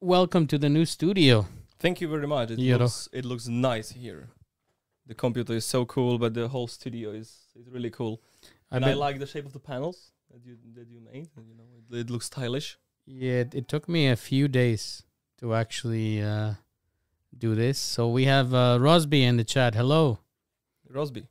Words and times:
welcome 0.00 0.46
to 0.48 0.58
the 0.58 0.68
new 0.68 0.84
studio. 0.84 1.46
Thank 1.78 2.00
you 2.00 2.08
very 2.08 2.26
much. 2.26 2.50
It 2.50 2.58
looks 2.58 3.08
it 3.12 3.24
looks 3.24 3.48
nice 3.48 3.90
here. 3.90 4.28
The 5.06 5.14
computer 5.14 5.54
is 5.54 5.64
so 5.64 5.84
cool, 5.84 6.18
but 6.18 6.34
the 6.34 6.48
whole 6.48 6.66
studio 6.68 7.10
is 7.10 7.46
is 7.54 7.68
really 7.68 7.90
cool. 7.90 8.20
I 8.70 8.76
and 8.76 8.84
I 8.84 8.94
like 8.94 9.18
the 9.18 9.26
shape 9.26 9.46
of 9.46 9.52
the 9.52 9.60
panels 9.60 10.12
that 10.30 10.44
you 10.44 10.56
that 10.74 10.88
you 10.88 11.00
made. 11.00 11.28
and, 11.36 11.46
You 11.48 11.54
know, 11.54 11.68
it, 11.90 11.96
it 12.00 12.10
looks 12.10 12.26
stylish. 12.26 12.78
Yeah, 13.06 13.40
it, 13.42 13.54
it 13.54 13.68
took 13.68 13.88
me 13.88 14.08
a 14.08 14.16
few 14.16 14.48
days 14.48 15.04
to 15.38 15.54
actually 15.54 16.20
uh, 16.22 16.54
do 17.38 17.54
this. 17.54 17.78
So 17.78 18.08
we 18.08 18.24
have 18.24 18.52
uh, 18.52 18.78
Rosby 18.80 19.22
in 19.22 19.36
the 19.36 19.44
chat. 19.44 19.74
Hello, 19.74 20.18
Rosby. 20.90 21.28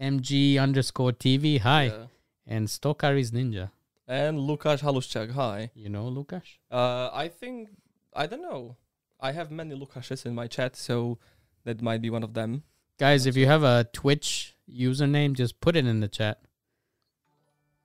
MG 0.00 0.58
underscore 0.58 1.12
TV. 1.12 1.60
Hi, 1.60 1.84
Yeah. 1.84 2.06
and 2.46 2.66
Stokaris 2.68 3.30
Ninja. 3.30 3.70
And 4.08 4.38
Lukasz 4.40 4.80
Haluszczak. 4.80 5.30
Hi. 5.30 5.70
You 5.74 5.88
know 5.90 6.08
Lukasz? 6.10 6.58
Uh, 6.72 7.08
I 7.14 7.28
think 7.28 7.68
I 8.14 8.26
don't 8.26 8.42
know. 8.42 8.76
I 9.20 9.32
have 9.32 9.50
many 9.50 9.74
Lukashes 9.74 10.26
in 10.26 10.34
my 10.34 10.46
chat, 10.46 10.76
so 10.76 11.18
that 11.64 11.80
might 11.80 12.02
be 12.02 12.10
one 12.10 12.22
of 12.22 12.34
them. 12.34 12.64
Guys, 12.98 13.26
if 13.26 13.36
you 13.36 13.46
have 13.46 13.62
a 13.62 13.88
Twitch 13.92 14.56
username, 14.70 15.34
just 15.34 15.60
put 15.60 15.76
it 15.76 15.86
in 15.86 16.00
the 16.00 16.08
chat. 16.08 16.40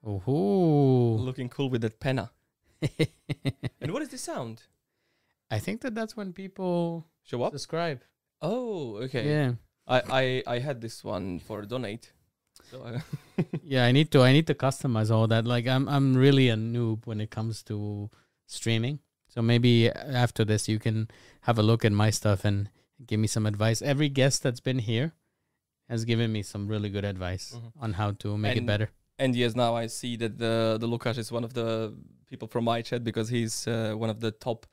Oh, 0.05 1.17
Looking 1.19 1.49
cool 1.49 1.69
with 1.69 1.81
that 1.81 1.99
penna. 1.99 2.31
And 3.81 3.91
what 3.91 4.02
is 4.02 4.09
the 4.09 4.17
sound? 4.17 4.63
I 5.49 5.59
think 5.59 5.81
that 5.81 5.95
that's 5.95 6.16
when 6.16 6.33
people 6.33 7.07
Show 7.23 7.44
up. 7.44 7.52
subscribe. 7.53 8.02
Oh, 8.41 8.97
okay. 9.03 9.27
Yeah, 9.30 9.53
I, 9.88 10.44
I 10.47 10.55
I 10.55 10.59
had 10.59 10.81
this 10.81 11.03
one 11.03 11.39
for 11.39 11.63
donate. 11.66 12.11
So 12.69 12.83
I, 12.85 13.44
yeah. 13.63 13.85
I 13.85 13.91
need 13.91 14.11
to. 14.11 14.21
I 14.21 14.33
need 14.33 14.47
to 14.47 14.53
customize 14.55 15.09
all 15.09 15.27
that. 15.27 15.45
Like, 15.45 15.67
I'm. 15.67 15.88
I'm 15.88 16.16
really 16.16 16.49
a 16.49 16.55
noob 16.55 17.05
when 17.07 17.21
it 17.21 17.31
comes 17.31 17.63
to 17.63 18.09
streaming. 18.45 18.99
So 19.37 19.43
maybe 19.43 19.87
after 19.91 20.43
this, 20.43 20.67
you 20.67 20.79
can 20.79 21.09
have 21.41 21.59
a 21.59 21.61
look 21.61 21.85
at 21.85 21.91
my 21.91 22.09
stuff 22.09 22.43
and 22.43 22.71
give 23.05 23.19
me 23.19 23.27
some 23.27 23.45
advice. 23.45 23.83
Every 23.83 24.09
guest 24.09 24.41
that's 24.41 24.59
been 24.59 24.79
here 24.79 25.13
has 25.88 26.05
given 26.05 26.31
me 26.31 26.41
some 26.41 26.67
really 26.67 26.89
good 26.89 27.05
advice 27.05 27.53
Mhm. 27.55 27.71
on 27.79 27.94
how 27.94 28.13
to 28.23 28.35
make 28.35 28.57
it 28.57 28.66
better. 28.66 28.89
and 29.19 29.35
yes, 29.35 29.53
now 29.55 29.75
I 29.75 29.85
see 29.99 30.13
that 30.23 30.33
the 30.39 30.77
the 30.81 30.88
Lukasz 30.88 31.19
is 31.23 31.31
one 31.31 31.44
of 31.44 31.53
the 31.53 31.67
people 32.31 32.47
from 32.47 32.63
my 32.63 32.79
chat 32.81 33.03
because 33.09 33.29
he's 33.35 33.67
uh, 33.67 33.94
one 34.03 34.09
of 34.16 34.19
the 34.25 34.31
top 34.31 34.66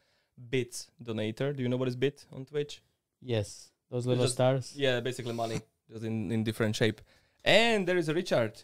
bits 0.55 0.79
donator. 1.09 1.49
Do 1.57 1.63
you 1.63 1.69
know 1.69 1.77
what 1.83 1.89
is 1.93 1.97
bit 2.07 2.25
on 2.33 2.47
Twitch? 2.47 2.81
Yes, 3.21 3.71
those 3.91 4.07
little 4.07 4.25
just- 4.25 4.35
stars. 4.39 4.73
Yeah, 4.85 5.01
basically 5.01 5.35
money, 5.45 5.61
just 5.93 6.05
in, 6.05 6.33
in 6.33 6.43
different 6.43 6.75
shape. 6.81 6.99
And 7.45 7.87
there 7.87 7.99
is 8.03 8.09
a 8.09 8.15
Richard. 8.15 8.55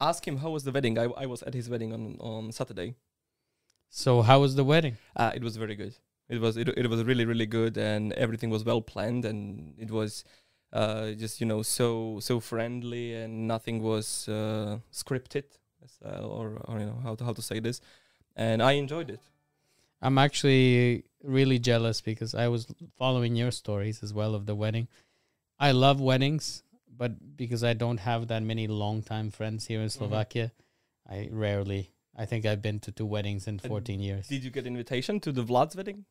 Ask 0.00 0.28
him 0.28 0.36
how 0.42 0.50
was 0.50 0.64
the 0.64 0.72
wedding. 0.76 0.98
I, 0.98 1.04
I 1.24 1.26
was 1.32 1.42
at 1.48 1.54
his 1.54 1.70
wedding 1.70 1.92
on, 1.96 2.02
on 2.20 2.52
Saturday. 2.52 2.94
So 3.94 4.22
how 4.22 4.40
was 4.40 4.56
the 4.56 4.64
wedding? 4.64 4.96
Uh, 5.14 5.30
it 5.34 5.42
was 5.42 5.56
very 5.56 5.76
good. 5.76 5.94
It 6.28 6.40
was 6.40 6.56
it, 6.56 6.68
it 6.68 6.90
was 6.90 7.04
really 7.04 7.24
really 7.24 7.46
good, 7.46 7.78
and 7.78 8.12
everything 8.14 8.50
was 8.50 8.64
well 8.64 8.82
planned, 8.82 9.24
and 9.24 9.74
it 9.78 9.90
was 9.90 10.24
uh, 10.72 11.12
just 11.12 11.40
you 11.40 11.46
know 11.46 11.62
so 11.62 12.18
so 12.20 12.40
friendly, 12.40 13.14
and 13.14 13.46
nothing 13.46 13.82
was 13.82 14.28
uh, 14.28 14.78
scripted, 14.92 15.44
uh, 16.04 16.26
or 16.26 16.58
or 16.64 16.80
you 16.80 16.86
know 16.86 16.98
how 17.04 17.14
to 17.14 17.24
how 17.24 17.32
to 17.32 17.42
say 17.42 17.60
this, 17.60 17.80
and 18.34 18.60
I 18.62 18.72
enjoyed 18.72 19.10
it. 19.10 19.20
I'm 20.02 20.18
actually 20.18 21.04
really 21.22 21.58
jealous 21.58 22.00
because 22.00 22.34
I 22.34 22.48
was 22.48 22.66
following 22.98 23.36
your 23.36 23.52
stories 23.52 24.02
as 24.02 24.12
well 24.12 24.34
of 24.34 24.46
the 24.46 24.54
wedding. 24.54 24.88
I 25.58 25.70
love 25.70 26.00
weddings, 26.00 26.64
but 26.90 27.36
because 27.36 27.62
I 27.62 27.74
don't 27.74 27.98
have 28.00 28.26
that 28.28 28.42
many 28.42 28.66
long 28.66 29.02
time 29.02 29.30
friends 29.30 29.66
here 29.66 29.80
in 29.80 29.88
Mm-hmm. 29.88 29.98
Slovakia, 29.98 30.52
I 31.08 31.28
rarely. 31.30 31.93
I 32.16 32.26
think 32.26 32.46
I've 32.46 32.62
been 32.62 32.78
to 32.80 32.92
two 32.92 33.06
weddings 33.06 33.46
in 33.46 33.60
And 33.62 33.70
14 33.70 34.00
years. 34.00 34.28
Did 34.28 34.44
you 34.44 34.50
get 34.50 34.66
invitation 34.66 35.20
to 35.20 35.32
the 35.32 35.42
Vlad's 35.42 35.76
wedding? 35.76 36.04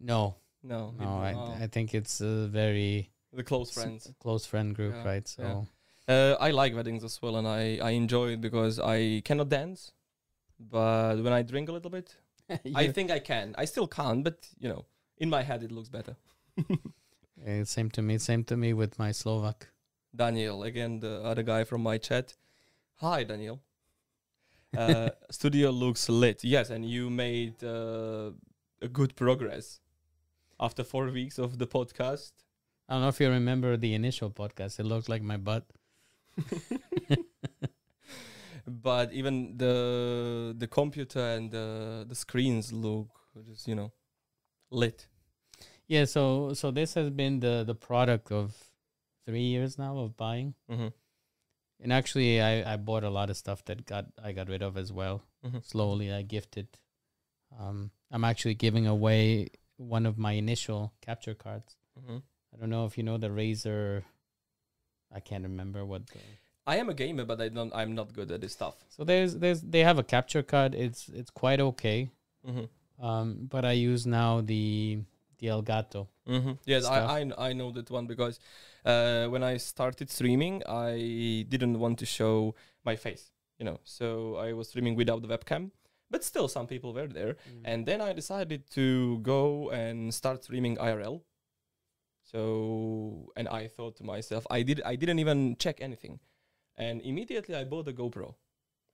No, 0.00 0.36
No, 0.62 0.94
no, 0.98 1.06
I, 1.18 1.34
oh, 1.34 1.56
I 1.60 1.66
think 1.66 1.94
it's 1.94 2.20
a 2.20 2.46
very 2.46 3.10
the 3.32 3.42
close 3.42 3.70
friends. 3.70 4.12
close 4.20 4.46
friend 4.46 4.74
group, 4.74 4.94
Yeah, 4.94 5.04
right? 5.04 5.26
So 5.28 5.42
yeah. 5.42 5.62
Uh, 6.08 6.36
I 6.40 6.50
like 6.50 6.74
weddings 6.74 7.04
as 7.04 7.20
well, 7.22 7.36
and 7.36 7.46
I 7.46 7.78
I 7.82 7.90
enjoy 7.90 8.32
it 8.34 8.40
because 8.40 8.78
I 8.78 9.22
cannot 9.24 9.48
dance, 9.48 9.92
but 10.58 11.22
when 11.22 11.32
I 11.32 11.42
drink 11.42 11.68
a 11.68 11.72
little 11.72 11.90
bit, 11.90 12.16
I 12.74 12.88
think 12.88 13.10
I 13.10 13.18
can. 13.20 13.54
I 13.56 13.64
still 13.66 13.86
can't, 13.86 14.22
but 14.24 14.48
you 14.58 14.68
know, 14.68 14.84
in 15.18 15.30
my 15.30 15.42
head 15.42 15.62
it 15.62 15.72
looks 15.72 15.88
better. 15.88 16.16
Eh, 17.44 17.64
same 17.64 17.90
to 17.90 18.02
me. 18.02 18.18
Same 18.18 18.44
to 18.44 18.56
me 18.56 18.72
with 18.72 18.98
my 19.00 19.10
Slovak. 19.10 19.66
Daniel, 20.14 20.62
again, 20.62 21.00
the 21.00 21.22
other 21.24 21.42
guy 21.42 21.64
from 21.64 21.82
my 21.82 21.98
chat. 21.98 22.36
Hi, 23.00 23.24
Daniel. 23.24 23.58
Uh, 24.76 25.10
studio 25.30 25.70
looks 25.70 26.08
lit. 26.08 26.42
Yes, 26.44 26.70
and 26.70 26.84
you 26.84 27.10
made 27.10 27.62
uh, 27.62 28.30
a 28.80 28.88
good 28.88 29.14
progress 29.16 29.80
after 30.58 30.82
four 30.84 31.10
weeks 31.10 31.38
of 31.38 31.58
the 31.58 31.66
podcast. 31.66 32.32
I 32.88 32.94
don't 32.94 33.02
know 33.02 33.08
if 33.08 33.20
you 33.20 33.28
remember 33.30 33.76
the 33.76 33.94
initial 33.94 34.30
podcast. 34.30 34.80
It 34.80 34.84
looked 34.84 35.08
like 35.08 35.22
my 35.22 35.36
butt. 35.36 35.64
but 38.66 39.12
even 39.12 39.56
the 39.56 40.54
the 40.56 40.66
computer 40.66 41.20
and 41.20 41.50
the 41.50 42.06
the 42.08 42.14
screens 42.14 42.72
look 42.72 43.08
just 43.46 43.68
you 43.68 43.74
know 43.74 43.92
lit. 44.70 45.06
Yeah, 45.88 46.04
so 46.06 46.54
so 46.54 46.70
this 46.70 46.94
has 46.94 47.10
been 47.10 47.40
the 47.40 47.64
the 47.66 47.74
product 47.74 48.32
of 48.32 48.54
three 49.26 49.42
years 49.42 49.78
now 49.78 49.98
of 49.98 50.16
buying, 50.16 50.54
Mm-hmm. 50.70 50.88
And 51.82 51.92
actually 51.92 52.40
I 52.40 52.74
I 52.74 52.76
bought 52.76 53.04
a 53.04 53.10
lot 53.10 53.28
of 53.28 53.36
stuff 53.36 53.64
that 53.66 53.84
got 53.86 54.06
I 54.22 54.32
got 54.32 54.48
rid 54.48 54.62
of 54.62 54.76
as 54.76 54.92
well. 54.92 55.22
Mm-hmm. 55.44 55.58
Slowly 55.62 56.12
I 56.12 56.22
gifted. 56.22 56.68
Um, 57.58 57.90
I'm 58.10 58.24
actually 58.24 58.54
giving 58.54 58.86
away 58.86 59.48
one 59.76 60.06
of 60.06 60.16
my 60.16 60.32
initial 60.32 60.92
capture 61.00 61.34
cards. 61.34 61.76
Mm-hmm. 61.98 62.18
I 62.54 62.60
don't 62.60 62.70
know 62.70 62.86
if 62.86 62.96
you 62.96 63.04
know 63.04 63.18
the 63.18 63.28
Razer. 63.28 64.04
I 65.14 65.20
can't 65.20 65.42
remember 65.42 65.84
what. 65.84 66.06
The, 66.06 66.18
I 66.66 66.76
am 66.76 66.88
a 66.88 66.94
gamer, 66.94 67.24
but 67.24 67.40
I 67.40 67.48
don't. 67.48 67.74
I'm 67.74 67.94
not 67.94 68.12
good 68.12 68.30
at 68.30 68.40
this 68.40 68.52
stuff. 68.52 68.76
so 68.88 69.04
there's 69.04 69.36
there's 69.36 69.60
they 69.60 69.80
have 69.80 69.98
a 69.98 70.04
capture 70.04 70.42
card. 70.42 70.74
It's 70.74 71.08
it's 71.08 71.30
quite 71.30 71.60
okay. 71.60 72.10
Mm-hmm. 72.48 73.04
Um, 73.04 73.48
but 73.50 73.64
I 73.64 73.72
use 73.72 74.06
now 74.06 74.40
the 74.40 75.00
the 75.38 75.48
Elgato. 75.48 76.06
Mm-hmm. 76.28 76.52
Yes, 76.64 76.84
stuff. 76.84 77.10
I, 77.10 77.20
I 77.20 77.48
I 77.48 77.52
know 77.52 77.72
that 77.72 77.90
one 77.90 78.06
because 78.06 78.38
uh, 78.84 79.26
when 79.26 79.42
I 79.42 79.56
started 79.58 80.10
streaming, 80.10 80.62
I 80.66 81.46
didn't 81.48 81.78
want 81.78 81.98
to 82.00 82.06
show 82.06 82.54
my 82.84 82.96
face, 82.96 83.30
you 83.58 83.64
know. 83.64 83.80
So 83.84 84.36
I 84.36 84.52
was 84.52 84.68
streaming 84.68 84.96
without 84.96 85.22
the 85.22 85.28
webcam, 85.28 85.70
but 86.10 86.24
still 86.24 86.48
some 86.48 86.66
people 86.66 86.92
were 86.92 87.06
there. 87.06 87.36
And 87.64 87.86
then 87.86 88.00
I 88.00 88.12
decided 88.12 88.70
to 88.72 89.18
go 89.20 89.70
and 89.70 90.12
start 90.12 90.44
streaming 90.44 90.76
IRL. 90.76 91.22
So 92.22 93.32
and 93.36 93.48
I 93.48 93.68
thought 93.68 93.96
to 93.96 94.04
myself, 94.04 94.46
I 94.50 94.62
did 94.62 94.80
I 94.84 94.96
didn't 94.96 95.18
even 95.18 95.56
check 95.56 95.80
anything, 95.80 96.20
and 96.76 97.02
immediately 97.02 97.54
I 97.54 97.64
bought 97.64 97.88
a 97.88 97.92
GoPro, 97.92 98.34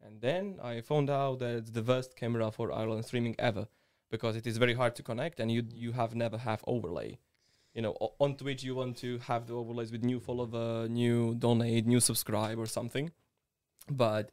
and 0.04 0.20
then 0.20 0.58
I 0.62 0.80
found 0.80 1.08
out 1.08 1.38
that 1.40 1.54
it's 1.56 1.70
the 1.70 1.82
worst 1.82 2.16
camera 2.16 2.50
for 2.50 2.70
IRL 2.70 3.04
streaming 3.04 3.36
ever 3.38 3.68
because 4.10 4.34
it 4.36 4.46
is 4.46 4.56
very 4.56 4.74
hard 4.74 4.96
to 4.96 5.02
connect 5.02 5.40
and 5.40 5.52
you 5.52 5.62
you 5.72 5.92
have 5.92 6.14
never 6.14 6.38
have 6.38 6.64
overlay. 6.66 7.18
You 7.78 7.82
know, 7.82 7.94
on 8.18 8.34
Twitch 8.34 8.64
you 8.64 8.74
want 8.74 8.96
to 9.04 9.18
have 9.18 9.46
the 9.46 9.54
overlays 9.54 9.92
with 9.92 10.02
new 10.02 10.18
follower, 10.18 10.88
new 10.88 11.36
donate, 11.36 11.86
new 11.86 12.00
subscribe 12.00 12.58
or 12.58 12.66
something. 12.66 13.12
But 13.88 14.32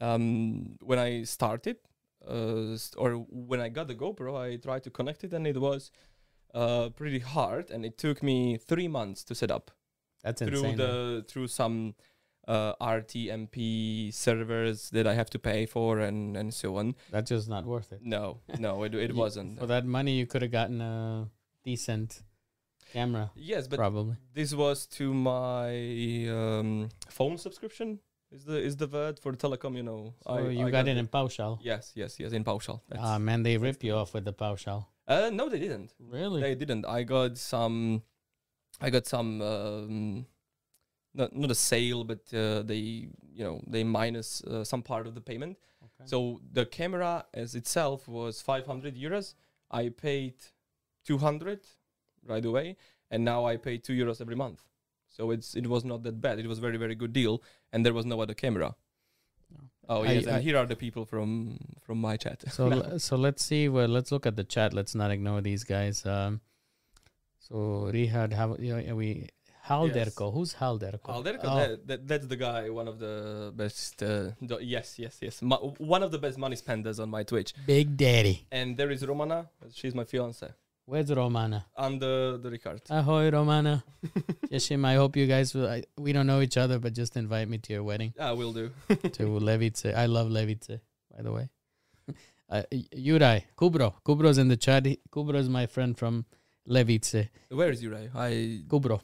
um, 0.00 0.76
when 0.80 1.00
I 1.00 1.24
started, 1.24 1.78
uh, 2.24 2.76
or 2.96 3.14
when 3.50 3.60
I 3.60 3.68
got 3.68 3.88
the 3.88 3.96
GoPro, 3.96 4.38
I 4.40 4.58
tried 4.58 4.84
to 4.84 4.90
connect 4.90 5.24
it 5.24 5.32
and 5.32 5.44
it 5.44 5.60
was 5.60 5.90
uh, 6.54 6.90
pretty 6.90 7.18
hard, 7.18 7.72
and 7.72 7.84
it 7.84 7.98
took 7.98 8.22
me 8.22 8.58
three 8.58 8.86
months 8.86 9.24
to 9.24 9.34
set 9.34 9.50
up 9.50 9.72
That's 10.22 10.40
through 10.40 10.58
insane. 10.58 10.76
though. 10.76 11.16
the 11.16 11.22
through 11.24 11.48
some 11.48 11.96
uh, 12.46 12.74
RTMP 12.80 14.14
servers 14.14 14.90
that 14.90 15.08
I 15.08 15.14
have 15.14 15.30
to 15.30 15.40
pay 15.40 15.66
for 15.66 15.98
and 15.98 16.36
and 16.36 16.54
so 16.54 16.76
on. 16.76 16.94
That's 17.10 17.28
just 17.28 17.48
not 17.48 17.64
worth 17.64 17.90
it. 17.92 18.02
No, 18.04 18.38
no, 18.56 18.84
it 18.84 18.94
it 18.94 19.10
You- 19.14 19.16
wasn't. 19.16 19.58
For 19.58 19.66
that 19.66 19.84
money, 19.84 20.12
you 20.12 20.26
could 20.28 20.42
have 20.42 20.52
gotten 20.52 20.80
a 20.80 21.28
decent 21.64 22.22
camera, 22.94 23.24
Yes, 23.52 23.68
but 23.68 23.78
probably. 23.78 24.16
this 24.38 24.50
was 24.62 24.86
to 24.98 25.12
my 25.12 25.68
um, 26.40 26.88
phone 27.18 27.36
subscription. 27.46 27.88
Is 28.36 28.44
the 28.50 28.58
is 28.68 28.74
the 28.82 28.88
word 28.96 29.18
for 29.22 29.32
telecom? 29.44 29.76
You 29.80 29.84
know, 29.90 30.00
So 30.26 30.48
you 30.48 30.70
got 30.70 30.88
it 30.88 30.96
in 31.02 31.06
Pauschal. 31.16 31.58
Yes, 31.70 31.92
yes, 31.94 32.18
yes, 32.22 32.32
in 32.32 32.42
Pauschal. 32.44 32.80
Ah, 32.98 33.18
man, 33.18 33.42
they 33.46 33.56
rip 33.58 33.84
you 33.84 33.94
off 34.00 34.14
with 34.14 34.24
the 34.24 34.32
Pauschal. 34.32 34.80
uh, 35.06 35.30
no, 35.40 35.44
they 35.52 35.60
didn't. 35.66 35.90
Really? 36.18 36.40
They 36.46 36.54
didn't. 36.62 36.84
I 36.98 37.00
got 37.04 37.38
some. 37.38 38.02
I 38.80 38.90
got 38.90 39.06
some. 39.06 39.28
Um, 39.52 40.26
not 41.20 41.30
not 41.42 41.50
a 41.50 41.54
sale, 41.70 42.02
but 42.12 42.22
uh, 42.34 42.62
they 42.70 42.82
you 43.38 43.44
know 43.46 43.56
they 43.74 43.84
minus 43.84 44.42
uh, 44.44 44.64
some 44.64 44.82
part 44.82 45.06
of 45.06 45.14
the 45.14 45.20
payment. 45.30 45.56
Okay. 45.86 46.06
So 46.12 46.40
the 46.58 46.64
camera 46.78 47.12
as 47.42 47.54
itself 47.54 48.08
was 48.08 48.42
500 48.42 48.96
euros. 48.96 49.34
I 49.70 49.90
paid 49.90 50.34
200 51.06 51.60
right 52.26 52.44
away, 52.44 52.76
and 53.10 53.24
now 53.24 53.44
I 53.44 53.56
pay 53.56 53.78
two 53.78 53.92
euros 53.92 54.20
every 54.20 54.36
month. 54.36 54.62
So 55.08 55.30
it's 55.30 55.54
it 55.54 55.66
was 55.66 55.84
not 55.84 56.02
that 56.02 56.20
bad. 56.20 56.38
It 56.38 56.46
was 56.46 56.58
very 56.58 56.76
very 56.76 56.94
good 56.94 57.12
deal, 57.12 57.42
and 57.72 57.84
there 57.84 57.94
was 57.94 58.04
no 58.06 58.20
other 58.20 58.34
camera. 58.34 58.74
Oh 59.88 60.02
I- 60.02 60.12
yes, 60.12 60.26
and 60.26 60.36
I- 60.36 60.40
here 60.40 60.56
are 60.56 60.66
the 60.66 60.76
people 60.76 61.04
from 61.04 61.58
from 61.82 62.00
my 62.00 62.16
chat. 62.16 62.42
So 62.52 62.98
so 62.98 63.16
let's 63.16 63.44
see. 63.44 63.68
Well, 63.68 63.88
let's 63.88 64.10
look 64.10 64.26
at 64.26 64.36
the 64.36 64.44
chat. 64.44 64.72
Let's 64.74 64.94
not 64.94 65.10
ignore 65.10 65.40
these 65.40 65.64
guys. 65.64 66.04
Um, 66.06 66.40
so 67.38 67.90
Rihad, 67.92 68.32
how 68.32 68.56
you 68.58 68.74
know, 68.82 68.96
we 68.96 69.28
Halderko? 69.68 70.32
Who's 70.32 70.54
Halderko? 70.54 71.08
Alderco, 71.08 71.40
Oh, 71.44 71.56
that, 71.58 71.86
that, 71.86 72.08
that's 72.08 72.26
the 72.26 72.36
guy, 72.36 72.68
one 72.68 72.86
of 72.86 72.98
the 72.98 73.52
best. 73.54 74.02
Uh, 74.02 74.30
do- 74.44 74.58
yes, 74.60 74.98
yes, 74.98 75.18
yes. 75.22 75.40
Mo- 75.40 75.74
one 75.78 76.02
of 76.02 76.10
the 76.10 76.18
best 76.18 76.36
money 76.38 76.56
spenders 76.56 76.98
on 77.00 77.08
my 77.08 77.22
Twitch. 77.22 77.54
Big 77.66 77.96
Daddy. 77.96 78.46
And 78.52 78.76
there 78.76 78.90
is 78.90 79.06
Romana. 79.06 79.48
She's 79.72 79.94
my 79.94 80.04
fiance. 80.04 80.48
Where's 80.86 81.10
Romana? 81.10 81.64
Under 81.76 82.36
the 82.36 82.50
Ricard. 82.50 82.80
Ahoy, 82.90 83.30
Romana. 83.30 83.82
Yeshim, 84.52 84.84
I 84.84 84.96
hope 84.96 85.16
you 85.16 85.26
guys 85.26 85.54
will. 85.54 85.66
I, 85.66 85.84
we 85.96 86.12
don't 86.12 86.26
know 86.26 86.42
each 86.42 86.58
other, 86.58 86.78
but 86.78 86.92
just 86.92 87.16
invite 87.16 87.48
me 87.48 87.56
to 87.58 87.72
your 87.72 87.82
wedding 87.82 88.12
I 88.20 88.32
will 88.32 88.52
do. 88.52 88.70
to 89.12 89.38
Levice. 89.38 89.86
I 89.86 90.04
love 90.06 90.30
Levice, 90.30 90.78
by 91.14 91.22
the 91.22 91.32
way. 91.32 91.48
Uh, 92.46 92.62
Yurai, 92.70 93.42
Kubro. 93.56 93.94
Kubro's 94.06 94.36
in 94.36 94.48
the 94.48 94.56
chat. 94.56 94.84
Kubro 95.10 95.36
is 95.36 95.48
my 95.48 95.64
friend 95.64 95.96
from 95.96 96.26
Levice. 96.66 97.28
Where 97.48 97.70
is 97.70 97.82
Yurai? 97.82 98.14
I 98.14 98.62
Kubro. 98.68 99.00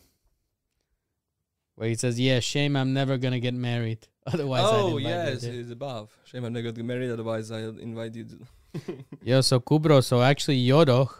Where 1.76 1.88
he 1.88 1.94
says, 1.94 2.20
Yeah, 2.20 2.40
shame 2.40 2.76
I'm 2.76 2.92
never 2.92 3.16
going 3.16 3.32
to 3.32 3.40
get 3.40 3.54
married. 3.54 4.06
Otherwise, 4.26 4.64
I'd 4.64 4.74
oh 4.74 4.98
invite 4.98 5.02
you 5.02 5.08
yes, 5.08 5.40
there." 5.40 5.52
he's 5.52 5.70
above. 5.70 6.14
Shame 6.26 6.44
I'm 6.44 6.52
never 6.52 6.64
going 6.64 6.74
to 6.74 6.82
get 6.82 6.86
married. 6.86 7.10
Otherwise, 7.10 7.50
I'll 7.50 7.78
invite 7.78 8.14
you. 8.14 8.24
To 8.24 9.04
Yeah, 9.22 9.40
so 9.40 9.58
Kubro. 9.58 10.04
So 10.04 10.20
actually, 10.20 10.62
Yodoch 10.62 11.14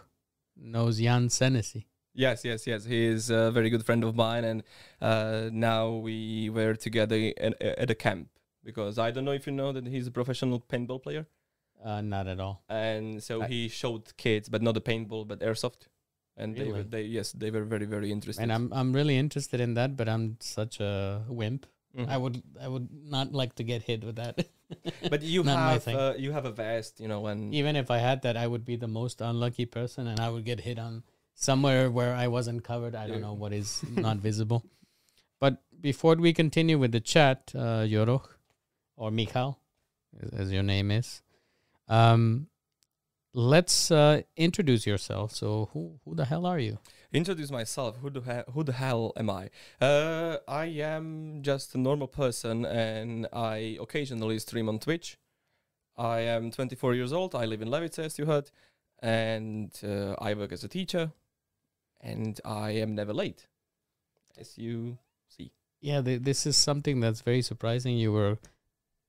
knows 0.61 0.99
Jan 1.01 1.29
Senesi. 1.29 1.85
yes, 2.15 2.45
yes, 2.45 2.67
yes. 2.67 2.85
He 2.85 3.05
is 3.07 3.31
a 3.31 3.51
very 3.51 3.71
good 3.71 3.85
friend 3.85 4.05
of 4.05 4.15
mine, 4.17 4.45
and 4.45 4.63
uh, 5.01 5.49
now 5.53 5.91
we 5.91 6.51
were 6.51 6.75
together 6.75 7.33
at, 7.39 7.61
at 7.63 7.91
a 7.91 7.95
camp 7.95 8.29
because 8.65 8.99
I 8.99 9.11
don't 9.11 9.25
know 9.25 9.33
if 9.33 9.47
you 9.47 9.53
know 9.53 9.73
that 9.73 9.87
he's 9.87 10.07
a 10.07 10.11
professional 10.11 10.61
paintball 10.61 11.03
player, 11.03 11.27
Uh, 11.85 12.01
not 12.03 12.27
at 12.27 12.39
all. 12.41 12.63
and 12.69 13.23
so 13.23 13.43
I- 13.43 13.49
he 13.49 13.69
showed 13.69 14.15
kids, 14.17 14.49
but 14.49 14.61
not 14.63 14.75
the 14.75 14.83
paintball, 14.83 15.27
but 15.27 15.41
airsoft, 15.41 15.89
and 16.37 16.55
they, 16.57 16.71
were, 16.71 16.83
they 16.83 17.03
yes, 17.03 17.33
they 17.33 17.51
were 17.51 17.65
very 17.65 17.87
very 17.87 18.11
interested. 18.13 18.43
And 18.43 18.53
I'm 18.53 18.71
I'm 18.73 18.93
really 18.93 19.17
interested 19.17 19.61
in 19.61 19.75
that, 19.75 19.97
but 19.97 20.07
I'm 20.09 20.37
such 20.41 20.81
a 20.81 21.25
wimp. 21.29 21.67
Mhm. 21.97 22.09
I 22.09 22.17
would 22.17 22.43
I 22.61 22.69
would 22.69 22.89
not 22.93 23.33
like 23.33 23.55
to 23.57 23.65
get 23.65 23.83
hit 23.83 24.05
with 24.05 24.17
that. 24.17 24.47
but 25.11 25.23
you 25.23 25.43
have 25.45 25.89
uh, 25.89 26.15
you 26.17 26.33
have 26.33 26.45
a 26.45 26.53
vest, 26.53 27.01
you 27.01 27.09
know, 27.09 27.27
and 27.27 27.55
Even 27.55 27.77
if 27.77 27.91
I 27.91 27.99
had 27.99 28.23
that, 28.23 28.37
I 28.37 28.47
would 28.47 28.65
be 28.65 28.77
the 28.77 28.89
most 28.89 29.21
unlucky 29.21 29.67
person, 29.67 30.07
and 30.07 30.21
I 30.21 30.29
would 30.31 30.45
get 30.45 30.61
hit 30.61 30.79
on 30.79 31.03
somewhere 31.35 31.91
where 31.91 32.15
I 32.15 32.29
wasn't 32.29 32.63
covered. 32.65 32.95
I 32.95 33.07
don't 33.09 33.21
know 33.21 33.35
what 33.35 33.53
is 33.53 33.83
not 33.91 34.19
visible. 34.19 34.65
But 35.41 35.63
before 35.81 36.15
we 36.17 36.33
continue 36.33 36.79
with 36.79 36.93
the 36.93 37.01
chat, 37.01 37.53
uh, 37.55 37.83
Yodoch 37.89 38.29
or 38.97 39.11
Michal, 39.11 39.59
as, 40.23 40.31
as 40.41 40.53
your 40.53 40.63
name 40.63 40.91
is, 40.91 41.23
um, 41.89 42.49
let's 43.33 43.91
uh, 43.91 44.23
introduce 44.37 44.87
yourself. 44.87 45.33
So, 45.35 45.71
who 45.73 45.99
who 46.05 46.15
the 46.15 46.25
hell 46.27 46.47
are 46.47 46.59
you? 46.59 46.79
Introduce 47.13 47.51
myself. 47.51 47.97
Who 47.99 48.11
the 48.11 48.21
he- 48.21 48.53
who 48.53 48.63
the 48.65 48.73
hell 48.73 49.13
am 49.17 49.31
I? 49.31 49.51
Uh, 49.81 50.39
I 50.49 50.67
am 50.67 51.43
just 51.43 51.75
a 51.75 51.79
normal 51.79 52.09
person, 52.09 52.65
and 52.65 53.27
I 53.33 53.77
occasionally 53.81 54.39
stream 54.39 54.69
on 54.69 54.79
Twitch. 54.79 55.19
I 55.97 56.21
am 56.21 56.51
24 56.51 56.95
years 56.95 57.13
old. 57.13 57.35
I 57.35 57.45
live 57.45 57.63
in 57.63 57.71
Levice, 57.71 57.99
as 57.99 58.19
you 58.19 58.27
heard, 58.27 58.51
and 59.01 59.71
uh, 59.85 60.15
I 60.19 60.35
work 60.35 60.53
as 60.53 60.65
a 60.65 60.69
teacher, 60.69 61.13
and 62.01 62.41
I 62.45 62.71
am 62.71 62.95
never 62.95 63.13
late, 63.13 63.47
as 64.39 64.57
you 64.57 64.99
see. 65.29 65.53
Yeah, 65.81 66.01
th- 66.01 66.23
this 66.23 66.47
is 66.47 66.57
something 66.57 67.01
that's 67.01 67.21
very 67.23 67.43
surprising. 67.43 67.97
You 67.99 68.13
were 68.13 68.39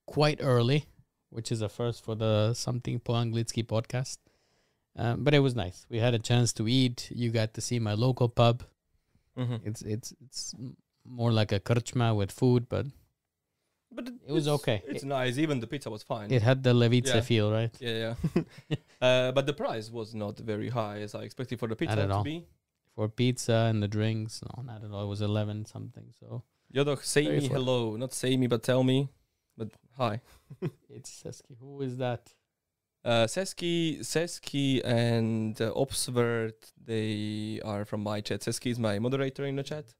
quite 0.06 0.40
early, 0.42 0.86
which 1.30 1.50
is 1.52 1.62
a 1.62 1.68
first 1.68 2.04
for 2.04 2.14
the 2.14 2.52
Something 2.54 2.98
po 3.00 3.14
Anglicky 3.14 3.64
podcast. 3.64 4.18
Um, 4.96 5.24
but 5.24 5.32
it 5.34 5.38
was 5.40 5.54
nice. 5.54 5.86
We 5.88 5.98
had 5.98 6.14
a 6.14 6.18
chance 6.18 6.52
to 6.54 6.68
eat. 6.68 7.08
You 7.14 7.30
got 7.30 7.54
to 7.54 7.60
see 7.60 7.78
my 7.78 7.94
local 7.94 8.28
pub. 8.28 8.62
Mm-hmm. 9.38 9.56
It's 9.68 9.82
it's 9.82 10.12
it's 10.24 10.54
more 11.04 11.32
like 11.32 11.50
a 11.52 11.60
krčma 11.60 12.14
with 12.14 12.30
food, 12.30 12.68
but 12.68 12.86
But 13.94 14.08
It 14.26 14.32
was 14.32 14.46
it's- 14.46 14.60
okay. 14.60 14.82
It's 14.86 15.04
nice. 15.04 15.38
Even 15.38 15.60
the 15.60 15.66
pizza 15.66 15.90
was 15.90 16.02
fine. 16.02 16.30
it 16.30 16.42
had 16.42 16.62
the 16.62 16.72
Levice 16.74 17.14
Yeah. 17.14 17.20
feel, 17.22 17.50
right? 17.52 17.74
Yeah, 17.80 18.14
yeah. 18.34 18.42
uh, 19.06 19.32
but 19.32 19.44
the 19.46 19.52
price 19.54 19.90
was 19.90 20.14
not 20.14 20.38
very 20.38 20.68
high 20.70 21.00
as 21.00 21.14
I 21.14 21.22
expected 21.22 21.58
for 21.58 21.68
the 21.68 21.76
pizza 21.76 21.96
to 21.96 22.10
all. 22.14 22.22
be. 22.24 22.44
For 22.94 23.08
pizza 23.08 23.58
and 23.70 23.82
the 23.82 23.88
drinks, 23.88 24.42
no, 24.42 24.62
not 24.62 24.84
at 24.84 24.90
all. 24.90 25.04
It 25.04 25.08
was 25.08 25.22
eleven 25.22 25.64
something. 25.64 26.12
So 26.20 26.42
Yodoch, 26.74 27.02
say 27.04 27.24
Very 27.24 27.40
me 27.40 27.48
full. 27.48 27.56
hello. 27.56 27.96
Not 27.96 28.12
say 28.12 28.36
me, 28.36 28.46
but 28.46 28.62
tell 28.62 28.82
me. 28.84 29.08
But 29.56 29.68
hi. 29.96 30.20
it's 30.90 31.10
Seski. 31.22 31.56
Who 31.60 31.80
is 31.82 31.96
that? 31.98 32.32
Uh, 33.04 33.26
Seski, 33.26 33.98
Seski, 34.00 34.80
and 34.84 35.60
uh, 35.60 35.72
Obsvert, 35.74 36.72
they 36.84 37.60
are 37.64 37.84
from 37.84 38.02
my 38.02 38.20
chat. 38.20 38.40
Seski 38.40 38.70
is 38.70 38.78
my 38.78 38.98
moderator 39.00 39.44
in 39.44 39.56
the 39.56 39.64
chat, 39.64 39.94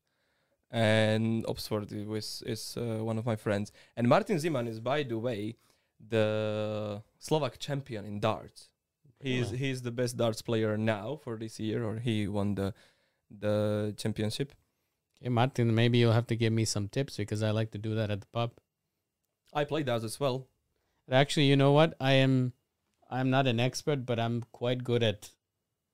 and 0.71 1.45
Obsvert 1.47 1.91
is 1.91 2.43
is 2.47 2.77
uh, 2.77 3.03
one 3.03 3.19
of 3.19 3.27
my 3.27 3.35
friends. 3.35 3.73
And 3.97 4.09
Martin 4.09 4.37
Ziman 4.37 4.69
is, 4.69 4.79
by 4.79 5.03
the 5.03 5.19
way, 5.19 5.57
the 5.99 7.03
Slovak 7.19 7.59
champion 7.59 8.05
in 8.05 8.21
darts. 8.21 8.71
He's 9.19 9.47
Really? 9.47 9.59
he's 9.59 9.83
the 9.83 9.91
best 9.91 10.17
darts 10.17 10.43
player 10.43 10.77
now 10.77 11.17
for 11.17 11.37
this 11.37 11.59
year, 11.59 11.85
or 11.85 11.99
he 11.99 12.29
won 12.29 12.55
the 12.55 12.73
the 13.31 13.95
championship. 13.97 14.53
Okay, 15.19 15.29
Martin. 15.29 15.75
Maybe 15.75 15.99
you'll 15.99 16.13
have 16.13 16.27
to 16.29 16.37
give 16.37 16.53
me 16.53 16.65
some 16.65 16.87
tips 16.89 17.17
because 17.17 17.43
I 17.43 17.51
like 17.51 17.71
to 17.73 17.79
do 17.79 17.95
that 17.97 18.11
at 18.11 18.21
the 18.21 18.27
pub. 18.33 18.53
I 19.53 19.65
play 19.65 19.83
darts 19.83 20.05
as 20.05 20.21
well. 20.21 20.47
Actually, 21.11 21.47
you 21.47 21.57
know 21.57 21.73
what? 21.73 21.95
I 22.01 22.13
am 22.13 22.53
I'm 23.13 23.31
not 23.31 23.47
an 23.47 23.61
expert, 23.61 24.07
but 24.07 24.19
I'm 24.19 24.43
quite 24.53 24.83
good 24.85 25.03
at 25.03 25.31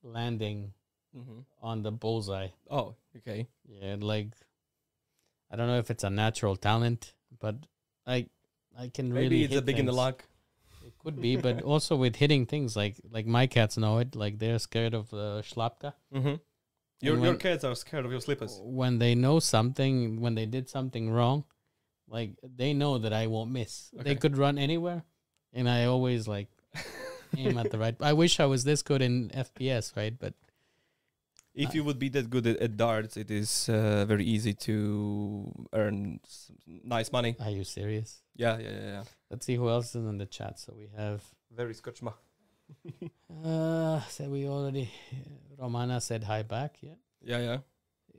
landing 0.03 0.73
Mm-hmm. 1.17 1.39
on 1.63 1.81
the 1.81 1.91
bullseye. 1.91 2.49
Oh, 2.69 2.93
okay. 3.17 3.47
Yeah, 3.67 3.95
like 3.99 4.27
I 5.51 5.55
don't 5.55 5.65
know 5.67 5.79
if 5.79 5.89
it's 5.89 6.03
a 6.03 6.09
natural 6.11 6.55
talent, 6.55 7.13
but 7.39 7.55
I 8.05 8.27
I 8.77 8.89
can 8.89 9.09
Maybe 9.11 9.21
really 9.23 9.29
Maybe 9.41 9.43
it's 9.45 9.55
a 9.55 9.61
big 9.63 9.79
in 9.79 9.87
the 9.87 9.91
luck. 9.91 10.23
It 10.85 10.93
could 10.99 11.19
be, 11.19 11.35
but 11.35 11.63
also 11.73 11.95
with 11.95 12.15
hitting 12.17 12.45
things 12.45 12.75
like 12.75 12.97
like 13.09 13.25
my 13.25 13.47
cats 13.47 13.75
know 13.75 13.97
it. 13.97 14.15
Like 14.15 14.37
they're 14.37 14.59
scared 14.59 14.93
of 14.93 15.09
the 15.09 15.41
schlapka. 15.49 15.93
Mm-hmm. 16.13 16.35
Your 17.01 17.15
And 17.15 17.23
your 17.23 17.31
when- 17.31 17.39
kids 17.39 17.63
are 17.63 17.75
scared 17.75 18.05
of 18.05 18.11
your 18.11 18.21
slippers. 18.21 18.59
When 18.61 18.99
they 18.99 19.15
know 19.15 19.39
something, 19.39 20.21
when 20.21 20.35
they 20.35 20.45
did 20.45 20.69
something 20.69 21.09
wrong, 21.09 21.43
like 22.07 22.35
they 22.43 22.73
know 22.75 22.99
that 22.99 23.13
I 23.13 23.25
won't 23.25 23.49
miss. 23.49 23.89
They 23.93 24.15
could 24.15 24.37
run 24.37 24.59
anywhere, 24.59 25.05
and 25.53 25.67
I 25.67 25.85
always 25.85 26.27
like 26.27 26.49
aim 27.37 27.57
at 27.57 27.71
the 27.71 27.77
right. 27.77 27.95
I 27.99 28.13
wish 28.13 28.39
I 28.39 28.45
was 28.45 28.63
this 28.63 28.81
good 28.81 29.01
in 29.01 29.29
FPS, 29.29 29.95
right? 29.95 30.17
But 30.17 30.33
If 31.53 31.75
you 31.75 31.83
would 31.83 31.99
be 31.99 32.09
that 32.09 32.29
good 32.29 32.47
at, 32.47 32.57
at 32.57 32.77
darts, 32.77 33.17
it 33.17 33.29
is 33.31 33.67
uh, 33.69 34.05
very 34.05 34.23
easy 34.23 34.53
to 34.69 35.51
earn 35.73 36.19
nice 36.83 37.11
money. 37.11 37.35
are 37.41 37.49
you 37.51 37.63
serious? 37.63 38.21
Yeah, 38.35 38.57
yeah, 38.59 38.69
yeah. 38.69 38.85
yeah. 38.95 39.03
Let's 39.29 39.45
see 39.45 39.55
who 39.55 39.67
else 39.69 39.89
is 39.95 40.05
in 40.05 40.17
the 40.17 40.25
chat. 40.25 40.59
So 40.59 40.73
we 40.77 40.89
have 40.95 41.21
Very 41.51 41.73
scotchma. 41.73 42.13
uh 43.45 43.99
said 44.07 44.29
we 44.29 44.47
already 44.47 44.91
Romana 45.57 45.99
said 45.99 46.23
hi 46.23 46.43
back. 46.43 46.77
Yeah. 46.81 46.97
Yeah, 47.21 47.39
yeah. 47.39 47.57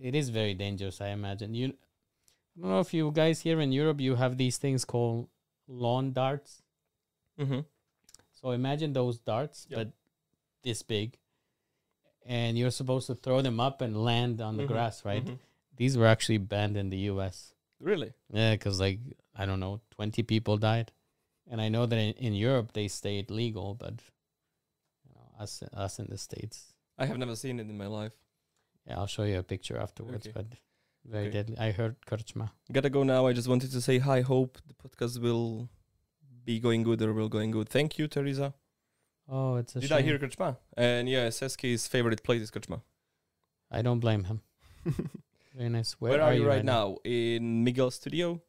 It 0.00 0.14
is 0.14 0.28
very 0.28 0.54
dangerous, 0.54 1.00
I 1.00 1.08
imagine. 1.08 1.54
You 1.54 1.68
I 1.68 2.60
don't 2.60 2.70
know 2.70 2.80
if 2.80 2.92
you 2.92 3.10
guys 3.12 3.40
here 3.40 3.60
in 3.60 3.72
Europe 3.72 4.00
you 4.00 4.16
have 4.16 4.36
these 4.36 4.58
things 4.58 4.84
called 4.84 5.28
lawn 5.68 6.12
darts. 6.12 6.62
Mm-hmm. 7.38 7.60
So 8.40 8.50
imagine 8.52 8.92
those 8.92 9.18
darts, 9.18 9.66
Yeah. 9.68 9.78
but 9.78 9.92
this 10.62 10.82
big. 10.82 11.18
And 12.26 12.58
you're 12.58 12.70
supposed 12.70 13.06
to 13.08 13.14
throw 13.14 13.40
them 13.42 13.60
up 13.60 13.80
and 13.80 13.96
land 14.04 14.40
on 14.40 14.56
the 14.56 14.64
Mhm, 14.64 14.68
grass, 14.68 15.04
right? 15.04 15.24
mhm. 15.24 15.38
These 15.76 15.96
were 15.96 16.06
actually 16.06 16.38
banned 16.38 16.76
in 16.76 16.90
the 16.90 16.98
US. 17.10 17.54
Really? 17.80 18.12
Yeah, 18.32 18.54
because 18.54 18.78
like 18.80 19.00
I 19.34 19.46
don't 19.46 19.60
know, 19.60 19.80
twenty 19.90 20.22
people 20.22 20.58
died, 20.58 20.92
and 21.46 21.60
I 21.60 21.68
know 21.70 21.86
that 21.86 21.96
in, 21.98 22.12
in 22.14 22.34
Europe 22.34 22.72
they 22.72 22.88
stayed 22.88 23.30
legal, 23.30 23.74
but 23.74 24.02
you 25.06 25.14
know, 25.14 25.32
us 25.38 25.62
us 25.72 25.98
in 25.98 26.06
the 26.10 26.18
states, 26.18 26.74
I 26.98 27.06
have 27.06 27.16
never 27.18 27.34
seen 27.36 27.58
it 27.58 27.68
in 27.70 27.78
my 27.78 27.86
life. 27.86 28.12
yeah, 28.86 28.98
I'll 28.98 29.06
show 29.06 29.22
you 29.24 29.38
a 29.38 29.42
picture 29.42 29.78
afterwards. 29.78 30.26
Okay. 30.26 30.32
But 30.34 30.46
very 31.06 31.28
Okay. 31.28 31.32
deadly. 31.38 31.56
I 31.58 31.70
heard 31.72 31.96
Krčma. 32.02 32.50
Gotta 32.70 32.90
go 32.90 33.02
now. 33.02 33.26
I 33.26 33.32
just 33.32 33.48
wanted 33.48 33.70
to 33.72 33.80
say 33.80 33.98
hi. 33.98 34.20
Hope 34.20 34.58
the 34.66 34.74
podcast 34.74 35.18
will 35.22 35.70
be 36.50 36.58
going 36.66 36.82
good 36.82 37.00
or 37.02 37.12
will 37.12 37.28
going 37.28 37.50
good. 37.56 37.68
Thank 37.68 37.98
you, 37.98 38.08
Teresa. 38.08 38.52
Oh, 39.28 39.56
it's 39.56 39.76
a 39.76 39.80
Did 39.80 39.88
shame. 39.88 39.98
I 39.98 40.02
hear 40.02 40.18
Krčma? 40.18 40.56
And 40.76 41.08
yeah, 41.08 41.28
Seski's 41.28 41.86
favorite 41.86 42.22
place 42.24 42.42
is 42.42 42.50
Krčma. 42.50 42.80
I 43.70 43.82
don't 43.82 44.00
blame 44.00 44.24
him. 44.24 44.40
Very 45.56 45.68
nice. 45.68 45.92
Where, 46.00 46.12
Where, 46.12 46.22
are, 46.22 46.34
you 46.34 46.46
right 46.46 46.64
now? 46.64 46.96
In 47.04 47.62
Miguel's 47.64 47.94
studio? 47.94 48.40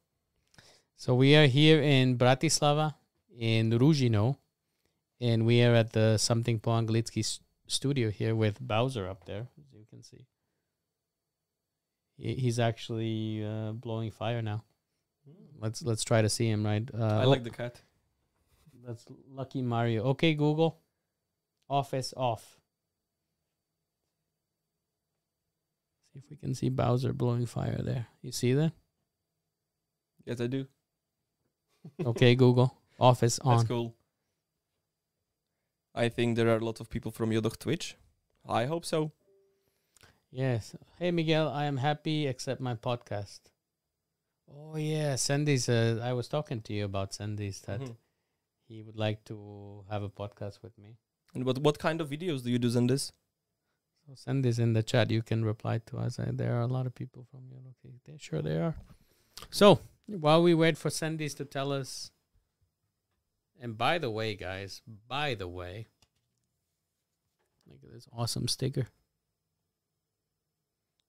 So 0.96 1.14
we 1.14 1.36
are 1.36 1.48
here 1.48 1.80
in 1.82 2.18
Bratislava, 2.18 2.96
in 3.38 3.72
Ružinov, 3.84 4.38
and 5.20 5.46
we 5.46 5.62
are 5.64 5.76
at 5.76 5.94
the 5.94 6.18
Something 6.18 6.60
po 6.60 6.72
Anglicky 6.72 7.20
s- 7.20 7.40
studio 7.68 8.10
here 8.10 8.36
with 8.36 8.60
Bowser 8.60 9.08
up 9.08 9.26
there, 9.26 9.48
as 9.60 9.74
you 9.74 9.86
can 9.90 10.02
see. 10.02 10.26
He, 12.18 12.36
he's 12.36 12.60
actually 12.60 13.46
uh, 13.46 13.72
blowing 13.74 14.12
fire 14.12 14.42
now. 14.42 14.64
Let's 15.60 15.84
let's 15.84 16.04
try 16.04 16.22
to 16.24 16.30
see 16.30 16.48
him. 16.50 16.66
Right. 16.66 16.90
Uh, 16.92 17.22
I 17.24 17.26
like 17.26 17.44
the 17.44 17.56
cat. 17.62 17.82
That's 18.86 19.06
Lucky 19.30 19.62
Mario. 19.62 20.04
Okay, 20.06 20.34
Google. 20.34 20.80
Office 21.70 22.14
off. 22.18 22.58
See 26.14 26.20
if 26.20 26.30
we 26.30 26.36
can 26.36 26.54
see 26.54 26.70
Bowser 26.70 27.14
blowing 27.14 27.46
fire 27.46 27.82
there. 27.82 28.08
You 28.22 28.32
see 28.32 28.54
that? 28.54 28.74
Yes, 30.26 30.42
I 30.42 30.48
do. 30.48 30.68
Okay, 32.06 32.36
Google. 32.44 32.76
Office 33.00 33.40
off. 33.44 33.58
That's 33.60 33.68
cool. 33.68 33.96
I 35.96 36.10
think 36.10 36.36
there 36.36 36.50
are 36.50 36.58
a 36.58 36.66
lot 36.66 36.80
of 36.80 36.90
people 36.90 37.12
from 37.12 37.32
Yodoch 37.32 37.58
Twitch. 37.60 37.96
I 38.48 38.66
hope 38.66 38.86
so. 38.86 39.12
Yes. 40.32 40.76
Hey 40.98 41.12
Miguel, 41.12 41.50
I 41.50 41.66
am 41.66 41.78
happy 41.78 42.28
except 42.28 42.62
my 42.62 42.76
podcast. 42.76 43.40
Oh 44.50 44.78
yeah, 44.78 45.16
Sandy's. 45.16 45.68
Uh, 45.68 46.00
I 46.02 46.14
was 46.14 46.28
talking 46.28 46.62
to 46.62 46.74
you 46.74 46.86
about 46.86 47.14
Sandy's 47.14 47.62
that 47.62 47.82
Mhm. 47.82 47.96
He 48.72 48.82
would 48.82 48.98
like 48.98 49.24
to 49.26 49.84
have 49.90 50.04
a 50.04 50.10
podcast 50.10 50.62
with 50.64 50.78
me. 50.78 50.96
And 51.34 51.46
what 51.46 51.58
what 51.60 51.80
kind 51.80 52.02
of 52.02 52.10
videos 52.10 52.44
do 52.44 52.50
you 52.50 52.60
do 52.60 52.70
this? 52.70 53.12
So 54.08 54.14
send 54.16 54.44
this 54.46 54.60
in 54.60 54.74
the 54.74 54.84
chat. 54.84 55.12
You 55.12 55.22
can 55.22 55.46
reply 55.46 55.80
to 55.88 55.98
us. 55.98 56.18
Uh, 56.18 56.32
there 56.34 56.56
are 56.56 56.62
a 56.62 56.68
lot 56.68 56.86
of 56.86 56.96
people 56.96 57.26
from 57.30 57.42
your 57.50 57.60
location. 57.60 58.18
sure 58.20 58.42
they 58.42 58.58
are. 58.58 58.76
So 59.50 59.80
while 60.08 60.42
we 60.42 60.54
wait 60.54 60.78
for 60.78 60.90
Sandy's 60.90 61.34
to 61.36 61.46
tell 61.46 61.72
us, 61.72 62.12
and 63.60 63.78
by 63.78 63.98
the 63.98 64.10
way, 64.10 64.36
guys, 64.36 64.82
by 65.08 65.36
the 65.36 65.48
way, 65.48 65.88
look 67.68 67.80
at 67.84 67.94
this 67.94 68.08
awesome 68.12 68.48
sticker. 68.48 68.88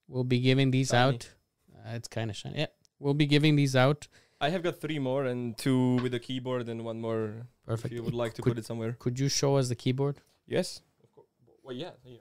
We'll 0.09 0.25
be 0.25 0.41
giving 0.41 0.71
these 0.71 0.89
Shiny. 0.89 1.15
out. 1.15 1.31
Uh, 1.75 1.95
it's 1.95 2.09
kind 2.09 2.31
of 2.31 2.37
shiny. 2.37 2.59
Yeah, 2.59 2.67
we'll 2.99 3.15
be 3.15 3.27
giving 3.27 3.57
these 3.57 3.75
out. 3.75 4.09
I 4.43 4.49
have 4.51 4.63
got 4.63 4.81
three 4.81 4.99
more 4.99 5.25
and 5.27 5.57
two 5.57 5.97
with 6.03 6.13
a 6.15 6.19
keyboard 6.19 6.69
and 6.69 6.85
one 6.85 7.01
more 7.01 7.47
Perfect. 7.67 7.93
if 7.93 7.97
you 7.97 8.03
would 8.03 8.15
like 8.23 8.35
to 8.35 8.43
Could- 8.43 8.51
put 8.55 8.59
it 8.59 8.67
somewhere. 8.67 8.97
Could 8.99 9.19
you 9.21 9.29
show 9.29 9.57
us 9.57 9.69
the 9.69 9.77
keyboard? 9.77 10.17
Yes. 10.47 10.81
Of 11.05 11.11
course. 11.15 11.29
Well, 11.63 11.77
yeah. 11.77 11.91
Here. 12.03 12.19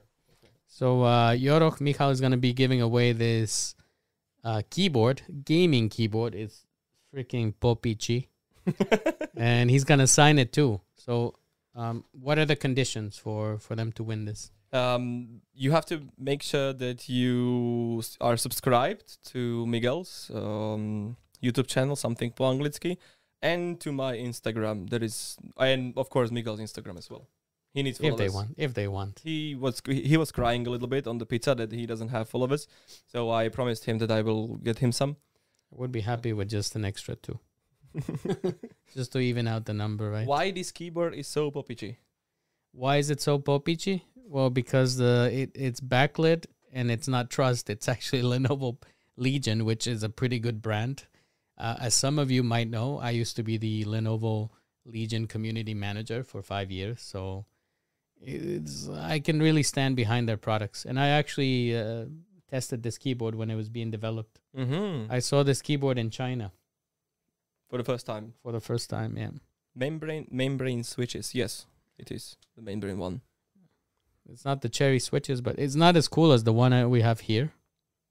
So 0.68 1.02
uh 1.02 1.32
Yodoch 1.32 1.80
Michal 1.80 2.10
is 2.10 2.20
gonna 2.20 2.38
be 2.48 2.52
giving 2.54 2.80
away 2.80 3.12
this 3.12 3.74
uh 4.44 4.62
keyboard, 4.70 5.22
gaming 5.44 5.88
keyboard. 5.90 6.34
It's 6.34 6.64
freaking 7.14 7.52
popichi. 7.60 8.28
and 9.36 9.68
he's 9.70 9.84
gonna 9.84 10.06
sign 10.06 10.38
it 10.38 10.52
too. 10.52 10.80
So 10.94 11.34
um 11.74 12.04
what 12.12 12.38
are 12.38 12.46
the 12.46 12.56
conditions 12.56 13.18
for 13.18 13.58
for 13.58 13.74
them 13.76 13.92
to 13.92 14.02
win 14.04 14.24
this? 14.24 14.50
um, 14.72 15.42
you 15.54 15.70
have 15.72 15.84
to 15.84 15.96
make 16.18 16.42
sure 16.42 16.72
that 16.72 17.06
you 17.06 18.02
are 18.22 18.38
subscribed 18.38 19.08
to 19.32 19.66
Miguel's 19.66 20.30
um, 20.34 21.14
YouTube 21.42 21.66
channel, 21.66 21.96
something 21.96 22.30
po 22.30 22.44
anglicky, 22.44 22.98
and 23.40 23.80
to 23.80 23.92
my 23.92 24.16
Instagram. 24.16 24.88
There 24.90 25.02
is, 25.02 25.36
and 25.58 25.94
of 25.96 26.10
course 26.10 26.30
Miguel's 26.30 26.60
Instagram 26.60 26.98
as 26.98 27.10
well. 27.10 27.28
He 27.74 27.82
needs 27.82 28.00
If 28.00 28.16
they 28.16 28.28
want. 28.28 28.54
If 28.58 28.74
they 28.74 28.86
want. 28.86 29.20
He 29.24 29.54
was 29.54 29.80
he 29.86 30.16
was 30.16 30.30
crying 30.30 30.66
a 30.66 30.70
little 30.70 30.88
bit 30.88 31.06
on 31.06 31.18
the 31.18 31.26
pizza 31.26 31.54
that 31.54 31.72
he 31.72 31.86
doesn't 31.86 32.08
have 32.08 32.28
followers, 32.28 32.68
so 33.06 33.30
I 33.30 33.48
promised 33.48 33.86
him 33.86 33.98
that 33.98 34.10
I 34.10 34.20
will 34.22 34.56
get 34.56 34.78
him 34.78 34.92
some. 34.92 35.16
I 35.72 35.76
would 35.80 35.92
be 35.92 36.02
happy 36.02 36.32
with 36.32 36.50
just 36.50 36.76
an 36.76 36.84
extra 36.84 37.16
two. 37.16 37.38
Just 38.94 39.12
to 39.12 39.18
even 39.18 39.46
out 39.46 39.64
the 39.64 39.74
number, 39.74 40.10
right? 40.10 40.26
Why 40.26 40.50
this 40.50 40.70
keyboard 40.70 41.14
is 41.14 41.26
so 41.26 41.50
poppy? 41.50 41.98
Why 42.72 42.96
is 42.96 43.10
it 43.10 43.20
so 43.20 43.38
popichi? 43.38 44.02
Well, 44.26 44.50
because 44.50 44.96
the 44.96 45.30
it, 45.32 45.50
it's 45.54 45.80
backlit 45.80 46.46
and 46.72 46.90
it's 46.90 47.08
not 47.08 47.30
Trust. 47.30 47.68
It's 47.68 47.88
actually 47.88 48.22
Lenovo 48.22 48.78
Legion, 49.16 49.64
which 49.64 49.86
is 49.86 50.02
a 50.02 50.08
pretty 50.08 50.38
good 50.38 50.62
brand. 50.62 51.06
Uh, 51.62 51.76
as 51.78 51.94
some 51.94 52.18
of 52.18 52.28
you 52.28 52.42
might 52.42 52.68
know, 52.68 52.98
I 52.98 53.10
used 53.10 53.36
to 53.36 53.44
be 53.44 53.56
the 53.56 53.84
Lenovo 53.84 54.50
Legion 54.84 55.28
community 55.28 55.74
manager 55.74 56.24
for 56.24 56.42
five 56.42 56.72
years, 56.72 57.00
so 57.00 57.46
it's 58.20 58.88
I 58.88 59.20
can 59.20 59.40
really 59.40 59.62
stand 59.62 59.94
behind 59.94 60.28
their 60.28 60.36
products. 60.36 60.84
And 60.84 60.98
I 60.98 61.10
actually 61.10 61.78
uh, 61.78 62.06
tested 62.50 62.82
this 62.82 62.98
keyboard 62.98 63.36
when 63.36 63.48
it 63.48 63.54
was 63.54 63.68
being 63.68 63.92
developed. 63.92 64.40
Mm-hmm. 64.58 65.12
I 65.12 65.20
saw 65.20 65.44
this 65.44 65.62
keyboard 65.62 65.98
in 65.98 66.10
China 66.10 66.50
For 67.70 67.78
the 67.78 67.84
first 67.84 68.06
time, 68.06 68.34
for 68.42 68.50
the 68.50 68.60
first 68.60 68.90
time. 68.90 69.16
Yeah, 69.16 69.30
membrane 69.72 70.26
membrane 70.32 70.82
switches. 70.82 71.32
Yes, 71.32 71.66
it 71.96 72.10
is 72.10 72.36
the 72.56 72.62
membrane 72.62 72.98
one. 72.98 73.20
it's 74.28 74.44
not 74.44 74.62
the 74.62 74.68
cherry 74.68 74.98
switches, 74.98 75.40
but 75.40 75.60
it's 75.60 75.76
not 75.76 75.94
as 75.94 76.08
cool 76.08 76.32
as 76.32 76.42
the 76.42 76.52
one 76.52 76.72
uh, 76.72 76.88
we 76.88 77.02
have 77.02 77.20
here, 77.20 77.52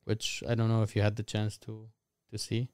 which 0.06 0.42
I 0.48 0.56
don't 0.56 0.70
know 0.70 0.84
if 0.84 0.96
you 0.96 1.02
had 1.02 1.18
the 1.18 1.24
chance 1.24 1.58
to 1.66 1.90
to 2.32 2.38
see. 2.38 2.70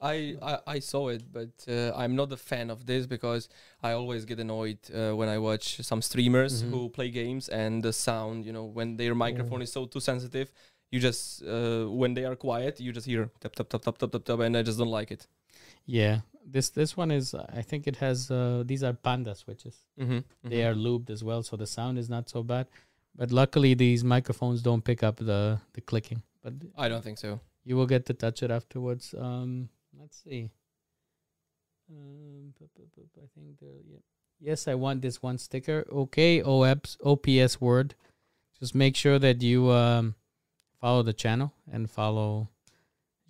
I, 0.00 0.36
I, 0.42 0.58
I 0.66 0.78
saw 0.80 1.08
it, 1.08 1.22
but 1.32 1.50
uh, 1.68 1.92
I'm 1.96 2.14
not 2.16 2.32
a 2.32 2.36
fan 2.36 2.70
of 2.70 2.84
this 2.86 3.06
because 3.06 3.48
I 3.82 3.92
always 3.92 4.24
get 4.24 4.38
annoyed 4.38 4.78
uh, 4.94 5.12
when 5.16 5.28
I 5.28 5.38
watch 5.38 5.78
some 5.82 6.02
streamers 6.02 6.62
Mhm. 6.62 6.70
who 6.70 6.88
play 6.90 7.10
games 7.10 7.48
and 7.48 7.82
the 7.82 7.92
sound, 7.92 8.44
you 8.44 8.52
know, 8.52 8.64
when 8.64 8.96
their 8.96 9.14
microphone 9.14 9.62
is 9.62 9.72
so 9.72 9.86
too 9.86 10.00
sensitive, 10.00 10.52
you 10.90 11.00
just, 11.00 11.42
uh, 11.42 11.86
when 11.86 12.14
they 12.14 12.24
are 12.24 12.36
quiet, 12.36 12.80
you 12.80 12.92
just 12.92 13.06
hear 13.06 13.30
tap, 13.40 13.54
tap, 13.54 13.68
tap, 13.68 13.82
tap, 13.82 13.98
tap, 13.98 14.10
tap, 14.12 14.24
tap, 14.24 14.40
and 14.40 14.56
I 14.56 14.62
just 14.62 14.78
don't 14.78 14.90
like 15.00 15.10
it. 15.10 15.26
Yeah, 15.86 16.20
this 16.44 16.70
this 16.70 16.96
one 16.96 17.10
is. 17.10 17.34
I 17.34 17.62
think 17.62 17.86
it 17.86 17.96
has. 17.96 18.30
Uh, 18.30 18.62
these 18.66 18.82
are 18.82 18.92
Panda 18.94 19.34
switches. 19.34 19.76
Mm-hmm. 19.98 20.48
They 20.48 20.62
are 20.64 20.74
lubed 20.74 21.10
as 21.10 21.22
well, 21.22 21.42
so 21.42 21.56
the 21.56 21.66
sound 21.66 21.98
is 21.98 22.08
not 22.08 22.28
so 22.30 22.42
bad. 22.42 22.66
But 23.16 23.30
luckily, 23.30 23.74
these 23.74 24.02
microphones 24.04 24.62
don't 24.62 24.82
pick 24.84 25.02
up 25.02 25.16
the 25.16 25.60
the 25.72 25.80
clicking. 25.80 26.22
But 26.42 26.54
I 26.76 26.88
don't 26.88 27.02
think 27.04 27.18
so. 27.18 27.40
you 27.66 27.76
will 27.78 27.86
get 27.86 28.04
to 28.06 28.12
touch 28.14 28.42
it 28.42 28.50
afterwards. 28.50 29.14
Um, 29.18 29.68
let's 30.04 30.22
see. 30.22 30.50
Um, 31.90 32.52
I 32.60 32.66
think 33.34 33.58
there. 33.60 34.00
Yes, 34.38 34.68
I 34.68 34.74
want 34.74 35.00
this 35.00 35.22
one 35.22 35.38
sticker. 35.38 35.86
Okay, 35.90 36.42
OPS 36.42 36.98
OPS 37.02 37.60
word. 37.60 37.94
Just 38.60 38.74
make 38.74 38.96
sure 38.96 39.18
that 39.18 39.40
you 39.42 39.70
um 39.70 40.14
follow 40.80 41.02
the 41.02 41.14
channel 41.14 41.52
and 41.72 41.90
follow 41.90 42.48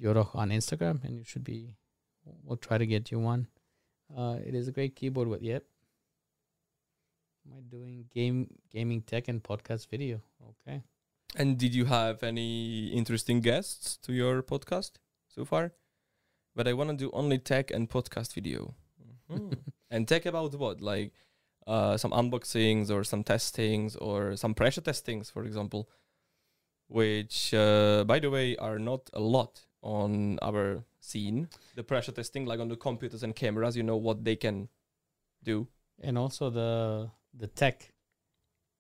Yodoch 0.03 0.35
on 0.35 0.51
Instagram, 0.51 1.05
and 1.05 1.17
you 1.17 1.25
should 1.25 1.45
be. 1.45 1.77
We'll 2.43 2.57
try 2.57 2.79
to 2.79 2.87
get 2.87 3.11
you 3.11 3.19
one. 3.21 3.47
Uh, 4.17 4.39
it 4.45 4.55
is 4.55 4.67
a 4.67 4.73
great 4.73 4.97
keyboard 4.97 5.29
with 5.29 5.43
yep. 5.43 5.63
Am 7.47 7.59
I 7.59 7.61
doing 7.61 8.07
game 8.13 8.49
gaming 8.73 9.03
tech 9.03 9.29
and 9.29 9.43
podcast 9.43 9.89
video? 9.89 10.23
Okay. 10.51 10.83
And 11.37 11.59
did 11.59 11.75
you 11.75 11.85
have 11.85 12.23
any 12.23 12.89
interesting 12.89 13.41
guests 13.41 13.97
to 13.99 14.13
your 14.13 14.43
podcast 14.43 14.93
so 15.29 15.45
far? 15.45 15.73
But 16.55 16.69
I 16.69 16.73
want 16.73 16.91
to 16.91 16.97
do 16.97 17.11
only 17.13 17.39
tech 17.39 17.71
and 17.71 17.89
podcast 17.91 18.33
video. 18.35 18.75
Mhm. 19.31 19.57
and 19.91 20.07
tech 20.07 20.27
about 20.27 20.55
what? 20.55 20.81
Like 20.81 21.13
uh, 21.67 21.97
some 21.97 22.13
unboxings 22.13 22.91
or 22.91 23.05
some 23.05 23.25
testings 23.25 23.97
or 23.97 24.37
some 24.37 24.55
pressure 24.55 24.81
testings, 24.83 25.31
for 25.31 25.45
example, 25.45 25.89
which, 26.89 27.53
uh, 27.55 28.05
by 28.05 28.19
the 28.19 28.31
way, 28.31 28.57
are 28.57 28.79
not 28.79 29.11
a 29.13 29.21
lot 29.21 29.67
on 29.83 30.39
our 30.43 30.85
scene. 31.01 31.49
The 31.75 31.83
pressure 31.85 32.13
testing, 32.13 32.47
like 32.47 32.61
on 32.61 32.69
the 32.69 32.77
computers 32.77 33.23
and 33.23 33.35
cameras, 33.35 33.77
you 33.77 33.83
know 33.83 33.97
what 33.97 34.25
they 34.25 34.37
can 34.37 34.69
do. 35.43 35.69
and 36.03 36.19
also 36.19 36.51
the 36.51 37.09
the 37.39 37.47
tech 37.47 37.93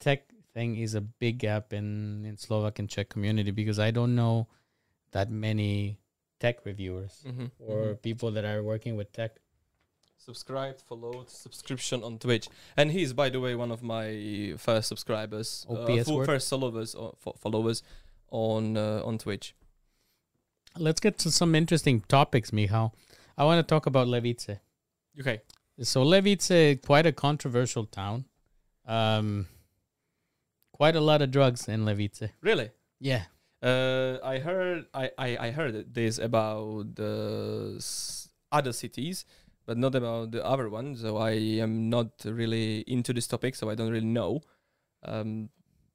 tech 0.01 0.27
thing 0.53 0.77
is 0.77 0.95
a 0.95 1.01
big 1.01 1.39
gap 1.39 1.73
in 1.73 2.25
in 2.27 2.37
Slovak 2.37 2.79
and 2.79 2.89
Czech 2.91 3.09
community 3.09 3.53
because 3.53 3.79
I 3.79 3.91
don't 3.93 4.15
know 4.15 4.49
that 5.13 5.31
many 5.31 5.99
tech 6.45 6.57
reviewers 6.71 7.15
Mm-hmm. 7.29 7.47
or 7.69 7.95
people 8.09 8.31
that 8.37 8.45
are 8.53 8.63
working 8.73 8.95
with 9.01 9.09
tech. 9.21 9.33
subscribed, 10.29 10.81
followed, 10.91 11.29
subscription 11.45 11.99
on 12.09 12.13
Twitch, 12.19 12.47
and 12.79 12.87
he's 12.97 13.13
by 13.23 13.29
the 13.35 13.41
way 13.45 13.53
one 13.65 13.73
of 13.77 13.81
my 13.83 14.07
first 14.67 14.87
subscribers, 14.93 15.49
uh, 15.69 15.73
OPS 15.75 16.09
word? 16.09 16.27
first 16.31 16.47
followers, 16.53 16.95
or 16.95 17.09
fo- 17.25 17.37
followers 17.45 17.83
on 18.31 18.77
uh, 18.77 19.03
on 19.09 19.19
Twitch. 19.19 19.47
Let's 20.87 21.01
get 21.07 21.19
to 21.25 21.31
some 21.31 21.55
interesting 21.55 21.97
topics, 22.09 22.53
Michal. 22.53 22.87
I 23.39 23.45
want 23.49 23.59
to 23.63 23.69
talk 23.75 23.87
about 23.87 24.09
Levice. 24.09 24.49
Okay, 25.21 25.39
So 25.93 26.03
Levice, 26.15 26.79
quite 26.91 27.07
a 27.07 27.13
controversial 27.13 27.85
town. 27.87 28.25
Um, 28.87 29.47
quite 30.73 30.97
a 30.97 31.01
lot 31.11 31.23
of 31.23 31.31
drugs 31.31 31.69
in 31.69 31.85
Levice. 31.85 32.23
really? 32.41 32.71
Yeah. 33.01 33.25
Uh, 33.65 34.19
I 34.23 34.39
heard 34.39 34.87
I, 34.93 35.11
I, 35.17 35.37
I 35.47 35.51
heard 35.51 35.95
this 35.95 36.19
about 36.19 36.97
the 36.97 37.75
s- 37.79 38.29
other 38.53 38.73
cities, 38.73 39.25
but 39.65 39.79
not 39.79 39.95
about 39.95 40.33
the 40.33 40.45
other 40.45 40.69
one. 40.69 40.97
So 40.97 41.17
I 41.17 41.31
am 41.65 41.89
not 41.89 42.11
really 42.27 42.81
into 42.81 43.15
this 43.15 43.27
topic, 43.27 43.55
so 43.55 43.71
I 43.71 43.75
don't 43.75 43.91
really 43.91 44.05
know 44.21 44.43
um, 45.03 45.49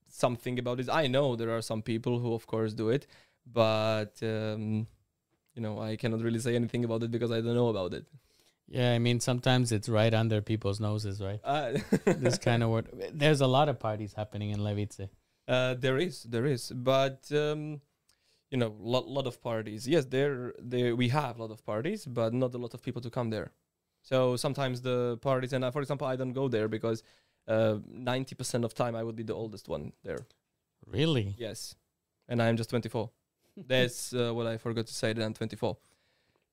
something 0.09 0.57
about 0.57 0.77
this. 0.77 0.89
I 0.89 1.05
know 1.07 1.35
there 1.35 1.55
are 1.55 1.61
some 1.61 1.83
people 1.83 2.19
who, 2.19 2.33
of 2.33 2.47
course, 2.47 2.73
do 2.73 2.89
it, 2.89 3.05
but 3.45 4.17
um, 4.23 4.88
you 5.53 5.61
know 5.61 5.79
I 5.79 5.95
cannot 5.95 6.21
really 6.21 6.39
say 6.39 6.55
anything 6.55 6.85
about 6.85 7.03
it 7.03 7.11
because 7.11 7.31
I 7.31 7.41
don't 7.41 7.55
know 7.55 7.69
about 7.69 7.93
it. 7.93 8.05
Yeah, 8.67 8.93
I 8.93 8.99
mean 8.99 9.19
sometimes 9.19 9.71
it's 9.71 9.89
right 9.89 10.13
under 10.13 10.41
people's 10.41 10.79
noses, 10.79 11.21
right? 11.21 11.39
Uh, 11.43 11.73
this 12.05 12.38
kind 12.39 12.63
of 12.63 12.69
word. 12.69 12.88
There's 13.13 13.41
a 13.41 13.47
lot 13.47 13.69
of 13.69 13.79
parties 13.79 14.13
happening 14.13 14.49
in 14.51 14.63
Levice. 14.63 15.01
Uh, 15.49 15.73
there 15.73 15.97
is, 15.97 16.23
there 16.23 16.45
is, 16.45 16.71
but 16.75 17.27
um, 17.31 17.81
you 18.51 18.57
know, 18.57 18.75
lot 18.79 19.07
lot 19.07 19.25
of 19.25 19.41
parties. 19.41 19.87
Yes, 19.87 20.05
there 20.05 20.53
there 20.59 20.95
we 20.95 21.09
have 21.09 21.39
a 21.39 21.41
lot 21.41 21.51
of 21.51 21.65
parties, 21.65 22.05
but 22.05 22.33
not 22.33 22.53
a 22.53 22.59
lot 22.59 22.75
of 22.75 22.83
people 22.83 23.01
to 23.01 23.09
come 23.09 23.31
there. 23.31 23.51
So 24.03 24.35
sometimes 24.35 24.81
the 24.81 25.17
parties, 25.21 25.51
and 25.53 25.63
uh, 25.65 25.71
for 25.71 25.81
example, 25.81 26.05
I 26.05 26.15
don't 26.15 26.33
go 26.33 26.47
there 26.47 26.67
because 26.67 27.01
uh, 27.47 27.77
ninety 27.87 28.35
percent 28.35 28.63
of 28.63 28.75
time 28.75 28.95
I 28.95 29.03
would 29.03 29.15
be 29.15 29.23
the 29.23 29.33
oldest 29.33 29.67
one 29.67 29.93
there. 30.03 30.27
Really? 30.85 31.35
Yes, 31.37 31.75
and 32.27 32.41
I'm 32.41 32.55
just 32.55 32.69
24. 32.69 33.09
That's 33.67 34.13
uh, 34.13 34.31
what 34.33 34.47
I 34.47 34.57
forgot 34.57 34.87
to 34.87 34.93
say. 34.93 35.13
That 35.13 35.25
I'm 35.25 35.33
24. 35.33 35.77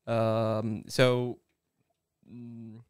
Um, 0.07 0.85
so 0.89 1.39
mm, 2.33 2.81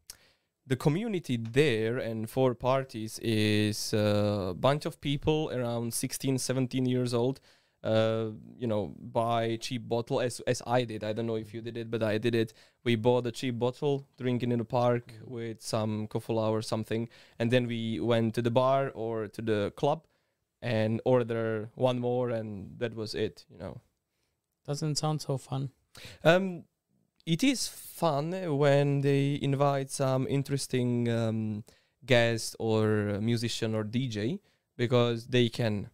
the 0.66 0.76
community 0.76 1.37
there 1.37 1.99
and 1.99 2.28
four 2.28 2.54
parties 2.54 3.18
is 3.20 3.92
a 3.92 4.54
bunch 4.58 4.85
of 4.87 5.00
people 5.00 5.50
around 5.54 5.94
16, 5.94 6.38
17 6.38 6.87
years 6.87 7.14
old. 7.14 7.40
Uh, 7.85 8.30
you 8.58 8.66
know, 8.66 8.92
buy 8.99 9.56
cheap 9.61 9.88
bottle 9.88 10.20
as 10.20 10.40
as 10.40 10.61
I 10.66 10.82
did. 10.82 11.04
I 11.04 11.12
don't 11.12 11.26
know 11.26 11.37
if 11.37 11.54
you 11.54 11.61
did 11.61 11.76
it, 11.76 11.88
but 11.88 12.02
I 12.02 12.18
did 12.18 12.35
it. 12.35 12.52
We 12.82 12.96
bought 12.96 13.26
a 13.26 13.30
cheap 13.30 13.61
bottle, 13.61 14.06
drinking 14.18 14.50
in 14.50 14.58
the 14.58 14.64
park 14.64 15.12
with 15.25 15.62
some 15.62 16.08
coffee 16.08 16.32
or 16.32 16.62
something, 16.62 17.08
and 17.38 17.50
then 17.52 17.68
we 17.68 18.00
went 18.00 18.35
to 18.35 18.42
the 18.42 18.50
bar 18.50 18.90
or 18.92 19.28
to 19.28 19.42
the 19.42 19.73
club 19.76 20.04
and 20.61 21.00
order 21.04 21.70
one 21.76 22.00
more, 22.00 22.30
and 22.30 22.76
that 22.78 22.96
was 22.96 23.14
it. 23.14 23.44
You 23.49 23.58
know, 23.58 23.80
Doesn't 24.66 24.96
sound 24.96 25.20
so 25.23 25.38
fun. 25.38 25.70
um, 26.25 26.64
it 27.26 27.42
is 27.42 27.66
fun 27.66 28.33
when 28.56 29.00
they 29.00 29.38
invite 29.42 29.90
some 29.90 30.26
interesting 30.28 31.09
um, 31.09 31.64
guest 32.06 32.54
or 32.59 33.18
musician 33.21 33.75
or 33.75 33.83
DJ 33.83 34.38
because 34.76 35.26
they 35.26 35.49
can 35.49 35.90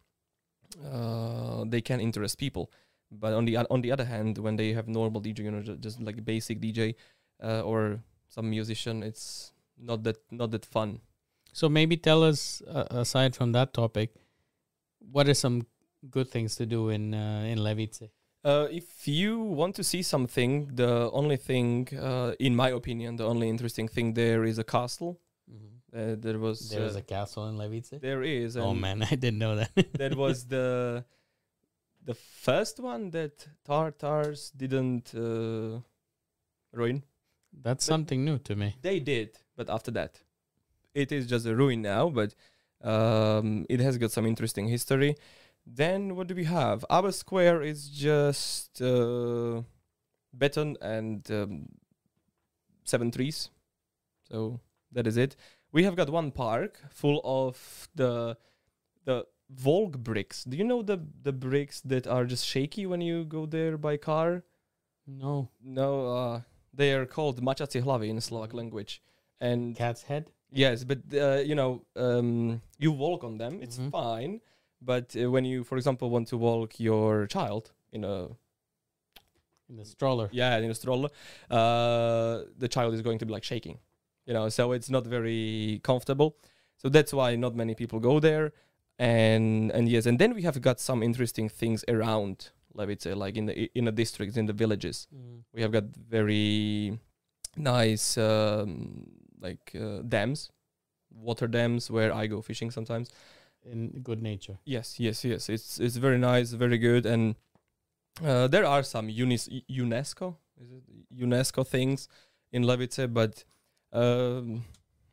uh, 0.84 1.64
they 1.66 1.80
can 1.80 2.00
interest 2.00 2.38
people. 2.38 2.70
But 3.10 3.32
on 3.32 3.44
the 3.44 3.56
on 3.56 3.80
the 3.80 3.92
other 3.92 4.04
hand, 4.04 4.38
when 4.38 4.56
they 4.56 4.72
have 4.72 4.88
normal 4.88 5.20
DJ, 5.20 5.40
you 5.40 5.50
know, 5.50 5.62
just 5.62 6.00
like 6.00 6.24
basic 6.24 6.60
DJ 6.60 6.94
uh, 7.42 7.60
or 7.60 8.00
some 8.28 8.48
musician, 8.48 9.02
it's 9.02 9.52
not 9.78 10.02
that 10.04 10.18
not 10.30 10.50
that 10.50 10.64
fun. 10.64 11.00
So 11.52 11.68
maybe 11.68 11.96
tell 11.98 12.22
us, 12.24 12.62
uh, 12.62 12.84
aside 12.90 13.36
from 13.36 13.52
that 13.52 13.74
topic, 13.74 14.14
what 14.98 15.28
are 15.28 15.34
some 15.34 15.66
good 16.10 16.30
things 16.30 16.56
to 16.56 16.66
do 16.66 16.88
in 16.88 17.14
uh, 17.14 17.44
in 17.46 17.62
Levice? 17.62 18.08
Uh, 18.44 18.66
if 18.70 19.06
you 19.06 19.38
want 19.40 19.74
to 19.76 19.84
see 19.84 20.02
something, 20.02 20.68
the 20.74 21.10
only 21.12 21.36
thing, 21.36 21.88
uh, 21.96 22.32
in 22.40 22.56
my 22.56 22.70
opinion, 22.70 23.16
the 23.16 23.24
only 23.24 23.48
interesting 23.48 23.86
thing 23.86 24.14
there 24.14 24.44
is 24.44 24.58
a 24.58 24.64
castle. 24.64 25.20
Uh, 25.94 26.16
there 26.18 26.38
was 26.38 26.70
There 26.70 26.84
is 26.84 26.96
uh, 26.96 27.00
a 27.00 27.02
castle 27.02 27.48
in 27.48 27.58
Levice. 27.58 27.92
there 28.00 28.22
is 28.22 28.56
Oh 28.56 28.72
man, 28.72 29.02
I 29.10 29.14
didn't 29.14 29.38
know 29.38 29.56
that. 29.56 29.70
that 29.98 30.16
was 30.16 30.46
the 30.46 31.04
the 32.04 32.14
first 32.14 32.80
one 32.80 33.10
that 33.10 33.46
Tartars 33.64 34.50
didn't 34.56 35.14
uh, 35.14 35.80
ruin. 36.72 37.04
That's 37.52 37.84
something 37.84 38.24
new 38.24 38.38
to 38.38 38.56
me. 38.56 38.74
They 38.80 39.00
did, 39.00 39.38
but 39.54 39.68
after 39.68 39.90
that, 39.92 40.18
it 40.94 41.12
is 41.12 41.26
just 41.26 41.44
a 41.46 41.54
ruin 41.54 41.82
now. 41.82 42.08
But 42.08 42.34
um, 42.82 43.66
it 43.68 43.80
has 43.80 43.98
got 43.98 44.10
some 44.12 44.26
interesting 44.26 44.68
history. 44.68 45.16
Then 45.66 46.16
what 46.16 46.26
do 46.26 46.34
we 46.34 46.44
have? 46.44 46.84
Our 46.90 47.12
square 47.12 47.62
is 47.62 47.88
just 47.88 48.82
uh, 48.82 49.62
beton 50.36 50.76
and 50.80 51.28
um, 51.30 51.68
seven 52.84 53.10
trees. 53.10 53.50
So 54.30 54.60
that 54.92 55.06
is 55.06 55.16
it. 55.16 55.36
We 55.72 55.84
have 55.84 55.96
got 55.96 56.10
one 56.10 56.30
park 56.32 56.80
full 56.90 57.20
of 57.24 57.88
the 57.94 58.36
the 59.04 59.24
Volg 59.54 59.98
bricks. 59.98 60.44
Do 60.44 60.56
you 60.56 60.64
know 60.64 60.82
the 60.82 60.98
the 61.22 61.32
bricks 61.32 61.80
that 61.82 62.06
are 62.06 62.24
just 62.24 62.44
shaky 62.46 62.86
when 62.86 63.00
you 63.00 63.24
go 63.24 63.46
there 63.46 63.76
by 63.78 63.96
car? 63.96 64.44
No 65.06 65.48
No, 65.62 66.06
uh, 66.08 66.40
they 66.74 66.92
are 66.92 67.06
called 67.06 67.40
mačacie 67.42 67.82
hlavy 67.82 68.08
in 68.08 68.20
Slovak 68.20 68.52
language. 68.54 69.02
And 69.40 69.74
cat's 69.76 70.02
head. 70.02 70.30
yes, 70.52 70.84
but 70.84 70.98
uh, 71.14 71.40
you 71.42 71.54
know, 71.54 71.82
um, 71.96 72.60
you 72.78 72.92
walk 72.92 73.24
on 73.24 73.38
them. 73.38 73.58
It's 73.62 73.78
Mhm. 73.78 73.90
fine. 73.90 74.40
But 74.84 75.14
uh, 75.16 75.30
when 75.30 75.44
you, 75.44 75.64
for 75.64 75.76
example, 75.76 76.10
want 76.10 76.28
to 76.28 76.36
walk 76.36 76.80
your 76.80 77.26
child 77.26 77.72
in 77.92 78.04
a 78.04 78.28
in 79.68 79.76
the 79.76 79.84
stroller. 79.84 80.28
yeah 80.32 80.58
in 80.58 80.70
a 80.70 80.74
stroller, 80.74 81.08
uh, 81.50 82.42
the 82.58 82.68
child 82.68 82.94
is 82.94 83.02
going 83.02 83.18
to 83.18 83.26
be 83.26 83.32
like 83.32 83.44
shaking, 83.44 83.78
you 84.26 84.34
know. 84.34 84.48
So 84.48 84.72
it's 84.72 84.90
not 84.90 85.06
very 85.06 85.80
comfortable. 85.82 86.36
So 86.76 86.88
that's 86.88 87.12
why 87.12 87.36
not 87.36 87.54
many 87.54 87.74
people 87.74 88.00
go 88.00 88.20
there. 88.20 88.52
And 88.98 89.70
and 89.70 89.88
yes, 89.88 90.06
and 90.06 90.18
then 90.18 90.34
we 90.34 90.42
have 90.42 90.60
got 90.60 90.80
some 90.80 91.02
interesting 91.02 91.48
things 91.48 91.84
around 91.88 92.50
Levice, 92.74 93.06
like 93.06 93.36
in 93.36 93.46
the 93.46 93.70
in 93.74 93.84
the 93.84 93.92
districts, 93.92 94.36
in 94.36 94.46
the 94.46 94.52
villages. 94.52 95.06
Mm. 95.14 95.42
we 95.54 95.62
have 95.62 95.72
got 95.72 95.84
very 95.84 96.98
nice 97.56 98.16
um, 98.16 99.06
like 99.40 99.72
uh, 99.74 100.02
dams 100.08 100.50
water 101.14 101.46
dams 101.46 101.90
where 101.90 102.12
i 102.14 102.26
go 102.26 102.40
fishing 102.40 102.70
sometimes 102.70 103.10
In 103.64 104.02
good 104.02 104.20
nature. 104.22 104.58
yes 104.64 104.98
yes 104.98 105.24
yes 105.24 105.48
it's 105.48 105.78
it's 105.78 105.96
very 105.96 106.18
nice 106.18 106.50
very 106.52 106.78
good 106.78 107.06
and 107.06 107.36
uh, 108.24 108.48
there 108.48 108.66
are 108.66 108.82
some 108.82 109.08
unis- 109.08 109.48
unesco 109.70 110.34
is 110.60 110.70
it 110.72 110.82
unesco 111.16 111.64
things 111.66 112.08
in 112.52 112.66
levice 112.66 113.06
but 113.08 113.44
um, 113.92 114.64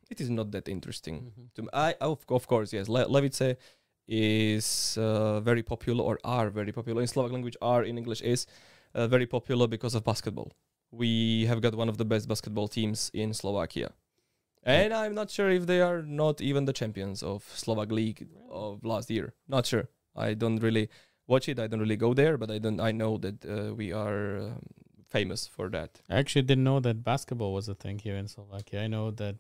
it 0.10 0.20
is 0.20 0.30
not 0.30 0.52
that 0.52 0.68
interesting 0.68 1.32
Mhm. 1.32 1.54
to 1.56 1.62
me. 1.62 1.70
I 1.74 1.94
of, 2.02 2.26
of 2.30 2.48
course 2.48 2.74
yes 2.74 2.90
Le- 2.90 3.08
Levice 3.08 3.56
is 4.08 4.98
uh, 4.98 5.40
very 5.42 5.62
popular 5.64 6.04
or 6.04 6.18
are 6.24 6.50
very 6.50 6.72
popular 6.72 7.02
in 7.02 7.08
Slovak 7.08 7.32
language 7.32 7.58
are 7.62 7.84
in 7.84 7.98
English 7.98 8.22
is 8.22 8.48
uh, 8.96 9.08
very 9.08 9.28
popular 9.28 9.68
because 9.68 9.94
of 9.94 10.04
basketball. 10.04 10.52
We 10.92 11.46
have 11.46 11.62
got 11.62 11.76
one 11.76 11.90
of 11.90 11.98
the 11.98 12.06
best 12.06 12.28
basketball 12.28 12.68
teams 12.68 13.12
in 13.14 13.34
Slovakia. 13.34 13.94
And 14.64 14.94
I'm 14.94 15.16
not 15.16 15.30
sure 15.32 15.50
if 15.50 15.66
they 15.66 15.82
are 15.82 16.02
not 16.02 16.42
even 16.42 16.66
the 16.66 16.74
champions 16.74 17.24
of 17.24 17.44
Slovak 17.56 17.92
league 17.92 18.28
of 18.52 18.84
last 18.84 19.10
year. 19.10 19.34
Not 19.48 19.66
sure. 19.66 19.88
I 20.16 20.34
don't 20.34 20.58
really 20.62 20.90
watch 21.28 21.48
it. 21.50 21.60
I 21.60 21.68
don't 21.68 21.80
really 21.80 21.96
go 21.98 22.14
there, 22.14 22.38
but 22.38 22.52
I 22.52 22.60
don't 22.60 22.80
I 22.80 22.92
know 22.92 23.18
that 23.18 23.46
uh, 23.46 23.74
we 23.74 23.94
are 23.94 24.38
um, 24.38 24.60
famous 25.08 25.48
for 25.48 25.70
that. 25.70 26.02
I 26.10 26.18
actually 26.18 26.44
didn't 26.44 26.64
know 26.66 26.80
that 26.82 27.04
basketball 27.04 27.54
was 27.54 27.70
a 27.70 27.76
thing 27.76 28.00
here 28.00 28.18
in 28.18 28.28
Slovakia. 28.28 28.82
I 28.84 28.88
know 28.88 29.12
that 29.12 29.38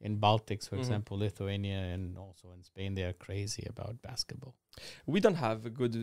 in 0.00 0.18
Baltics, 0.20 0.68
for 0.68 0.76
Mhm. 0.76 0.80
example, 0.84 1.18
Lithuania 1.18 1.78
and 1.94 2.16
also 2.16 2.52
in 2.52 2.62
Spain, 2.62 2.94
they 2.94 3.02
are 3.04 3.14
crazy 3.26 3.64
about 3.68 4.00
basketball. 4.02 4.54
we 5.06 5.20
don't 5.24 5.40
have 5.40 5.64
a 5.64 5.70
good 5.70 5.94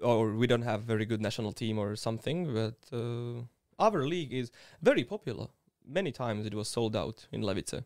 or 0.00 0.32
we 0.40 0.46
don't 0.46 0.64
have 0.64 0.80
very 0.88 1.04
good 1.04 1.20
national 1.20 1.52
team 1.52 1.76
or 1.78 1.94
something 1.96 2.38
but 2.54 2.78
uh, 2.90 3.44
our 3.78 4.08
league 4.08 4.32
is 4.32 4.48
very 4.80 5.04
popular 5.04 5.48
many 5.84 6.10
times 6.10 6.46
it 6.50 6.54
was 6.60 6.64
sold 6.76 6.96
out 6.96 7.28
in 7.30 7.44
levice 7.44 7.76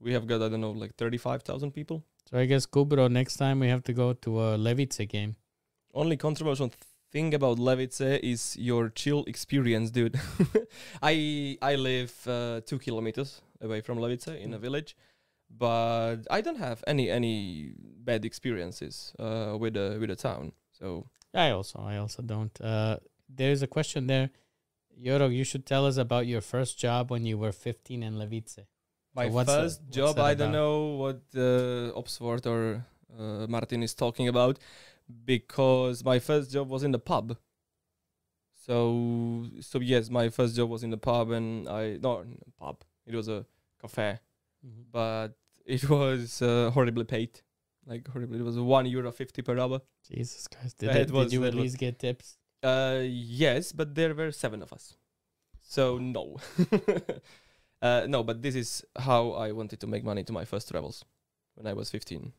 we 0.00 0.12
have 0.12 0.26
got 0.26 0.42
i 0.42 0.48
don't 0.48 0.60
know 0.60 0.72
like 0.72 0.94
35000 0.96 1.70
people 1.72 2.02
So 2.30 2.38
I 2.38 2.46
guess 2.46 2.66
Kubro, 2.66 3.08
next 3.10 3.36
time 3.36 3.60
we 3.60 3.68
have 3.68 3.82
to 3.84 3.92
go 3.92 4.14
to 4.14 4.40
a 4.40 4.56
Levice 4.56 5.06
game. 5.08 5.34
only 5.94 6.16
controversial 6.16 6.70
thing 7.12 7.34
about 7.34 7.58
levice 7.58 8.00
is 8.00 8.56
your 8.58 8.88
chill 9.00 9.24
experience 9.26 9.90
dude 9.92 10.16
i 11.02 11.56
i 11.62 11.76
live 11.76 12.12
uh, 12.26 12.60
two 12.66 12.78
kilometers 12.78 13.40
away 13.60 13.80
from 13.80 13.98
levice 14.00 14.26
in 14.44 14.52
a 14.54 14.58
Mm. 14.58 14.60
village 14.66 14.96
but 15.50 16.16
i 16.30 16.40
don't 16.40 16.58
have 16.58 16.82
any 16.86 17.10
any 17.10 17.72
bad 18.08 18.24
experiences 18.24 19.12
uh, 19.18 19.56
with 19.62 19.74
the 19.74 19.96
with 20.00 20.08
the 20.10 20.16
town 20.16 20.52
so 20.72 21.06
I 21.36 21.50
also, 21.50 21.80
I 21.80 21.96
also 21.98 22.22
don't. 22.22 22.54
Uh, 22.60 22.96
there's 23.28 23.60
a 23.62 23.66
question 23.66 24.06
there. 24.06 24.30
Yoro, 24.96 25.26
you 25.34 25.42
should 25.42 25.66
tell 25.66 25.84
us 25.84 25.96
about 25.96 26.26
your 26.28 26.40
first 26.40 26.78
job 26.78 27.10
when 27.10 27.26
you 27.26 27.36
were 27.36 27.50
15 27.50 28.04
in 28.04 28.18
Levice. 28.18 28.60
My 29.14 29.26
what's 29.28 29.46
that- 29.50 29.62
first 29.62 29.80
job, 29.90 30.18
I 30.18 30.34
don't 30.34 30.52
know 30.52 30.96
what 31.02 31.20
uh, 31.36 31.96
Oxford 31.96 32.46
or 32.46 32.84
uh, 33.18 33.46
Martin 33.48 33.82
is 33.82 33.94
talking 33.94 34.28
about 34.28 34.58
because 35.24 36.04
my 36.04 36.18
first 36.18 36.50
job 36.50 36.68
was 36.68 36.82
in 36.82 36.90
the 36.92 36.98
pub. 36.98 37.36
So, 38.66 39.46
so 39.60 39.78
yes, 39.80 40.08
my 40.10 40.28
first 40.30 40.56
job 40.56 40.70
was 40.70 40.82
in 40.82 40.90
the 40.90 40.96
pub, 40.96 41.30
and 41.30 41.68
I 41.68 41.98
no 42.02 42.24
pub. 42.58 42.82
It 43.06 43.14
was 43.14 43.28
a 43.28 43.44
cafe, 43.80 44.18
but 44.90 45.28
it 45.66 45.88
was 45.88 46.40
uh, 46.40 46.70
horribly 46.72 47.04
paid, 47.04 47.40
like 47.86 48.08
horribly. 48.08 48.38
It 48.38 48.44
was 48.44 48.58
one 48.58 48.86
euro 48.86 49.12
fifty 49.12 49.42
per 49.42 49.58
hour. 49.58 49.80
Jesus 50.10 50.48
Christ. 50.48 50.78
Did, 50.78 50.90
That 50.90 51.10
was- 51.10 51.26
did 51.30 51.32
you 51.34 51.44
at 51.44 51.54
was- 51.54 51.62
least 51.62 51.78
get 51.78 51.98
tips? 51.98 52.38
Uh, 52.62 53.02
yes, 53.04 53.72
but 53.72 53.94
there 53.94 54.14
were 54.14 54.32
seven 54.32 54.62
of 54.62 54.72
us, 54.72 54.96
so 55.60 55.98
no. 55.98 56.38
uh, 57.84 58.06
no, 58.08 58.22
but 58.24 58.36
this 58.42 58.54
is 58.54 58.84
how 59.08 59.22
I 59.46 59.52
wanted 59.52 59.78
to 59.80 59.86
make 59.86 60.04
money 60.04 60.24
to 60.24 60.32
my 60.32 60.44
first 60.52 60.66
travels 60.70 61.04
when 61.56 61.66
I 61.66 61.74
was 61.74 61.90
fifteen. 61.90 62.32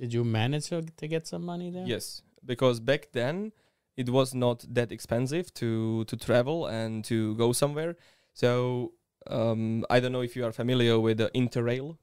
Did 0.00 0.10
you 0.16 0.24
manage 0.24 0.66
to 0.70 0.82
to 0.82 1.06
get 1.08 1.26
some 1.26 1.44
money 1.52 1.70
there? 1.70 1.86
Yes, 1.86 2.22
because 2.44 2.80
back 2.80 3.02
then 3.12 3.52
it 3.96 4.08
was 4.08 4.34
not 4.34 4.64
that 4.78 4.92
expensive 4.92 5.46
to 5.60 6.04
to 6.10 6.16
travel 6.16 6.66
and 6.66 7.04
to 7.10 7.34
go 7.36 7.52
somewhere. 7.52 7.96
So 8.32 8.92
um, 9.38 9.84
I 9.90 10.00
don't 10.00 10.12
know 10.12 10.22
if 10.22 10.36
you 10.36 10.44
are 10.46 10.52
familiar 10.52 10.98
with 11.06 11.18
the 11.18 11.30
Interrail. 11.34 11.98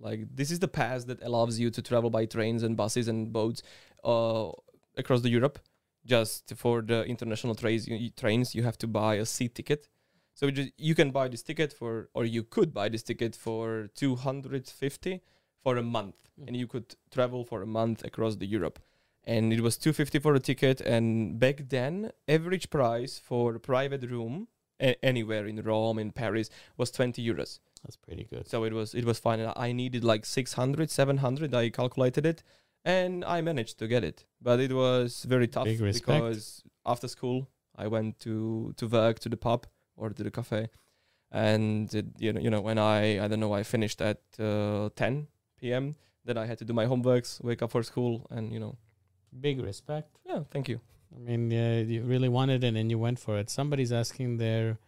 Like 0.00 0.20
this 0.34 0.50
is 0.50 0.58
the 0.58 0.68
pass 0.68 1.04
that 1.04 1.22
allows 1.22 1.58
you 1.58 1.70
to 1.70 1.82
travel 1.82 2.10
by 2.10 2.26
trains 2.26 2.62
and 2.62 2.76
buses 2.76 3.06
and 3.08 3.32
boats 3.32 3.62
uh, 4.04 4.50
across 4.96 5.22
the 5.22 5.30
Europe. 5.30 5.58
just 6.06 6.52
for 6.56 6.82
the 6.82 7.04
international 7.04 7.54
trains. 7.54 7.88
You, 7.88 8.10
trains, 8.10 8.54
you 8.54 8.62
have 8.62 8.78
to 8.78 8.86
buy 8.86 9.14
a 9.16 9.26
seat 9.26 9.54
ticket. 9.54 9.88
So 10.34 10.46
you, 10.46 10.52
just, 10.52 10.72
you 10.76 10.94
can 10.94 11.10
buy 11.10 11.28
this 11.28 11.42
ticket 11.42 11.72
for, 11.72 12.08
or 12.14 12.24
you 12.24 12.42
could 12.42 12.74
buy 12.74 12.88
this 12.88 13.02
ticket 13.02 13.36
for 13.36 13.88
250 13.94 15.20
for 15.62 15.76
a 15.76 15.82
month, 15.82 16.16
Mm. 16.40 16.48
and 16.48 16.56
you 16.56 16.66
could 16.66 16.96
travel 17.12 17.44
for 17.44 17.62
a 17.62 17.66
month 17.66 18.02
across 18.04 18.34
the 18.36 18.46
Europe. 18.46 18.80
And 19.22 19.52
it 19.52 19.60
was 19.60 19.76
250 19.78 20.18
for 20.18 20.34
a 20.34 20.40
ticket. 20.40 20.80
And 20.80 21.38
back 21.38 21.68
then, 21.68 22.10
average 22.26 22.68
price 22.70 23.18
for 23.20 23.54
a 23.54 23.60
private 23.60 24.02
room 24.10 24.48
a- 24.80 24.96
anywhere 25.04 25.46
in 25.46 25.62
Rome, 25.62 26.00
in 26.00 26.10
Paris, 26.10 26.50
was 26.76 26.90
20 26.90 27.24
euros. 27.24 27.60
That's 27.84 27.96
pretty 27.96 28.24
good. 28.24 28.48
So 28.48 28.64
it 28.64 28.72
was 28.72 28.94
it 28.94 29.04
was 29.04 29.18
fine. 29.20 29.38
And 29.40 29.52
I 29.56 29.70
needed 29.72 30.02
like 30.02 30.26
600, 30.26 30.90
700. 30.90 31.54
I 31.54 31.70
calculated 31.70 32.26
it, 32.26 32.42
and 32.84 33.24
I 33.24 33.40
managed 33.40 33.78
to 33.78 33.86
get 33.86 34.02
it. 34.02 34.24
But 34.42 34.58
it 34.58 34.72
was 34.72 35.24
very 35.24 35.46
tough 35.46 35.66
because 36.00 36.64
after 36.84 37.06
school 37.08 37.48
I 37.76 37.86
went 37.86 38.18
to 38.20 38.72
to 38.76 38.88
work 38.88 39.20
to 39.20 39.28
the 39.28 39.36
pub 39.36 39.66
or 39.96 40.10
to 40.10 40.22
the 40.22 40.30
cafe, 40.30 40.68
and 41.30 41.92
it, 41.94 42.06
you 42.18 42.32
know 42.32 42.40
you 42.40 42.50
know 42.50 42.60
when 42.60 42.78
I 42.78 43.18
I 43.24 43.28
don't 43.28 43.40
know 43.40 43.52
I 43.54 43.62
finished 43.62 44.00
at 44.00 44.20
uh, 44.38 44.88
10 44.96 45.26
p.m. 45.60 45.94
Then 46.24 46.38
I 46.38 46.46
had 46.46 46.56
to 46.58 46.64
do 46.64 46.72
my 46.72 46.86
homeworks, 46.86 47.42
wake 47.44 47.60
up 47.62 47.70
for 47.70 47.82
school, 47.82 48.26
and 48.30 48.52
you 48.52 48.58
know 48.60 48.76
Big 49.40 49.60
respect. 49.60 50.18
yeah, 50.24 50.44
thank 50.50 50.68
you. 50.68 50.80
I 51.14 51.18
mean, 51.18 51.52
uh, 51.52 51.82
you 51.86 52.02
really 52.02 52.28
wanted 52.28 52.62
it 52.64 52.74
and 52.76 52.90
you 52.90 52.98
went 52.98 53.18
for 53.18 53.36
it. 53.38 53.50
Somebody's 53.50 53.92
asking 53.92 54.38
there. 54.38 54.78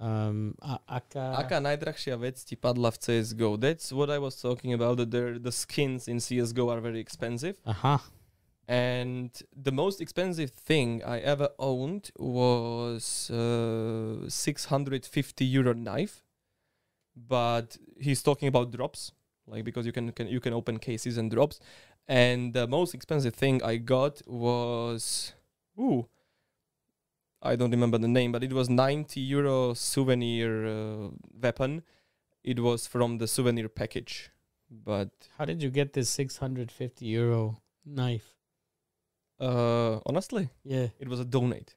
um 0.00 0.54
a- 0.62 0.80
Aka. 0.88 1.36
Aká 1.36 1.60
najdrahšia 1.60 2.16
vec 2.16 2.40
ti 2.44 2.56
padla 2.56 2.88
v 2.92 2.96
CSGO? 2.96 3.60
That's 3.60 3.92
what 3.92 4.08
I 4.08 4.16
was 4.18 4.40
talking 4.40 4.72
about. 4.72 4.96
That 4.96 5.12
the 5.42 5.52
skins 5.52 6.08
in 6.08 6.16
CSGO 6.16 6.68
are 6.72 6.80
very 6.80 7.00
expensive. 7.00 7.60
Aha. 7.66 8.00
And 8.68 9.30
the 9.54 9.72
most 9.72 10.00
expensive 10.00 10.50
thing 10.50 11.02
I 11.04 11.18
ever 11.18 11.50
owned 11.58 12.10
was 12.16 13.30
uh, 13.30 14.28
650 14.28 15.44
euro 15.44 15.74
knife. 15.74 16.24
But 17.14 17.76
he's 17.98 18.22
talking 18.22 18.48
about 18.48 18.70
drops, 18.70 19.12
like 19.46 19.64
because 19.64 19.84
you 19.84 19.92
can, 19.92 20.12
can 20.12 20.28
you 20.28 20.40
can 20.40 20.54
open 20.54 20.78
cases 20.78 21.18
and 21.18 21.30
drops. 21.30 21.60
And 22.08 22.54
the 22.54 22.66
most 22.66 22.94
expensive 22.94 23.34
thing 23.34 23.62
I 23.62 23.76
got 23.76 24.22
was 24.26 25.34
ooh, 25.78 26.06
I 27.42 27.56
don't 27.56 27.70
remember 27.70 27.98
the 27.98 28.08
name, 28.08 28.32
but 28.32 28.44
it 28.44 28.52
was 28.52 28.70
90 28.70 29.20
euro 29.20 29.74
souvenir 29.74 30.66
uh, 30.66 31.08
weapon. 31.38 31.82
It 32.44 32.60
was 32.60 32.86
from 32.86 33.18
the 33.18 33.26
souvenir 33.26 33.68
package, 33.68 34.30
but 34.70 35.10
How 35.36 35.44
did 35.44 35.62
you 35.62 35.70
get 35.70 35.92
this 35.92 36.08
650 36.10 37.04
euro 37.04 37.60
knife? 37.84 38.41
Uh, 39.42 40.00
honestly, 40.06 40.48
Yeah. 40.64 40.88
it 40.98 41.08
was 41.08 41.20
a 41.20 41.24
donate. 41.24 41.76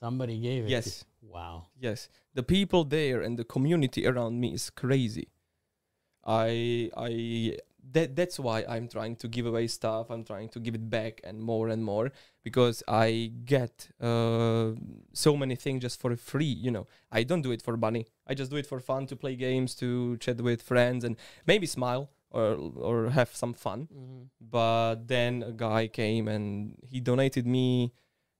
Somebody 0.00 0.38
gave 0.40 0.64
it. 0.64 0.70
Yes. 0.70 1.04
Wow. 1.22 1.66
Yes, 1.78 2.08
the 2.34 2.42
people 2.42 2.84
there 2.84 3.20
and 3.22 3.38
the 3.38 3.44
community 3.44 4.06
around 4.06 4.40
me 4.40 4.54
is 4.54 4.70
crazy. 4.70 5.28
I 6.24 6.90
I 6.96 7.56
that 7.92 8.14
that's 8.16 8.38
why 8.38 8.64
I'm 8.68 8.86
trying 8.88 9.16
to 9.16 9.28
give 9.28 9.46
away 9.46 9.66
stuff. 9.66 10.10
I'm 10.10 10.24
trying 10.24 10.48
to 10.50 10.60
give 10.60 10.74
it 10.74 10.88
back 10.90 11.20
and 11.24 11.40
more 11.40 11.68
and 11.68 11.82
more 11.84 12.12
because 12.44 12.82
I 12.86 13.32
get 13.44 13.88
uh, 14.00 14.72
so 15.12 15.36
many 15.36 15.56
things 15.56 15.82
just 15.82 16.00
for 16.00 16.14
free. 16.16 16.54
You 16.66 16.70
know, 16.70 16.86
I 17.10 17.22
don't 17.24 17.42
do 17.42 17.50
it 17.52 17.62
for 17.62 17.76
money. 17.76 18.06
I 18.26 18.34
just 18.34 18.50
do 18.50 18.56
it 18.58 18.66
for 18.66 18.78
fun 18.80 19.06
to 19.06 19.16
play 19.16 19.36
games, 19.36 19.74
to 19.76 20.16
chat 20.18 20.40
with 20.40 20.62
friends, 20.62 21.04
and 21.04 21.16
maybe 21.46 21.66
smile 21.66 22.10
or 22.30 22.54
or 22.76 23.10
have 23.10 23.34
some 23.34 23.54
fun. 23.54 23.88
But 24.40 25.08
then 25.08 25.42
a 25.42 25.52
guy 25.52 25.88
came 25.88 26.28
and 26.28 26.74
he 26.90 27.00
donated 27.00 27.46
me 27.46 27.92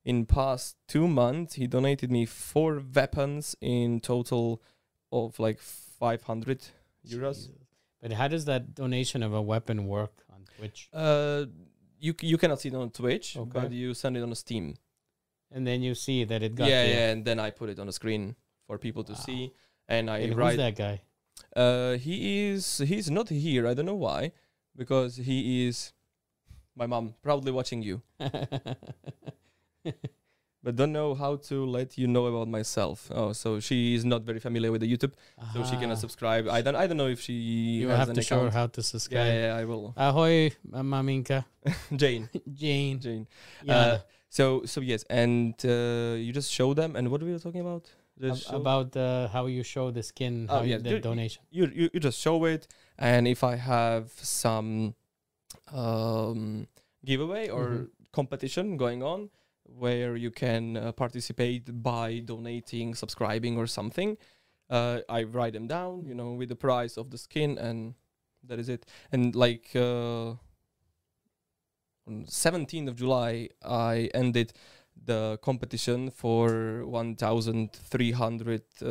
in 0.05 0.25
past 0.27 0.77
two 0.87 1.07
months 1.09 1.55
he 1.55 1.67
donated 1.67 2.11
me 2.11 2.25
four 2.25 2.83
weapons 2.95 3.57
in 3.61 4.01
total 4.01 4.63
of 5.13 5.39
like 5.39 5.59
500 5.59 6.61
euros 7.07 7.35
Jesus. 7.35 7.51
But 8.01 8.13
how 8.13 8.29
does 8.29 8.45
that 8.45 8.75
donation 8.75 9.23
of 9.23 9.35
a 9.35 9.43
weapon 9.43 9.87
work 9.87 10.23
on 10.33 10.45
Twitch? 10.57 10.89
uh 10.93 11.47
you 11.99 12.15
c- 12.19 12.29
you 12.29 12.39
cannot 12.39 12.61
see 12.61 12.69
it 12.69 12.75
on 12.75 12.91
twitch 12.91 13.37
Okay. 13.37 13.51
but 13.61 13.73
you 13.73 13.93
send 13.93 14.17
it 14.17 14.23
on 14.23 14.33
steam 14.35 14.77
And 15.51 15.67
then 15.67 15.83
you 15.83 15.95
see 15.95 16.25
that 16.25 16.43
it 16.43 16.55
got 16.55 16.69
yeah 16.69 16.83
there. 16.85 16.95
yeah 16.99 17.11
and 17.13 17.25
then 17.25 17.39
i 17.41 17.51
put 17.51 17.69
it 17.69 17.79
on 17.81 17.87
the 17.87 17.93
screen 17.93 18.37
for 18.67 18.79
people 18.79 19.03
to 19.05 19.17
see 19.17 19.53
and 19.89 20.09
i 20.09 20.19
And 20.19 20.29
who's 20.33 20.37
write 20.39 20.57
that 20.59 20.77
guy? 20.77 21.01
Uh 21.57 21.93
he 21.97 22.49
is 22.49 22.79
he's 22.87 23.11
not 23.11 23.29
here 23.29 23.67
i 23.67 23.75
don't 23.75 23.87
know 23.87 23.95
why 23.95 24.33
because 24.77 25.17
he 25.17 25.67
is 25.67 25.93
my 26.77 26.87
mom 26.87 27.15
proudly 27.23 27.51
watching 27.53 27.83
you 27.83 28.03
but 30.63 30.75
don't 30.77 30.93
know 30.93 31.15
how 31.15 31.37
to 31.37 31.65
let 31.65 31.97
you 31.97 32.07
know 32.07 32.27
about 32.27 32.49
myself 32.49 33.11
oh 33.15 33.33
so 33.33 33.61
she 33.61 33.95
is 33.95 34.05
not 34.05 34.23
very 34.23 34.39
familiar 34.41 34.71
with 34.73 34.81
the 34.81 34.93
youtube 34.93 35.13
so 35.55 35.65
she 35.65 35.77
Ah, 35.77 35.81
cannot 35.81 35.99
subscribe. 35.99 36.49
I 36.49 36.61
don't. 36.63 36.75
I 36.77 36.87
don't 36.89 36.97
know 36.97 37.07
if 37.07 37.21
she. 37.21 37.33
You 37.83 37.89
has 37.89 38.09
have 38.09 38.13
to 38.15 38.23
show 38.23 38.43
her 38.45 38.51
how 38.51 38.67
to 38.67 38.83
subscribe. 38.83 39.27
yeah, 39.27 39.47
yeah, 39.55 39.57
I 39.61 39.65
will. 39.65 39.95
Ahoy, 39.97 40.51
ma- 40.67 40.83
maminka. 40.83 41.45
Jane, 41.97 42.29
Jane. 42.53 42.99
Jane. 43.01 43.27
Yeah. 43.63 43.77
Uh, 43.79 43.99
so, 44.29 44.65
so 44.67 44.81
yes, 44.81 45.05
and 45.09 45.55
uh, 45.65 46.17
you 46.19 46.33
just 46.33 46.51
show 46.53 46.75
them. 46.75 46.97
And 46.97 47.09
what 47.11 47.23
were 47.23 47.29
you 47.29 47.39
talking 47.39 47.61
about? 47.61 47.89
Show- 48.21 48.57
about 48.57 48.97
uh, 48.97 49.29
how 49.29 49.47
you 49.47 49.63
show 49.63 49.91
the 49.91 50.03
skin, 50.03 50.47
Oh, 50.49 50.57
how 50.59 50.63
you, 50.63 50.79
the 50.79 50.91
you- 50.91 51.01
donation. 51.01 51.43
you, 51.51 51.67
you, 51.75 51.91
you 51.95 52.01
just 52.01 52.19
show 52.21 52.45
it, 52.45 52.67
and 52.99 53.27
if 53.29 53.43
I 53.45 53.57
have 53.57 54.11
some 54.23 54.95
um, 55.73 56.67
giveaway 57.05 57.49
or 57.49 57.65
Mhm. 57.69 57.91
competition 58.13 58.77
going 58.77 59.03
on 59.03 59.31
where 59.65 60.17
you 60.17 60.31
can 60.31 60.77
uh, 60.77 60.93
participate 60.93 61.83
by 61.83 62.19
donating, 62.21 62.95
subscribing, 62.95 63.57
or 63.59 63.67
something, 63.67 64.17
uh, 64.71 65.01
I 65.09 65.23
write 65.25 65.53
them 65.53 65.67
down, 65.67 66.05
you 66.07 66.15
know, 66.15 66.33
with 66.33 66.49
the 66.49 66.57
price 66.57 66.97
of 66.97 67.11
the 67.11 67.19
skin, 67.19 67.59
and 67.59 67.95
that 68.45 68.59
is 68.59 68.69
it. 68.69 68.87
And 69.13 69.35
like 69.35 69.71
uh, 69.77 70.31
on 72.07 72.25
17th 72.27 72.89
of 72.89 72.97
July, 72.97 73.51
I 73.63 74.09
ended 74.15 74.53
the 75.05 75.39
competition 75.43 76.11
for 76.11 76.85
1,300 76.87 78.63
uh, 78.81 78.85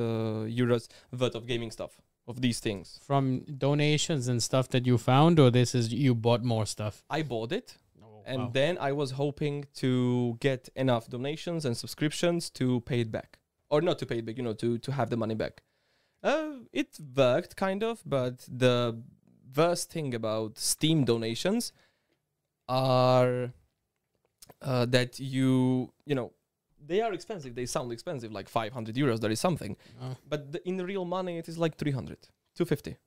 euros 0.48 0.88
worth 1.18 1.36
of 1.36 1.46
gaming 1.48 1.72
stuff 1.72 2.02
of 2.28 2.42
these 2.42 2.60
things. 2.60 3.00
From 3.04 3.42
donations 3.58 4.28
and 4.28 4.42
stuff 4.44 4.68
that 4.70 4.86
you 4.86 4.98
found, 4.98 5.40
or 5.40 5.50
this 5.50 5.74
is 5.74 5.94
you 5.94 6.14
bought 6.14 6.44
more 6.44 6.66
stuff? 6.66 7.04
I 7.10 7.22
bought 7.22 7.52
it, 7.52 7.78
Oh, 8.04 8.22
and 8.26 8.54
then 8.54 8.78
I 8.80 8.92
was 8.92 9.12
hoping 9.12 9.66
to 9.76 10.38
get 10.40 10.70
enough 10.76 11.08
donations 11.10 11.66
and 11.66 11.76
subscriptions 11.78 12.50
to 12.52 12.82
pay 12.82 13.02
it 13.02 13.12
back, 13.12 13.40
or 13.70 13.82
not 13.82 14.00
to 14.00 14.06
pay 14.06 14.18
it 14.20 14.26
back, 14.26 14.38
you 14.38 14.44
know, 14.44 14.54
to 14.54 14.78
to 14.80 14.92
have 14.92 15.10
the 15.10 15.18
money 15.18 15.36
back. 15.36 15.62
Uh, 16.24 16.56
it 16.74 16.98
worked 17.16 17.56
kind 17.56 17.84
of, 17.84 18.02
but 18.06 18.46
the 18.50 19.02
worst 19.56 19.92
thing 19.92 20.14
about 20.14 20.58
Steam 20.58 21.06
donations 21.06 21.72
are 22.68 23.54
uh, 24.62 24.86
that 24.86 25.20
you 25.20 25.92
you 26.06 26.16
know 26.16 26.32
they 26.86 27.02
are 27.02 27.14
expensive. 27.14 27.54
They 27.56 27.66
sound 27.66 27.92
expensive, 27.92 28.32
like 28.32 28.48
500 28.48 28.96
euros. 28.96 29.20
That 29.20 29.32
is 29.32 29.40
something 29.40 29.76
Oh. 30.02 30.16
but 30.30 30.52
the, 30.54 30.60
in 30.68 30.78
real 30.78 31.06
money 31.06 31.38
it 31.38 31.48
is 31.50 31.58
like 31.58 31.76
300 31.78 32.18
250 32.56 32.98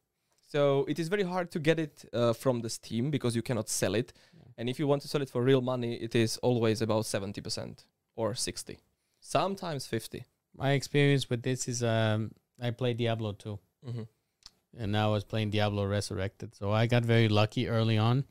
so 0.40 0.84
it 0.88 0.98
is 0.98 1.08
very 1.08 1.22
hard 1.22 1.50
to 1.52 1.58
get 1.58 1.78
it 1.78 2.04
uh, 2.12 2.32
from 2.32 2.60
the 2.60 2.68
steam 2.70 3.10
because 3.10 3.34
you 3.36 3.42
cannot 3.42 3.68
sell 3.68 3.94
it 3.94 4.12
Yeah. 4.36 4.44
and 4.58 4.68
if 4.68 4.78
you 4.78 4.86
want 4.86 5.02
to 5.02 5.08
sell 5.08 5.22
it 5.22 5.30
for 5.30 5.42
real 5.42 5.60
money 5.60 5.94
it 5.94 6.14
is 6.14 6.36
always 6.38 6.82
about 6.82 7.04
70% 7.04 7.84
or 8.16 8.34
60 8.34 8.78
sometimes 9.20 9.86
50 9.86 10.24
My 10.56 10.70
experience 10.72 11.30
with 11.30 11.42
this 11.42 11.68
is 11.68 11.82
um, 11.82 12.32
I 12.60 12.70
played 12.72 12.96
Diablo 12.98 13.32
2, 13.32 13.58
mm-hmm. 13.88 14.02
and 14.78 14.92
now 14.92 15.08
I 15.10 15.12
was 15.12 15.24
playing 15.24 15.50
Diablo 15.50 15.84
Resurrected. 15.86 16.54
So 16.54 16.72
I 16.72 16.86
got 16.86 17.04
very 17.04 17.28
lucky 17.28 17.68
early 17.68 17.98
on. 17.98 18.24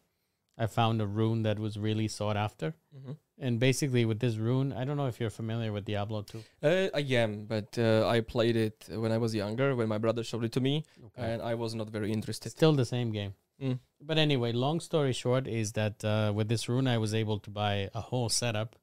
I 0.59 0.67
found 0.67 1.01
a 1.01 1.07
rune 1.07 1.43
that 1.43 1.57
was 1.57 1.77
really 1.79 2.07
sought 2.07 2.37
after. 2.37 2.73
Mm-hmm. 2.95 3.13
And 3.45 3.59
basically, 3.59 4.03
with 4.03 4.19
this 4.19 4.35
rune, 4.35 4.73
I 4.73 4.83
don't 4.83 4.97
know 4.97 5.07
if 5.07 5.19
you're 5.19 5.29
familiar 5.29 5.71
with 5.71 5.85
Diablo 5.85 6.23
2. 6.23 6.43
Uh, 6.61 6.87
I 6.93 6.99
am, 7.23 7.45
but 7.45 7.77
uh, 7.79 8.05
I 8.07 8.19
played 8.19 8.57
it 8.57 8.77
when 9.03 9.13
I 9.13 9.17
was 9.17 9.33
younger, 9.33 9.73
when 9.75 9.87
my 9.87 9.97
brother 9.97 10.23
showed 10.23 10.43
it 10.43 10.51
to 10.51 10.59
me, 10.59 10.83
and 11.15 11.41
I 11.41 11.55
was 11.55 11.73
not 11.73 11.89
very 11.89 12.11
interested. 12.11 12.49
Still 12.51 12.73
the 12.73 12.85
same 12.85 13.11
game. 13.13 13.33
Mm. 13.63 13.79
But 14.01 14.17
anyway, 14.17 14.51
long 14.51 14.81
story 14.81 15.13
short 15.13 15.47
is 15.47 15.71
that 15.73 16.03
uh, 16.03 16.33
with 16.35 16.49
this 16.49 16.67
rune, 16.67 16.87
I 16.87 16.97
was 16.97 17.13
able 17.13 17.39
to 17.39 17.49
buy 17.49 17.89
a 17.95 18.01
whole 18.01 18.27
setup, 18.29 18.75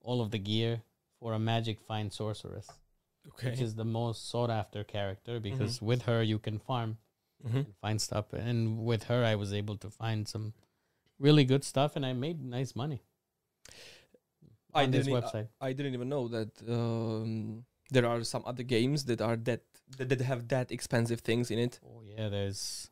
all 0.00 0.20
of 0.20 0.30
the 0.30 0.38
gear 0.38 0.82
for 1.18 1.32
a 1.32 1.38
magic 1.38 1.80
find 1.80 2.12
sorceress, 2.12 2.68
Okay. 3.28 3.50
which 3.50 3.60
is 3.60 3.74
the 3.74 3.84
most 3.84 4.28
sought 4.30 4.50
after 4.50 4.82
character 4.84 5.38
because 5.40 5.82
with 5.82 6.02
her 6.02 6.22
you 6.22 6.38
can 6.38 6.58
farm 6.58 6.96
Mhm. 7.46 7.54
and 7.66 7.76
find 7.80 8.00
stuff. 8.00 8.32
And 8.32 8.84
with 8.84 9.04
her, 9.04 9.24
I 9.24 9.34
was 9.34 9.52
able 9.52 9.76
to 9.78 9.90
find 9.90 10.26
some 10.26 10.54
really 11.20 11.44
good 11.44 11.62
stuff, 11.62 11.94
and 11.94 12.04
I 12.04 12.12
made 12.12 12.42
nice 12.42 12.74
money 12.74 13.02
I 14.74 14.84
on 14.84 14.90
this 14.90 15.06
didn't 15.06 15.22
website. 15.22 15.48
I 15.60 15.72
didn't 15.72 15.94
even 15.94 16.08
know 16.08 16.28
that 16.28 16.50
um, 16.68 17.64
there 17.90 18.06
are 18.06 18.24
some 18.24 18.42
other 18.46 18.62
games 18.62 19.04
that 19.04 19.20
are 19.20 19.36
that 19.36 19.60
that, 19.98 20.08
that 20.08 20.20
have 20.20 20.48
that 20.48 20.70
expensive 20.70 21.20
things 21.20 21.50
in 21.50 21.58
it. 21.58 21.80
oh 21.84 22.02
yeah, 22.04 22.28
there's, 22.28 22.90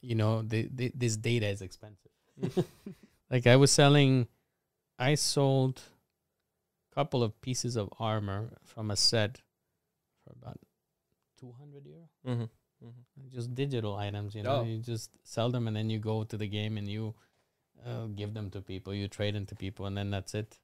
you 0.00 0.14
know, 0.14 0.42
the, 0.42 0.68
the, 0.72 0.92
this 0.94 1.16
data 1.16 1.48
is 1.48 1.62
expensive. 1.62 2.10
like 3.30 3.46
I 3.46 3.56
was 3.56 3.70
selling, 3.70 4.28
I 4.98 5.16
sold 5.16 5.82
a 6.90 6.94
couple 6.94 7.22
of 7.22 7.40
pieces 7.40 7.76
of 7.76 7.88
armor 7.98 8.50
from 8.64 8.90
a 8.90 8.96
set 8.96 9.40
for 10.24 10.32
about 10.40 10.58
200 11.40 11.86
euro. 11.86 12.08
Mm-hmm. 12.26 12.42
Mm-hmm. 12.86 13.28
Just 13.34 13.54
digital 13.54 13.96
items, 13.96 14.34
you 14.34 14.42
know. 14.42 14.60
Oh. 14.60 14.64
You 14.64 14.78
just 14.78 15.10
sell 15.24 15.50
them 15.50 15.66
and 15.66 15.76
then 15.76 15.90
you 15.90 15.98
go 15.98 16.24
to 16.24 16.36
the 16.36 16.46
game 16.46 16.78
and 16.78 16.88
you 16.88 17.14
uh, 17.86 18.06
give 18.06 18.34
them 18.34 18.50
to 18.50 18.60
people. 18.60 18.94
You 18.94 19.08
trade 19.08 19.34
them 19.34 19.46
to 19.46 19.54
people 19.54 19.86
and 19.86 19.96
then 19.96 20.10
that's 20.10 20.34
it. 20.34 20.58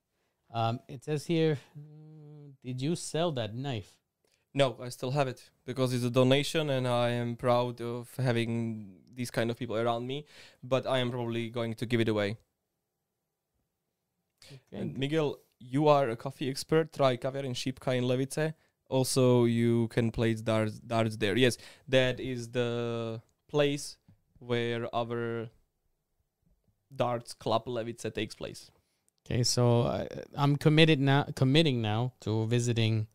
Um, 0.52 0.80
it 0.88 1.04
says 1.04 1.26
here, 1.26 1.58
did 2.64 2.80
you 2.80 2.96
sell 2.96 3.32
that 3.32 3.54
knife? 3.54 3.98
No, 4.54 4.76
I 4.82 4.88
still 4.88 5.10
have 5.10 5.28
it 5.28 5.50
because 5.66 5.92
it's 5.92 6.04
a 6.04 6.10
donation, 6.10 6.70
and 6.70 6.88
I 6.88 7.10
am 7.10 7.36
proud 7.36 7.80
of 7.80 8.10
having 8.16 8.96
these 9.14 9.30
kind 9.30 9.50
of 9.50 9.58
people 9.58 9.76
around 9.76 10.06
me. 10.06 10.24
But 10.62 10.86
I 10.86 10.98
am 10.98 11.10
probably 11.10 11.50
going 11.50 11.74
to 11.74 11.86
give 11.86 12.00
it 12.00 12.08
away. 12.08 12.38
And 14.72 14.96
Miguel, 14.96 15.38
you 15.60 15.88
are 15.88 16.08
a 16.08 16.16
coffee 16.16 16.48
expert. 16.48 16.92
Try 16.92 17.16
kaviar 17.18 17.44
in 17.44 17.52
Šipka 17.52 17.96
in 17.96 18.06
Levice. 18.06 18.54
Also, 18.88 19.44
you 19.44 19.88
can 19.88 20.10
play 20.10 20.34
darts, 20.34 20.78
darts 20.80 21.18
there. 21.18 21.36
Yes, 21.36 21.58
that 21.86 22.18
is 22.18 22.48
the 22.48 23.20
place 23.48 23.98
where 24.38 24.92
our 24.94 25.50
darts 26.94 27.34
club 27.34 27.68
Levice 27.68 28.06
takes 28.14 28.34
place. 28.34 28.70
Okay, 29.26 29.42
so 29.42 29.82
uh, 29.82 30.06
I'm 30.34 30.56
committed 30.56 31.00
now. 31.00 31.26
Committing 31.34 31.82
now 31.82 32.12
to 32.20 32.46
visiting 32.46 33.06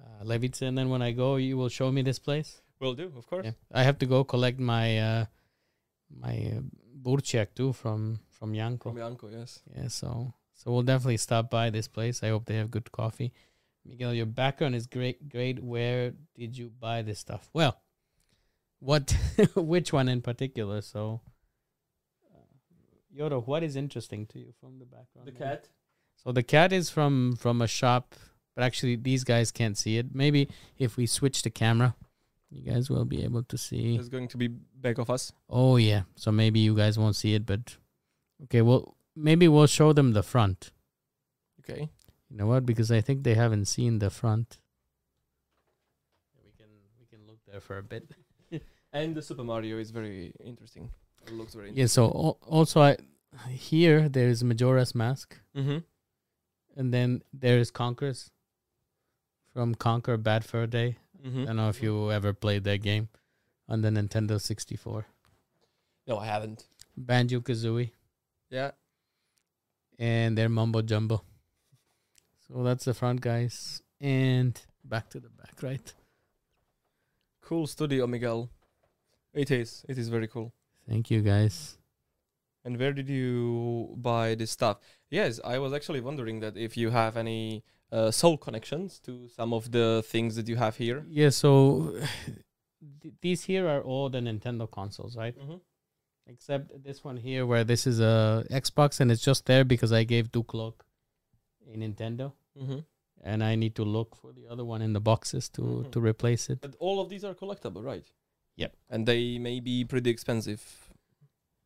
uh, 0.00 0.24
Levice, 0.24 0.62
and 0.62 0.76
then 0.76 0.88
when 0.88 1.02
I 1.02 1.12
go, 1.12 1.36
you 1.36 1.56
will 1.56 1.68
show 1.68 1.92
me 1.92 2.02
this 2.02 2.18
place. 2.18 2.62
Will 2.80 2.94
do, 2.94 3.12
of 3.16 3.26
course. 3.26 3.44
Yeah, 3.44 3.52
I 3.72 3.82
have 3.82 3.98
to 3.98 4.06
go 4.06 4.24
collect 4.24 4.58
my 4.58 4.98
uh, 4.98 5.24
my 6.10 6.52
uh, 6.56 6.60
burčak 7.02 7.54
too 7.54 7.72
from 7.72 8.20
from 8.30 8.54
Janko. 8.54 8.90
From 8.90 8.98
Janko, 8.98 9.28
yes. 9.28 9.60
Yeah, 9.76 9.88
so 9.88 10.32
so 10.54 10.72
we'll 10.72 10.82
definitely 10.82 11.18
stop 11.18 11.50
by 11.50 11.70
this 11.70 11.88
place. 11.88 12.22
I 12.22 12.28
hope 12.28 12.46
they 12.46 12.56
have 12.56 12.70
good 12.70 12.90
coffee. 12.90 13.32
Miguel, 13.84 14.14
your 14.14 14.26
background 14.26 14.74
is 14.74 14.86
great. 14.86 15.28
Great. 15.28 15.62
Where 15.62 16.12
did 16.34 16.56
you 16.56 16.70
buy 16.70 17.02
this 17.02 17.18
stuff? 17.18 17.50
Well, 17.52 17.80
what, 18.78 19.16
which 19.54 19.92
one 19.92 20.08
in 20.08 20.22
particular? 20.22 20.80
So, 20.80 21.20
Yodo, 23.16 23.46
what 23.46 23.62
is 23.62 23.76
interesting 23.76 24.26
to 24.26 24.38
you 24.38 24.52
from 24.60 24.78
the 24.78 24.84
background? 24.84 25.28
The 25.28 25.32
there? 25.32 25.48
cat. 25.48 25.68
So 26.16 26.32
the 26.32 26.42
cat 26.42 26.72
is 26.72 26.90
from 26.90 27.36
from 27.36 27.62
a 27.62 27.66
shop, 27.66 28.14
but 28.54 28.64
actually 28.64 28.96
these 28.96 29.24
guys 29.24 29.50
can't 29.52 29.76
see 29.76 29.98
it. 29.98 30.14
Maybe 30.14 30.48
if 30.78 30.96
we 30.96 31.06
switch 31.06 31.42
the 31.42 31.50
camera, 31.50 31.94
you 32.50 32.62
guys 32.72 32.90
will 32.90 33.04
be 33.04 33.22
able 33.22 33.42
to 33.44 33.58
see. 33.58 33.96
is 33.96 34.08
going 34.08 34.28
to 34.28 34.36
be 34.36 34.48
back 34.48 34.98
of 34.98 35.10
us. 35.10 35.32
Oh 35.48 35.76
yeah. 35.76 36.02
So 36.16 36.32
maybe 36.32 36.60
you 36.60 36.74
guys 36.74 36.98
won't 36.98 37.16
see 37.16 37.34
it, 37.34 37.46
but 37.46 37.76
okay. 38.44 38.62
Well, 38.62 38.96
maybe 39.14 39.48
we'll 39.48 39.66
show 39.66 39.92
them 39.92 40.12
the 40.12 40.22
front. 40.22 40.72
Okay. 41.60 41.90
You 42.30 42.36
know 42.36 42.46
what? 42.46 42.66
Because 42.66 42.90
I 42.90 43.00
think 43.00 43.22
they 43.22 43.34
haven't 43.34 43.66
seen 43.66 43.98
the 43.98 44.10
front. 44.10 44.58
We 46.44 46.50
can 46.58 46.70
we 46.98 47.06
can 47.06 47.26
look 47.26 47.38
there 47.46 47.60
for 47.60 47.78
a 47.78 47.82
bit. 47.82 48.10
And 48.92 49.16
the 49.16 49.22
Super 49.22 49.42
Mario 49.42 49.78
is 49.78 49.90
very 49.90 50.32
interesting. 50.44 50.88
It 51.26 51.32
looks 51.32 51.54
very 51.54 51.70
Yeah. 51.72 51.86
So 51.86 52.04
al- 52.06 52.38
also, 52.46 52.80
I 52.82 52.96
here 53.50 54.08
there 54.08 54.28
is 54.28 54.42
Majora's 54.44 54.94
Mask, 54.94 55.38
Mm-hmm. 55.56 55.78
and 56.76 56.92
then 56.94 57.22
there 57.32 57.58
is 57.58 57.70
Conquerors 57.70 58.30
from 59.52 59.74
Conker's 59.74 60.20
Bad 60.20 60.44
Fur 60.44 60.66
Day. 60.66 60.98
Mm-hmm. 61.24 61.42
I 61.42 61.44
don't 61.46 61.56
know 61.56 61.68
if 61.68 61.82
you 61.82 62.12
ever 62.12 62.32
played 62.32 62.64
that 62.64 62.82
game 62.82 63.08
on 63.68 63.80
the 63.82 63.88
Nintendo 63.90 64.40
64. 64.40 65.06
No, 66.06 66.18
I 66.18 66.26
haven't. 66.26 66.66
Banjo 66.96 67.40
Kazooie 67.40 67.90
Yeah. 68.50 68.72
and 69.98 70.36
their 70.36 70.48
Mumbo 70.48 70.82
Jumbo. 70.82 71.22
So 72.46 72.62
that's 72.62 72.84
the 72.84 72.92
front, 72.94 73.20
guys. 73.22 73.82
And 74.00 74.60
back 74.84 75.08
to 75.10 75.20
the 75.20 75.30
back, 75.30 75.62
right? 75.62 75.92
Cool 77.40 77.66
studio, 77.66 78.06
Miguel. 78.06 78.50
It 79.32 79.50
is. 79.50 79.84
It 79.88 79.96
is 79.98 80.08
very 80.08 80.28
cool. 80.28 80.52
Thank 80.88 81.10
you, 81.10 81.20
guys. 81.22 81.78
And 82.64 82.78
where 82.78 82.92
did 82.92 83.08
you 83.08 83.94
buy 83.96 84.34
this 84.34 84.50
stuff? 84.50 84.78
Yes, 85.10 85.38
I 85.44 85.58
was 85.58 85.72
actually 85.72 86.00
wondering 86.00 86.40
that 86.40 86.56
if 86.56 86.76
you 86.76 86.90
have 86.90 87.16
any 87.16 87.62
uh, 87.92 88.10
soul 88.10 88.36
connections 88.38 88.98
to 89.00 89.28
some 89.28 89.52
of 89.52 89.70
the 89.70 90.02
things 90.06 90.36
that 90.36 90.48
you 90.48 90.56
have 90.56 90.76
here. 90.76 91.04
Yeah, 91.08 91.28
so 91.30 91.94
th- 93.02 93.14
these 93.20 93.44
here 93.44 93.68
are 93.68 93.82
all 93.82 94.08
the 94.08 94.20
Nintendo 94.20 94.70
consoles, 94.70 95.16
right? 95.16 95.38
Mm-hmm. 95.38 95.56
Except 96.26 96.82
this 96.82 97.04
one 97.04 97.18
here, 97.18 97.44
where 97.44 97.64
this 97.64 97.86
is 97.86 98.00
a 98.00 98.46
Xbox, 98.50 98.98
and 99.00 99.12
it's 99.12 99.22
just 99.22 99.44
there 99.44 99.62
because 99.64 99.92
I 99.92 100.04
gave 100.04 100.32
Duke 100.32 100.54
Look 100.54 100.84
a 101.72 101.76
Nintendo, 101.76 102.32
Mm-hmm. 102.58 102.78
and 103.22 103.42
I 103.44 103.56
need 103.56 103.74
to 103.74 103.84
look 103.84 104.14
for 104.16 104.32
the 104.32 104.46
other 104.48 104.64
one 104.64 104.80
in 104.80 104.92
the 104.92 105.00
boxes 105.00 105.48
to 105.50 105.60
Mhm. 105.62 105.90
to 105.92 106.00
replace 106.00 106.48
it. 106.48 106.60
But 106.62 106.76
all 106.78 106.98
of 107.00 107.08
these 107.10 107.24
are 107.24 107.34
collectible, 107.34 107.82
right? 107.84 108.06
Yep. 108.56 108.76
And 108.90 109.06
they 109.06 109.38
may 109.38 109.60
be 109.60 109.84
pretty 109.84 110.10
expensive 110.10 110.62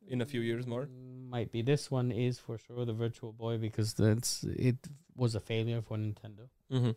in 0.07 0.21
a 0.21 0.25
few 0.25 0.41
years 0.41 0.65
more. 0.65 0.85
Mm, 0.87 1.29
Might 1.29 1.51
be 1.51 1.61
this 1.61 1.91
one 1.91 2.11
is 2.11 2.39
for 2.39 2.57
sure 2.57 2.83
the 2.85 2.93
Virtual 2.93 3.31
Boy 3.31 3.57
because 3.57 3.93
that's 3.93 4.43
it 4.43 4.77
was 5.15 5.35
a 5.35 5.39
failure 5.39 5.81
for 5.81 5.97
Nintendo, 5.97 6.49
Mm-hmm. 6.71 6.91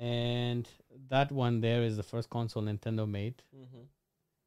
and 0.00 0.68
that 1.08 1.32
one 1.32 1.60
there 1.60 1.82
is 1.82 1.96
the 1.96 2.02
first 2.02 2.28
console 2.30 2.62
Nintendo 2.62 3.08
made, 3.08 3.42
Mm-hmm. 3.56 3.84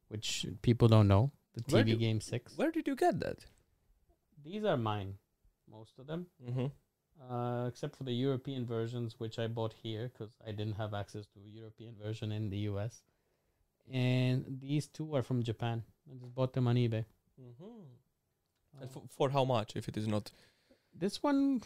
which 0.08 0.46
people 0.62 0.88
don't 0.88 1.08
know. 1.08 1.32
The 1.54 1.62
Where 1.74 1.82
TV 1.82 1.86
do- 1.88 1.96
Game 1.96 2.20
Six. 2.20 2.56
Where 2.56 2.70
did 2.70 2.86
you 2.86 2.94
get 2.96 3.18
that? 3.20 3.44
These 4.44 4.64
are 4.64 4.76
mine, 4.76 5.14
most 5.70 5.98
of 5.98 6.06
them. 6.06 6.26
Mm-hmm. 6.48 6.66
uh, 7.32 7.66
except 7.68 7.96
for 7.96 8.04
the 8.04 8.12
European 8.12 8.64
versions, 8.66 9.18
which 9.18 9.38
I 9.38 9.46
bought 9.46 9.74
here 9.82 10.10
because 10.12 10.32
I 10.46 10.50
didn't 10.52 10.74
have 10.76 10.94
access 10.94 11.26
to 11.28 11.38
a 11.44 11.48
European 11.48 11.94
version 12.00 12.32
in 12.32 12.50
the 12.50 12.58
US. 12.70 13.02
And 13.90 14.58
these 14.60 14.86
two 14.88 15.14
are 15.14 15.22
from 15.22 15.42
Japan. 15.42 15.82
I 16.10 16.14
just 16.14 16.34
bought 16.34 16.52
them 16.52 16.66
on 16.68 16.76
eBay. 16.76 17.04
Mm-hmm. 17.40 17.64
Uh, 17.64 18.80
And 18.82 18.90
for, 18.90 19.02
for 19.10 19.30
how 19.30 19.44
much, 19.44 19.76
if 19.76 19.88
it 19.88 19.96
is 19.96 20.06
not? 20.08 20.30
this 20.94 21.22
one, 21.22 21.62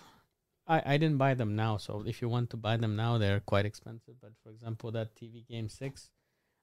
I, 0.67 0.83
I 0.95 0.97
didn't 0.97 1.19
buy 1.19 1.35
them 1.35 1.57
now. 1.57 1.77
So 1.77 2.03
if 2.07 2.21
you 2.23 2.29
want 2.29 2.51
to 2.51 2.57
buy 2.57 2.77
them 2.77 2.97
now, 2.97 3.19
they're 3.19 3.41
quite 3.41 3.67
expensive. 3.67 4.15
But 4.21 4.33
for 4.43 4.51
example, 4.51 4.91
that 4.93 5.15
TV 5.15 5.47
Game 5.47 5.69
6, 5.69 6.11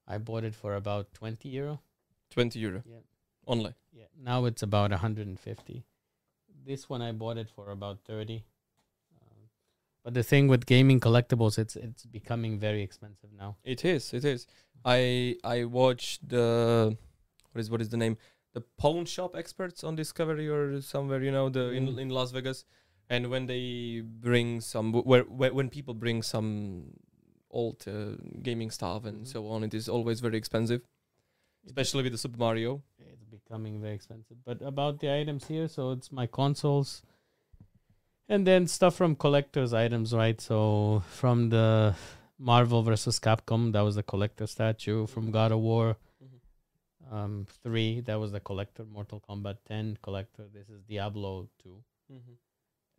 I 0.06 0.18
bought 0.18 0.44
it 0.44 0.54
for 0.54 0.74
about 0.74 1.12
20 1.14 1.48
euro. 1.50 1.80
20 2.30 2.58
euro 2.58 2.82
Yeah. 2.86 2.98
only. 3.46 3.74
Yeah. 3.92 4.04
Now 4.20 4.44
it's 4.46 4.62
about 4.62 4.90
150. 4.90 5.84
This 6.66 6.88
one 6.88 7.02
I 7.02 7.12
bought 7.12 7.36
it 7.38 7.48
for 7.50 7.70
about 7.70 8.00
30. 8.06 8.42
But 10.04 10.14
the 10.14 10.22
thing 10.22 10.48
with 10.48 10.66
gaming 10.66 11.00
collectibles, 11.00 11.58
it's 11.58 11.76
it's 11.76 12.04
becoming 12.04 12.58
very 12.58 12.82
expensive 12.82 13.30
now. 13.32 13.56
It 13.64 13.84
is. 13.84 14.12
It 14.12 14.24
is. 14.24 14.46
I 14.84 15.36
I 15.42 15.64
watched 15.64 16.28
the 16.28 16.96
what 17.52 17.60
is 17.60 17.70
what 17.70 17.80
is 17.80 17.88
the 17.88 17.96
name? 17.96 18.16
The 18.52 18.60
pawn 18.78 19.06
shop 19.06 19.34
experts 19.34 19.82
on 19.82 19.96
Discovery 19.96 20.46
or 20.48 20.80
somewhere, 20.82 21.22
you 21.22 21.32
know, 21.32 21.48
the 21.48 21.70
in 21.70 21.86
Mm. 21.88 21.98
in 22.02 22.08
Las 22.10 22.32
Vegas. 22.32 22.64
And 23.10 23.28
when 23.30 23.46
they 23.46 24.02
bring 24.02 24.60
some 24.60 24.92
where, 24.92 25.24
where 25.24 25.52
when 25.54 25.68
people 25.70 25.94
bring 25.94 26.22
some 26.22 26.50
old 27.50 27.84
uh, 27.88 28.16
gaming 28.42 28.70
stuff 28.70 29.04
and 29.04 29.22
Mhm. 29.22 29.26
so 29.26 29.48
on, 29.48 29.64
it 29.64 29.74
is 29.74 29.88
always 29.88 30.20
very 30.20 30.36
expensive, 30.36 30.80
especially 31.66 32.02
with 32.02 32.12
the 32.12 32.18
Super 32.18 32.38
Mario. 32.38 32.82
It's 32.98 33.24
becoming 33.24 33.80
very 33.80 33.94
expensive. 33.94 34.38
But 34.44 34.60
about 34.62 35.00
the 35.00 35.10
items 35.20 35.46
here, 35.48 35.68
so 35.68 35.92
it's 35.92 36.10
my 36.12 36.26
consoles, 36.26 37.02
and 38.28 38.46
then 38.46 38.66
stuff 38.66 38.94
from 38.96 39.14
collectors' 39.16 39.72
items, 39.72 40.12
right? 40.14 40.40
So 40.40 41.02
from 41.08 41.50
the 41.50 41.94
Marvel 42.38 42.82
versus 42.82 43.18
Capcom, 43.20 43.72
that 43.72 43.80
was 43.80 43.94
the 43.96 44.02
collector 44.02 44.46
statue. 44.46 45.06
From 45.06 45.30
God 45.30 45.52
of 45.52 45.60
War, 45.60 45.96
um, 47.10 47.46
three, 47.62 48.00
that 48.02 48.18
was 48.18 48.32
the 48.32 48.40
collector. 48.40 48.84
Mortal 48.84 49.22
Kombat 49.28 49.58
ten 49.66 49.98
collector. 50.02 50.44
This 50.52 50.68
is 50.68 50.82
Diablo 50.82 51.48
two. 51.62 51.82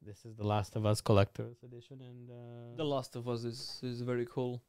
This 0.06 0.24
is 0.24 0.36
the 0.36 0.44
Last 0.46 0.76
of 0.76 0.86
Us 0.86 1.02
collector's 1.02 1.58
edition, 1.64 2.00
and 2.02 2.30
uh, 2.30 2.78
The 2.78 2.84
Last 2.86 3.16
of 3.16 3.28
Us 3.28 3.44
is 3.44 3.80
is 3.82 4.02
very 4.02 4.28
cool. 4.30 4.62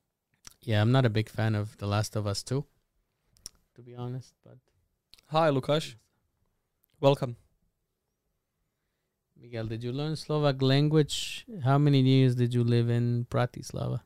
yeah, 0.62 0.81
I'm 0.81 0.90
not 0.92 1.05
a 1.05 1.11
big 1.11 1.29
fan 1.29 1.55
of 1.55 1.77
The 1.77 1.87
Last 1.87 2.16
of 2.16 2.27
Us 2.27 2.42
two, 2.42 2.64
to 3.75 3.83
be 3.83 3.95
honest. 3.95 4.33
But 4.42 4.57
Hi, 5.27 5.51
Lukasz. 5.51 5.95
Welcome. 7.01 7.37
Miguel, 9.40 9.66
did 9.66 9.85
you 9.85 9.92
learn 9.92 10.16
Slovak 10.16 10.62
language? 10.62 11.44
How 11.64 11.79
many 11.79 12.01
years 12.01 12.35
did 12.35 12.55
you 12.55 12.64
live 12.64 12.88
in 12.88 13.27
Bratislava? 13.31 14.01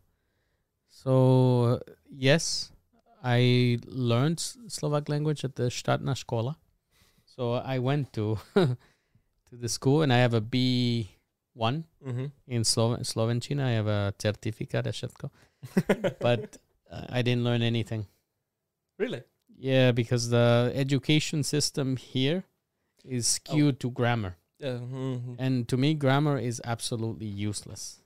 So, 0.89 1.63
uh, 1.65 1.79
yes, 2.11 2.73
I 3.23 3.79
learned 3.87 4.41
Slovak 4.41 5.09
language 5.09 5.45
at 5.45 5.55
the 5.57 5.71
Štátna 5.71 6.15
škola. 6.17 6.57
So 7.25 7.55
I 7.55 7.79
went 7.79 8.13
to 8.15 8.39
to 8.55 9.55
the 9.57 9.69
school 9.69 10.03
and 10.03 10.13
I 10.13 10.19
have 10.19 10.35
a 10.35 10.41
B 10.41 11.17
one 11.55 11.85
Mm-hmm. 12.05 12.27
in 12.49 12.65
Slo- 12.65 12.97
Slovenčina. 13.03 13.65
I 13.65 13.71
have 13.73 13.87
a 13.87 14.13
certificate 14.19 14.87
všetko. 14.87 15.31
But 16.21 16.57
uh, 16.91 17.07
I 17.09 17.23
didn't 17.23 17.45
learn 17.45 17.63
anything. 17.63 18.07
really, 18.99 19.23
Yeah, 19.57 19.93
because 19.93 20.29
the 20.29 20.73
education 20.75 21.43
system 21.43 21.97
here 21.97 22.45
is 23.05 23.27
skewed 23.27 23.81
to 23.81 23.91
grammar. 23.91 24.37
Yeah, 24.61 24.79
mhm. 24.79 25.37
And 25.39 25.67
to 25.69 25.77
me, 25.77 25.95
grammar 25.95 26.39
is 26.39 26.61
absolutely 26.65 27.27
useless. 27.27 28.01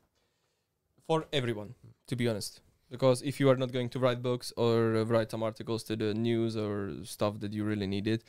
for 1.07 1.27
everyone, 1.33 1.75
to 2.07 2.17
be 2.17 2.29
honest. 2.29 2.61
Because 2.91 3.23
if 3.23 3.41
you 3.41 3.49
are 3.51 3.57
not 3.57 3.73
going 3.73 3.89
to 3.91 3.99
write 3.99 4.23
books 4.23 4.53
or 4.57 4.97
uh, 4.97 5.05
write 5.05 5.31
some 5.31 5.43
articles 5.43 5.83
to 5.85 5.97
the 5.97 6.15
news 6.15 6.57
or 6.57 6.93
stuff 7.05 7.41
that 7.41 7.53
you 7.53 7.65
really 7.65 7.87
needed, 7.87 8.25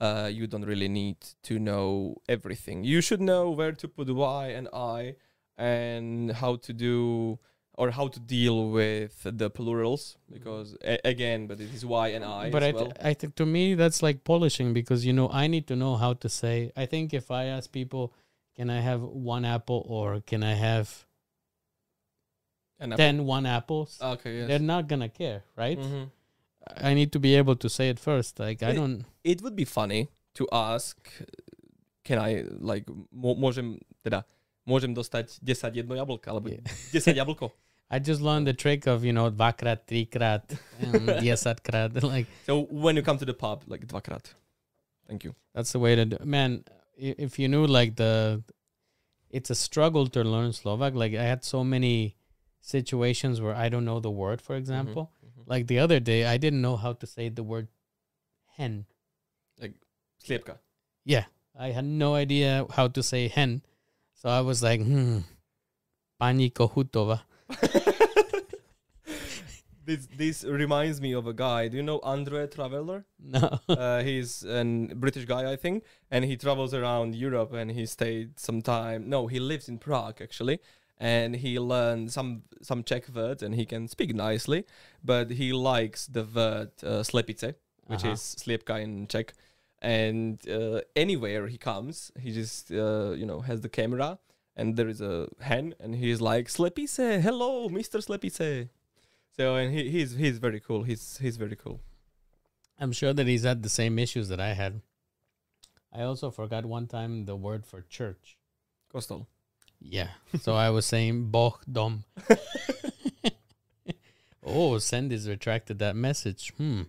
uh, 0.00 0.30
you 0.32 0.46
don't 0.46 0.64
really 0.64 0.88
need 0.88 1.16
to 1.44 1.58
know 1.58 2.16
everything. 2.28 2.84
You 2.84 3.00
should 3.00 3.20
know 3.20 3.50
where 3.50 3.72
to 3.72 3.88
put 3.88 4.08
y 4.14 4.48
and 4.48 4.68
i 4.72 5.16
and 5.56 6.32
how 6.32 6.56
to 6.56 6.72
do 6.72 7.38
or 7.74 7.90
how 7.90 8.08
to 8.08 8.20
deal 8.20 8.70
with 8.70 9.22
the 9.24 9.48
plurals 9.50 10.16
because 10.30 10.76
a- 10.84 11.00
again, 11.04 11.46
but 11.46 11.60
it 11.60 11.72
is 11.74 11.84
y 11.84 12.08
and 12.08 12.24
i 12.24 12.50
but 12.50 12.62
as 12.62 12.74
I, 12.74 12.76
well. 12.76 12.92
I 13.00 13.14
think 13.14 13.34
to 13.36 13.46
me 13.46 13.74
that's 13.74 14.02
like 14.02 14.24
polishing 14.24 14.72
because 14.72 15.04
you 15.06 15.12
know 15.12 15.28
I 15.30 15.46
need 15.46 15.66
to 15.68 15.76
know 15.76 15.96
how 15.96 16.14
to 16.14 16.28
say. 16.28 16.72
I 16.76 16.86
think 16.86 17.14
if 17.14 17.30
I 17.30 17.44
ask 17.44 17.70
people, 17.72 18.12
can 18.56 18.70
I 18.70 18.80
have 18.80 19.02
one 19.02 19.44
apple 19.44 19.84
or 19.88 20.20
can 20.20 20.42
I 20.42 20.54
have 20.54 21.06
And 22.78 22.96
ten 22.96 23.24
one 23.26 23.46
apples? 23.46 23.98
okay, 24.00 24.38
yes. 24.38 24.48
They're 24.48 24.58
not 24.58 24.88
gonna 24.88 25.08
care, 25.08 25.44
right? 25.56 25.78
Mhm. 25.78 26.10
I 26.76 26.94
need 26.94 27.12
to 27.12 27.18
be 27.18 27.34
able 27.34 27.56
to 27.56 27.68
say 27.68 27.88
it 27.88 27.98
first. 27.98 28.38
Like 28.38 28.62
I 28.62 28.72
don't. 28.72 29.04
it 29.24 29.42
would 29.42 29.56
be 29.56 29.64
funny 29.64 30.08
to 30.34 30.46
ask 30.52 30.96
can 32.04 32.18
I 32.18 32.44
like 32.58 32.84
mo- 33.12 33.34
teda 34.04 34.24
môžem 34.70 34.94
dostať 34.94 35.42
10 35.42 35.74
jedno 35.82 35.98
jablko 35.98 36.30
alebo 36.30 36.48
Yeah. 36.54 36.62
10 36.94 37.18
jablko. 37.18 37.50
I 37.90 37.98
just 37.98 38.22
learned 38.22 38.46
the 38.46 38.54
trick 38.54 38.86
of 38.86 39.02
you 39.02 39.10
know 39.12 39.26
dvakrát, 39.34 39.82
trikrát, 39.82 40.46
um, 40.86 41.06
desaťkrát. 41.18 41.90
Like 42.06 42.30
So 42.46 42.62
when 42.70 42.94
you 42.94 43.02
come 43.02 43.18
to 43.18 43.26
the 43.26 43.34
pub 43.34 43.64
like 43.66 43.82
dvakrát. 43.90 44.30
Thank 45.10 45.24
you. 45.26 45.34
that's 45.54 45.72
the 45.74 45.80
way 45.82 45.96
to 45.98 46.04
do. 46.06 46.16
Man, 46.22 46.62
if 46.96 47.34
you 47.42 47.48
knew 47.50 47.66
like 47.66 47.96
the, 47.98 48.44
it's 49.28 49.50
a 49.50 49.58
struggle 49.58 50.06
to 50.06 50.22
learn 50.22 50.52
Slovak. 50.54 50.94
Like 50.94 51.18
I 51.18 51.26
had 51.26 51.42
so 51.42 51.64
many 51.66 52.14
situations 52.62 53.40
where 53.40 53.56
I 53.58 53.68
don't 53.68 53.84
know 53.84 53.98
the 53.98 54.10
word. 54.14 54.38
For 54.40 54.54
example, 54.54 55.10
Mhm. 55.26 55.50
like 55.50 55.66
the 55.66 55.80
other 55.82 55.98
day, 55.98 56.26
I 56.30 56.38
didn't 56.38 56.62
know 56.62 56.76
how 56.78 56.92
to 56.94 57.06
say 57.10 57.26
the 57.28 57.42
word 57.42 57.66
hen. 58.54 58.86
Like 59.58 59.74
Sliepka. 60.22 60.58
Yeah, 61.04 61.24
I 61.58 61.72
had 61.74 61.84
no 61.84 62.14
idea 62.14 62.66
how 62.70 62.86
to 62.86 63.02
say 63.02 63.26
hen, 63.26 63.62
so 64.20 64.28
I 64.28 64.40
was 64.42 64.62
like, 64.62 64.80
hmm, 64.82 65.18
pani 66.18 66.50
Kohutova. 66.50 67.20
this 69.84 70.06
this 70.16 70.44
reminds 70.44 71.00
me 71.00 71.12
of 71.14 71.26
a 71.26 71.32
guy. 71.32 71.68
Do 71.68 71.76
you 71.76 71.82
know 71.82 72.00
Andre 72.02 72.46
Traveller? 72.46 73.04
No. 73.18 73.58
uh, 73.68 74.02
he's 74.02 74.44
a 74.44 74.64
British 74.94 75.24
guy, 75.24 75.50
I 75.52 75.56
think, 75.56 75.84
and 76.10 76.24
he 76.24 76.36
travels 76.36 76.74
around 76.74 77.14
Europe 77.14 77.52
and 77.52 77.70
he 77.70 77.86
stayed 77.86 78.38
some 78.38 78.62
time. 78.62 79.08
No, 79.08 79.26
he 79.26 79.40
lives 79.40 79.68
in 79.68 79.78
Prague 79.78 80.20
actually, 80.22 80.60
and 80.98 81.34
he 81.36 81.58
learned 81.58 82.12
some 82.12 82.42
some 82.62 82.84
Czech 82.84 83.08
words 83.14 83.42
and 83.42 83.54
he 83.54 83.64
can 83.64 83.88
speak 83.88 84.14
nicely, 84.14 84.64
but 85.02 85.30
he 85.30 85.52
likes 85.52 86.06
the 86.06 86.24
word 86.24 86.70
uh, 86.82 87.02
slepice, 87.02 87.54
which 87.86 88.04
Uh-huh. 88.04 88.12
is 88.12 88.20
sliepka 88.38 88.80
in 88.82 89.06
Czech. 89.08 89.32
And 89.82 90.46
uh, 90.48 90.82
anywhere 90.94 91.46
he 91.46 91.56
comes, 91.56 92.12
he 92.18 92.32
just 92.32 92.70
uh, 92.70 93.12
you 93.12 93.26
know 93.26 93.40
has 93.40 93.60
the 93.62 93.68
camera 93.68 94.18
and 94.56 94.76
there 94.76 94.88
is 94.88 95.00
a 95.00 95.28
hen 95.40 95.74
and 95.80 95.94
he's 95.94 96.20
like 96.20 96.48
slepice, 96.48 97.22
hello, 97.22 97.68
Mister 97.68 97.98
Slepice. 97.98 98.68
So 99.36 99.56
and 99.56 99.72
he, 99.72 99.90
he's 99.90 100.14
he's 100.14 100.38
very 100.38 100.60
cool. 100.60 100.82
He's 100.82 101.18
he's 101.18 101.36
very 101.36 101.56
cool. 101.56 101.80
I'm 102.78 102.92
sure 102.92 103.12
that 103.12 103.26
he's 103.26 103.44
had 103.44 103.62
the 103.62 103.68
same 103.68 103.98
issues 103.98 104.28
that 104.28 104.40
I 104.40 104.52
had. 104.54 104.82
I 105.92 106.02
also 106.02 106.30
forgot 106.30 106.64
one 106.66 106.86
time 106.86 107.24
the 107.24 107.36
word 107.36 107.66
for 107.66 107.82
church. 107.82 108.36
Kostol. 108.92 109.26
Yeah. 109.80 110.08
So 110.40 110.54
I 110.54 110.70
was 110.70 110.86
saying 110.86 111.30
Boh 111.30 111.58
dom. 111.70 112.04
oh, 114.44 114.78
send 114.78 115.12
has 115.12 115.28
retracted 115.28 115.78
that 115.78 115.96
message. 115.96 116.52
Hmm. 116.56 116.82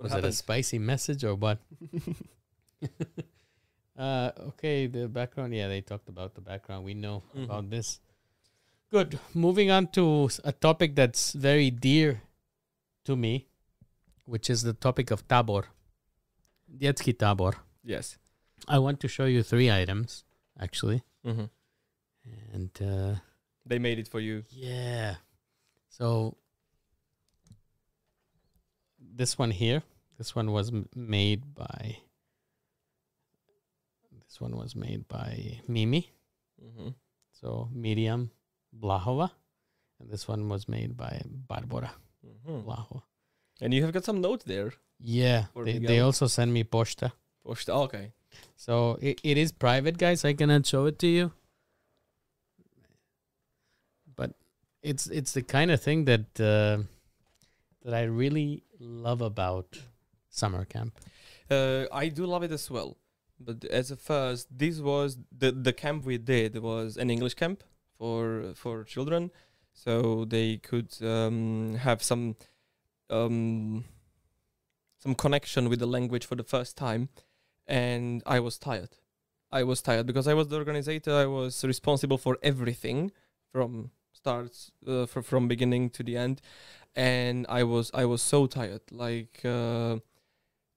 What 0.00 0.04
Was 0.14 0.14
it 0.14 0.24
a 0.24 0.32
spicy 0.32 0.78
message 0.78 1.24
or 1.24 1.34
what? 1.34 1.58
uh 3.98 4.30
okay, 4.48 4.86
the 4.86 5.08
background. 5.08 5.54
Yeah, 5.54 5.68
they 5.68 5.82
talked 5.82 6.08
about 6.08 6.34
the 6.34 6.40
background. 6.40 6.84
We 6.86 6.94
know 6.94 7.22
Mhm. 7.36 7.44
about 7.44 7.68
this. 7.70 8.00
Good. 8.90 9.18
Moving 9.34 9.70
on 9.70 9.88
to 9.88 10.30
a 10.42 10.52
topic 10.52 10.94
that's 10.96 11.32
very 11.34 11.70
dear 11.70 12.22
to 13.04 13.14
me, 13.14 13.46
which 14.24 14.48
is 14.48 14.62
the 14.62 14.72
topic 14.72 15.10
of 15.10 15.28
tabor. 15.28 15.68
Detski 16.66 17.12
tabor. 17.16 17.52
Yes. 17.84 18.16
I 18.66 18.78
want 18.78 19.00
to 19.00 19.08
show 19.08 19.26
you 19.26 19.42
three 19.42 19.70
items, 19.70 20.24
actually. 20.58 21.02
Mm-hmm. 21.26 21.44
And 22.54 22.70
uh, 22.82 23.14
They 23.66 23.78
made 23.78 23.98
it 23.98 24.08
for 24.08 24.20
you. 24.20 24.44
yeah. 24.50 25.16
So 25.88 26.36
this 28.98 29.36
one 29.38 29.50
here, 29.50 29.82
this 30.20 30.34
one 30.36 30.52
was 30.52 30.68
m- 30.68 30.86
made 30.94 31.54
by 31.54 31.96
this 34.26 34.38
one 34.38 34.54
was 34.54 34.76
made 34.76 35.08
by 35.08 35.60
Mimi. 35.66 36.12
Mm-hmm. 36.62 36.88
So 37.32 37.70
Miriam 37.72 38.30
Blahova. 38.78 39.30
And 39.98 40.10
this 40.10 40.28
one 40.28 40.48
was 40.50 40.68
made 40.68 40.94
by 40.96 41.22
Barbara 41.26 41.92
Mm-hmm. 42.26 42.68
Blahova. 42.68 43.00
And 43.62 43.72
you 43.72 43.82
have 43.82 43.92
got 43.94 44.04
some 44.04 44.20
notes 44.20 44.44
there. 44.44 44.74
Yeah. 44.98 45.46
They, 45.64 45.78
they 45.78 46.00
also 46.00 46.26
send 46.26 46.52
me 46.52 46.64
posta. 46.64 47.12
Oh, 47.46 47.56
Okay. 47.84 48.12
So 48.56 48.98
it, 49.00 49.20
it 49.24 49.38
is 49.38 49.52
private, 49.52 49.96
guys. 49.96 50.24
I 50.26 50.34
cannot 50.34 50.66
show 50.66 50.84
it 50.84 50.98
to 50.98 51.06
you. 51.06 51.32
But 54.16 54.34
it's 54.82 55.06
it's 55.06 55.32
the 55.32 55.42
kind 55.42 55.70
of 55.70 55.80
thing 55.82 56.04
that 56.04 56.28
uh, 56.38 56.84
that 57.84 57.94
I 57.94 58.02
really 58.04 58.62
love 58.78 59.22
about 59.22 59.80
summer 60.30 60.64
camp. 60.64 60.98
Uh, 61.50 61.84
I 61.92 62.08
do 62.08 62.24
love 62.24 62.42
it 62.42 62.52
as 62.52 62.70
well. 62.70 62.96
But 63.38 63.64
as 63.64 63.90
a 63.90 63.96
first, 63.96 64.46
this 64.56 64.80
was 64.80 65.18
the 65.36 65.50
the 65.50 65.72
camp 65.72 66.04
we 66.04 66.18
did 66.18 66.58
was 66.58 66.96
an 66.96 67.10
English 67.10 67.34
camp 67.34 67.64
for 67.98 68.52
for 68.54 68.84
children, 68.84 69.30
so 69.72 70.26
they 70.26 70.58
could 70.58 70.94
um, 71.02 71.76
have 71.76 72.02
some 72.02 72.36
um, 73.08 73.84
some 74.98 75.14
connection 75.14 75.70
with 75.70 75.78
the 75.78 75.86
language 75.86 76.26
for 76.26 76.36
the 76.36 76.44
first 76.44 76.76
time. 76.76 77.08
And 77.66 78.22
I 78.26 78.40
was 78.40 78.58
tired. 78.58 78.96
I 79.50 79.62
was 79.62 79.80
tired 79.80 80.06
because 80.06 80.28
I 80.28 80.34
was 80.34 80.48
the 80.48 80.56
organizer. 80.56 81.00
I 81.06 81.26
was 81.26 81.64
responsible 81.64 82.18
for 82.18 82.36
everything 82.42 83.10
from 83.50 83.90
starts 84.12 84.70
uh, 84.86 85.06
fr- 85.06 85.22
from 85.22 85.48
beginning 85.48 85.90
to 85.90 86.02
the 86.02 86.16
end, 86.18 86.42
and 86.94 87.46
I 87.48 87.62
was 87.62 87.90
I 87.94 88.04
was 88.04 88.20
so 88.20 88.46
tired. 88.46 88.82
Like. 88.90 89.40
Uh, 89.44 90.00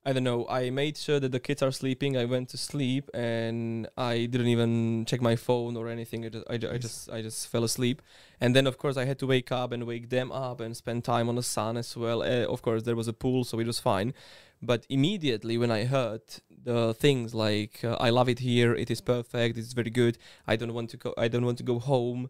I 0.05 0.11
don't 0.11 0.25
know. 0.25 0.45
I 0.49 0.69
made 0.69 0.97
sure 0.97 1.21
that 1.21 1.31
the 1.31 1.39
kids 1.39 1.61
are 1.61 1.71
sleeping. 1.71 2.17
I 2.17 2.25
went 2.25 2.49
to 2.49 2.57
sleep 2.57 3.09
and 3.13 3.87
I 3.97 4.25
didn't 4.25 4.47
even 4.47 5.05
check 5.05 5.21
my 5.21 5.37
phone 5.37 5.77
or 5.77 5.87
anything. 5.87 6.25
I 6.25 6.29
just, 6.29 6.45
I, 6.49 6.53
I 6.55 6.77
just, 6.77 7.09
I 7.09 7.21
just 7.21 7.47
fell 7.47 7.63
asleep. 7.63 8.01
And 8.41 8.53
then, 8.53 8.67
of 8.67 8.77
course, 8.77 8.97
I 8.97 9.05
had 9.05 9.17
to 9.19 9.27
wake 9.27 9.49
up 9.49 9.71
and 9.71 9.85
wake 9.85 10.09
them 10.09 10.29
up 10.29 10.59
and 10.59 10.75
spend 10.75 11.05
time 11.05 11.29
on 11.29 11.35
the 11.35 11.43
sun 11.43 11.77
as 11.77 11.95
well. 11.95 12.21
Uh, 12.21 12.45
of 12.51 12.61
course, 12.61 12.83
there 12.83 12.97
was 12.97 13.07
a 13.07 13.13
pool, 13.13 13.45
so 13.45 13.59
it 13.59 13.67
was 13.67 13.79
fine. 13.79 14.13
But 14.61 14.85
immediately 14.89 15.57
when 15.57 15.71
I 15.71 15.85
heard 15.85 16.21
the 16.49 16.93
things 16.93 17.33
like 17.33 17.81
uh, 17.83 17.95
"I 17.99 18.09
love 18.09 18.29
it 18.29 18.39
here," 18.39 18.73
"It 18.73 18.89
is 18.91 19.01
perfect," 19.01 19.57
"It's 19.57 19.73
very 19.73 19.89
good," 19.89 20.17
I 20.47 20.55
don't 20.57 20.73
want 20.73 20.89
to 20.91 20.97
go. 20.97 21.13
I 21.17 21.27
don't 21.29 21.45
want 21.45 21.57
to 21.59 21.63
go 21.63 21.79
home. 21.79 22.29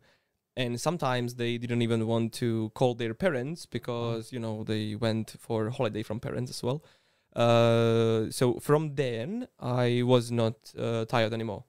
And 0.55 0.79
sometimes 0.79 1.35
they 1.35 1.57
didn't 1.57 1.81
even 1.81 2.05
want 2.07 2.33
to 2.33 2.71
call 2.75 2.95
their 2.95 3.13
parents 3.15 3.65
because 3.65 4.31
you 4.31 4.39
know 4.39 4.63
they 4.63 4.95
went 4.95 5.35
for 5.39 5.69
holiday 5.71 6.03
from 6.03 6.19
parents 6.19 6.51
as 6.51 6.63
well. 6.63 6.83
Uh, 7.35 8.29
so 8.29 8.59
from 8.59 8.95
then 8.95 9.47
I 9.59 10.03
was 10.03 10.31
not 10.31 10.55
uh, 10.77 11.05
tired 11.05 11.33
anymore. 11.33 11.63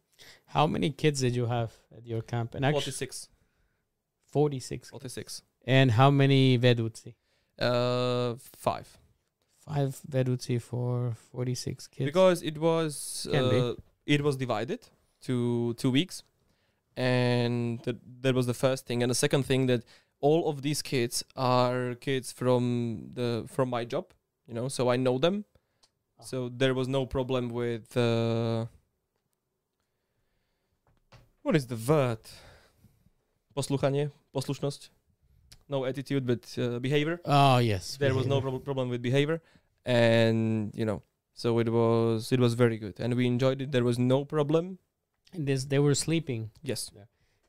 How 0.46 0.66
many 0.66 0.90
kids 0.90 1.20
did 1.20 1.35
you 1.35 1.46
have 1.46 1.72
at 1.96 2.07
your 2.07 2.22
camp? 2.22 2.55
And 2.55 2.64
actually, 2.64 2.92
46, 2.92 3.29
46. 4.27 4.90
46. 4.90 5.42
And 5.66 5.92
how 5.92 6.11
many 6.11 6.59
vedutsi? 6.59 7.14
Uh, 7.59 8.35
five. 8.57 8.99
Five 9.59 10.01
vedutsi 10.09 10.61
for 10.61 11.16
46 11.32 11.86
kids. 11.89 12.07
Because 12.07 12.43
it 12.43 12.59
was 12.59 13.26
uh, 13.32 13.74
it 14.07 14.22
was 14.22 14.36
divided 14.36 14.80
to 15.22 15.74
two 15.74 15.91
weeks, 15.91 16.22
and 16.97 17.80
that 17.84 17.97
that 18.20 18.34
was 18.34 18.47
the 18.47 18.55
first 18.55 18.86
thing. 18.86 19.03
And 19.03 19.11
the 19.11 19.14
second 19.14 19.45
thing 19.45 19.66
that 19.66 19.84
all 20.20 20.49
of 20.49 20.62
these 20.62 20.82
kids 20.82 21.24
are 21.36 21.95
kids 21.95 22.30
from 22.32 23.11
the 23.14 23.47
from 23.49 23.70
my 23.70 23.84
job, 23.84 24.12
you 24.47 24.55
know, 24.55 24.68
so 24.68 24.91
I 24.91 24.97
know 24.97 25.18
them. 25.18 25.47
Ah. 26.19 26.23
So 26.25 26.49
there 26.49 26.75
was 26.75 26.89
no 26.89 27.07
problem 27.07 27.51
with 27.51 27.97
uh, 27.97 28.67
what 31.43 31.57
is 31.57 31.67
the 31.67 31.77
word? 31.77 32.19
Posluchanie, 33.57 34.11
poslušnosť. 34.35 34.91
No 35.69 35.85
attitude, 35.85 36.27
but 36.27 36.45
uh, 36.59 36.79
behavior 36.79 37.21
oh, 37.25 37.57
yes. 37.59 37.97
there 37.97 38.15
was 38.15 38.27
no 38.27 38.41
prob- 38.41 38.62
problem 38.65 38.91
with 38.91 39.01
behavior 39.01 39.41
and 39.87 40.71
you 40.75 40.85
know 40.85 41.01
so 41.33 41.59
it 41.59 41.69
was 41.73 42.33
it 42.33 42.41
was 42.41 42.53
very 42.55 42.77
good 42.77 43.01
and 43.01 43.15
we 43.15 43.27
enjoyed 43.27 43.61
it 43.62 43.73
there 43.73 43.85
was 43.85 43.99
no 43.99 44.25
problem 44.25 44.79
And 45.35 45.49
this, 45.49 45.65
they 45.67 45.81
were 45.83 45.97
sleeping, 45.99 46.51
Yes. 46.62 46.91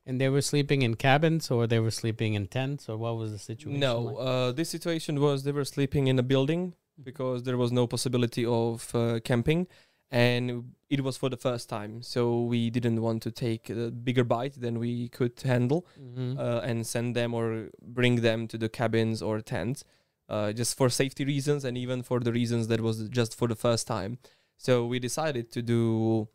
and 0.07 0.17
they 0.19 0.29
were 0.29 0.41
sleeping 0.41 0.81
in 0.81 0.95
cabins, 0.95 1.51
or 1.53 1.67
they 1.67 1.77
were 1.77 1.91
sleeping 1.93 2.33
in 2.33 2.47
tents, 2.47 2.89
or 2.89 2.97
what 2.97 3.13
was 3.17 3.29
the 3.31 3.37
situation? 3.37 3.79
No, 3.79 3.99
like? 4.01 4.15
uh, 4.27 4.51
this 4.57 4.69
situation 4.73 5.21
was 5.21 5.43
they 5.45 5.51
were 5.53 5.65
sleeping 5.65 6.07
in 6.07 6.17
a 6.17 6.23
building 6.23 6.73
because 7.03 7.43
there 7.43 7.57
was 7.57 7.71
no 7.71 7.87
possibility 7.87 8.45
of 8.45 8.93
uh, 8.95 9.19
camping, 9.23 9.67
and 10.11 10.73
it 10.89 11.01
was 11.03 11.17
for 11.17 11.29
the 11.29 11.37
first 11.37 11.67
time. 11.69 12.01
So 12.01 12.43
we 12.43 12.69
didn't 12.69 13.01
want 13.01 13.21
to 13.23 13.31
take 13.31 13.69
a 13.69 13.91
bigger 13.91 14.23
bite 14.23 14.59
than 14.59 14.79
we 14.79 15.09
could 15.09 15.39
handle, 15.41 15.85
Mhm. 15.99 16.37
uh, 16.39 16.61
and 16.63 16.85
send 16.85 17.15
them 17.15 17.33
or 17.33 17.69
bring 17.81 18.21
them 18.21 18.47
to 18.47 18.57
the 18.57 18.69
cabins 18.69 19.21
or 19.21 19.41
tents, 19.41 19.83
uh, 20.29 20.53
just 20.53 20.77
for 20.77 20.89
safety 20.89 21.25
reasons 21.25 21.65
and 21.65 21.77
even 21.77 22.01
for 22.03 22.19
the 22.19 22.31
reasons 22.31 22.67
that 22.67 22.81
was 22.81 23.09
just 23.09 23.35
for 23.35 23.47
the 23.47 23.55
first 23.55 23.87
time. 23.87 24.17
So 24.57 24.85
we 24.85 24.99
decided 24.99 25.51
to 25.51 25.61
do 25.61 26.27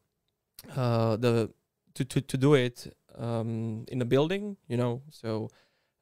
uh, 0.76 1.16
the 1.16 1.50
to, 1.94 2.04
to, 2.04 2.20
to 2.20 2.36
do 2.36 2.54
it 2.54 2.94
um, 3.16 3.84
in 3.88 4.00
a 4.00 4.04
building, 4.04 4.56
you 4.68 4.76
know. 4.76 5.02
So 5.10 5.48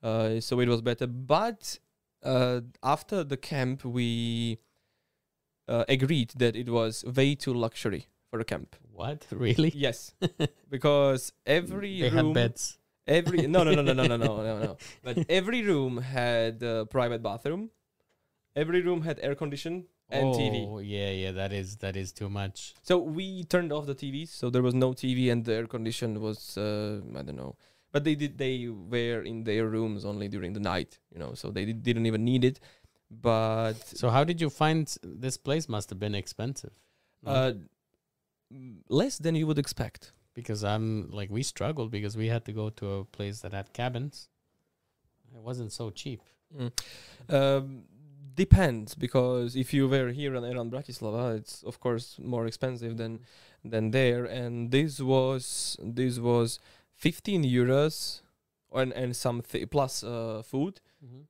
uh, 0.02 0.40
so 0.40 0.61
it 0.61 0.68
was 0.68 0.80
better. 0.82 1.06
But 1.06 1.78
uh, 2.22 2.60
after 2.82 3.24
the 3.24 3.36
camp, 3.36 3.84
we 3.84 4.58
uh, 5.68 5.84
agreed 5.88 6.32
that 6.36 6.56
it 6.56 6.68
was 6.68 7.04
way 7.04 7.34
too 7.34 7.52
luxury 7.54 8.06
for 8.30 8.40
a 8.40 8.44
camp. 8.44 8.76
what 8.92 9.26
really? 9.30 9.70
Yes, 9.74 10.14
because 10.70 11.32
every 11.46 12.00
they 12.00 12.10
room, 12.10 12.26
had 12.26 12.34
beds. 12.34 12.78
every 13.06 13.46
no 13.46 13.62
no 13.64 13.72
no 13.74 13.82
no 13.82 13.92
no 13.92 14.06
no 14.06 14.16
no 14.16 14.36
no 14.42 14.58
no. 14.58 14.76
But 15.04 15.24
every 15.28 15.62
room 15.62 15.98
had 15.98 16.62
a 16.62 16.86
private 16.86 17.22
bathroom. 17.22 17.70
Every 18.56 18.80
room 18.82 19.02
had 19.02 19.20
air 19.22 19.34
condition 19.36 19.84
and 20.10 20.34
TV. 20.34 20.66
Oh 20.66 20.78
yeah, 20.80 21.10
yeah. 21.10 21.32
That 21.32 21.52
is 21.52 21.76
that 21.76 21.96
is 21.96 22.12
too 22.12 22.28
much. 22.28 22.74
So 22.82 22.98
we 22.98 23.44
turned 23.44 23.72
off 23.72 23.86
the 23.86 23.94
TVs, 23.94 24.28
so 24.30 24.50
there 24.50 24.62
was 24.62 24.74
no 24.74 24.92
TV, 24.92 25.30
and 25.30 25.44
the 25.44 25.54
air 25.54 25.66
condition 25.66 26.20
was 26.20 26.56
uh, 26.58 27.00
I 27.16 27.22
don't 27.22 27.36
know. 27.36 27.56
But 27.93 28.05
they 28.05 28.14
did 28.14 28.36
they 28.39 28.68
were 28.68 29.22
in 29.22 29.45
their 29.45 29.66
rooms 29.66 30.05
only 30.05 30.28
during 30.28 30.53
the 30.53 30.61
night, 30.61 30.99
you 31.12 31.18
know, 31.18 31.34
so 31.34 31.51
they 31.51 31.64
did, 31.64 31.82
didn't 31.82 32.07
even 32.07 32.24
need 32.24 32.45
it. 32.45 32.61
But 33.11 33.74
So 33.97 34.11
how 34.11 34.24
did 34.24 34.41
you 34.41 34.51
find 34.51 34.84
this 35.03 35.36
place? 35.39 35.68
Must 35.68 35.89
have 35.91 35.99
been 35.99 36.14
expensive. 36.14 36.72
uh, 37.26 37.53
less 38.89 39.18
than 39.18 39.34
you 39.34 39.47
would 39.47 39.59
expect. 39.59 40.12
because 40.34 40.62
I'm 40.62 41.11
like 41.11 41.30
we 41.36 41.43
struggled 41.43 41.91
because 41.91 42.16
we 42.16 42.28
had 42.28 42.45
to 42.45 42.53
go 42.53 42.70
to 42.70 42.84
a 42.99 43.05
place 43.05 43.41
that 43.43 43.53
had 43.53 43.72
cabins. 43.72 44.28
It 45.34 45.43
wasn't 45.43 45.72
so 45.72 45.91
cheap. 45.91 46.20
Um, 47.28 47.82
depends 48.34 48.95
because 48.95 49.57
if 49.57 49.74
you 49.74 49.89
were 49.89 50.11
here 50.11 50.34
and 50.36 50.45
around 50.47 50.70
Bratislava, 50.72 51.36
it's 51.36 51.62
of 51.64 51.80
course 51.80 52.16
more 52.34 52.47
expensive 52.47 52.97
than 52.97 53.20
than 53.64 53.91
there. 53.91 54.24
And 54.24 54.70
this 54.70 55.01
was 55.01 55.76
this 55.82 56.18
was 56.18 56.61
15 56.99 57.44
euros, 57.44 58.22
and 58.72 58.92
and 58.92 59.14
some 59.16 59.42
th- 59.42 59.70
plus 59.70 60.03
uh, 60.05 60.42
food. 60.44 60.80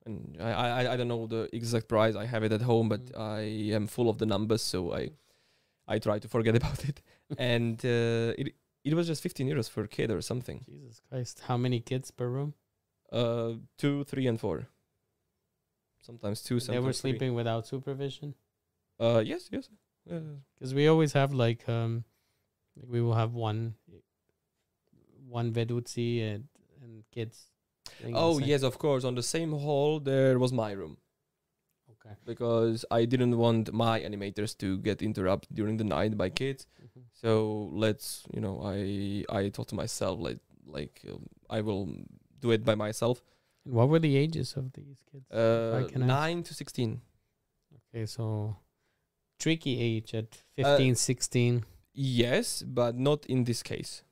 and 0.06 0.36
I, 0.40 0.50
I 0.52 0.92
I 0.92 0.96
don't 0.96 1.08
know 1.08 1.26
the 1.26 1.48
exact 1.52 1.86
price. 1.88 2.16
I 2.16 2.26
have 2.26 2.42
it 2.46 2.52
at 2.52 2.62
home, 2.62 2.88
but 2.88 3.00
Mm. 3.12 3.20
I 3.20 3.74
am 3.76 3.86
full 3.86 4.08
of 4.08 4.16
the 4.18 4.26
numbers, 4.26 4.62
so 4.62 4.92
I 5.00 5.10
I 5.94 5.98
try 6.00 6.18
to 6.18 6.28
forget 6.28 6.56
about 6.60 6.84
it. 6.88 7.02
and 7.38 7.78
uh, 7.84 8.32
it 8.40 8.54
it 8.84 8.94
was 8.94 9.06
just 9.06 9.22
15 9.22 9.46
euros 9.48 9.68
for 9.70 9.82
a 9.84 9.88
kid 9.88 10.10
or 10.10 10.22
something. 10.22 10.64
Jesus 10.64 11.00
Christ! 11.08 11.40
How 11.48 11.56
many 11.58 11.80
kids 11.80 12.10
per 12.10 12.26
room? 12.28 12.54
Uh, 13.12 13.52
two, 13.78 14.04
three, 14.04 14.26
and 14.28 14.38
four. 14.40 14.68
Sometimes 16.02 16.42
two. 16.42 16.60
Sometimes 16.60 16.66
they 16.74 16.78
were 16.86 16.92
three. 16.92 17.10
sleeping 17.10 17.34
without 17.34 17.66
supervision. 17.66 18.34
Uh, 19.00 19.22
yes, 19.24 19.48
yes. 19.52 19.68
Uh, 20.10 20.40
Because 20.54 20.74
we 20.74 20.88
always 20.88 21.12
have 21.12 21.32
like 21.34 21.68
um, 21.68 22.04
like 22.76 22.88
we 22.90 23.00
will 23.00 23.14
have 23.14 23.34
one, 23.34 23.74
one 25.28 25.52
veduzzi 25.52 26.22
and 26.22 26.44
and 26.82 27.04
kids. 27.10 27.36
staying 27.86 28.08
in 28.10 28.14
the 28.14 28.20
oh 28.20 28.38
yes, 28.38 28.62
of 28.62 28.78
course. 28.78 29.04
On 29.04 29.14
the 29.14 29.22
same 29.22 29.52
hall, 29.52 30.00
there 30.00 30.38
was 30.38 30.52
my 30.52 30.72
room 30.72 30.96
Okay. 31.90 32.14
because 32.24 32.84
I 32.90 33.04
didn't 33.06 33.36
want 33.36 33.72
my 33.72 34.00
animators 34.00 34.56
to 34.58 34.78
get 34.78 35.02
interrupted 35.02 35.54
during 35.54 35.76
the 35.78 35.84
night 35.84 36.16
by 36.16 36.28
kids. 36.30 36.66
Mhm. 36.80 37.02
So 37.12 37.30
let's, 37.72 38.22
you 38.34 38.40
know, 38.40 38.60
I 38.62 39.24
I 39.40 39.50
thought 39.50 39.68
to 39.68 39.74
myself 39.74 40.20
like 40.20 40.40
like 40.66 41.00
um, 41.10 41.26
I 41.50 41.60
will 41.62 41.86
do 42.40 42.50
it 42.52 42.64
by 42.64 42.74
myself. 42.74 43.22
What 43.64 43.88
were 43.88 43.98
the 44.00 44.16
ages 44.16 44.56
of 44.56 44.72
these 44.72 45.02
kids? 45.10 45.26
Uh, 45.30 45.84
ask? 45.84 45.96
nine 45.96 46.42
to 46.44 46.54
sixteen. 46.54 47.00
Okay, 47.76 48.06
so 48.06 48.56
tricky 49.38 49.74
age 49.80 50.14
at 50.14 50.44
Uh, 50.58 50.76
15, 50.76 50.94
16. 50.94 51.64
Yes, 51.94 52.62
but 52.62 52.96
not 52.96 53.26
in 53.26 53.44
this 53.44 53.62
case. 53.62 54.02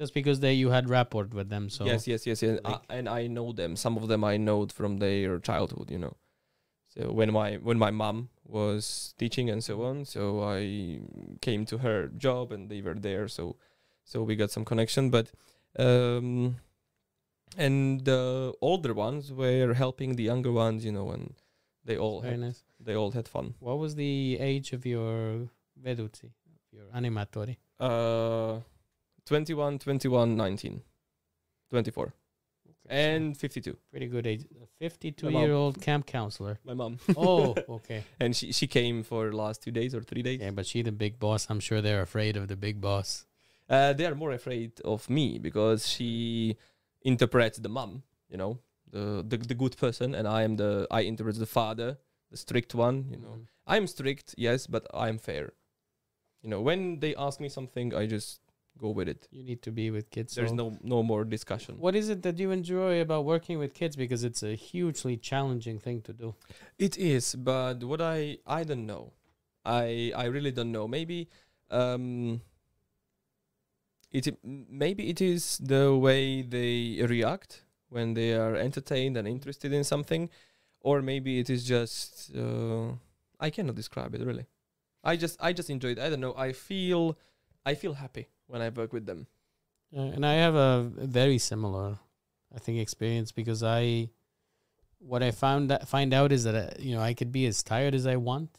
Just 0.00 0.14
because 0.14 0.40
they 0.40 0.54
you 0.54 0.70
had 0.70 0.88
rapport 0.88 1.26
with 1.26 1.50
them, 1.50 1.68
so 1.68 1.84
yes, 1.84 2.06
yes, 2.08 2.26
yes, 2.26 2.42
yes. 2.42 2.58
like- 2.64 2.80
I, 2.88 2.94
and 2.96 3.06
I 3.08 3.26
know 3.26 3.52
them. 3.52 3.76
Some 3.76 3.98
of 3.98 4.08
them 4.08 4.24
I 4.24 4.38
know 4.38 4.66
from 4.66 4.96
their 4.98 5.38
childhood. 5.38 5.90
You 5.90 5.98
know. 5.98 6.16
So 6.88 7.12
when 7.12 7.32
my 7.32 7.56
when 7.56 7.78
my 7.78 7.90
mom 7.90 8.30
was 8.44 9.14
teaching 9.18 9.50
and 9.50 9.62
so 9.62 9.82
on, 9.82 10.06
so 10.06 10.42
I 10.42 11.00
came 11.40 11.66
to 11.66 11.78
her 11.78 12.08
job 12.08 12.50
and 12.50 12.70
they 12.70 12.80
were 12.80 12.94
there. 12.94 13.28
So 13.28 13.56
so 14.04 14.22
we 14.22 14.36
got 14.36 14.50
some 14.50 14.64
connection. 14.64 15.10
But 15.10 15.30
um, 15.78 16.56
and 17.56 18.04
the 18.04 18.54
older 18.60 18.94
ones 18.94 19.32
were 19.32 19.74
helping 19.74 20.16
the 20.16 20.24
younger 20.24 20.50
ones. 20.50 20.84
You 20.84 20.92
know, 20.92 21.10
and 21.10 21.34
they 21.84 21.98
all 21.98 22.22
very 22.22 22.32
had, 22.32 22.40
nice. 22.40 22.64
they 22.80 22.96
all 22.96 23.10
had 23.12 23.28
fun. 23.28 23.54
What 23.60 23.78
was 23.78 23.94
the 23.94 24.38
age 24.40 24.72
of 24.72 24.86
your 24.86 25.48
veduzzi, 25.78 26.30
your 26.72 26.86
animatori? 26.96 27.56
Uh, 27.78 28.60
21, 29.34 29.78
21, 29.78 30.36
19, 30.36 30.82
24, 31.70 32.12
and 32.88 33.36
52. 33.36 33.76
pretty 33.92 34.08
good 34.08 34.26
age. 34.26 34.44
A 34.60 34.66
52 34.80 35.26
My 35.26 35.32
mom. 35.32 35.42
year 35.42 35.52
old 35.52 35.80
camp 35.80 36.04
counselor. 36.06 36.58
My 36.64 36.74
mom. 36.74 36.98
Oh, 37.16 37.54
okay. 37.76 38.02
and 38.18 38.34
she 38.34 38.50
she 38.52 38.66
came 38.66 39.04
for 39.04 39.32
last 39.32 39.62
two 39.62 39.70
days 39.70 39.94
or 39.94 40.02
three 40.02 40.22
days. 40.22 40.40
Yeah, 40.40 40.50
but 40.50 40.66
she 40.66 40.82
the 40.82 40.90
big 40.90 41.20
boss. 41.20 41.46
I'm 41.48 41.60
sure 41.60 41.80
they're 41.80 42.02
afraid 42.02 42.36
of 42.36 42.48
the 42.48 42.56
big 42.56 42.80
boss. 42.80 43.24
Uh, 43.68 43.92
they 43.92 44.04
are 44.04 44.16
more 44.16 44.32
afraid 44.32 44.72
of 44.84 45.08
me 45.08 45.38
because 45.38 45.86
she 45.86 46.56
interprets 47.02 47.58
the 47.60 47.68
mom, 47.68 48.02
you 48.28 48.36
know, 48.36 48.58
the, 48.90 49.24
the 49.30 49.36
the 49.36 49.54
good 49.54 49.76
person, 49.76 50.12
and 50.16 50.26
I 50.26 50.42
am 50.42 50.56
the 50.56 50.88
I 50.90 51.02
interpret 51.02 51.38
the 51.38 51.46
father, 51.46 51.98
the 52.32 52.36
strict 52.36 52.74
one. 52.74 53.06
You 53.12 53.18
know, 53.18 53.34
Mhm. 53.36 53.46
I'm 53.68 53.86
strict, 53.86 54.34
yes, 54.36 54.66
but 54.66 54.84
I'm 54.92 55.18
fair. 55.18 55.52
You 56.42 56.50
know, 56.50 56.60
when 56.68 56.98
they 56.98 57.14
ask 57.14 57.38
me 57.38 57.48
something, 57.48 57.94
I 57.94 58.06
just 58.06 58.40
go 58.80 58.90
with 58.98 59.08
it. 59.08 59.28
You 59.30 59.42
need 59.50 59.60
to 59.62 59.70
be 59.70 59.90
with 59.90 60.10
kids. 60.10 60.34
There's 60.34 60.50
so- 60.50 60.56
no 60.62 60.66
no 60.82 61.02
more 61.02 61.24
discussion. 61.36 61.76
What 61.86 61.94
is 61.94 62.08
it 62.08 62.22
that 62.22 62.38
you 62.38 62.50
enjoy 62.50 63.00
about 63.00 63.24
working 63.24 63.58
with 63.58 63.74
kids? 63.80 63.96
Because 63.96 64.24
it's 64.24 64.42
a 64.42 64.54
hugely 64.54 65.16
challenging 65.30 65.78
thing 65.86 66.02
to 66.08 66.12
do. 66.12 66.34
It 66.78 66.98
is, 66.98 67.34
but 67.34 67.84
what 67.84 68.00
I 68.00 68.38
I 68.46 68.64
don't 68.64 68.86
know. 68.86 69.12
I 69.64 70.12
I 70.24 70.24
really 70.36 70.52
don't 70.58 70.72
know. 70.72 70.86
Maybe 70.88 71.28
um 71.70 72.40
it 74.10 74.26
maybe 74.42 75.08
it 75.08 75.20
is 75.20 75.58
the 75.58 75.96
way 75.96 76.42
they 76.42 77.00
react 77.06 77.62
when 77.88 78.14
they 78.14 78.32
are 78.34 78.56
entertained 78.56 79.16
and 79.16 79.26
interested 79.28 79.72
in 79.72 79.84
something 79.84 80.28
or 80.80 81.02
maybe 81.02 81.38
it 81.38 81.50
is 81.50 81.64
just 81.64 82.30
uh, 82.36 82.92
I 83.38 83.50
cannot 83.50 83.74
describe 83.74 84.14
it 84.14 84.24
really. 84.24 84.46
I 85.04 85.16
just 85.16 85.36
I 85.40 85.52
just 85.52 85.70
enjoy 85.70 85.90
it. 85.90 85.98
I 85.98 86.08
don't 86.10 86.20
know. 86.20 86.34
I 86.36 86.52
feel 86.52 87.18
I 87.64 87.74
feel 87.74 87.94
happy 87.94 88.28
when 88.50 88.60
I 88.62 88.68
work 88.68 88.92
with 88.92 89.06
them. 89.06 89.26
Uh, 89.96 90.00
and 90.14 90.24
I 90.26 90.34
have 90.34 90.54
a 90.54 90.90
very 90.96 91.38
similar, 91.38 91.98
I 92.54 92.58
think, 92.58 92.78
experience 92.78 93.32
because 93.32 93.62
I, 93.62 94.10
what 94.98 95.22
I 95.22 95.30
found 95.30 95.70
that 95.70 95.88
find 95.88 96.12
out 96.14 96.30
is 96.32 96.44
that 96.44 96.54
uh, 96.54 96.70
you 96.78 96.94
know 96.94 97.00
I 97.02 97.14
could 97.14 97.32
be 97.32 97.46
as 97.46 97.62
tired 97.62 97.94
as 97.94 98.06
I 98.06 98.16
want, 98.16 98.50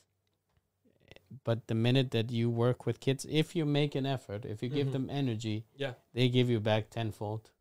but 1.44 1.68
the 1.68 1.76
minute 1.76 2.12
that 2.12 2.32
you 2.32 2.50
work 2.50 2.86
with 2.86 3.00
kids, 3.00 3.26
if 3.30 3.56
you 3.56 3.66
make 3.66 3.96
an 3.96 4.06
effort, 4.06 4.46
if 4.46 4.62
you 4.64 4.70
give 4.70 4.88
Mhm. 4.88 4.92
them 4.94 5.10
energy, 5.10 5.66
Yeah. 5.76 5.94
they 6.14 6.28
give 6.30 6.50
you 6.50 6.60
back 6.60 6.90
tenfold. 6.90 7.52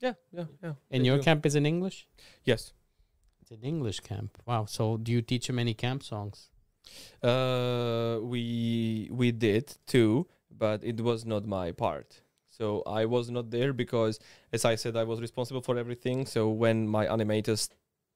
Yeah, 0.00 0.14
yeah, 0.32 0.46
yeah. 0.62 0.74
And 0.90 1.04
your 1.06 1.18
do. 1.18 1.22
camp 1.22 1.46
is 1.46 1.54
in 1.54 1.66
English. 1.66 2.06
Yes. 2.44 2.72
It's 3.42 3.50
an 3.50 3.62
English 3.62 4.00
camp. 4.00 4.38
Wow. 4.46 4.64
So 4.66 4.96
do 4.96 5.12
you 5.12 5.20
teach 5.22 5.46
them 5.46 5.58
any 5.58 5.74
camp 5.74 6.02
songs? 6.02 6.50
Uh, 7.22 8.18
we 8.22 9.08
we 9.10 9.32
did 9.32 9.76
too, 9.86 10.26
but 10.56 10.84
it 10.84 11.00
was 11.00 11.24
not 11.24 11.46
my 11.46 11.72
part. 11.72 12.20
So 12.48 12.82
I 12.86 13.04
was 13.04 13.30
not 13.30 13.50
there 13.50 13.72
because, 13.72 14.20
as 14.52 14.64
I 14.64 14.76
said, 14.76 14.96
I 14.96 15.04
was 15.04 15.20
responsible 15.20 15.60
for 15.60 15.76
everything. 15.76 16.24
So 16.24 16.48
when 16.48 16.86
my 16.86 17.06
animators 17.06 17.68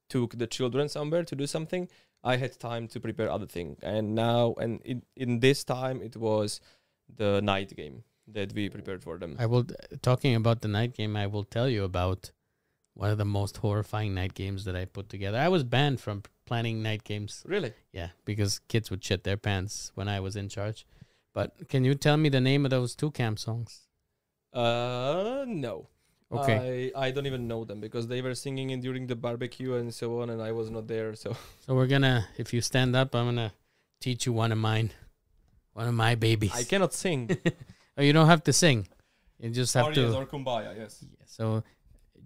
took 0.09 0.39
the 0.39 0.47
children 0.47 0.89
somewhere 0.89 1.25
to 1.25 1.35
do 1.35 1.47
something, 1.47 1.89
I 2.23 2.37
had 2.37 2.59
time 2.59 2.89
to 2.89 3.01
prepare 3.01 3.31
other 3.31 3.47
thing. 3.47 3.77
And 3.83 4.15
now, 4.15 4.55
and 4.59 4.81
in 4.83 5.03
in 5.17 5.41
this 5.41 5.65
time, 5.65 6.01
it 6.03 6.17
was 6.17 6.61
the 7.17 7.41
night 7.43 7.75
game 7.77 8.05
that 8.29 8.53
we 8.53 8.69
prepared 8.69 9.03
for 9.03 9.19
them. 9.19 9.37
I 9.39 9.47
will 9.47 9.67
uh, 9.71 9.97
talking 10.03 10.35
about 10.35 10.61
the 10.61 10.69
night 10.69 10.95
game. 10.95 11.17
I 11.17 11.27
will 11.27 11.45
tell 11.45 11.69
you 11.69 11.85
about 11.85 12.31
one 12.95 13.11
of 13.11 13.19
the 13.19 13.25
most 13.25 13.59
horrifying 13.59 14.15
night 14.15 14.35
games 14.35 14.65
that 14.65 14.75
I 14.75 14.85
put 14.85 15.09
together. 15.09 15.39
I 15.39 15.49
was 15.49 15.63
banned 15.63 16.01
from 16.01 16.23
planning 16.47 16.83
night 16.83 17.05
games. 17.05 17.45
really? 17.47 17.73
Yeah, 17.93 18.09
because 18.25 18.59
kids 18.69 18.91
would 18.91 19.05
shit 19.05 19.23
their 19.25 19.37
pants 19.37 19.93
when 19.95 20.09
I 20.09 20.21
was 20.21 20.35
in 20.35 20.49
charge. 20.49 20.87
But 21.39 21.69
can 21.69 21.85
you 21.85 21.95
tell 21.95 22.17
me 22.17 22.31
the 22.31 22.41
name 22.41 22.65
of 22.67 22.71
those 22.73 22.97
two 22.97 23.13
camp 23.13 23.39
songs? 23.39 23.87
Uh, 24.53 25.45
no. 25.47 25.87
Okay. 26.33 26.91
I, 26.97 27.07
I 27.07 27.11
don't 27.13 27.27
even 27.27 27.47
know 27.47 27.65
them 27.65 27.81
because 27.81 28.09
they 28.09 28.21
were 28.23 28.35
singing 28.35 28.71
in 28.71 28.81
during 28.81 29.07
the 29.07 29.15
barbecue 29.15 29.75
and 29.75 29.95
so 29.95 30.21
on, 30.21 30.31
and 30.31 30.43
I 30.43 30.51
was 30.51 30.69
not 30.69 30.89
there. 30.89 31.15
So 31.15 31.37
So 31.65 31.77
we're 31.77 31.87
gonna, 31.87 32.27
if 32.39 32.53
you 32.53 32.61
stand 32.61 32.97
up, 32.97 33.15
I'm 33.15 33.27
gonna 33.27 33.53
teach 34.01 34.27
you 34.27 34.33
one 34.33 34.51
of 34.51 34.59
mine, 34.59 34.91
one 35.75 35.87
of 35.87 35.95
my 35.95 36.17
babies. 36.17 36.57
I 36.57 36.65
cannot 36.65 36.93
sing. 36.93 37.31
oh, 37.97 38.03
you 38.03 38.13
don't 38.13 38.27
have 38.27 38.43
to 38.43 38.53
sing. 38.53 38.89
You 39.39 39.51
just 39.51 39.75
have 39.75 39.87
or 39.87 39.93
to. 39.93 40.01
yes, 40.01 40.15
or 40.15 40.27
kumbaya. 40.27 40.77
Yes. 40.77 41.05
So, 41.27 41.63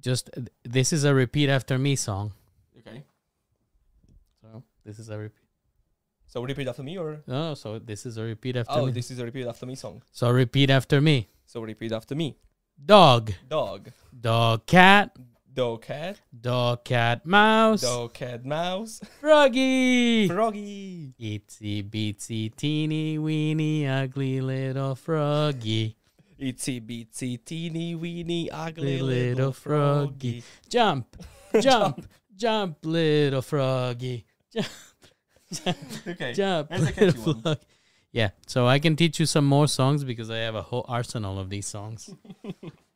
just 0.01 0.31
this 0.65 0.91
is 0.91 1.05
a 1.05 1.13
repeat 1.13 1.51
after 1.51 1.79
me 1.79 1.97
song. 1.97 2.33
Okay. 2.79 3.05
So 4.41 4.63
this 4.87 4.99
is 4.99 5.11
a 5.11 5.19
repeat. 5.19 5.41
So 6.33 6.43
repeat 6.43 6.66
after 6.66 6.83
me, 6.83 6.97
or 6.97 7.20
No, 7.26 7.53
so 7.53 7.78
this 7.78 8.07
is 8.07 8.16
a 8.16 8.22
repeat 8.22 8.57
after 8.57 8.72
oh, 8.72 8.87
me. 8.87 8.93
this 8.93 9.11
is 9.11 9.18
a 9.18 9.24
repeat 9.26 9.47
after 9.47 9.66
me 9.66 9.74
song. 9.74 10.01
so 10.12 10.30
repeat 10.30 10.70
after 10.70 10.99
me. 10.99 11.28
So 11.45 11.61
repeat 11.61 11.93
after 11.93 12.14
me. 12.14 12.37
Dog, 12.83 13.33
Dog, 13.47 13.91
dog, 14.18 14.64
cat, 14.64 15.14
dog, 15.53 15.83
cat, 15.83 16.18
dog, 16.41 16.85
cat, 16.85 17.26
mouse, 17.26 17.83
dog, 17.83 18.14
cat, 18.14 18.47
mouse, 18.47 18.99
froggy. 19.20 20.26
froggy. 20.26 21.12
Itsy 21.20 21.85
bitsy 21.85 22.57
teeny 22.57 23.18
weeny 23.18 23.87
ugly 23.87 24.41
little 24.41 24.95
froggy. 24.95 25.97
Itsy 26.41 26.80
bitsy 26.80 27.45
teeny 27.45 27.95
weeny 27.95 28.51
ugly 28.51 29.03
Little 29.03 29.07
little 29.09 29.53
froggy. 29.53 30.41
froggy. 30.41 30.45
Jump, 30.70 31.16
jump, 31.61 32.07
jump, 32.35 32.78
little 32.85 33.43
froggy. 33.43 34.24
Jump, 34.51 34.66
Here's 36.05 36.39
a 36.39 36.93
catchy 36.93 37.05
little 37.05 37.35
one. 37.35 37.43
frog. 37.43 37.59
Yeah, 38.13 38.31
so 38.47 38.67
I 38.67 38.79
can 38.79 38.95
teach 38.95 39.19
you 39.19 39.27
some 39.27 39.47
more 39.47 39.67
songs 39.67 40.05
because 40.05 40.31
I 40.31 40.39
have 40.39 40.55
a 40.55 40.63
whole 40.63 40.85
arsenal 40.87 41.39
of 41.39 41.49
these 41.49 41.67
songs. 41.67 42.11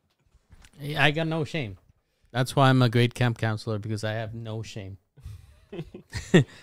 I 0.99 1.11
got 1.11 1.27
no 1.27 1.45
shame. 1.45 1.79
That's 2.33 2.55
why 2.55 2.69
I'm 2.69 2.83
a 2.83 2.91
great 2.91 3.15
camp 3.15 3.39
counselor 3.39 3.79
because 3.79 4.05
I 4.05 4.13
have 4.13 4.35
no 4.35 4.63
shame. 4.63 4.99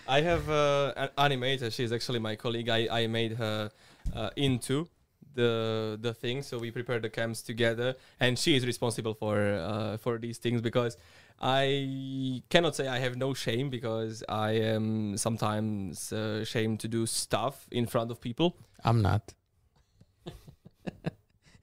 I 0.07 0.21
have 0.21 0.49
uh, 0.49 0.93
an 0.95 1.09
animator. 1.17 1.73
She's 1.73 1.91
actually 1.91 2.19
my 2.19 2.35
colleague. 2.35 2.69
I, 2.69 2.87
I 3.03 3.07
made 3.07 3.33
her 3.33 3.71
uh, 4.15 4.29
into 4.35 4.87
the 5.33 5.97
the 5.99 6.13
thing. 6.13 6.41
So 6.41 6.59
we 6.59 6.71
prepared 6.71 7.01
the 7.01 7.09
camps 7.09 7.41
together, 7.41 7.95
and 8.19 8.37
she 8.37 8.55
is 8.55 8.65
responsible 8.65 9.13
for 9.13 9.37
uh, 9.39 9.97
for 9.97 10.17
these 10.17 10.37
things 10.37 10.61
because 10.61 10.97
I 11.41 12.43
cannot 12.49 12.75
say 12.75 12.87
I 12.87 12.99
have 12.99 13.17
no 13.17 13.33
shame 13.33 13.69
because 13.69 14.23
I 14.29 14.51
am 14.51 15.17
sometimes 15.17 16.13
uh, 16.13 16.39
ashamed 16.41 16.79
to 16.81 16.87
do 16.87 17.05
stuff 17.05 17.67
in 17.71 17.85
front 17.85 18.11
of 18.11 18.21
people. 18.21 18.55
I'm 18.83 19.01
not. 19.01 19.33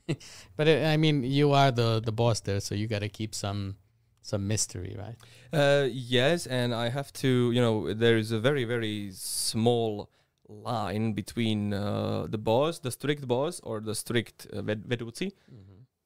but 0.56 0.68
uh, 0.68 0.86
I 0.86 0.96
mean, 0.96 1.22
you 1.24 1.52
are 1.52 1.70
the 1.70 2.00
the 2.00 2.12
boss 2.12 2.40
there, 2.40 2.60
so 2.60 2.74
you 2.74 2.86
got 2.86 3.00
to 3.00 3.08
keep 3.08 3.34
some 3.34 3.76
some 4.22 4.46
mystery, 4.46 4.96
right? 4.98 5.16
Uh, 5.52 5.88
yes, 5.90 6.46
and 6.46 6.74
I 6.74 6.88
have 6.88 7.12
to, 7.14 7.50
you 7.52 7.60
know, 7.60 7.92
there 7.92 8.16
is 8.16 8.32
a 8.32 8.38
very, 8.38 8.64
very 8.64 9.10
small 9.12 10.10
line 10.50 11.12
between 11.12 11.72
uh, 11.72 12.26
the 12.28 12.38
boss, 12.38 12.78
the 12.80 12.90
strict 12.90 13.26
boss, 13.26 13.60
or 13.60 13.80
the 13.80 13.94
strict 13.94 14.46
uh, 14.52 14.62
ved- 14.62 14.84
vedutsi, 14.88 15.32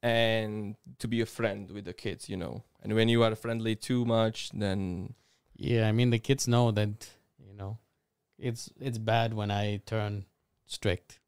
and 0.03 0.75
to 0.99 1.07
be 1.07 1.21
a 1.21 1.25
friend 1.25 1.71
with 1.71 1.85
the 1.85 1.93
kids, 1.93 2.29
you 2.29 2.37
know. 2.37 2.63
And 2.83 2.93
when 2.93 3.09
you 3.09 3.23
are 3.23 3.35
friendly 3.35 3.75
too 3.75 4.05
much, 4.05 4.51
then 4.51 5.13
Yeah, 5.57 5.87
I 5.87 5.91
mean 5.91 6.11
the 6.11 6.19
kids 6.19 6.47
know 6.47 6.71
that 6.71 7.09
you 7.39 7.53
know 7.55 7.77
it's 8.37 8.69
it's 8.79 8.97
bad 8.99 9.33
when 9.33 9.49
I 9.51 9.81
turn 9.85 10.25
strict 10.67 11.19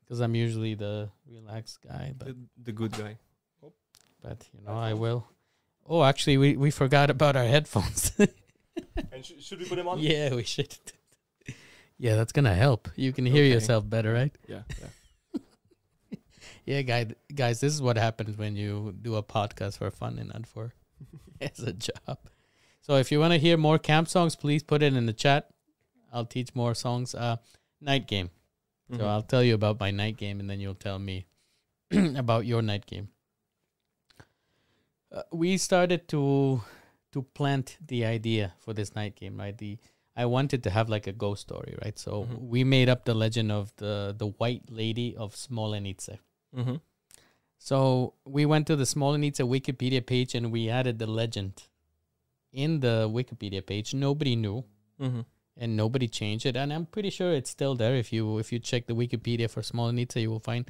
because 0.00 0.20
I'm 0.20 0.34
usually 0.34 0.74
the 0.74 1.10
relaxed 1.30 1.78
guy, 1.82 2.12
but 2.18 2.28
the, 2.28 2.36
the 2.64 2.72
good 2.72 2.92
guy. 2.92 3.18
but 4.22 4.48
you 4.52 4.60
know 4.64 4.72
I 4.72 4.94
will. 4.94 5.26
Oh, 5.86 6.02
actually, 6.02 6.38
we 6.38 6.56
we 6.56 6.70
forgot 6.70 7.10
about 7.10 7.36
our 7.36 7.44
headphones. 7.46 8.12
and 9.12 9.24
sh- 9.24 9.38
should 9.40 9.60
we 9.60 9.66
put 9.66 9.76
them 9.76 9.86
on? 9.88 9.98
yeah, 10.00 10.34
we 10.34 10.42
should. 10.44 10.74
Yeah, 11.98 12.16
that's 12.16 12.32
gonna 12.32 12.54
help. 12.54 12.88
You 12.96 13.12
can 13.12 13.26
hear 13.26 13.44
Okay. 13.44 13.52
yourself 13.52 13.88
better, 13.88 14.12
right? 14.12 14.32
Yeah. 14.48 14.62
yeah. 14.80 14.88
Yeah, 16.66 16.80
guy, 16.82 17.06
guys, 17.34 17.60
this 17.60 17.74
is 17.74 17.82
what 17.82 17.98
happens 17.98 18.38
when 18.38 18.56
you 18.56 18.94
do 19.02 19.16
a 19.16 19.22
podcast 19.22 19.76
for 19.78 19.90
fun 19.90 20.18
and 20.18 20.30
not 20.32 20.46
for 20.46 20.72
as 21.40 21.58
a 21.60 21.72
job. 21.74 22.18
So 22.80 22.96
if 22.96 23.12
you 23.12 23.20
want 23.20 23.32
to 23.34 23.38
hear 23.38 23.56
more 23.58 23.78
camp 23.78 24.08
songs, 24.08 24.34
please 24.34 24.62
put 24.62 24.82
it 24.82 24.94
in 24.94 25.04
the 25.04 25.12
chat. 25.12 25.50
I'll 26.12 26.24
teach 26.24 26.54
more 26.54 26.74
songs. 26.74 27.14
Uh, 27.14 27.36
night 27.82 28.06
game. 28.08 28.30
So 28.90 28.98
Mhm. 28.98 29.06
I'll 29.06 29.22
tell 29.22 29.42
you 29.42 29.54
about 29.54 29.78
my 29.80 29.90
night 29.90 30.16
game, 30.16 30.40
and 30.40 30.48
then 30.48 30.58
you'll 30.60 30.74
tell 30.74 30.98
me 30.98 31.26
about 32.16 32.46
your 32.46 32.62
night 32.62 32.86
game. 32.86 33.08
Uh, 35.12 35.22
we 35.32 35.56
started 35.58 36.08
to 36.08 36.62
to 37.12 37.22
plant 37.34 37.76
the 37.86 38.04
idea 38.04 38.54
for 38.58 38.72
this 38.74 38.94
night 38.94 39.14
game, 39.16 39.36
right? 39.38 39.56
The 39.56 39.78
I 40.16 40.26
wanted 40.26 40.62
to 40.62 40.70
have 40.70 40.88
like 40.88 41.06
a 41.08 41.12
ghost 41.12 41.42
story, 41.42 41.74
right? 41.82 41.98
So 41.98 42.24
Mhm. 42.24 42.48
we 42.48 42.64
made 42.64 42.88
up 42.88 43.04
the 43.04 43.14
legend 43.14 43.50
of 43.52 43.74
the 43.76 44.14
the 44.16 44.26
White 44.26 44.70
Lady 44.70 45.16
of 45.16 45.34
Smolenice. 45.34 46.18
Mhm. 46.56 46.80
So 47.58 48.14
we 48.24 48.46
went 48.46 48.66
to 48.68 48.76
the 48.76 48.84
Smolenice 48.84 49.40
Wikipedia 49.40 50.04
page 50.06 50.34
and 50.34 50.52
we 50.52 50.68
added 50.70 50.98
the 50.98 51.06
legend 51.06 51.64
in 52.52 52.80
the 52.80 53.08
Wikipedia 53.18 53.64
page. 53.66 53.94
Nobody 53.94 54.36
knew 54.36 54.64
Mhm. 55.00 55.24
and 55.56 55.76
nobody 55.76 56.06
changed 56.08 56.46
it 56.46 56.56
and 56.56 56.72
i'm 56.72 56.84
pretty 56.86 57.10
sure 57.10 57.32
it's 57.32 57.50
still 57.50 57.74
there 57.76 57.94
if 57.96 58.12
you 58.12 58.38
if 58.38 58.52
you 58.52 58.58
check 58.58 58.86
the 58.86 58.94
wikipedia 58.94 59.48
for 59.48 59.62
smolenice 59.62 60.20
you 60.20 60.28
will 60.30 60.40
find 60.40 60.68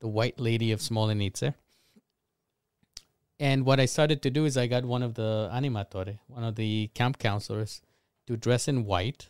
the 0.00 0.08
white 0.08 0.38
lady 0.38 0.72
of 0.72 0.80
smolenice 0.80 1.54
and 3.38 3.64
what 3.66 3.80
i 3.80 3.86
started 3.86 4.20
to 4.22 4.30
do 4.30 4.44
is 4.44 4.56
i 4.56 4.66
got 4.66 4.84
one 4.84 5.02
of 5.02 5.14
the 5.14 5.48
animatore 5.52 6.18
one 6.26 6.44
of 6.44 6.54
the 6.56 6.88
camp 6.94 7.18
counselors 7.18 7.80
to 8.26 8.36
dress 8.36 8.68
in 8.68 8.84
white 8.84 9.28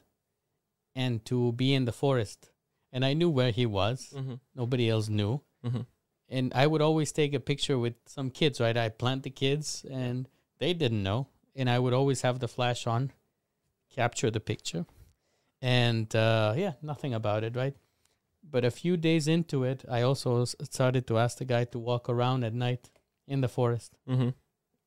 and 0.95 1.25
to 1.27 1.53
be 1.53 1.75
in 1.75 1.85
the 1.85 1.93
forest. 1.93 2.51
And 2.93 3.05
i 3.05 3.13
knew 3.15 3.29
where 3.31 3.51
he 3.51 3.67
was. 3.67 4.13
Mhm. 4.17 4.41
nobody 4.55 4.89
else 4.89 5.09
knew. 5.09 5.41
Mhm. 5.65 5.87
and 6.29 6.53
i 6.55 6.67
would 6.67 6.83
always 6.83 7.13
take 7.13 7.33
a 7.35 7.41
picture 7.41 7.79
with 7.79 7.95
some 8.07 8.31
kids 8.31 8.61
right? 8.61 8.77
I 8.77 8.89
plant 8.89 9.23
the 9.23 9.31
kids 9.31 9.85
and 9.91 10.29
they 10.59 10.73
didn't 10.75 11.03
know. 11.03 11.29
And 11.55 11.69
i 11.71 11.79
would 11.79 11.93
always 11.95 12.23
have 12.23 12.39
the 12.41 12.49
flash 12.49 12.87
on 12.87 13.13
capture 13.91 14.31
the 14.31 14.41
picture. 14.41 14.87
And 15.63 16.15
uh, 16.15 16.55
yeah 16.57 16.75
nothing 16.83 17.15
about 17.15 17.45
it 17.45 17.57
right? 17.57 17.77
But 18.43 18.65
a 18.65 18.71
few 18.71 18.97
days 18.97 19.27
into 19.29 19.65
it 19.65 19.85
i 19.89 20.03
also 20.03 20.45
started 20.45 21.07
to 21.09 21.19
ask 21.19 21.39
the 21.39 21.45
guy 21.45 21.65
to 21.65 21.79
walk 21.79 22.09
around 22.09 22.45
at 22.45 22.55
night 22.55 22.91
in 23.27 23.41
the 23.41 23.49
forest. 23.49 23.93
Mhm. 24.09 24.35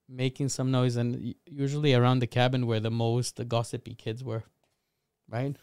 Making 0.09 0.49
some 0.49 0.71
noise 0.71 0.95
and 0.95 1.35
usually 1.45 1.93
around 1.93 2.19
the 2.19 2.27
cabin 2.27 2.65
where 2.65 2.79
the 2.79 2.91
most 2.91 3.47
gossipy 3.47 3.93
kids 3.93 4.23
were 4.23 4.43
right? 5.29 5.55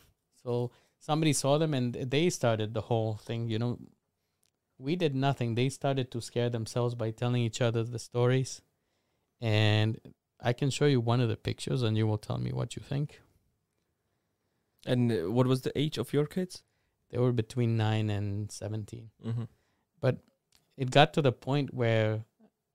So 0.43 0.71
somebody 1.01 1.33
saw 1.33 1.59
them 1.59 1.75
and 1.75 1.95
they 1.95 2.31
started 2.31 2.73
the 2.73 2.83
whole 2.83 3.15
thing 3.17 3.49
you 3.49 3.59
know? 3.59 3.79
We 4.79 4.95
did 4.95 5.15
nothing. 5.15 5.55
They 5.55 5.69
started 5.71 6.11
to 6.13 6.21
scare 6.21 6.51
themselves 6.51 6.95
by 6.95 7.11
telling 7.11 7.43
each 7.43 7.61
other 7.61 7.83
the 7.83 7.99
stories. 7.99 8.61
And 9.41 9.99
i 10.41 10.53
can 10.53 10.71
show 10.71 10.85
you 10.85 11.01
one 11.01 11.21
of 11.21 11.29
the 11.31 11.37
pictures 11.37 11.83
and 11.83 11.97
you 11.97 12.07
will 12.07 12.19
tell 12.19 12.39
me 12.39 12.53
what 12.53 12.77
you 12.77 12.83
think. 12.83 13.21
And 14.85 15.11
uh, 15.11 15.31
what 15.31 15.47
was 15.47 15.63
the 15.63 15.77
age 15.77 15.99
of 15.99 16.13
your 16.13 16.27
kids? 16.27 16.63
they 17.11 17.19
were 17.19 17.33
between 17.33 17.77
9 17.77 18.11
and 18.11 18.51
17 18.51 19.11
Mhm. 19.25 19.49
it 20.77 20.91
got 20.91 21.15
to 21.15 21.23
the 21.23 21.33
point 21.33 21.73
where 21.73 22.25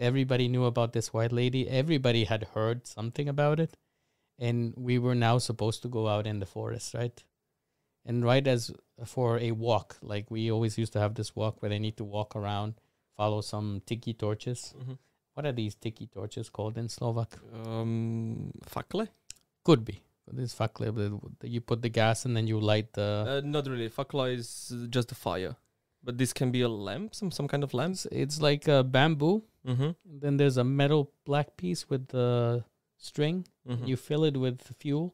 everybody 0.02 0.47
knew 0.47 0.66
about 0.66 0.93
this 0.93 1.14
white 1.14 1.32
lady. 1.32 1.70
Everybody 1.70 2.26
had 2.26 2.43
heard 2.56 2.88
something 2.88 3.30
about 3.30 3.60
it. 3.60 3.78
And 4.39 4.74
we 4.76 4.97
were 4.97 5.14
now 5.16 5.38
supposed 5.38 5.82
to 5.84 5.88
go 5.88 6.08
out 6.08 6.26
in 6.26 6.39
the 6.39 6.45
forest 6.47 6.93
right? 6.95 7.24
And 8.04 8.26
right 8.26 8.47
as 8.47 8.72
for 9.06 9.38
a 9.38 9.52
walk 9.52 9.97
like 10.02 10.32
we 10.32 10.52
always 10.52 10.78
used 10.78 10.93
to 10.93 10.99
have 10.99 11.14
this 11.14 11.36
walk 11.36 11.62
where 11.62 11.70
they 11.70 11.78
need 11.80 11.97
to 11.97 12.04
walk 12.04 12.36
around 12.36 12.74
follow 13.16 13.41
some 13.41 13.82
tiki 13.86 14.14
torches. 14.14 14.74
Mhm. 14.78 14.97
what 15.36 15.45
are 15.45 15.54
these 15.54 15.76
tiki 15.76 16.08
torches 16.08 16.49
called 16.49 16.78
in 16.78 16.89
slovak? 16.89 17.38
Um, 17.54 18.52
fakle? 18.66 19.08
could 19.64 19.86
be. 19.86 20.02
This 20.28 20.54
fakle 20.56 20.89
you 21.43 21.62
put 21.62 21.82
the 21.82 21.89
gas 21.89 22.26
and 22.26 22.36
then 22.36 22.47
you 22.47 22.60
light 22.60 22.91
the 22.93 23.08
Uh, 23.28 23.41
not 23.45 23.68
really. 23.68 23.89
Fakla 23.89 24.34
is 24.34 24.74
just 24.89 25.12
a 25.12 25.16
fire, 25.16 25.56
but 26.04 26.18
this 26.18 26.34
can 26.34 26.52
be 26.52 26.62
a 26.62 26.70
lamp, 26.70 27.14
some 27.16 27.32
some 27.32 27.47
kind 27.47 27.64
of 27.64 27.74
lamp. 27.74 27.93
it's, 27.93 28.06
it's 28.12 28.41
like 28.41 28.68
a 28.68 28.84
bamboo 28.84 29.43
Mm-hmm. 29.68 29.89
and 30.10 30.22
then 30.22 30.38
there's 30.38 30.58
a 30.58 30.64
metal 30.64 31.12
black 31.24 31.56
piece 31.56 31.88
with 31.88 32.08
the 32.08 32.64
string 32.97 33.45
Mm-hmm. 33.70 33.86
you 33.86 33.95
fill 33.95 34.24
it 34.24 34.36
with 34.36 34.60
fuel 34.80 35.14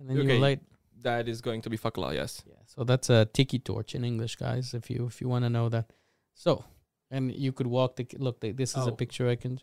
and 0.00 0.08
then 0.10 0.18
Okay. 0.18 0.34
you 0.34 0.40
light 0.40 0.60
that 1.02 1.28
is 1.28 1.40
going 1.40 1.62
to 1.62 1.70
be 1.70 1.78
fakla. 1.78 2.12
Yes. 2.12 2.42
yeah 2.48 2.56
so 2.66 2.82
that's 2.82 3.08
a 3.10 3.26
tiki 3.32 3.60
torch 3.60 3.94
in 3.94 4.04
english 4.04 4.34
guys 4.36 4.74
if 4.74 4.90
you 4.90 5.06
if 5.06 5.20
you 5.20 5.28
want 5.28 5.44
to 5.44 5.50
know 5.50 5.68
that 5.68 5.86
so 6.34 6.64
and 7.12 7.32
you 7.32 7.52
could 7.52 7.68
walk 7.68 7.94
the 7.94 8.06
look 8.18 8.40
th- 8.40 8.56
this 8.56 8.70
is 8.76 8.86
a 8.88 8.90
Oh. 8.90 8.96
picture 9.02 9.28
i 9.28 9.36
can 9.36 9.60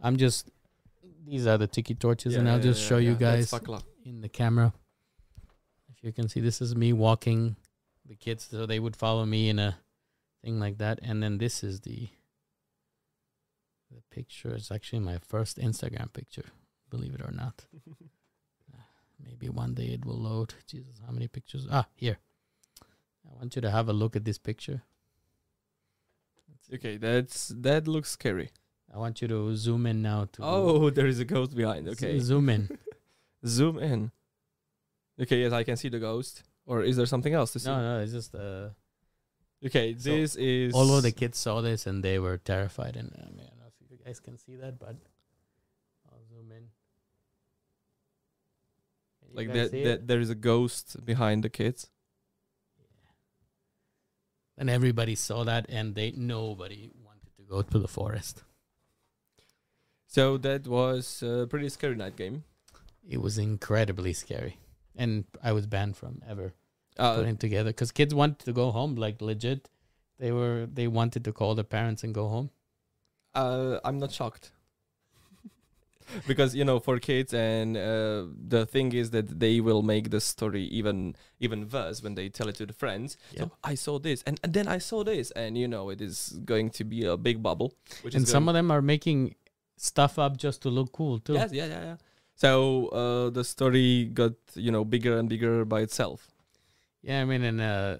i'm 0.00 0.16
just 0.16 0.50
these 1.26 1.44
are 1.48 1.58
the 1.58 1.66
tiki 1.66 1.94
torches 1.96 2.36
and 2.36 2.48
i'll 2.48 2.60
just 2.70 2.80
show 2.80 2.98
you 2.98 3.14
guys 3.16 3.52
in 4.04 4.20
the 4.20 4.28
camera 4.28 4.72
if 5.92 6.04
you 6.04 6.12
can 6.12 6.28
see 6.28 6.40
this 6.40 6.60
is 6.62 6.76
me 6.76 6.92
walking 6.92 7.56
the 8.06 8.14
kids 8.14 8.46
so 8.50 8.66
they 8.66 8.78
would 8.78 8.94
follow 8.96 9.26
me 9.26 9.48
in 9.48 9.58
a 9.58 9.76
thing 10.48 10.58
like 10.58 10.78
that 10.78 10.98
and 11.02 11.22
then 11.22 11.36
this 11.38 11.62
is 11.62 11.80
the 11.80 12.08
the 13.90 14.00
picture 14.10 14.54
It's 14.54 14.70
actually 14.70 15.00
my 15.00 15.18
first 15.18 15.58
Instagram 15.58 16.12
picture, 16.12 16.44
believe 16.90 17.14
it 17.14 17.22
or 17.22 17.32
not. 17.32 17.64
Maybe 19.26 19.48
one 19.48 19.72
day 19.74 19.88
it 19.96 20.04
will 20.04 20.20
load. 20.30 20.54
Jesus, 20.66 21.00
how 21.04 21.12
many 21.12 21.26
pictures? 21.26 21.66
Ah, 21.70 21.86
here. 21.94 22.18
I 23.26 23.34
want 23.38 23.56
you 23.56 23.62
to 23.62 23.70
have 23.70 23.88
a 23.88 23.94
look 23.94 24.14
at 24.14 24.24
this 24.24 24.38
picture. 24.38 24.82
Okay, 26.74 26.98
that's 26.98 27.48
that 27.66 27.88
looks 27.88 28.10
scary. 28.10 28.50
I 28.94 28.98
want 28.98 29.22
you 29.22 29.28
to 29.28 29.56
zoom 29.56 29.86
in 29.86 30.02
now 30.02 30.28
to 30.32 30.40
Oh, 30.42 30.90
there 30.96 31.06
is 31.06 31.18
a 31.18 31.24
ghost 31.24 31.56
behind. 31.56 31.88
Okay, 31.88 32.18
zoom 32.20 32.50
in. 32.50 32.68
zoom 33.46 33.78
in. 33.78 34.10
Okay, 35.22 35.40
yes, 35.42 35.52
I 35.52 35.64
can 35.64 35.76
see 35.76 35.88
the 35.88 35.98
ghost. 35.98 36.42
Or 36.66 36.82
is 36.82 36.96
there 36.98 37.06
something 37.06 37.32
else 37.32 37.52
to 37.54 37.58
see? 37.58 37.70
no, 37.70 37.80
no, 37.80 38.02
it's 38.02 38.12
just 38.12 38.34
uh 38.34 38.68
Okay, 39.64 39.96
So, 39.98 40.10
this 40.10 40.36
is 40.36 40.72
all 40.72 40.96
of 40.96 41.02
the 41.02 41.10
kids 41.10 41.38
saw 41.38 41.60
this 41.60 41.86
and 41.86 42.02
they 42.02 42.18
were 42.18 42.38
terrified 42.38 42.96
and 42.96 43.12
I, 43.16 43.24
mean, 43.30 43.40
I 43.40 43.48
don't 43.48 43.58
know 43.58 43.66
if 43.66 43.90
you 43.90 43.98
guys 44.04 44.20
can 44.20 44.38
see 44.38 44.54
that, 44.56 44.78
but 44.78 44.94
I'll 46.10 46.22
zoom 46.28 46.52
in. 46.52 46.68
Can 49.20 49.34
like 49.34 49.52
that, 49.52 49.72
that 49.72 50.06
there 50.06 50.20
is 50.20 50.30
a 50.30 50.36
ghost 50.36 51.04
behind 51.04 51.42
the 51.42 51.48
kids. 51.48 51.90
Yeah. 52.78 53.10
And 54.58 54.70
everybody 54.70 55.16
saw 55.16 55.42
that 55.44 55.66
and 55.68 55.96
they 55.96 56.12
nobody 56.12 56.90
wanted 57.04 57.34
to 57.36 57.42
go 57.42 57.62
to 57.62 57.78
the 57.80 57.88
forest. 57.88 58.44
So 60.06 60.38
that 60.38 60.68
was 60.68 61.22
a 61.22 61.48
pretty 61.50 61.68
scary 61.68 61.96
night 61.96 62.16
game. 62.16 62.44
It 63.06 63.20
was 63.20 63.38
incredibly 63.38 64.12
scary. 64.12 64.58
And 64.94 65.24
I 65.42 65.52
was 65.52 65.66
banned 65.66 65.96
from 65.96 66.22
ever 66.28 66.54
Uh, 66.98 67.16
putting 67.16 67.36
together 67.36 67.70
because 67.70 67.92
kids 67.92 68.14
wanted 68.14 68.40
to 68.40 68.52
go 68.52 68.70
home, 68.70 68.96
like 68.96 69.20
legit. 69.20 69.68
They 70.18 70.32
were 70.32 70.66
they 70.72 70.88
wanted 70.88 71.24
to 71.24 71.32
call 71.32 71.54
their 71.54 71.64
parents 71.64 72.02
and 72.02 72.12
go 72.14 72.28
home. 72.28 72.50
uh, 73.34 73.78
I'm 73.84 73.98
not 73.98 74.12
shocked. 74.12 74.50
because 76.26 76.54
you 76.54 76.64
know, 76.64 76.80
for 76.80 76.98
kids, 76.98 77.32
and 77.32 77.76
uh, 77.76 78.24
the 78.48 78.66
thing 78.66 78.92
is 78.92 79.10
that 79.10 79.38
they 79.38 79.60
will 79.60 79.82
make 79.82 80.10
the 80.10 80.20
story 80.20 80.64
even 80.64 81.14
even 81.38 81.68
worse 81.68 82.02
when 82.02 82.14
they 82.14 82.28
tell 82.28 82.48
it 82.48 82.56
to 82.56 82.66
the 82.66 82.72
friends. 82.72 83.16
So 83.36 83.50
I 83.62 83.74
saw 83.74 83.98
this, 83.98 84.22
and, 84.26 84.40
and 84.42 84.52
then 84.52 84.68
I 84.68 84.78
saw 84.78 85.04
this, 85.04 85.30
and 85.32 85.56
you 85.56 85.68
know, 85.68 85.90
it 85.90 86.00
is 86.00 86.38
going 86.44 86.70
to 86.70 86.84
be 86.84 87.04
a 87.04 87.16
big 87.16 87.42
bubble. 87.42 87.74
Which 88.02 88.14
and 88.14 88.24
is 88.24 88.30
some 88.30 88.48
of 88.48 88.54
them 88.54 88.70
are 88.70 88.82
making 88.82 89.34
stuff 89.76 90.18
up 90.18 90.36
just 90.36 90.62
to 90.62 90.68
look 90.68 90.92
cool 90.92 91.18
too. 91.18 91.34
yes, 91.34 91.52
yeah, 91.52 91.66
yeah, 91.66 91.82
yeah. 91.82 91.96
So 92.34 92.88
uh, 92.88 93.30
the 93.30 93.44
story 93.44 94.06
got 94.06 94.34
you 94.54 94.70
know 94.72 94.84
bigger 94.84 95.18
and 95.18 95.28
bigger 95.28 95.64
by 95.64 95.80
itself. 95.80 96.28
Yeah, 97.02 97.22
I 97.22 97.24
mean, 97.24 97.42
and 97.42 97.60
uh, 97.60 97.98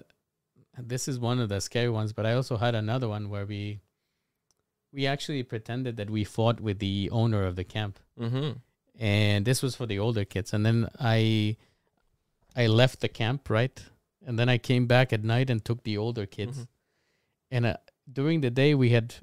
this 0.77 1.07
is 1.07 1.19
one 1.19 1.39
of 1.39 1.49
the 1.49 1.59
scary 1.61 1.89
ones. 1.89 2.13
But 2.13 2.25
I 2.25 2.33
also 2.33 2.57
had 2.57 2.75
another 2.75 3.07
one 3.07 3.29
where 3.29 3.45
we 3.45 3.79
we 4.91 5.05
actually 5.05 5.43
pretended 5.43 5.97
that 5.97 6.09
we 6.09 6.23
fought 6.23 6.59
with 6.59 6.79
the 6.79 7.09
owner 7.11 7.45
of 7.45 7.55
the 7.55 7.63
camp, 7.63 7.99
Mm-hmm. 8.19 8.51
and 8.99 9.45
this 9.45 9.61
was 9.61 9.75
for 9.75 9.85
the 9.85 9.99
older 9.99 10.25
kids. 10.25 10.53
And 10.53 10.65
then 10.65 10.89
I 10.99 11.57
I 12.55 12.67
left 12.67 12.99
the 13.01 13.07
camp 13.09 13.49
right, 13.49 13.83
and 14.25 14.37
then 14.39 14.49
I 14.49 14.57
came 14.57 14.87
back 14.87 15.13
at 15.13 15.23
night 15.23 15.49
and 15.49 15.63
took 15.63 15.83
the 15.83 15.97
older 15.97 16.25
kids. 16.25 16.57
Mhm. 16.59 16.67
And 17.51 17.65
uh, 17.65 17.77
during 18.11 18.41
the 18.41 18.49
day, 18.51 18.73
we 18.75 18.89
had 18.89 19.15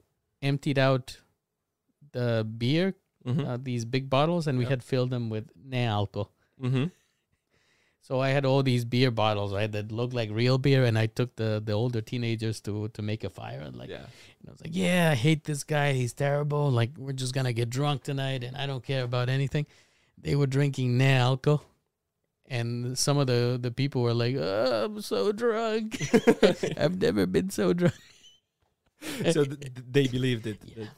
emptied 0.42 0.78
out 0.78 1.20
the 2.12 2.44
beer, 2.58 2.94
Mm-hmm. 3.26 3.44
uh, 3.44 3.56
these 3.60 3.84
big 3.84 4.08
bottles, 4.08 4.46
and 4.46 4.56
we 4.56 4.64
Yep. 4.64 4.70
had 4.70 4.82
filled 4.84 5.10
them 5.10 5.28
with 5.30 5.50
alcohol. 5.72 6.30
mm-hmm. 6.62 6.84
So 8.06 8.20
I 8.20 8.28
had 8.28 8.44
all 8.46 8.62
these 8.62 8.84
beer 8.84 9.10
bottles, 9.10 9.52
right, 9.52 9.72
that 9.72 9.90
looked 9.90 10.14
like 10.14 10.30
real 10.30 10.58
beer, 10.58 10.84
and 10.84 10.96
I 10.96 11.06
took 11.06 11.34
the 11.34 11.60
the 11.64 11.72
older 11.72 12.00
teenagers 12.00 12.60
to 12.60 12.86
to 12.90 13.02
make 13.02 13.24
a 13.24 13.30
fire, 13.30 13.58
and 13.58 13.74
like, 13.74 13.90
yeah. 13.90 14.06
and 14.38 14.46
I 14.46 14.50
was 14.52 14.60
like, 14.60 14.76
yeah, 14.76 15.10
I 15.10 15.16
hate 15.16 15.42
this 15.42 15.64
guy, 15.64 15.92
he's 15.92 16.12
terrible. 16.12 16.70
Like, 16.70 16.90
we're 16.96 17.18
just 17.18 17.34
gonna 17.34 17.52
get 17.52 17.68
drunk 17.68 18.04
tonight, 18.04 18.44
and 18.44 18.56
I 18.56 18.66
don't 18.66 18.84
care 18.84 19.02
about 19.02 19.28
anything. 19.28 19.66
They 20.22 20.36
were 20.36 20.46
drinking 20.46 20.96
na 20.96 21.10
alcohol, 21.30 21.64
and 22.46 22.96
some 22.96 23.18
of 23.18 23.26
the 23.26 23.58
the 23.60 23.72
people 23.72 24.02
were 24.02 24.14
like, 24.14 24.36
oh, 24.38 24.84
I'm 24.84 25.02
so 25.02 25.32
drunk. 25.32 25.98
I've 26.78 27.00
never 27.02 27.26
been 27.26 27.50
so 27.50 27.72
drunk. 27.72 27.98
so 29.34 29.42
th- 29.44 29.58
th- 29.58 29.86
they 29.90 30.06
believed 30.06 30.46
it. 30.46 30.60
Yeah. 30.62 30.90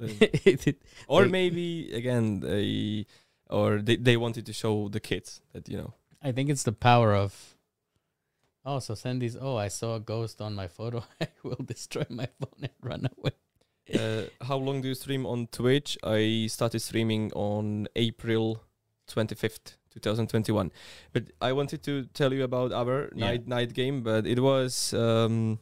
That- 0.00 0.74
or 1.06 1.22
They- 1.22 1.30
maybe 1.30 1.92
again 1.94 2.40
they 2.40 3.06
or 3.48 3.78
they, 3.80 3.94
they 3.94 4.16
wanted 4.16 4.44
to 4.46 4.52
show 4.52 4.88
the 4.88 4.98
kids 4.98 5.40
that 5.52 5.68
you 5.68 5.78
know 5.78 5.94
I 6.22 6.32
think 6.32 6.50
it's 6.50 6.62
the 6.64 6.72
power 6.72 7.14
of. 7.14 7.54
Oh, 8.64 8.80
so 8.80 8.94
send 8.94 9.22
these. 9.22 9.36
Oh, 9.40 9.56
I 9.56 9.68
saw 9.68 9.94
a 9.96 10.00
ghost 10.00 10.40
on 10.40 10.54
my 10.54 10.68
photo. 10.68 11.04
I 11.20 11.28
will 11.42 11.62
destroy 11.64 12.04
my 12.10 12.26
phone 12.40 12.60
and 12.62 12.70
run 12.82 13.08
away. 13.18 13.32
uh, 13.94 14.24
how 14.44 14.56
long 14.56 14.82
do 14.82 14.88
you 14.88 14.94
stream 14.94 15.24
on 15.24 15.46
twitch 15.46 15.96
i 16.04 16.46
started 16.46 16.78
streaming 16.78 17.32
on 17.32 17.88
april 17.96 18.62
25th 19.10 19.76
2021 19.94 20.70
but 21.14 21.22
i 21.40 21.50
wanted 21.54 21.82
to 21.82 22.04
tell 22.12 22.34
you 22.34 22.44
about 22.44 22.70
our 22.70 23.08
Yeah. 23.14 23.28
night 23.30 23.46
night 23.46 23.72
game 23.72 24.02
but 24.02 24.26
it 24.26 24.40
was 24.40 24.92
um 24.92 25.58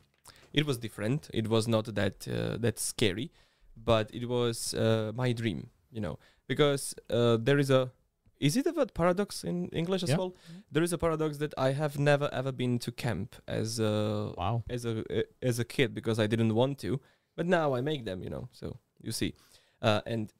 it 0.52 0.66
was 0.66 0.76
different 0.76 1.30
it 1.32 1.46
was 1.46 1.68
not 1.68 1.94
that 1.94 2.26
uh, 2.26 2.56
that 2.58 2.80
scary 2.80 3.30
but 3.76 4.10
it 4.12 4.26
was 4.28 4.74
uh, 4.74 5.12
my 5.14 5.30
dream 5.30 5.70
you 5.92 6.00
know 6.00 6.18
because 6.48 6.96
uh, 7.10 7.36
there 7.40 7.60
is 7.60 7.70
a 7.70 7.92
is 8.40 8.56
it 8.56 8.66
a 8.66 8.72
word 8.72 8.92
paradox 8.94 9.44
in 9.44 9.68
english 9.68 10.02
as 10.02 10.10
Yeah. 10.10 10.18
well 10.18 10.34
there 10.70 10.82
is 10.82 10.92
a 10.92 10.98
paradox 10.98 11.38
that 11.38 11.54
i 11.56 11.70
have 11.72 11.98
never 11.98 12.28
ever 12.32 12.52
been 12.52 12.78
to 12.80 12.92
camp 12.92 13.36
as 13.48 13.78
a 13.78 14.32
Wow. 14.36 14.62
as 14.68 14.84
a 14.84 14.94
uh, 15.18 15.22
as 15.42 15.58
a 15.58 15.64
kid 15.64 15.94
because 15.94 16.18
I 16.18 16.26
didn't 16.26 16.54
want 16.54 16.78
to, 16.80 17.00
but 17.36 17.46
now 17.46 17.74
I 17.74 17.80
make 17.80 18.04
them, 18.04 18.22
you 18.22 18.30
know. 18.30 18.48
So 18.52 18.66
you 19.06 19.12
see, 19.12 19.34
uh, 19.82 20.00
and 20.06 20.32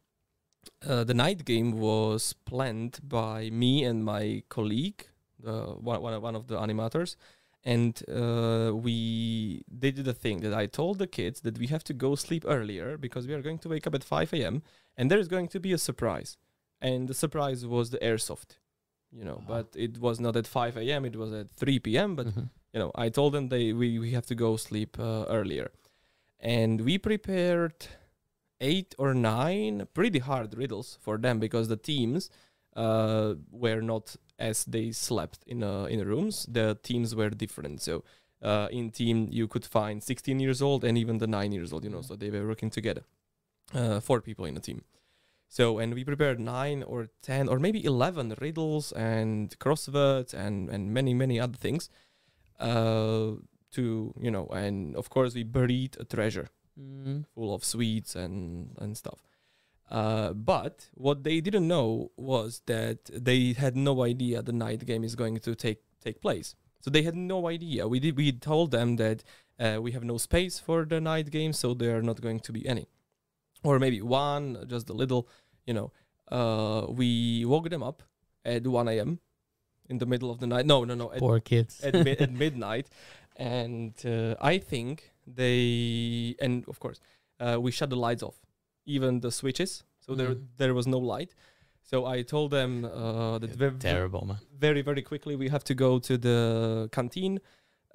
uh, 0.86 1.04
the 1.04 1.14
night 1.14 1.44
game 1.44 1.70
was 1.72 2.34
planned 2.44 2.98
by 3.02 3.50
me 3.50 3.84
and 3.84 4.04
my 4.04 4.42
colleague, 4.48 5.06
the 5.38 5.56
one 5.90 6.00
one, 6.02 6.20
one 6.22 6.36
of 6.36 6.46
the 6.48 6.56
animators, 6.56 7.16
and 7.64 7.94
uh, 8.08 8.72
we 8.86 9.62
they 9.80 9.90
did 9.90 10.06
a 10.08 10.12
thing 10.24 10.40
that 10.40 10.54
I 10.62 10.66
told 10.66 10.98
the 10.98 11.06
kids 11.06 11.40
that 11.42 11.58
we 11.58 11.66
have 11.68 11.84
to 11.84 11.94
go 11.94 12.14
sleep 12.16 12.44
earlier 12.46 12.96
because 12.98 13.26
we 13.26 13.34
are 13.34 13.42
going 13.42 13.58
to 13.60 13.68
wake 13.68 13.86
up 13.86 13.94
at 13.94 14.04
five 14.04 14.30
a.m. 14.34 14.62
and 14.96 15.10
there 15.10 15.20
is 15.20 15.28
going 15.28 15.48
to 15.48 15.60
be 15.60 15.72
a 15.72 15.78
surprise, 15.78 16.36
and 16.80 17.08
the 17.08 17.14
surprise 17.14 17.64
was 17.66 17.90
the 17.90 17.98
airsoft. 17.98 18.56
You 19.12 19.24
know, 19.24 19.36
Wow. 19.36 19.62
but 19.62 19.66
it 19.76 19.98
was 19.98 20.18
not 20.20 20.36
at 20.36 20.46
5 20.46 20.76
a.m. 20.76 21.04
It 21.04 21.16
was 21.16 21.32
at 21.32 21.48
3 21.50 21.78
p.m. 21.78 22.16
But 22.16 22.26
Mhm. 22.26 22.50
you 22.72 22.80
know, 22.80 22.90
I 22.94 23.08
told 23.08 23.32
them 23.34 23.48
they 23.48 23.72
we, 23.72 23.98
we 23.98 24.10
have 24.12 24.26
to 24.26 24.34
go 24.34 24.56
sleep 24.56 24.98
uh, 24.98 25.24
earlier, 25.28 25.70
and 26.40 26.80
we 26.82 26.98
prepared 26.98 27.86
eight 28.60 28.94
or 28.98 29.14
nine 29.14 29.86
pretty 29.94 30.18
hard 30.18 30.56
riddles 30.56 30.98
for 31.00 31.18
them 31.18 31.38
because 31.38 31.68
the 31.68 31.76
teams 31.76 32.30
uh, 32.74 33.34
were 33.50 33.80
not 33.80 34.16
as 34.38 34.64
they 34.64 34.92
slept 34.92 35.38
in 35.46 35.62
uh, 35.62 35.84
in 35.84 35.98
the 35.98 36.06
rooms. 36.06 36.46
The 36.48 36.76
teams 36.82 37.14
were 37.14 37.30
different. 37.30 37.80
So 37.82 38.02
uh, 38.42 38.68
in 38.70 38.90
team 38.90 39.28
you 39.30 39.46
could 39.48 39.64
find 39.64 40.02
16 40.02 40.40
years 40.40 40.60
old 40.60 40.84
and 40.84 40.98
even 40.98 41.18
the 41.18 41.26
nine 41.26 41.52
years 41.52 41.72
old. 41.72 41.84
You 41.84 41.90
know, 41.90 42.02
so 42.02 42.16
they 42.16 42.30
were 42.30 42.46
working 42.46 42.70
together. 42.70 43.04
Uh, 43.74 44.00
four 44.00 44.20
people 44.20 44.44
in 44.44 44.56
a 44.56 44.60
team. 44.60 44.82
So 45.48 45.78
and 45.78 45.94
we 45.94 46.04
prepared 46.04 46.38
nine 46.40 46.82
or 46.82 47.08
ten 47.22 47.48
or 47.48 47.58
maybe 47.58 47.84
eleven 47.84 48.34
riddles 48.40 48.92
and 48.92 49.56
crosswords 49.58 50.34
and 50.34 50.68
and 50.68 50.92
many 50.92 51.14
many 51.14 51.40
other 51.40 51.56
things 51.56 51.88
uh, 52.60 53.32
to 53.72 54.14
you 54.20 54.30
know 54.30 54.46
and 54.48 54.96
of 54.96 55.08
course 55.10 55.34
we 55.34 55.44
buried 55.44 55.96
a 56.00 56.04
treasure 56.04 56.48
Mm. 56.78 57.24
full 57.34 57.54
of 57.54 57.64
sweets 57.64 58.14
and 58.14 58.76
and 58.78 58.98
stuff. 58.98 59.22
Uh, 59.90 60.34
but 60.34 60.90
what 60.92 61.24
they 61.24 61.40
didn't 61.40 61.66
know 61.66 62.10
was 62.18 62.60
that 62.66 63.04
they 63.06 63.54
had 63.54 63.74
no 63.76 64.02
idea 64.04 64.42
the 64.42 64.52
night 64.52 64.84
game 64.84 65.02
is 65.02 65.14
going 65.14 65.38
to 65.38 65.54
take 65.54 65.80
take 66.04 66.20
place. 66.20 66.54
So 66.82 66.90
they 66.90 67.02
had 67.02 67.14
no 67.16 67.48
idea. 67.48 67.88
We 67.88 67.98
did 67.98 68.16
we 68.16 68.30
told 68.32 68.72
them 68.72 68.96
that 68.96 69.24
uh, 69.58 69.78
we 69.80 69.92
have 69.92 70.04
no 70.04 70.18
space 70.18 70.58
for 70.58 70.84
the 70.84 71.00
night 71.00 71.30
game, 71.30 71.54
so 71.54 71.72
there 71.72 71.96
are 71.96 72.02
not 72.02 72.20
going 72.20 72.40
to 72.40 72.52
be 72.52 72.68
any, 72.68 72.88
or 73.62 73.78
maybe 73.78 74.00
one, 74.02 74.64
just 74.68 74.88
a 74.90 74.92
little. 74.92 75.28
You 75.66 75.74
know, 75.74 75.92
uh, 76.30 76.86
we 76.88 77.44
woke 77.44 77.68
them 77.70 77.82
up 77.82 78.02
at 78.44 78.66
one 78.66 78.88
a.m. 78.88 79.18
in 79.88 79.98
the 79.98 80.06
middle 80.06 80.30
of 80.30 80.38
the 80.38 80.46
night. 80.46 80.66
No, 80.66 80.84
no, 80.84 80.94
no. 80.94 81.12
At, 81.12 81.18
Poor 81.18 81.40
kids. 81.40 81.80
at, 81.82 81.94
mi- 81.94 82.16
at 82.18 82.32
midnight, 82.44 82.88
and 83.36 83.94
uh, 84.06 84.34
I 84.40 84.58
think 84.58 85.12
they 85.26 86.34
and 86.40 86.64
of 86.68 86.78
course 86.80 87.00
uh, 87.40 87.58
we 87.60 87.70
shut 87.70 87.90
the 87.90 87.96
lights 87.96 88.22
off, 88.22 88.36
even 88.86 89.20
the 89.20 89.30
switches, 89.30 89.84
so 90.00 90.14
there 90.14 90.34
Mhm. 90.34 90.46
there 90.56 90.74
was 90.74 90.86
no 90.86 90.98
light. 90.98 91.34
So 91.82 92.04
I 92.04 92.22
told 92.22 92.50
them 92.50 92.84
uh, 92.84 93.38
that 93.38 93.50
ve- 93.50 93.68
ve- 93.68 93.78
Terrible, 93.78 94.24
man. 94.26 94.38
very 94.58 94.82
very 94.82 95.02
quickly 95.02 95.36
we 95.36 95.48
have 95.48 95.62
to 95.64 95.74
go 95.74 95.98
to 96.00 96.18
the 96.18 96.88
canteen, 96.92 97.40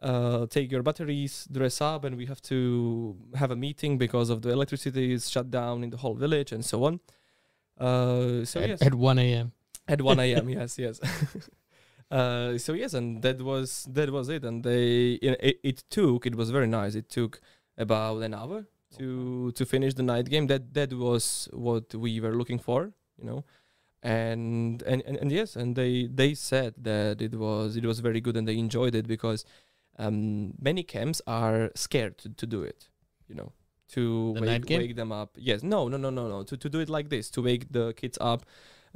uh, 0.01 0.47
take 0.47 0.71
your 0.71 0.81
batteries, 0.81 1.47
dress 1.51 1.79
up, 1.81 2.03
and 2.05 2.17
we 2.17 2.25
have 2.25 2.41
to 2.43 3.15
have 3.35 3.51
a 3.51 3.55
meeting 3.55 3.97
because 3.97 4.29
of 4.29 4.41
the 4.41 4.49
electricity 4.49 5.13
is 5.13 5.29
shut 5.29 5.51
down 5.51 5.83
in 5.83 5.89
the 5.89 5.97
whole 5.97 6.15
village 6.15 6.51
and 6.51 6.65
so 6.65 6.83
on. 6.85 6.99
Uh, 7.77 8.43
so 8.45 8.61
at, 8.61 8.69
yes, 8.69 8.81
at 8.81 8.95
1 8.95 9.19
a.m. 9.19 9.51
at 9.87 10.01
1 10.01 10.19
a.m. 10.25 10.49
yes, 10.49 10.77
yes. 10.79 10.99
uh, 12.11 12.57
so 12.57 12.73
yes, 12.73 12.93
and 12.93 13.21
that 13.21 13.41
was 13.41 13.87
that 13.89 14.11
was 14.11 14.29
it. 14.29 14.43
And 14.43 14.63
they 14.63 15.13
it, 15.13 15.59
it 15.63 15.83
took 15.89 16.25
it 16.25 16.35
was 16.35 16.49
very 16.49 16.67
nice. 16.67 16.95
It 16.95 17.09
took 17.09 17.39
about 17.77 18.23
an 18.23 18.33
hour 18.33 18.65
to 18.97 19.51
to 19.51 19.65
finish 19.65 19.93
the 19.93 20.03
night 20.03 20.29
game. 20.29 20.47
That 20.47 20.73
that 20.73 20.93
was 20.93 21.47
what 21.53 21.93
we 21.93 22.19
were 22.19 22.35
looking 22.35 22.59
for, 22.59 22.91
you 23.17 23.25
know. 23.25 23.43
And 24.03 24.81
and, 24.83 25.03
and, 25.05 25.17
and 25.17 25.31
yes, 25.31 25.55
and 25.55 25.75
they 25.75 26.07
they 26.07 26.33
said 26.33 26.73
that 26.79 27.21
it 27.21 27.35
was 27.35 27.75
it 27.75 27.85
was 27.85 27.99
very 27.99 28.19
good 28.19 28.35
and 28.35 28.47
they 28.47 28.57
enjoyed 28.57 28.95
it 28.95 29.07
because 29.07 29.45
um, 29.97 30.53
many 30.59 30.83
camps 30.83 31.21
are 31.27 31.71
scared 31.75 32.17
to, 32.19 32.29
to 32.29 32.45
do 32.45 32.63
it, 32.63 32.89
you 33.27 33.35
know, 33.35 33.51
to 33.89 34.33
The 34.35 34.41
wake, 34.41 34.69
wake 34.69 34.95
them 34.95 35.11
up. 35.11 35.37
Yes, 35.37 35.63
no, 35.63 35.87
no, 35.87 35.97
no, 35.97 36.09
no, 36.09 36.27
no. 36.27 36.43
To 36.43 36.57
to 36.57 36.69
do 36.69 36.79
it 36.79 36.89
like 36.89 37.09
this, 37.09 37.29
to 37.31 37.41
wake 37.41 37.71
the 37.71 37.93
kids 37.93 38.17
up, 38.21 38.45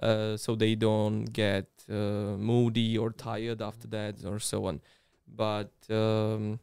uh, 0.02 0.38
so 0.38 0.56
they 0.56 0.76
don't 0.76 1.26
get 1.26 1.68
uh, 1.90 2.38
moody 2.38 2.98
or 2.98 3.12
tired 3.12 3.62
after 3.62 3.88
that 3.90 4.24
or 4.26 4.40
so 4.40 4.66
on. 4.66 4.82
But 5.28 5.72
um, 5.90 6.60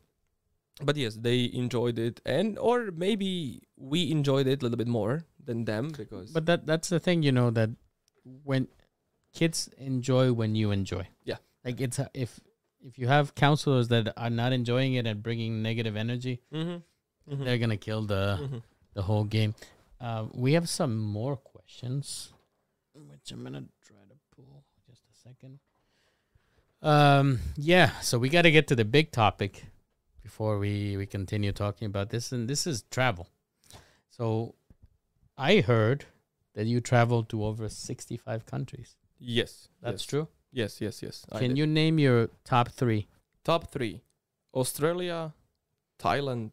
but 0.83 0.97
yes, 0.97 1.16
they 1.16 1.51
enjoyed 1.53 1.99
it, 1.99 2.20
and 2.24 2.59
or 2.59 2.91
maybe 2.91 3.62
we 3.76 4.11
enjoyed 4.11 4.47
it 4.47 4.62
a 4.62 4.64
little 4.64 4.78
bit 4.78 4.89
more 4.89 5.24
than 5.45 5.64
them 5.64 5.91
because 5.97 6.30
But 6.30 6.47
that 6.47 6.66
that's 6.66 6.89
the 6.89 7.01
thing, 7.01 7.22
you 7.22 7.33
know, 7.33 7.51
that 7.51 7.70
when 8.45 8.68
kids 9.35 9.68
enjoy 9.76 10.33
when 10.33 10.55
you 10.55 10.70
enjoy. 10.70 11.09
Yeah. 11.24 11.37
Like 11.64 11.80
it's 11.80 11.99
a, 11.99 12.11
if 12.14 12.41
if 12.87 12.99
you 12.99 13.07
have 13.09 13.35
counselors 13.35 13.89
that 13.89 14.12
are 14.16 14.30
not 14.30 14.53
enjoying 14.53 14.95
it 14.95 15.07
and 15.07 15.22
bringing 15.22 15.62
negative 15.62 15.97
energy, 15.97 16.41
Mhm. 16.53 16.83
Mhm. 17.30 17.45
they're 17.45 17.59
gonna 17.59 17.76
kill 17.76 18.03
the 18.07 18.39
Mhm. 18.41 18.62
the 18.95 19.03
whole 19.03 19.24
game. 19.24 19.55
Uh, 20.01 20.28
we 20.33 20.53
have 20.55 20.68
some 20.68 20.99
more 20.99 21.37
questions, 21.37 22.33
which 22.95 23.30
I'm 23.33 23.43
gonna 23.45 23.64
try 23.80 23.97
to 24.09 24.16
pull 24.35 24.64
just 24.87 25.03
a 25.11 25.14
second. 25.14 25.61
Um, 26.83 27.39
yeah, 27.57 28.01
so 28.01 28.18
we 28.18 28.28
got 28.28 28.43
to 28.43 28.51
get 28.51 28.66
to 28.68 28.74
the 28.74 28.85
big 28.85 29.12
topic 29.12 29.66
before 30.22 30.59
we 30.59 30.97
we 30.97 31.07
continue 31.07 31.53
talking 31.53 31.87
about 31.87 32.11
this, 32.11 32.33
and 32.33 32.49
this 32.49 32.66
is 32.66 32.83
travel. 32.91 33.28
So, 34.11 34.57
I 35.39 35.61
heard 35.61 36.07
that 36.55 36.66
you 36.66 36.80
traveled 36.80 37.28
to 37.30 37.45
over 37.45 37.68
65 37.68 38.45
countries. 38.45 38.97
yes, 39.18 39.68
That's 39.80 40.03
yes. 40.03 40.07
true. 40.07 40.28
Yes, 40.53 40.81
yes, 40.81 41.03
yes. 41.03 41.25
Can 41.39 41.57
you 41.57 41.67
name 41.67 41.99
your 41.99 42.29
top 42.45 42.69
three? 42.69 43.09
top 43.45 43.73
three: 43.73 44.03
Australia, 44.55 45.33
Thailand, 45.99 46.53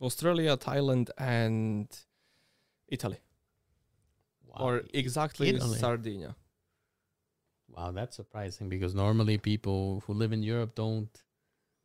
Australia, 0.00 0.56
Thailand, 0.56 1.10
and 1.18 1.86
Italy, 2.88 3.18
Wow. 4.46 4.56
or 4.66 4.82
exactly 4.92 5.48
Italy. 5.50 5.78
Sardinia. 5.78 6.34
Wow, 7.68 7.92
that's 7.92 8.16
surprising 8.16 8.68
because 8.68 8.94
normally 8.94 9.38
people 9.38 10.02
who 10.06 10.12
live 10.12 10.32
in 10.32 10.42
Europe 10.42 10.74
don't 10.74 11.22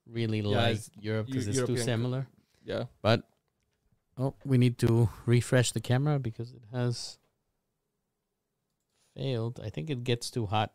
really 0.06 0.40
Yeah, 0.40 0.58
like 0.58 0.82
Europe 1.00 1.28
because 1.28 1.48
it's 1.48 1.64
too 1.64 1.78
similar. 1.78 2.28
Yeah. 2.64 2.86
But 3.02 3.24
oh, 4.18 4.34
we 4.44 4.58
need 4.58 4.78
to 4.80 5.10
refresh 5.26 5.72
the 5.72 5.80
camera 5.80 6.20
because 6.20 6.52
it 6.52 6.64
has 6.72 7.20
failed. 9.18 9.60
I 9.64 9.70
think 9.70 9.90
it 9.90 10.04
gets 10.04 10.30
too 10.32 10.46
hot 10.46 10.72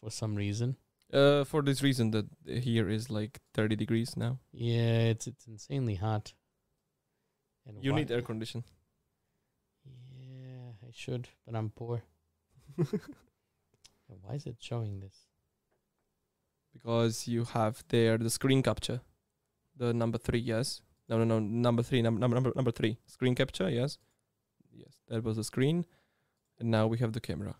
for 0.00 0.10
some 0.10 0.34
reason. 0.34 0.76
Uh, 1.12 1.44
for 1.44 1.62
this 1.62 1.82
reason 1.82 2.10
that 2.10 2.26
here 2.46 2.88
is 2.88 3.10
like 3.10 3.40
30 3.54 3.76
degrees 3.76 4.16
now. 4.16 4.38
Yeah, 4.52 5.10
it's 5.14 5.26
it's 5.26 5.46
insanely 5.46 5.94
hot. 5.96 6.32
And 7.66 7.82
You 7.84 7.92
why- 7.92 7.98
need 7.98 8.10
air 8.10 8.22
condition. 8.22 8.64
Yeah, 10.18 10.72
I 10.88 10.90
should, 10.92 11.28
but 11.44 11.54
I'm 11.54 11.70
poor. 11.70 12.02
Why 14.22 14.34
is 14.34 14.46
it 14.46 14.56
showing 14.60 15.00
this? 15.00 15.14
because 16.72 17.26
you 17.26 17.44
have 17.44 17.82
there 17.88 18.18
the 18.18 18.28
screen 18.28 18.62
capture, 18.62 19.00
the 19.76 19.94
number 19.94 20.18
three. 20.18 20.38
Yes. 20.38 20.82
No, 21.08 21.16
no, 21.18 21.24
no. 21.24 21.38
Number 21.38 21.82
three. 21.82 22.02
Number 22.02 22.20
number 22.20 22.34
number 22.34 22.52
number 22.54 22.70
three. 22.70 22.98
Screen 23.06 23.34
capture. 23.34 23.70
Yes. 23.70 23.96
Yes. 24.72 24.98
That 25.08 25.24
was 25.24 25.36
the 25.36 25.44
screen, 25.44 25.86
and 26.58 26.70
now 26.70 26.86
we 26.86 26.98
have 26.98 27.12
the 27.12 27.20
camera, 27.20 27.56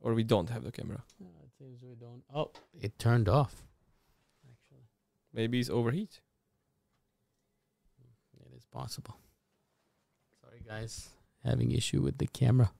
or 0.00 0.14
we 0.14 0.22
don't 0.22 0.50
have 0.50 0.64
the 0.64 0.72
camera. 0.72 1.02
Oh, 1.22 1.26
it 1.44 1.50
seems 1.58 1.82
we 1.82 1.94
don't. 1.94 2.22
Oh, 2.34 2.50
it 2.80 2.98
turned 2.98 3.28
off. 3.28 3.62
Actually, 4.48 4.84
Maybe 5.32 5.60
it's 5.60 5.70
overheat. 5.70 6.20
Hmm, 7.98 8.46
it 8.46 8.56
is 8.56 8.66
possible. 8.66 9.16
Sorry, 10.40 10.60
guys, 10.66 11.08
having 11.44 11.72
issue 11.72 12.02
with 12.02 12.18
the 12.18 12.26
camera. 12.26 12.72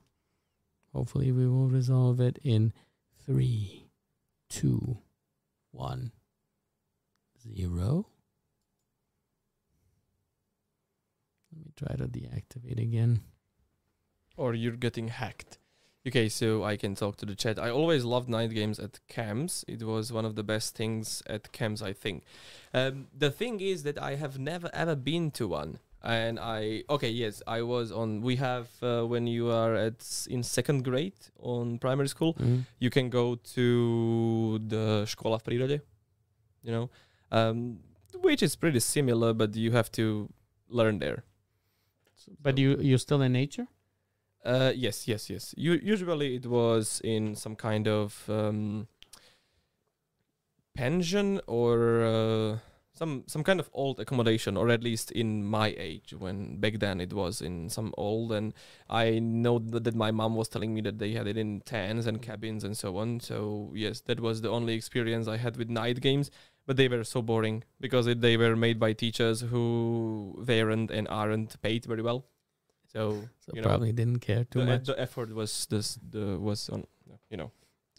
Hopefully, 0.93 1.33
we 1.33 1.47
will 1.47 1.69
resolve 1.69 2.21
it 2.21 2.39
in 2.43 2.73
three, 3.25 3.87
two, 4.51 4.99
one, 5.71 6.13
zero. 7.41 8.07
Let 11.51 11.65
me 11.65 11.73
try 11.77 11.97
to 11.97 12.09
deactivate 12.09 12.81
again. 12.81 13.21
Or 14.37 14.55
you're 14.55 14.77
getting 14.77 15.09
hacked. 15.09 15.59
Okay, 16.07 16.29
so 16.29 16.65
I 16.65 16.77
can 16.77 16.97
talk 16.97 17.17
to 17.19 17.27
the 17.27 17.37
chat. 17.37 17.59
I 17.61 17.71
always 17.71 18.05
loved 18.05 18.29
night 18.29 18.51
games 18.51 18.81
at 18.81 18.99
camps. 19.07 19.65
It 19.69 19.85
was 19.85 20.13
one 20.13 20.25
of 20.25 20.35
the 20.35 20.43
best 20.43 20.75
things 20.75 21.23
at 21.29 21.53
camps, 21.53 21.81
I 21.81 21.93
think. 21.93 22.25
Um, 22.75 23.07
the 23.17 23.31
thing 23.31 23.61
is 23.61 23.85
that 23.85 23.99
I 24.03 24.17
have 24.17 24.37
never 24.39 24.69
ever 24.75 24.97
been 24.97 25.31
to 25.33 25.47
one. 25.47 25.79
And 26.05 26.41
I 26.41 26.83
okay 26.91 27.11
yes 27.11 27.41
I 27.47 27.63
was 27.63 27.93
on 27.93 28.23
we 28.23 28.35
have 28.35 28.67
uh, 28.83 29.05
when 29.07 29.29
you 29.29 29.53
are 29.53 29.77
at 29.77 30.27
in 30.29 30.43
second 30.43 30.83
grade 30.83 31.15
on 31.39 31.79
primary 31.79 32.09
school 32.09 32.35
Mhm. 32.35 32.65
you 32.81 32.91
can 32.91 33.09
go 33.09 33.37
to 33.55 34.59
the 34.67 35.05
škola 35.07 35.39
v 35.39 35.45
prírode 35.47 35.79
you 36.67 36.73
know 36.73 36.91
um, 37.31 37.79
which 38.21 38.43
is 38.43 38.57
pretty 38.57 38.81
similar 38.81 39.33
but 39.33 39.55
you 39.55 39.71
have 39.79 39.91
to 39.93 40.29
learn 40.69 40.99
there 40.99 41.23
But 42.43 42.55
So- 42.57 42.63
you 42.63 42.71
you're 42.83 42.99
still 43.09 43.23
in 43.23 43.33
nature? 43.33 43.67
Uh, 44.45 44.73
yes, 44.75 45.07
yes, 45.07 45.31
yes. 45.31 45.55
U- 45.57 45.81
usually 45.83 46.35
it 46.37 46.47
was 46.47 47.01
in 47.05 47.37
some 47.37 47.55
kind 47.55 47.87
of 47.87 48.25
um, 48.29 48.89
pension 50.75 51.41
or 51.47 52.03
uh, 52.03 52.59
some 52.95 53.25
some 53.27 53.43
kind 53.45 53.61
of 53.61 53.71
old 53.73 54.01
accommodation, 54.01 54.57
or 54.57 54.69
at 54.71 54.83
least 54.83 55.11
in 55.13 55.45
my 55.45 55.75
age 55.79 56.15
when 56.19 56.59
back 56.61 56.79
then 56.79 57.01
it 57.01 57.13
was 57.13 57.41
in 57.41 57.69
some 57.69 57.95
old. 57.97 58.33
And 58.33 58.53
I 58.89 59.19
know 59.19 59.59
that, 59.59 59.85
that 59.85 59.95
my 59.95 60.11
mom 60.11 60.35
was 60.35 60.49
telling 60.49 60.75
me 60.75 60.81
that 60.83 60.99
they 60.99 61.13
had 61.13 61.27
it 61.27 61.37
in 61.37 61.61
tents 61.63 62.07
and 62.07 62.21
cabins 62.21 62.65
and 62.65 62.77
so 62.77 62.97
on. 62.99 63.21
So 63.21 63.73
yes, 63.75 64.01
that 64.03 64.21
was 64.21 64.41
the 64.43 64.51
only 64.51 64.75
experience 64.75 65.29
I 65.29 65.37
had 65.37 65.57
with 65.57 65.71
night 65.71 66.01
games. 66.01 66.31
But 66.65 66.77
they 66.77 66.87
were 66.87 67.03
so 67.03 67.23
boring 67.23 67.65
because 67.81 68.07
it, 68.07 68.21
they 68.21 68.37
were 68.37 68.55
made 68.55 68.79
by 68.79 68.93
teachers 68.93 69.41
who 69.41 70.45
weren't 70.47 70.93
and 70.93 71.09
aren't 71.09 71.61
paid 71.61 71.85
very 71.87 72.03
well. 72.03 72.25
So 72.93 73.29
So 73.41 73.53
you 73.55 73.63
know, 73.63 73.69
probably 73.69 73.93
didn't 73.93 74.21
care 74.21 74.45
too 74.45 74.61
the, 74.61 74.67
much. 74.67 74.87
the 74.87 75.01
effort 75.01 75.35
was 75.35 75.67
this 75.67 75.99
the 76.11 76.39
was 76.39 76.69
on 76.69 76.87
you 77.31 77.37
know 77.37 77.51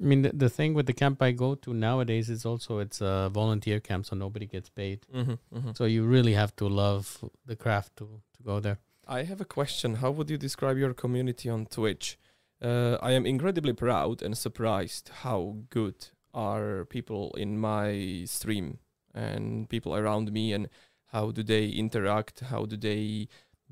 I 0.01 0.05
mean, 0.05 0.23
the, 0.23 0.31
the 0.33 0.49
thing 0.49 0.73
with 0.73 0.87
the 0.87 0.93
camp 0.93 1.21
I 1.21 1.31
go 1.31 1.55
to 1.55 1.73
nowadays 1.73 2.29
is 2.29 2.45
also 2.45 2.79
it's 2.79 2.99
a 2.99 3.29
volunteer 3.31 3.79
camp, 3.79 4.05
so 4.07 4.15
nobody 4.15 4.47
gets 4.47 4.69
paid. 4.69 5.05
Mm-hmm, 5.13 5.31
mm-hmm. 5.55 5.71
So 5.75 5.85
you 5.85 6.03
really 6.03 6.33
have 6.33 6.55
to 6.55 6.67
love 6.67 7.23
the 7.45 7.55
craft 7.55 7.95
to 7.97 8.21
to 8.35 8.43
go 8.43 8.59
there. 8.59 8.79
I 9.07 9.23
have 9.23 9.41
a 9.41 9.45
question. 9.45 9.95
How 9.95 10.11
would 10.11 10.29
you 10.29 10.37
describe 10.37 10.77
your 10.77 10.93
community 10.93 11.49
on 11.49 11.67
Twitch? 11.67 12.17
Uh, 12.61 12.97
I 13.01 13.11
am 13.11 13.25
incredibly 13.25 13.73
proud 13.73 14.21
and 14.21 14.37
surprised 14.37 15.09
how 15.21 15.57
good 15.69 16.07
are 16.33 16.85
people 16.85 17.33
in 17.37 17.59
my 17.59 18.23
stream 18.25 18.79
and 19.13 19.69
people 19.69 19.95
around 19.95 20.31
me 20.31 20.53
and 20.53 20.69
how 21.07 21.31
do 21.31 21.43
they 21.43 21.67
interact, 21.67 22.39
how 22.39 22.65
do 22.65 22.77
they 22.77 23.27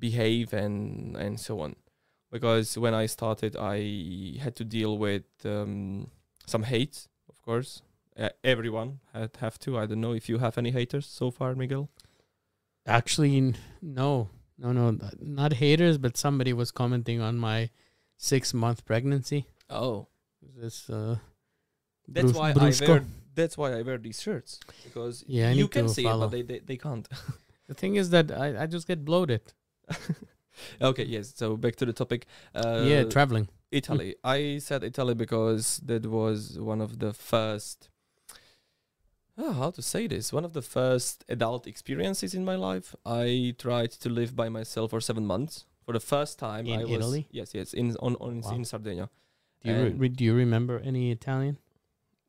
behave 0.07 0.47
and 0.63 1.15
and 1.23 1.39
so 1.39 1.53
on. 1.61 1.75
Because 2.31 2.77
when 2.83 2.93
I 3.03 3.07
started, 3.07 3.55
I 3.75 3.77
had 4.43 4.55
to 4.55 4.63
deal 4.77 4.97
with 4.97 5.23
um, 5.45 6.07
some 6.45 6.63
hate, 6.63 7.07
of 7.29 7.41
course. 7.41 7.81
Uh, 8.17 8.29
everyone 8.43 8.99
had 9.13 9.31
have 9.39 9.57
to. 9.59 9.77
I 9.77 9.85
don't 9.87 10.01
know 10.01 10.13
if 10.15 10.27
you 10.29 10.39
have 10.39 10.57
any 10.57 10.71
haters 10.71 11.05
so 11.07 11.31
far, 11.31 11.55
Miguel. 11.55 11.89
Actually, 12.85 13.53
no, 13.81 14.29
no, 14.57 14.71
no, 14.71 14.97
not 15.19 15.53
haters, 15.53 15.97
but 15.97 16.17
somebody 16.17 16.53
was 16.53 16.71
commenting 16.71 17.21
on 17.21 17.37
my 17.37 17.69
six 18.17 18.53
month 18.53 18.85
pregnancy. 18.85 19.45
Oh, 19.69 20.07
This 20.57 20.89
uh, 20.89 21.17
That's 22.07 22.31
Brus- 22.31 22.37
why 22.39 22.53
Brusco. 22.53 22.87
I 22.87 22.91
wear. 22.91 23.05
That's 23.33 23.57
why 23.57 23.69
I 23.77 23.81
wear 23.81 23.97
these 23.97 24.21
shirts 24.21 24.59
because 24.83 25.23
Yeah, 25.27 25.51
you 25.51 25.67
can 25.67 25.87
see 25.87 26.05
it, 26.05 26.17
but 26.19 26.31
they, 26.31 26.41
they 26.43 26.59
they 26.59 26.77
can't. 26.77 27.07
The 27.67 27.75
thing 27.81 27.95
is 27.95 28.09
that 28.09 28.31
I, 28.31 28.63
I 28.63 28.65
just 28.67 28.85
get 28.85 29.05
bloated. 29.05 29.41
okay, 30.81 31.05
yes. 31.05 31.33
So 31.35 31.57
back 31.57 31.75
to 31.77 31.85
the 31.85 31.93
topic. 31.93 32.25
Uh, 32.53 32.83
yeah, 32.85 33.03
traveling. 33.03 33.47
Italy. 33.71 34.15
I 34.23 34.57
said 34.59 34.83
Italy 34.83 35.13
because 35.15 35.79
that 35.85 36.05
was 36.05 36.59
one 36.59 36.81
of 36.81 36.99
the 36.99 37.13
first. 37.13 37.89
Oh, 39.37 39.53
how 39.53 39.71
to 39.71 39.81
say 39.81 40.07
this? 40.07 40.33
One 40.33 40.43
of 40.45 40.53
the 40.53 40.61
first 40.61 41.23
adult 41.29 41.65
experiences 41.67 42.33
in 42.33 42.43
my 42.45 42.55
life. 42.55 42.95
I 43.05 43.55
tried 43.57 43.91
to 43.91 44.09
live 44.09 44.35
by 44.35 44.49
myself 44.49 44.91
for 44.91 44.99
seven 45.01 45.25
months. 45.25 45.65
For 45.85 45.93
the 45.93 45.99
first 45.99 46.37
time, 46.37 46.67
In 46.67 46.81
I 46.81 46.83
was 46.83 46.91
Italy? 46.91 47.27
yes, 47.31 47.53
yes, 47.55 47.73
in 47.73 47.95
on, 47.97 48.15
on 48.19 48.41
Wow. 48.41 48.51
in 48.55 48.65
Sardinia. 48.65 49.09
Do 49.63 49.71
you 49.71 49.89
re- 49.97 50.09
do 50.09 50.23
you 50.23 50.33
remember 50.35 50.79
any 50.83 51.11
Italian? 51.11 51.57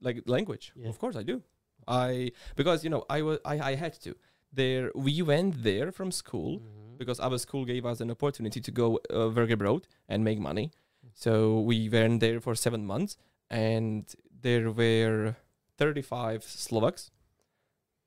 Like 0.00 0.22
language, 0.26 0.72
Yeah. 0.76 0.88
of 0.88 0.98
course 0.98 1.16
I 1.16 1.22
do. 1.22 1.42
I 1.86 2.32
because 2.56 2.84
you 2.84 2.90
know 2.90 3.04
I 3.10 3.22
was 3.22 3.38
I, 3.44 3.72
I 3.72 3.74
had 3.74 3.94
to. 4.04 4.14
There 4.52 4.90
we 4.94 5.22
went 5.22 5.62
there 5.62 5.92
from 5.92 6.10
school 6.12 6.60
Mhm. 6.60 6.81
Because 7.02 7.20
our 7.26 7.38
school 7.38 7.64
gave 7.72 7.84
us 7.90 8.00
an 8.00 8.10
opportunity 8.10 8.60
to 8.60 8.70
go 8.82 8.86
uh, 9.14 9.28
work 9.38 9.50
abroad 9.50 9.82
and 10.08 10.18
make 10.24 10.38
money. 10.50 10.66
So 11.14 11.32
we 11.70 11.88
went 11.96 12.20
there 12.20 12.40
for 12.40 12.54
seven 12.54 12.82
months, 12.92 13.16
and 13.50 14.04
there 14.44 14.70
were 14.70 15.34
35 15.78 16.42
Slovaks, 16.44 17.10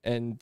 and 0.03 0.35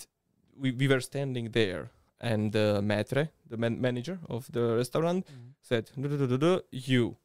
we, 0.62 0.72
we 0.72 0.88
were 0.88 1.02
standing 1.02 1.52
there, 1.52 1.84
and 2.22 2.52
the 2.52 2.82
maitre, 2.82 3.30
the 3.50 3.58
man- 3.58 3.82
manager 3.82 4.20
of 4.30 4.42
the 4.52 4.66
restaurant, 4.82 5.26
Mhm. 5.26 5.54
said, 5.62 5.84
"Du- 6.02 6.08
du- 6.10 6.18
du- 6.18 6.28
du- 6.28 6.38
du, 6.38 6.54
"You, 6.72 7.18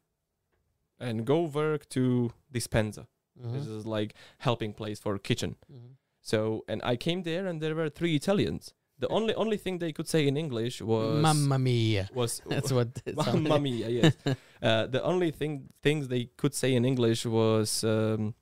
and 0.98 1.24
go 1.24 1.38
work 1.60 1.88
to 1.90 2.32
dispenser. 2.50 3.06
This 3.36 3.66
Mhm. 3.66 3.78
is 3.78 3.86
like 3.86 4.14
helping 4.38 4.72
place 4.74 4.98
for 5.04 5.18
kitchen." 5.18 5.56
Mhm. 5.70 5.96
So, 6.20 6.64
and 6.68 6.80
I 6.92 6.96
came 6.96 7.22
there, 7.22 7.46
and 7.48 7.60
there 7.62 7.74
were 7.74 7.90
three 7.90 8.14
Italians. 8.16 8.74
The 9.00 9.08
only 9.08 9.34
only 9.34 9.56
thing 9.56 9.78
they 9.78 9.92
could 9.92 10.08
say 10.08 10.26
in 10.26 10.36
English 10.36 10.82
was 10.82 11.22
Mamma 11.22 11.58
mia. 11.58 12.08
was 12.12 12.42
That's 12.48 12.72
what. 12.72 12.88
Mamma 13.14 13.58
mia, 13.60 13.88
yes. 13.88 14.16
uh, 14.62 14.86
the 14.86 15.02
only 15.02 15.30
thing 15.30 15.68
things 15.82 16.08
they 16.08 16.24
could 16.36 16.54
say 16.54 16.74
in 16.74 16.84
English 16.84 17.24
was 17.24 17.84
um, 17.84 18.34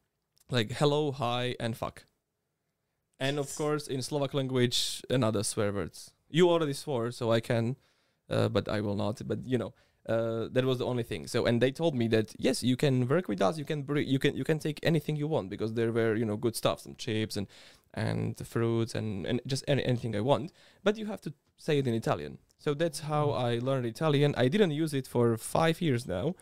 like 0.50 0.72
hello, 0.72 1.12
hi, 1.12 1.54
and 1.60 1.76
fuck. 1.76 2.04
And 3.20 3.38
of 3.38 3.54
course, 3.54 3.86
in 3.86 4.02
Slovak 4.02 4.34
language, 4.34 5.02
another 5.10 5.42
swear 5.42 5.72
words. 5.72 6.12
You 6.28 6.50
already 6.50 6.74
swore, 6.74 7.10
so 7.10 7.32
I 7.32 7.40
can, 7.40 7.76
uh, 8.28 8.48
but 8.48 8.68
I 8.68 8.80
will 8.80 8.96
not. 8.96 9.20
But 9.26 9.46
you 9.46 9.58
know, 9.58 9.74
uh, 10.08 10.48
that 10.52 10.64
was 10.64 10.78
the 10.78 10.86
only 10.86 11.02
thing. 11.02 11.26
So, 11.26 11.46
and 11.46 11.60
they 11.60 11.72
told 11.72 11.94
me 11.94 12.08
that 12.08 12.34
yes, 12.38 12.62
you 12.62 12.76
can 12.76 13.08
work 13.08 13.28
with 13.28 13.42
us. 13.42 13.58
You 13.58 13.64
can 13.64 13.82
bring, 13.82 14.06
you 14.06 14.18
can 14.18 14.36
you 14.36 14.44
can 14.44 14.58
take 14.58 14.80
anything 14.82 15.16
you 15.16 15.26
want 15.26 15.50
because 15.50 15.74
there 15.74 15.92
were 15.92 16.14
you 16.14 16.24
know 16.24 16.36
good 16.36 16.56
stuff, 16.56 16.80
some 16.80 16.94
chips 16.96 17.36
and 17.36 17.46
and 17.96 18.36
the 18.36 18.44
fruits 18.44 18.94
and 18.94 19.26
and 19.26 19.40
just 19.46 19.64
any, 19.66 19.84
anything 19.84 20.14
I 20.14 20.20
want. 20.20 20.52
But 20.84 20.96
you 20.96 21.06
have 21.06 21.20
to 21.22 21.32
say 21.56 21.78
it 21.78 21.86
in 21.86 21.94
Italian. 21.94 22.38
So 22.58 22.74
that's 22.74 23.00
how 23.00 23.30
I 23.30 23.58
learned 23.58 23.86
Italian. 23.86 24.34
I 24.36 24.48
didn't 24.48 24.72
use 24.72 24.94
it 24.94 25.06
for 25.08 25.36
five 25.36 25.80
years 25.80 26.06
now, 26.06 26.34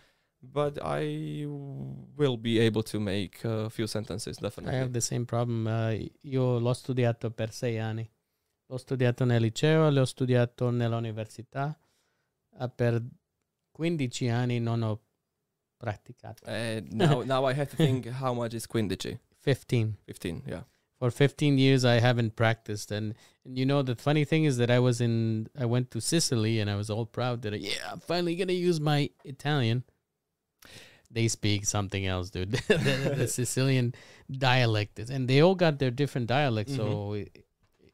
but 0.42 0.78
I 0.82 1.46
will 2.16 2.36
be 2.36 2.58
able 2.58 2.82
to 2.84 3.00
make 3.00 3.44
a 3.44 3.70
few 3.70 3.86
sentences 3.86 4.36
definitely. 4.36 4.76
I 4.76 4.78
have 4.78 4.92
the 4.92 5.00
same 5.00 5.24
problem. 5.24 5.66
Uh, 5.66 5.94
io 6.22 6.58
l'ho 6.58 6.72
studiato 6.74 7.30
per 7.30 7.52
sei 7.52 7.78
anni. 7.78 8.08
L'ho 8.66 8.78
studiato 8.78 9.24
nel 9.24 9.42
liceo, 9.42 9.90
l'ho 9.90 10.04
studiato 10.04 10.70
nell'università. 10.70 11.78
Uh, 12.58 12.70
per 12.74 13.02
15 13.72 14.28
anni 14.28 14.60
non 14.60 14.82
ho 14.82 15.00
praticato. 15.76 16.44
Uh, 16.46 16.80
now, 16.90 17.22
now 17.26 17.44
I 17.44 17.52
have 17.52 17.68
to 17.70 17.76
think 17.76 18.06
how 18.06 18.32
much 18.32 18.54
is 18.54 18.66
quindici. 18.66 19.18
15. 19.40 19.98
15, 20.06 20.42
yeah. 20.46 20.64
For 20.98 21.10
15 21.10 21.58
years 21.58 21.84
I 21.84 22.00
haven't 22.00 22.36
practiced 22.36 22.90
and, 22.90 23.14
and 23.44 23.58
you 23.58 23.66
know 23.66 23.82
the 23.82 23.96
funny 23.96 24.24
thing 24.24 24.44
is 24.44 24.56
that 24.58 24.70
I 24.70 24.78
was 24.78 25.00
in 25.00 25.48
I 25.58 25.66
went 25.66 25.90
to 25.92 26.00
Sicily 26.00 26.60
and 26.60 26.70
I 26.70 26.76
was 26.76 26.88
all 26.88 27.06
proud 27.06 27.42
that 27.42 27.52
I, 27.52 27.56
yeah, 27.56 27.92
I'm 27.92 28.00
finally 28.00 28.36
going 28.36 28.48
to 28.48 28.54
use 28.54 28.80
my 28.80 29.10
Italian. 29.24 29.84
They 31.10 31.28
speak 31.28 31.64
something 31.66 32.06
else, 32.06 32.30
dude. 32.30 32.52
the, 32.68 33.14
the 33.16 33.28
Sicilian 33.40 33.94
dialect 34.30 34.98
is, 34.98 35.10
and 35.10 35.28
they 35.28 35.40
all 35.40 35.54
got 35.54 35.78
their 35.78 35.92
different 35.92 36.26
dialects, 36.26 36.74
so 36.74 37.12
it, 37.12 37.44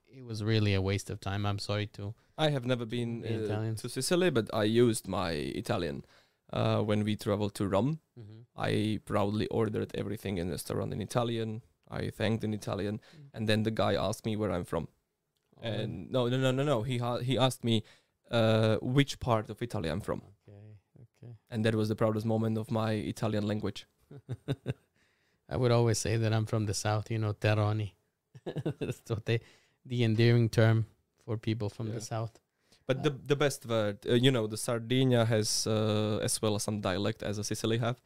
it 0.09 0.25
was 0.25 0.43
really 0.43 0.73
a 0.73 0.81
waste 0.81 1.11
of 1.11 1.21
time. 1.21 1.45
I'm 1.45 1.59
sorry 1.59 1.87
to 1.99 2.15
I 2.39 2.49
have 2.49 2.65
never 2.65 2.87
been 2.87 3.23
uh, 3.23 3.45
Italian. 3.45 3.75
to 3.77 3.89
Sicily, 3.91 4.31
but 4.31 4.49
I 4.55 4.65
used 4.65 5.07
my 5.07 5.33
Italian 5.33 6.05
uh, 6.51 6.81
when 6.81 7.05
we 7.05 7.15
traveled 7.15 7.55
to 7.57 7.69
Rome. 7.69 8.01
I 8.57 9.01
proudly 9.05 9.47
ordered 9.49 9.91
everything 9.95 10.39
in 10.39 10.47
the 10.49 10.53
restaurant 10.53 10.93
in 10.93 11.01
Italian. 11.01 11.63
I 11.91 12.11
thanked 12.11 12.45
in 12.45 12.55
Italian, 12.55 13.01
and 13.35 13.49
then 13.49 13.63
the 13.65 13.71
guy 13.71 13.95
asked 13.95 14.25
me 14.25 14.37
where 14.37 14.53
I'm 14.53 14.65
from. 14.65 14.89
Oh, 15.57 15.63
And 15.69 16.11
no, 16.11 16.29
no, 16.29 16.37
no, 16.39 16.51
no, 16.53 16.63
no. 16.63 16.83
He 16.83 16.99
ha- 16.99 17.19
he 17.19 17.37
asked 17.39 17.65
me 17.65 17.83
uh, 18.31 18.77
which 18.81 19.19
part 19.21 19.51
of 19.51 19.61
Italy 19.63 19.89
I'm 19.91 20.01
from, 20.01 20.23
okay, 20.49 20.77
okay. 21.03 21.35
and 21.51 21.65
that 21.65 21.75
was 21.75 21.89
the 21.89 21.97
proudest 21.97 22.25
moment 22.27 22.57
of 22.59 22.71
my 22.71 22.93
Italian 22.93 23.47
language. 23.47 23.87
I 25.49 25.57
would 25.57 25.73
always 25.73 25.99
say 25.99 26.17
that 26.17 26.33
I'm 26.33 26.47
from 26.47 26.67
the 26.67 26.75
south, 26.75 27.11
you 27.11 27.19
know, 27.19 27.33
Terroni. 27.33 27.93
That's 28.81 29.03
what 29.11 29.27
they, 29.27 29.41
the 29.85 30.05
endearing 30.05 30.49
term 30.49 30.87
for 31.25 31.37
people 31.37 31.69
from 31.69 31.89
Yeah. 31.89 31.95
the 31.95 32.01
south. 32.01 32.39
But 32.87 33.03
the 33.03 33.11
the 33.11 33.37
best 33.37 33.67
word, 33.67 33.99
uh, 34.07 34.15
you 34.15 34.31
know, 34.33 34.47
the 34.49 34.57
Sardinia 34.57 35.25
has 35.25 35.67
uh, 35.67 36.19
as 36.23 36.41
well 36.43 36.55
as 36.57 36.63
some 36.65 36.81
dialect 36.81 37.23
as 37.23 37.39
a 37.39 37.45
Sicily 37.45 37.79
have. 37.79 38.01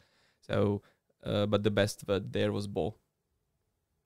So, 0.47 0.83
uh, 1.25 1.47
but 1.47 1.63
the 1.63 1.71
best 1.71 2.05
word 2.09 2.33
there 2.33 2.53
was 2.53 2.67
bo. 2.67 2.95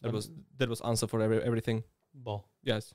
That 0.02 0.12
was 0.12 0.30
that 0.58 0.68
was 0.68 0.80
answer 0.82 1.06
for 1.06 1.20
every, 1.20 1.42
everything. 1.42 1.84
Bo. 2.14 2.44
Yes, 2.62 2.94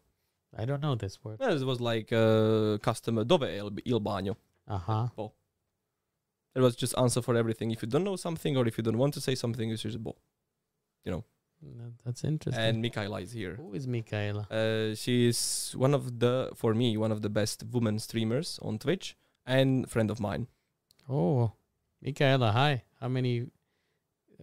I 0.58 0.66
don't 0.66 0.82
know 0.82 0.96
this 0.96 1.24
word. 1.24 1.38
Yeah, 1.42 1.52
it 1.52 1.66
was 1.66 1.82
like 1.82 2.12
uh, 2.14 2.78
customer 2.80 3.24
dove 3.24 3.44
il, 3.44 4.00
bagno. 4.00 4.36
Uh 4.68 4.78
huh. 4.78 5.08
Bo. 5.16 5.34
It 6.56 6.62
was 6.62 6.76
just 6.76 6.98
answer 6.98 7.22
for 7.22 7.36
everything. 7.36 7.72
If 7.72 7.82
you 7.82 7.88
don't 7.88 8.04
know 8.04 8.16
something 8.16 8.56
or 8.56 8.68
if 8.68 8.78
you 8.78 8.84
don't 8.84 8.98
want 8.98 9.14
to 9.16 9.22
say 9.22 9.36
something, 9.36 9.70
it's 9.70 9.82
just 9.82 10.02
bo. 10.02 10.16
You 11.04 11.12
know. 11.12 11.24
That's 12.06 12.24
interesting. 12.24 12.62
And 12.62 12.82
Michaela 12.82 13.22
is 13.22 13.32
here. 13.32 13.56
Who 13.56 13.74
is 13.74 13.88
Michaela? 13.88 14.48
Uh, 14.52 14.96
she 14.96 15.28
is 15.28 15.74
one 15.78 15.94
of 15.94 16.20
the, 16.20 16.52
for 16.56 16.74
me, 16.74 16.98
one 16.98 17.12
of 17.12 17.22
the 17.22 17.30
best 17.30 17.64
women 17.72 18.00
streamers 18.00 18.60
on 18.62 18.80
Twitch 18.80 19.16
and 19.46 19.90
friend 19.90 20.12
of 20.12 20.20
mine. 20.20 20.48
Oh, 21.10 21.54
Michaela. 22.02 22.52
Hi. 22.52 22.84
How 23.00 23.08
many 23.08 23.48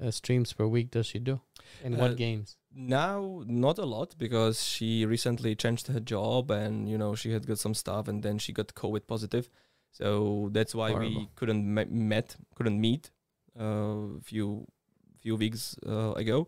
uh, 0.00 0.10
streams 0.10 0.52
per 0.52 0.66
week 0.66 0.90
does 0.90 1.06
she 1.06 1.18
do? 1.18 1.40
And 1.84 1.94
Uh, 1.94 1.98
what 1.98 2.16
games? 2.16 2.56
Now, 2.72 3.42
not 3.46 3.78
a 3.78 3.84
lot 3.86 4.14
because 4.18 4.62
she 4.62 5.04
recently 5.06 5.54
changed 5.56 5.86
her 5.88 6.00
job 6.00 6.50
and 6.50 6.88
you 6.88 6.96
know 6.98 7.14
she 7.14 7.32
had 7.32 7.46
got 7.46 7.58
some 7.58 7.74
stuff 7.74 8.08
and 8.08 8.22
then 8.22 8.38
she 8.38 8.52
got 8.52 8.74
COVID 8.74 9.06
positive, 9.06 9.48
so 9.92 10.48
that's 10.52 10.74
why 10.74 10.92
we 10.94 11.28
couldn't 11.34 11.64
me- 11.74 11.84
met 11.90 12.36
couldn't 12.54 12.80
meet 12.80 13.10
a 13.56 14.20
few 14.22 14.66
few 15.20 15.36
weeks 15.36 15.76
uh, 15.86 16.12
ago. 16.16 16.46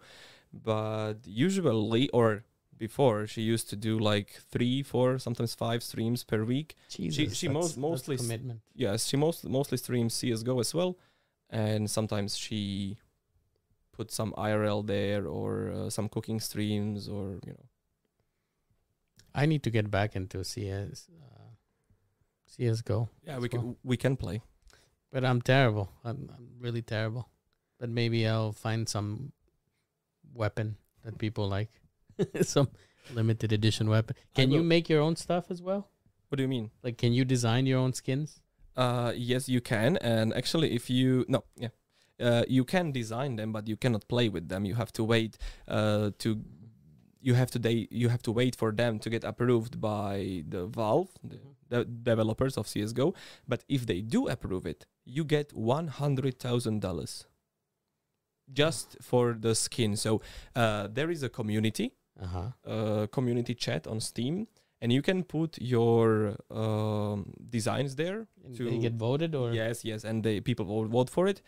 But 0.53 1.27
usually 1.27 2.09
or 2.11 2.45
before 2.79 3.27
she 3.27 3.43
used 3.43 3.69
to 3.71 3.77
do 3.77 3.99
like 3.99 4.41
three, 4.51 4.83
four, 4.83 5.19
sometimes 5.19 5.55
five 5.55 5.83
streams 5.83 6.25
per 6.25 6.45
week. 6.45 6.75
Jesus, 6.89 7.37
she 7.39 7.47
that's- 7.47 7.55
most- 7.63 7.79
mostly 7.79 8.17
commitment. 8.17 8.61
Yes, 8.75 9.09
she 9.09 9.17
most 9.17 9.45
mostly 9.49 9.79
streams 9.79 10.15
CS:GO 10.15 10.61
as 10.61 10.75
well, 10.75 10.99
and 11.51 11.91
sometimes 11.91 12.37
she 12.37 12.97
put 13.93 14.11
some 14.11 14.33
IRL 14.37 14.87
there 14.87 15.27
or 15.27 15.71
uh, 15.71 15.91
some 15.91 16.09
cooking 16.09 16.41
streams 16.41 17.09
or 17.09 17.39
you 17.47 17.53
know. 17.53 17.67
I 19.35 19.47
need 19.47 19.63
to 19.63 19.71
get 19.71 19.91
back 19.91 20.15
into 20.15 20.45
CS, 20.45 21.09
uh, 21.11 21.49
CS:GO. 22.47 23.09
Yeah, 23.25 23.39
we 23.39 23.49
well. 23.53 23.63
can 23.63 23.77
we 23.83 23.97
can 23.97 24.17
play. 24.17 24.43
But 25.11 25.25
I'm 25.25 25.43
terrible. 25.43 25.91
I'm, 26.05 26.31
I'm 26.35 26.49
really 26.59 26.83
terrible. 26.83 27.29
But 27.79 27.91
maybe 27.91 28.27
I'll 28.27 28.53
find 28.53 28.89
some 28.89 29.33
weapon 30.35 30.77
that 31.05 31.19
people 31.19 31.49
like. 31.49 31.71
some 32.43 32.69
limited 33.13 33.53
edition 33.53 33.89
weapon. 33.89 34.17
Can 34.35 34.51
you 34.51 34.63
make 34.63 34.89
your 34.89 35.01
own 35.01 35.17
stuff 35.17 35.51
as 35.51 35.61
well? 35.63 35.89
What 36.29 36.37
do 36.37 36.43
you 36.43 36.49
mean? 36.49 36.71
Like, 36.83 36.97
can 36.97 37.13
you 37.13 37.25
design 37.25 37.67
your 37.67 37.79
own 37.79 37.93
skins? 37.93 38.41
Uh, 38.77 39.13
yes, 39.15 39.49
you 39.49 39.61
can. 39.61 39.99
And 39.99 40.33
actually, 40.35 40.75
if 40.75 40.89
you 40.89 41.25
no, 41.29 41.45
yeah, 41.57 41.69
uh, 42.23 42.45
you 42.49 42.65
can 42.65 42.93
design 42.93 43.37
them, 43.37 43.53
but 43.53 43.67
you 43.69 43.77
cannot 43.77 44.07
play 44.09 44.29
with 44.29 44.49
them. 44.49 44.65
You 44.65 44.77
have 44.77 44.93
to 44.93 45.05
wait 45.05 45.37
uh, 45.69 46.11
to. 46.19 46.29
You 47.25 47.35
have 47.35 47.51
to 47.53 47.59
they 47.59 47.87
you 47.91 48.09
have 48.09 48.23
to 48.23 48.33
wait 48.33 48.57
for 48.57 48.73
them 48.73 48.99
to 48.99 49.09
get 49.11 49.23
approved 49.25 49.81
by 49.81 50.43
the 50.49 50.67
Valve, 50.67 51.11
the, 51.23 51.39
the 51.69 51.85
developers 51.85 52.57
of 52.57 52.67
CS:GO. 52.67 53.15
But 53.47 53.61
if 53.69 53.87
they 53.87 54.01
do 54.01 54.29
approve 54.29 54.67
it, 54.67 54.87
you 55.05 55.25
get 55.25 55.53
one 55.55 55.87
hundred 55.89 56.39
thousand 56.41 56.81
dollars 56.81 57.27
just 58.53 58.97
for 59.01 59.35
the 59.39 59.55
skin. 59.55 59.97
So 59.97 60.21
uh, 60.57 60.89
there 60.93 61.11
is 61.11 61.23
a 61.23 61.29
community 61.29 61.93
Uh 62.21 62.27
huh. 62.27 62.49
uh, 62.67 63.07
community 63.07 63.55
chat 63.55 63.87
on 63.87 64.01
Steam, 64.01 64.47
and 64.83 64.93
you 64.93 65.03
can 65.03 65.23
put 65.25 65.59
your 65.61 66.37
um, 66.51 67.33
designs 67.51 67.95
there. 67.97 68.27
And 68.45 68.57
To- 68.57 68.69
they 68.69 68.79
get 68.79 68.95
voted 68.95 69.35
or 69.35 69.53
Yes, 69.55 69.85
yes, 69.85 70.05
and 70.05 70.23
the 70.25 70.41
people 70.41 70.67
will 70.67 70.89
vote 70.89 71.11
for 71.11 71.27
it. 71.29 71.41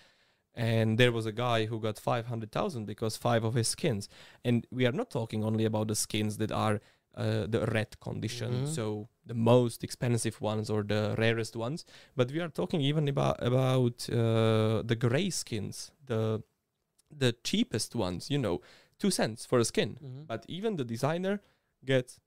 And 0.54 0.98
there 0.98 1.10
was 1.12 1.26
a 1.26 1.32
guy 1.32 1.66
who 1.66 1.80
got 1.80 1.98
five 1.98 2.26
hundred 2.26 2.52
thousand 2.52 2.86
because 2.86 3.16
five 3.16 3.42
of 3.44 3.54
his 3.54 3.68
skins. 3.68 4.08
And 4.44 4.66
we 4.70 4.86
are 4.86 4.92
not 4.92 5.10
talking 5.10 5.42
only 5.44 5.64
about 5.64 5.88
the 5.88 5.94
skins 5.96 6.36
that 6.38 6.52
are 6.52 6.80
uh, 7.16 7.46
the 7.46 7.64
red 7.72 7.98
condition, 8.00 8.52
Mhm. 8.62 8.68
so 8.74 9.08
the 9.24 9.34
most 9.34 9.84
expensive 9.84 10.40
ones 10.40 10.68
or 10.68 10.82
the 10.82 11.14
rarest 11.16 11.54
ones, 11.56 11.84
but 12.16 12.30
we 12.32 12.40
are 12.40 12.48
talking 12.48 12.80
even 12.80 13.06
about 13.08 13.36
about 13.40 14.08
uh, 14.10 14.82
the 14.84 14.96
gray 14.98 15.30
skins, 15.30 15.92
the 16.06 16.42
the 17.16 17.32
cheapest 17.44 17.94
ones. 17.94 18.30
You 18.30 18.38
know, 18.38 18.60
two 18.98 19.10
cents 19.10 19.46
for 19.46 19.58
a 19.60 19.64
skin 19.64 19.96
Mhm. 20.02 20.26
but 20.26 20.44
even 20.48 20.76
the 20.76 20.84
designer 20.84 21.40
gets 21.84 22.18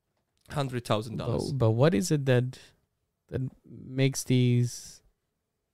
hundred 0.50 0.86
thousand 0.86 1.18
dollars. 1.18 1.52
But, 1.52 1.58
but 1.58 1.72
what 1.72 1.94
is 1.94 2.10
it 2.12 2.26
that 2.26 2.58
that 3.30 3.42
makes 3.66 4.24
these 4.24 4.97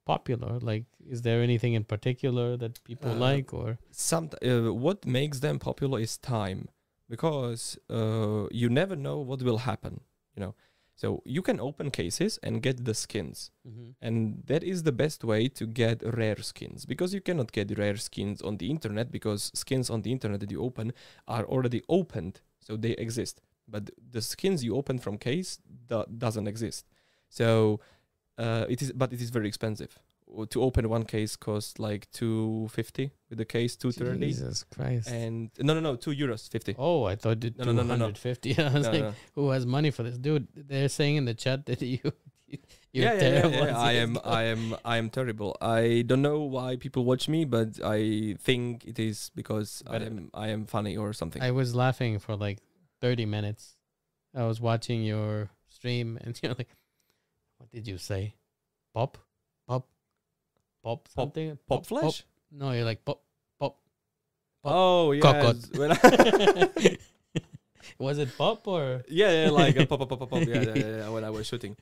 popular? 0.05 0.59
Like, 0.59 0.85
is 1.09 1.21
there 1.21 1.41
anything 1.41 1.73
in 1.73 1.83
particular 1.83 2.57
that 2.57 2.83
people 2.83 3.11
Uh, 3.11 3.15
like, 3.15 3.53
or 3.53 3.77
Some 3.91 4.29
uh, 4.41 4.73
what 4.73 5.05
makes 5.05 5.39
them 5.39 5.59
popular 5.59 5.99
is 5.99 6.17
time. 6.17 6.67
because 7.09 7.77
uh, 7.89 8.47
you 8.51 8.69
never 8.69 8.95
know 8.95 9.17
what 9.19 9.41
will 9.43 9.59
happen. 9.59 9.99
You 10.35 10.41
know, 10.43 10.55
so 10.95 11.21
you 11.25 11.41
can 11.43 11.59
open 11.59 11.91
cases 11.91 12.39
and 12.43 12.61
get 12.63 12.85
the 12.85 12.93
skins, 12.93 13.51
Mm-hmm. 13.67 13.89
and 14.01 14.15
that 14.47 14.63
is 14.63 14.83
the 14.83 14.91
best 14.91 15.23
way 15.23 15.47
to 15.59 15.65
get 15.67 16.01
rare 16.17 16.41
skins 16.41 16.85
because 16.85 17.13
you 17.13 17.21
cannot 17.21 17.51
get 17.51 17.77
rare 17.77 17.97
skins 17.97 18.41
on 18.41 18.57
the 18.57 18.69
internet 18.75 19.11
because 19.11 19.51
skins 19.53 19.89
on 19.89 20.01
the 20.01 20.11
internet 20.11 20.39
that 20.39 20.51
you 20.51 20.61
open 20.63 20.91
are 21.27 21.45
already 21.45 21.81
opened, 21.87 22.41
so 22.59 22.77
they 22.77 22.93
exist. 23.05 23.41
But 23.67 23.83
the 24.11 24.21
skins 24.21 24.63
you 24.63 24.75
open 24.75 24.97
from 24.99 25.17
case 25.17 25.59
do- 25.89 26.05
doesn't 26.17 26.47
exist. 26.47 26.85
So 27.29 27.79
uh, 28.37 28.65
it 28.69 28.81
is, 28.81 28.91
but 28.91 29.13
it 29.13 29.21
is 29.21 29.29
very 29.29 29.47
expensive. 29.47 29.97
To 30.49 30.63
open 30.63 30.89
one 30.89 31.03
case 31.03 31.35
costs 31.35 31.77
like 31.77 32.09
two 32.11 32.67
fifty 32.71 33.11
with 33.29 33.37
the 33.37 33.45
case 33.45 33.75
two 33.75 33.91
thirty, 33.91 34.19
Jesus 34.19 34.63
Christ. 34.63 35.07
and 35.09 35.51
no, 35.59 35.75
no, 35.75 35.79
no, 35.79 35.95
two 35.95 36.09
euros 36.11 36.49
fifty. 36.49 36.75
oh, 36.79 37.03
I 37.03 37.15
thought 37.15 37.43
it 37.43 37.57
No, 37.59 37.65
no, 37.65 37.83
no, 37.83 37.95
no. 37.95 38.11
250. 38.11 38.57
I 38.57 38.73
was 38.73 38.87
like, 38.87 39.13
who 39.35 39.49
has 39.51 39.65
money 39.67 39.91
for 39.91 40.01
this? 40.01 40.17
Dude, 40.17 40.47
they're 40.55 40.89
saying 40.89 41.17
in 41.17 41.25
the 41.25 41.35
chat 41.35 41.67
that 41.67 41.81
you, 41.83 41.99
you're 42.91 43.05
yeah, 43.05 43.13
yeah, 43.13 43.47
yeah. 43.47 43.77
I 43.77 43.91
am, 43.93 44.17
I 44.23 44.43
am, 44.43 44.75
I 44.83 44.97
am 44.97 45.09
terrible. 45.11 45.55
I 45.61 46.03
don't 46.07 46.23
know 46.23 46.39
why 46.41 46.77
people 46.77 47.05
watch 47.05 47.29
me, 47.29 47.45
but 47.45 47.79
I 47.83 48.35
think 48.39 48.85
it 48.85 48.97
is 48.97 49.29
because 49.35 49.83
I 49.85 49.97
am, 49.97 50.31
I 50.33 50.47
am 50.47 50.65
funny 50.65 50.97
or 50.97 51.13
something. 51.13 51.43
I 51.43 51.51
was 51.51 51.75
laughing 51.75 52.17
for 52.17 52.35
like 52.35 52.57
30 53.01 53.25
minutes. 53.27 53.75
I 54.35 54.45
was 54.45 54.59
watching 54.59 55.03
your 55.03 55.51
stream 55.69 56.17
and 56.21 56.39
you're 56.43 56.55
like, 56.57 56.69
what 57.63 57.71
did 57.71 57.87
you 57.87 57.97
say? 57.97 58.35
Pop? 58.93 59.17
Pop? 59.65 59.87
Pop 60.83 61.07
something? 61.07 61.57
Pop 61.65 61.85
flash? 61.85 62.25
No, 62.51 62.71
you're 62.71 62.83
like 62.83 63.05
pop. 63.05 63.21
Pop. 63.57 63.79
Pop. 64.61 64.73
Oh. 64.73 65.07
When 65.77 65.97
Was 67.99 68.17
it 68.17 68.37
pop 68.37 68.67
or? 68.67 69.03
yeah, 69.07 69.45
yeah, 69.45 69.49
like 69.49 69.77
a 69.77 69.85
pop, 69.85 69.99
pop, 69.99 70.09
pop, 70.09 70.19
pop, 70.19 70.29
pop. 70.29 70.41
Yeah, 70.45 70.61
yeah, 70.61 70.73
yeah, 70.75 70.97
yeah, 70.97 71.09
when 71.09 71.23
I 71.23 71.29
was 71.29 71.47
shooting. 71.47 71.77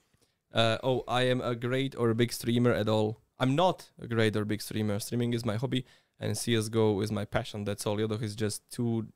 Uh, 0.53 0.77
oh, 0.83 1.03
I 1.07 1.23
am 1.23 1.41
a 1.41 1.55
great 1.55 1.95
or 1.95 2.11
a 2.11 2.15
big 2.15 2.31
streamer 2.31 2.73
at 2.73 2.87
all. 2.87 3.17
I'm 3.39 3.55
not 3.55 3.89
a 3.99 4.07
great 4.07 4.35
or 4.35 4.45
big 4.45 4.61
streamer. 4.61 4.99
Streaming 4.99 5.33
is 5.33 5.43
my 5.45 5.55
hobby, 5.55 5.83
and 6.19 6.37
CS:GO 6.37 7.01
is 7.01 7.11
my 7.11 7.25
passion. 7.25 7.63
That's 7.63 7.87
all. 7.87 7.97
Yodoch 7.97 8.21
is 8.21 8.35
just 8.35 8.69
too 8.69 9.07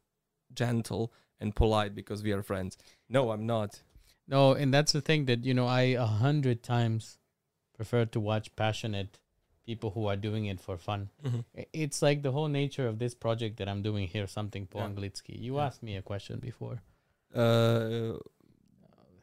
gentle 0.51 1.13
and 1.39 1.55
polite 1.55 1.93
because 1.93 2.23
we 2.23 2.31
are 2.31 2.41
friends. 2.41 2.75
No, 3.07 3.29
I'm 3.29 3.45
not. 3.45 3.81
No, 4.27 4.53
and 4.53 4.73
that's 4.73 4.91
the 4.91 5.01
thing 5.01 5.25
that, 5.25 5.45
you 5.45 5.53
know, 5.53 5.67
I 5.67 5.81
a 5.97 6.05
hundred 6.05 6.63
times 6.63 7.19
prefer 7.73 8.05
to 8.05 8.19
watch 8.19 8.55
passionate 8.55 9.19
people 9.65 9.91
who 9.91 10.07
are 10.07 10.15
doing 10.15 10.45
it 10.45 10.59
for 10.59 10.77
fun. 10.77 11.09
I- 11.57 11.67
It's 11.73 12.01
like 12.01 12.21
the 12.21 12.31
whole 12.31 12.47
nature 12.47 12.87
of 12.87 12.97
this 12.99 13.13
project 13.15 13.57
that 13.57 13.67
I'm 13.67 13.81
doing 13.81 14.07
here, 14.07 14.27
something 14.27 14.67
po 14.67 14.79
Yeah. 14.79 14.87
anglicky. 14.89 15.37
You 15.39 15.55
Yeah. 15.55 15.65
asked 15.67 15.83
me 15.83 15.95
a 15.97 16.01
question 16.01 16.39
before. 16.39 16.81
Uh, 17.33 18.17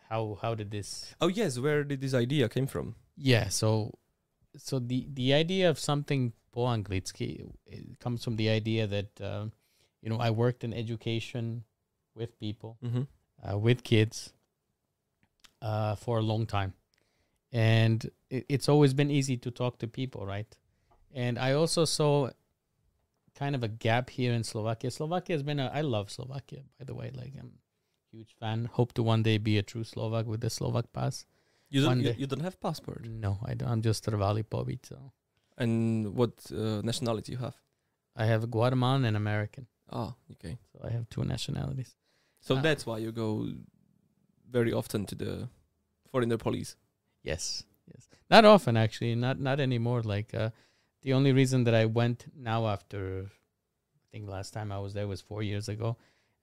How 0.08 0.36
how 0.42 0.54
did 0.54 0.70
this 0.70 1.14
oh 1.22 1.28
yes, 1.28 1.58
where 1.58 1.84
did 1.84 2.00
this 2.02 2.12
idea 2.12 2.46
came 2.48 2.66
from? 2.66 2.96
Yeah, 3.16 3.48
so 3.48 3.96
so 4.58 4.78
the 4.78 5.08
the 5.08 5.32
idea 5.32 5.70
of 5.70 5.78
something 5.78 6.32
po 6.52 6.66
anglicky 6.68 7.48
it 7.64 7.98
comes 7.98 8.22
from 8.22 8.36
the 8.36 8.48
idea 8.50 8.86
that 8.86 9.08
um, 9.24 9.52
you 10.02 10.10
know 10.12 10.20
I 10.20 10.28
worked 10.30 10.64
in 10.64 10.74
education 10.74 11.64
with 12.14 12.36
people, 12.38 12.76
Mm-hmm. 12.84 13.04
uh, 13.42 13.56
with 13.56 13.82
kids, 13.84 14.34
uh, 15.62 15.94
for 15.94 16.18
a 16.18 16.22
long 16.22 16.44
time, 16.44 16.74
and 17.52 18.04
it, 18.28 18.44
it's 18.48 18.68
always 18.68 18.92
been 18.92 19.10
easy 19.10 19.36
to 19.38 19.50
talk 19.50 19.78
to 19.78 19.86
people, 19.86 20.26
right? 20.26 20.50
And 21.14 21.38
I 21.38 21.52
also 21.52 21.84
saw 21.86 22.30
kind 23.34 23.54
of 23.54 23.62
a 23.62 23.68
gap 23.68 24.10
here 24.10 24.32
in 24.34 24.44
Slovakia. 24.44 24.90
Slovakia 24.90 25.34
has 25.36 25.42
been 25.42 25.60
a 25.60 25.70
I 25.72 25.80
love 25.82 26.10
Slovakia, 26.10 26.62
by 26.78 26.84
the 26.84 26.94
way. 26.94 27.10
Like 27.14 27.32
I'm 27.38 27.52
a 28.12 28.16
huge 28.16 28.34
fan. 28.40 28.66
Hope 28.72 28.92
to 28.94 29.02
one 29.02 29.22
day 29.22 29.38
be 29.38 29.56
a 29.58 29.62
true 29.62 29.84
Slovak 29.84 30.26
with 30.26 30.40
the 30.40 30.50
Slovak 30.50 30.92
pass. 30.92 31.24
You 31.70 31.80
don't, 31.80 32.00
you, 32.00 32.14
you 32.18 32.26
don't 32.26 32.40
have 32.44 32.60
passport. 32.60 33.06
No, 33.08 33.38
I 33.46 33.54
don't. 33.54 33.70
I'm 33.70 33.80
just 33.80 34.04
Trvali 34.04 34.44
Pobyt, 34.44 34.84
so 34.84 35.12
And 35.56 36.14
what 36.14 36.32
uh, 36.52 36.82
nationality 36.84 37.32
you 37.32 37.38
have? 37.38 37.56
I 38.16 38.26
have 38.26 38.50
Guatemalan 38.50 39.04
and 39.06 39.16
American, 39.16 39.66
Oh, 39.88 40.14
okay. 40.32 40.58
so 40.72 40.80
I 40.84 40.90
have 40.90 41.08
two 41.08 41.24
nationalities. 41.24 41.96
So 42.40 42.56
Ah. 42.56 42.60
that's 42.60 42.84
why 42.84 42.98
you 42.98 43.12
go 43.12 43.48
very 44.52 44.72
often 44.72 45.06
to 45.06 45.14
the 45.14 45.48
foreigner 46.10 46.36
police. 46.38 46.76
Yes, 47.24 47.64
yes. 47.92 48.08
Not 48.30 48.44
often, 48.44 48.76
actually. 48.76 49.14
Not 49.16 49.40
not 49.40 49.58
anymore. 49.60 50.02
Like 50.02 50.34
uh, 50.34 50.50
the 51.02 51.12
only 51.14 51.32
reason 51.32 51.64
that 51.64 51.74
I 51.74 51.86
went 51.86 52.26
now 52.36 52.66
after, 52.68 53.26
I 53.26 54.06
think 54.12 54.28
last 54.28 54.52
time 54.52 54.70
I 54.70 54.78
was 54.78 54.92
there 54.92 55.08
was 55.08 55.20
four 55.20 55.42
years 55.42 55.68
ago, 55.68 55.96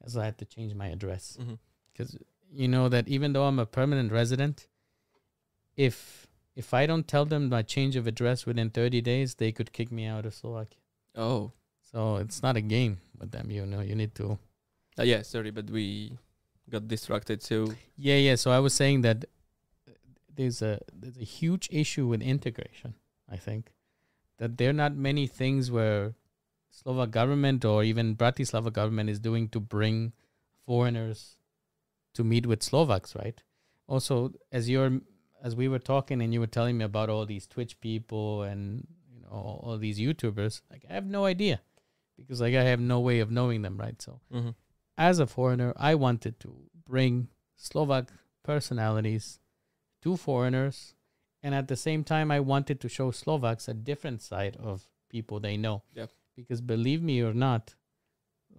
is 0.03 0.17
I 0.17 0.25
had 0.25 0.37
to 0.39 0.45
change 0.45 0.73
my 0.73 0.87
address 0.87 1.37
Mm-hmm. 1.39 1.55
because 1.93 2.17
you 2.51 2.67
know 2.67 2.89
that 2.89 3.07
even 3.07 3.33
though 3.33 3.45
I'm 3.45 3.59
a 3.59 3.65
permanent 3.65 4.11
resident, 4.11 4.67
if 5.75 6.27
if 6.55 6.73
I 6.73 6.85
don't 6.85 7.07
tell 7.07 7.25
them 7.25 7.49
my 7.49 7.61
change 7.61 7.95
of 7.95 8.07
address 8.07 8.45
within 8.45 8.69
30 8.69 9.01
days, 9.01 9.35
they 9.35 9.51
could 9.51 9.71
kick 9.71 9.91
me 9.91 10.05
out 10.05 10.25
of 10.25 10.33
Slovakia. 10.33 10.79
Oh, 11.15 11.51
So 11.91 12.17
it's 12.17 12.43
not 12.43 12.57
a 12.57 12.61
game 12.61 12.97
with 13.17 13.31
them. 13.31 13.49
You 13.51 13.65
know, 13.65 13.79
you 13.81 13.95
need 13.95 14.13
to. 14.15 14.37
uh, 14.99 15.03
yeah. 15.03 15.21
Sorry, 15.23 15.51
but 15.51 15.69
we 15.69 16.17
got 16.69 16.87
distracted. 16.87 17.41
too. 17.41 17.75
Yeah, 17.97 18.15
yeah. 18.15 18.35
So 18.35 18.51
I 18.51 18.59
was 18.59 18.73
saying 18.73 19.01
that 19.01 19.25
there's 20.33 20.61
a 20.61 20.79
there's 20.93 21.17
a 21.17 21.23
huge 21.25 21.67
issue 21.71 22.07
with 22.07 22.21
integration. 22.21 22.93
I 23.29 23.37
think 23.37 23.73
that 24.37 24.57
there 24.57 24.69
are 24.69 24.79
not 24.85 24.95
many 24.95 25.27
things 25.27 25.69
where 25.69 26.13
Slovak 26.71 27.11
government 27.11 27.65
or 27.65 27.83
even 27.83 28.15
Bratislava 28.15 28.71
government 28.71 29.09
is 29.09 29.19
doing 29.19 29.49
to 29.49 29.59
bring 29.59 30.13
foreigners 30.65 31.35
to 32.13 32.23
meet 32.23 32.45
with 32.45 32.63
Slovaks, 32.63 33.15
right? 33.15 33.41
Also, 33.87 34.33
as 34.51 34.69
you're 34.69 35.01
as 35.43 35.55
we 35.55 35.67
were 35.67 35.79
talking 35.79 36.21
and 36.21 36.33
you 36.33 36.39
were 36.39 36.47
telling 36.47 36.77
me 36.77 36.85
about 36.85 37.09
all 37.09 37.25
these 37.25 37.47
Twitch 37.47 37.79
people 37.81 38.43
and 38.43 38.87
you 39.13 39.21
know 39.21 39.29
all, 39.31 39.59
all 39.63 39.77
these 39.77 39.99
YouTubers, 39.99 40.61
like 40.71 40.85
I 40.89 40.93
have 40.93 41.05
no 41.05 41.25
idea 41.25 41.61
because 42.17 42.39
like 42.41 42.55
I 42.55 42.63
have 42.63 42.79
no 42.79 42.99
way 42.99 43.19
of 43.19 43.31
knowing 43.31 43.61
them, 43.61 43.77
right? 43.77 44.01
So 44.01 44.19
Mhm. 44.33 44.55
As 44.99 45.17
a 45.17 45.25
foreigner, 45.25 45.73
I 45.77 45.95
wanted 45.95 46.39
to 46.41 46.53
bring 46.85 47.29
Slovak 47.55 48.11
personalities 48.43 49.39
to 50.03 50.17
foreigners, 50.17 50.93
and 51.41 51.55
at 51.55 51.69
the 51.69 51.77
same 51.77 52.03
time, 52.03 52.29
I 52.29 52.41
wanted 52.41 52.81
to 52.81 52.89
show 52.89 53.09
Slovaks 53.11 53.69
a 53.69 53.73
different 53.73 54.21
side 54.21 54.57
of 54.59 54.83
people 55.09 55.39
they 55.39 55.55
know. 55.55 55.83
Yep. 55.95 56.11
Because 56.35 56.59
believe 56.59 57.01
me 57.01 57.21
or 57.21 57.33
not, 57.33 57.75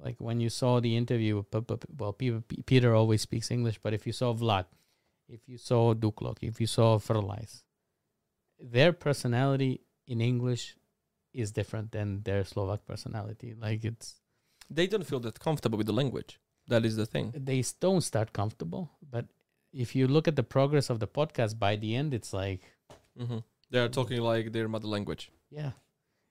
like 0.03 0.17
when 0.19 0.41
you 0.41 0.49
saw 0.49 0.81
the 0.81 0.97
interview, 0.97 1.45
well, 1.99 2.15
Pe- 2.15 2.41
Pe- 2.41 2.63
Peter 2.65 2.95
always 2.95 3.21
speaks 3.21 3.51
English, 3.51 3.79
but 3.83 3.93
if 3.93 4.07
you 4.07 4.13
saw 4.13 4.33
Vlad, 4.33 4.65
if 5.29 5.41
you 5.47 5.59
saw 5.59 5.95
Duklok, 5.95 6.39
if 6.41 6.61
you 6.61 6.67
saw 6.67 6.99
Frlais, 6.99 7.63
their 8.59 8.93
personality 8.93 9.83
in 10.07 10.21
English 10.21 10.77
is 11.33 11.53
different 11.53 11.93
than 11.93 12.23
their 12.23 12.45
Slovak 12.45 12.87
personality. 12.87 13.55
Like 13.55 13.85
it's 13.85 14.20
they 14.71 14.87
don't 14.87 15.07
feel 15.07 15.21
that 15.21 15.39
comfortable 15.41 15.77
with 15.79 15.87
the 15.87 15.93
language. 15.93 16.39
That 16.69 16.85
is 16.85 16.95
the 16.97 17.07
thing. 17.07 17.33
they 17.37 17.65
don't 17.81 18.03
start 18.03 18.33
comfortable. 18.33 18.91
But 19.11 19.27
if 19.73 19.95
you 19.97 20.07
look 20.07 20.29
at 20.29 20.37
the 20.37 20.43
progress 20.57 20.89
of 20.91 21.01
the 21.01 21.09
podcast, 21.09 21.59
by 21.59 21.77
the 21.77 21.95
end, 21.97 22.15
it's 22.15 22.33
like, 22.33 22.63
Mm-hmm. 23.19 23.39
They 23.71 23.79
are 23.81 23.89
talking 23.89 24.21
like 24.21 24.53
their 24.53 24.69
mother 24.69 24.89
language. 24.89 25.31
yeah. 25.51 25.73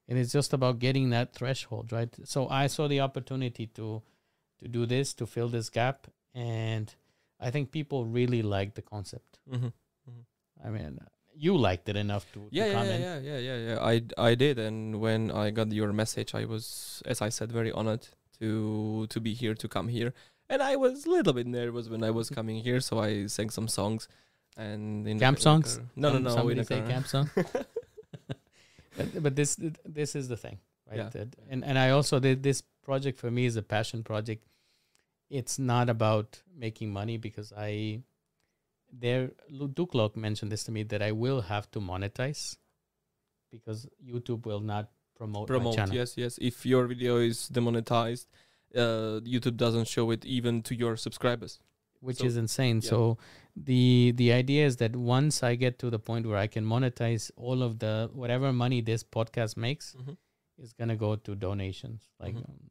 And 0.07 0.17
it's 0.17 0.31
just 0.31 0.53
about 0.53 0.79
getting 0.79 1.11
that 1.11 1.33
threshold, 1.33 1.91
right? 1.91 2.09
So 2.23 2.47
I 2.49 2.65
saw 2.67 2.87
the 2.87 2.99
opportunity 3.01 3.67
to 3.77 4.01
to 4.59 4.67
do 4.67 4.85
this, 4.87 5.13
to 5.15 5.27
fill 5.27 5.49
this 5.49 5.69
gap. 5.69 6.07
And 6.33 6.93
I 7.39 7.51
think 7.51 7.69
people 7.71 8.05
really 8.05 8.41
like 8.41 8.73
the 8.73 8.81
concept. 8.81 9.37
Mm-hmm. 9.51 9.67
I 10.65 10.69
mean, 10.69 10.97
you 11.35 11.55
liked 11.57 11.87
it 11.89 11.95
enough 11.95 12.25
to, 12.33 12.47
Yeah, 12.51 12.63
to 12.65 12.69
yeah, 12.71 12.75
comment. 12.79 13.01
yeah, 13.01 13.19
yeah, 13.19 13.37
yeah, 13.37 13.57
yeah. 13.67 13.79
I 13.91 14.29
I 14.29 14.35
did, 14.35 14.57
and 14.59 14.99
when 14.99 15.29
I 15.31 15.51
got 15.51 15.71
your 15.71 15.93
message, 15.93 16.33
I 16.33 16.45
was, 16.45 17.03
as 17.05 17.21
I 17.21 17.29
said, 17.29 17.51
very 17.51 17.71
honored 17.71 18.07
to 18.39 19.07
to 19.07 19.19
be 19.19 19.33
here, 19.33 19.53
to 19.55 19.67
come 19.67 19.87
here, 19.87 20.13
and 20.49 20.61
I 20.61 20.75
was 20.75 21.05
a 21.05 21.09
little 21.09 21.33
bit 21.33 21.47
nervous 21.47 21.89
when 21.89 22.03
I 22.03 22.11
was 22.11 22.27
mm-hmm. 22.27 22.35
coming 22.35 22.63
here, 22.63 22.79
so 22.79 22.99
I 22.99 23.27
sang 23.27 23.49
some 23.49 23.67
songs, 23.67 24.07
and 24.57 25.07
in 25.07 25.19
Camp 25.19 25.37
the 25.37 25.43
songs? 25.43 25.77
car- 25.77 25.85
No, 25.95 26.13
no, 26.13 26.19
no. 26.19 26.29
Somebody 26.29 26.59
in 26.59 26.65
say 26.65 26.81
camp 26.81 27.07
song. 27.07 27.29
but, 28.97 29.23
but 29.23 29.35
this 29.35 29.57
this 29.85 30.15
is 30.15 30.27
the 30.27 30.37
thing, 30.37 30.59
right? 30.89 31.13
Yeah. 31.13 31.25
And 31.49 31.63
and 31.63 31.77
I 31.77 31.91
also 31.91 32.19
did 32.19 32.43
this 32.43 32.63
project 32.83 33.19
for 33.19 33.29
me 33.31 33.45
is 33.45 33.55
a 33.55 33.61
passion 33.61 34.03
project. 34.03 34.45
It's 35.29 35.59
not 35.59 35.89
about 35.89 36.41
making 36.57 36.91
money 36.91 37.17
because 37.17 37.53
I 37.55 38.01
there 38.91 39.31
Lu- 39.49 39.69
Duklok 39.69 40.15
mentioned 40.15 40.51
this 40.51 40.63
to 40.63 40.71
me 40.71 40.83
that 40.83 41.01
I 41.01 41.11
will 41.11 41.41
have 41.41 41.69
to 41.71 41.79
monetize 41.79 42.57
because 43.51 43.87
YouTube 44.03 44.45
will 44.45 44.59
not 44.59 44.89
promote, 45.19 45.47
Promote, 45.47 45.93
yes, 45.93 46.13
yes. 46.17 46.37
If 46.49 46.65
your 46.65 46.87
video 46.87 47.17
is 47.17 47.47
demonetized, 47.49 48.27
uh, 48.75 49.19
YouTube 49.33 49.57
doesn't 49.57 49.87
show 49.95 50.09
it 50.11 50.25
even 50.37 50.61
to 50.69 50.75
your 50.83 50.95
subscribers. 51.07 51.59
which 52.07 52.19
So, 52.19 52.25
is 52.27 52.35
insane. 52.41 52.77
yeah. 52.81 52.89
So 52.89 52.99
the 53.69 54.13
the 54.19 54.27
idea 54.35 54.65
is 54.65 54.75
that 54.81 54.93
once 54.95 55.39
I 55.47 55.55
get 55.63 55.73
to 55.79 55.89
the 55.95 55.99
point 56.09 56.25
where 56.29 56.37
I 56.43 56.47
can 56.53 56.63
monetize 56.73 57.25
all 57.47 57.61
of 57.65 57.73
the 57.79 57.93
whatever 58.21 58.51
money 58.59 58.77
this 58.89 59.03
podcast 59.17 59.57
makes 59.63 59.89
Mhm. 59.97 60.15
is 60.65 60.71
gonna 60.81 60.95
go 61.01 61.09
to 61.25 61.35
donations. 61.41 62.05
Like 62.25 62.35
Mhm. 62.37 62.45
um, 62.51 62.69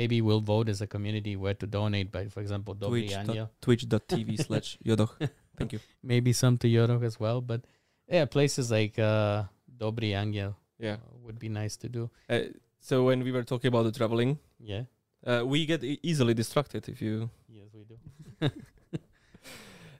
maybe 0.00 0.20
we'll 0.20 0.40
vote 0.52 0.68
as 0.68 0.80
a 0.80 0.86
community 0.86 1.34
where 1.36 1.54
to 1.54 1.66
donate. 1.66 2.12
By 2.12 2.22
for 2.28 2.40
example, 2.40 2.74
Twitch 2.76 3.10
dot-. 3.26 3.50
Twitch.tv 3.60 4.36
slash 4.46 4.78
Yodoch 4.84 5.28
Thank 5.56 5.72
you. 5.72 5.80
maybe 6.02 6.32
some 6.32 6.56
to 6.58 6.68
Yodoch 6.68 7.02
as 7.04 7.18
well. 7.18 7.40
But 7.40 7.64
yeah, 8.08 8.26
places 8.26 8.70
like 8.70 8.98
uh, 8.98 9.44
Dobry 9.76 10.14
Angel 10.22 10.56
Yeah. 10.78 10.94
uh, 10.94 11.16
would 11.24 11.38
be 11.38 11.48
nice 11.48 11.76
to 11.78 11.88
do. 11.88 12.10
Uh, 12.28 12.40
so 12.80 13.04
when 13.04 13.22
we 13.24 13.32
were 13.32 13.42
talking 13.44 13.68
about 13.68 13.82
the 13.84 13.92
traveling, 13.92 14.38
Yeah. 14.60 14.84
uh, 15.26 15.42
we 15.44 15.66
get 15.66 15.82
e- 15.84 15.98
easily 16.02 16.34
distracted 16.34 16.88
if 16.88 17.02
you. 17.02 17.30
Yes, 17.48 17.68
we 17.74 17.84
do. 17.84 17.98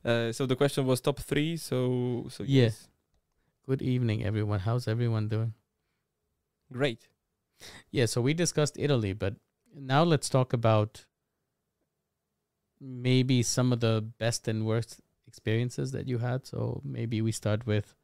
Uh, 0.04 0.30
so 0.32 0.46
the 0.46 0.54
question 0.56 0.86
was 0.86 1.00
top 1.00 1.18
three. 1.18 1.56
So 1.56 2.26
so 2.30 2.44
Yeah. 2.44 2.62
yes, 2.64 2.88
Good 3.66 3.82
evening, 3.82 4.24
everyone. 4.24 4.60
How's 4.60 4.86
everyone 4.88 5.28
doing? 5.28 5.52
great. 6.72 7.08
Yeah, 7.90 8.06
so 8.06 8.20
we 8.22 8.32
discussed 8.32 8.76
Italy, 8.78 9.12
but 9.12 9.34
now 9.74 10.04
let's 10.04 10.28
talk 10.30 10.52
about 10.52 11.04
maybe 12.80 13.42
some 13.42 13.72
of 13.72 13.80
the 13.80 14.00
best 14.18 14.46
and 14.48 14.64
worst 14.64 15.00
experiences 15.26 15.90
that 15.92 16.06
you 16.06 16.18
had. 16.18 16.46
So 16.46 16.80
maybe 16.84 17.20
we 17.20 17.32
start 17.32 17.66
with 17.66 17.94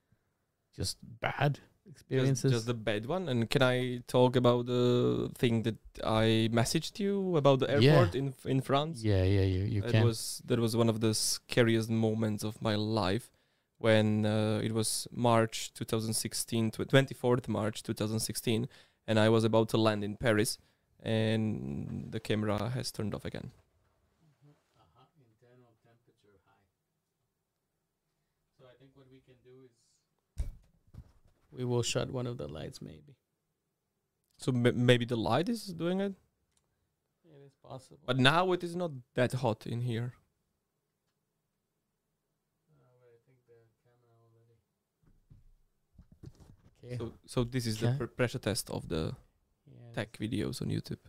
just 0.77 0.99
bad 1.21 1.61
experiences. 1.91 2.53
just 2.53 2.67
the 2.67 2.75
bad 2.75 3.07
one. 3.07 3.29
And 3.29 3.49
can 3.51 3.63
I 3.63 4.03
talk 4.07 4.37
about 4.37 4.67
the 4.67 5.31
thing 5.37 5.63
that 5.63 5.77
I 6.05 6.49
messaged 6.53 6.99
you 6.99 7.37
about 7.37 7.59
the 7.61 7.67
Yeah. 7.67 7.75
airport 7.75 8.15
in 8.15 8.35
in 8.45 8.61
France? 8.61 9.03
yeah, 9.03 9.25
yeah, 9.25 9.43
you 9.55 9.65
you 9.65 9.81
That 9.83 9.93
can. 9.93 10.05
was 10.05 10.43
that 10.47 10.59
was 10.59 10.77
one 10.77 10.89
of 10.89 11.01
the 11.01 11.15
scariest 11.15 11.91
moments 11.91 12.45
of 12.45 12.61
my 12.63 12.75
life 12.75 13.31
when 13.79 14.25
uh, 14.25 14.61
it 14.65 14.73
was 14.73 15.07
March 15.11 15.73
2016, 15.75 16.71
tw- 16.71 16.89
24th 16.89 17.49
March 17.49 17.83
2016, 17.83 18.69
and 19.07 19.19
I 19.19 19.29
was 19.29 19.45
about 19.45 19.69
to 19.71 19.77
land 19.77 20.03
in 20.05 20.17
Paris, 20.17 20.59
and 21.03 22.09
the 22.11 22.21
camera 22.21 22.71
has 22.71 22.91
turned 22.93 23.15
off 23.15 23.25
again. 23.27 23.51
Internal 25.19 25.75
temperature 25.85 26.39
high. 26.47 26.69
So 28.59 28.65
I 28.73 28.75
think 28.79 28.93
what 28.95 29.07
we 29.11 29.21
can 29.21 29.37
do 29.45 29.53
is 29.69 29.73
we 31.57 31.65
will 31.65 31.83
shut 31.83 32.11
one 32.11 32.27
of 32.27 32.37
the 32.39 32.49
lights, 32.49 32.81
maybe. 32.83 33.17
So 34.39 34.53
m- 34.53 34.85
maybe 34.87 35.05
the 35.05 35.17
light 35.17 35.49
is 35.49 35.67
doing 35.67 36.01
it, 36.01 36.15
It 37.25 37.47
is 37.47 37.53
possible. 37.63 38.01
but 38.07 38.19
now 38.19 38.53
it 38.53 38.63
is 38.65 38.75
not 38.77 38.91
that 39.15 39.33
hot 39.33 39.67
in 39.67 39.81
here. 39.83 40.15
Okay. 46.85 46.97
So 46.99 47.13
so 47.27 47.45
this 47.45 47.67
is 47.67 47.79
the 47.79 47.95
pr- 47.99 48.07
pressure 48.07 48.39
test 48.39 48.71
of 48.71 48.89
the 48.89 49.15
yeah, 49.67 49.93
tech 49.95 50.17
videos 50.19 50.61
on 50.61 50.69
YouTube. 50.69 51.01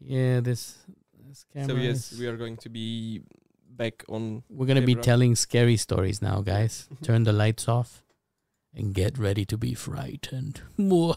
Yeah, 0.00 0.40
this 0.40 0.76
this 1.28 1.44
camera. 1.52 1.68
so 1.68 1.76
yes, 1.76 2.12
is- 2.12 2.18
we 2.18 2.26
are 2.26 2.36
going 2.36 2.56
to 2.58 2.68
be 2.68 3.22
back 3.70 4.04
on. 4.08 4.42
We're 4.50 4.66
gonna 4.66 4.82
be 4.82 4.94
telling 4.94 5.34
scary 5.36 5.76
stories 5.76 6.20
now, 6.20 6.42
guys. 6.42 6.88
Turn 7.02 7.22
the 7.24 7.32
lights 7.32 7.68
off 7.68 8.03
and 8.76 8.94
get 8.94 9.18
ready 9.18 9.44
to 9.46 9.56
be 9.56 9.74
frightened. 9.74 10.60
okay, 10.78 11.14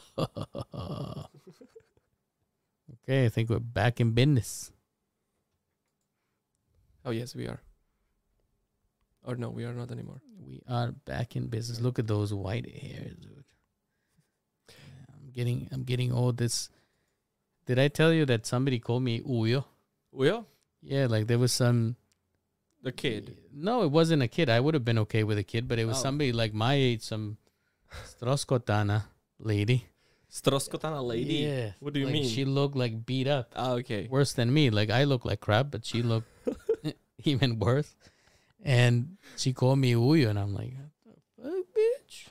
I 3.26 3.30
think 3.30 3.50
we're 3.50 3.60
back 3.60 4.00
in 4.00 4.12
business. 4.12 4.72
Oh 7.06 7.12
yes, 7.12 7.36
we 7.36 7.48
are. 7.48 7.60
Or 9.24 9.36
no, 9.36 9.50
we 9.50 9.66
are 9.66 9.74
not 9.74 9.92
anymore. 9.92 10.22
We 10.40 10.62
are 10.70 10.92
back 10.92 11.36
in 11.36 11.48
business. 11.48 11.82
Look 11.82 12.00
at 12.00 12.08
those 12.08 12.34
white 12.34 12.70
hairs, 12.70 13.16
dude. 13.20 13.44
I'm 15.10 15.32
getting 15.34 15.68
I'm 15.72 15.84
getting 15.84 16.12
old. 16.12 16.38
This 16.38 16.70
did 17.66 17.80
I 17.80 17.88
tell 17.90 18.14
you 18.14 18.26
that 18.26 18.46
somebody 18.46 18.80
called 18.80 19.04
me 19.04 19.20
Uyo? 19.22 19.66
Are 20.18 20.46
Yeah, 20.82 21.08
like 21.08 21.28
there 21.28 21.40
was 21.40 21.52
some 21.52 21.96
the 22.84 22.92
kid. 22.92 23.38
No, 23.54 23.84
it 23.84 23.92
wasn't 23.92 24.22
a 24.24 24.28
kid. 24.28 24.50
I 24.50 24.60
would 24.60 24.74
have 24.74 24.86
been 24.86 25.00
okay 25.00 25.24
with 25.24 25.38
a 25.38 25.44
kid, 25.44 25.68
but 25.68 25.80
it 25.80 25.86
was 25.86 25.98
Oh. 25.98 26.04
somebody 26.04 26.32
like 26.32 26.54
my 26.54 26.76
age, 26.76 27.02
some 27.02 27.38
Stroskotana 27.92 29.04
lady. 29.40 29.86
Stroskotana 30.32 31.04
lady. 31.04 31.36
Yeah. 31.36 31.72
What 31.80 31.94
do 31.94 32.00
you 32.00 32.06
like 32.06 32.14
mean? 32.14 32.28
She 32.28 32.46
looked 32.46 32.76
like 32.76 33.06
beat 33.06 33.28
up. 33.28 33.54
Ah, 33.56 33.74
okay. 33.74 34.08
Worse 34.10 34.34
than 34.34 34.54
me. 34.54 34.70
Like 34.70 34.90
I 34.90 35.06
look 35.06 35.26
like 35.26 35.40
crap, 35.40 35.72
but 35.72 35.86
she 35.86 36.02
looked 36.04 36.28
even 37.24 37.60
worse. 37.60 37.96
And 38.64 39.18
she 39.38 39.54
called 39.54 39.80
me 39.80 39.94
Uyo, 39.94 40.30
and 40.30 40.40
I'm 40.40 40.54
like, 40.54 40.74
what 41.04 41.16
the 41.16 41.44
fuck, 41.44 41.66
bitch? 41.78 42.28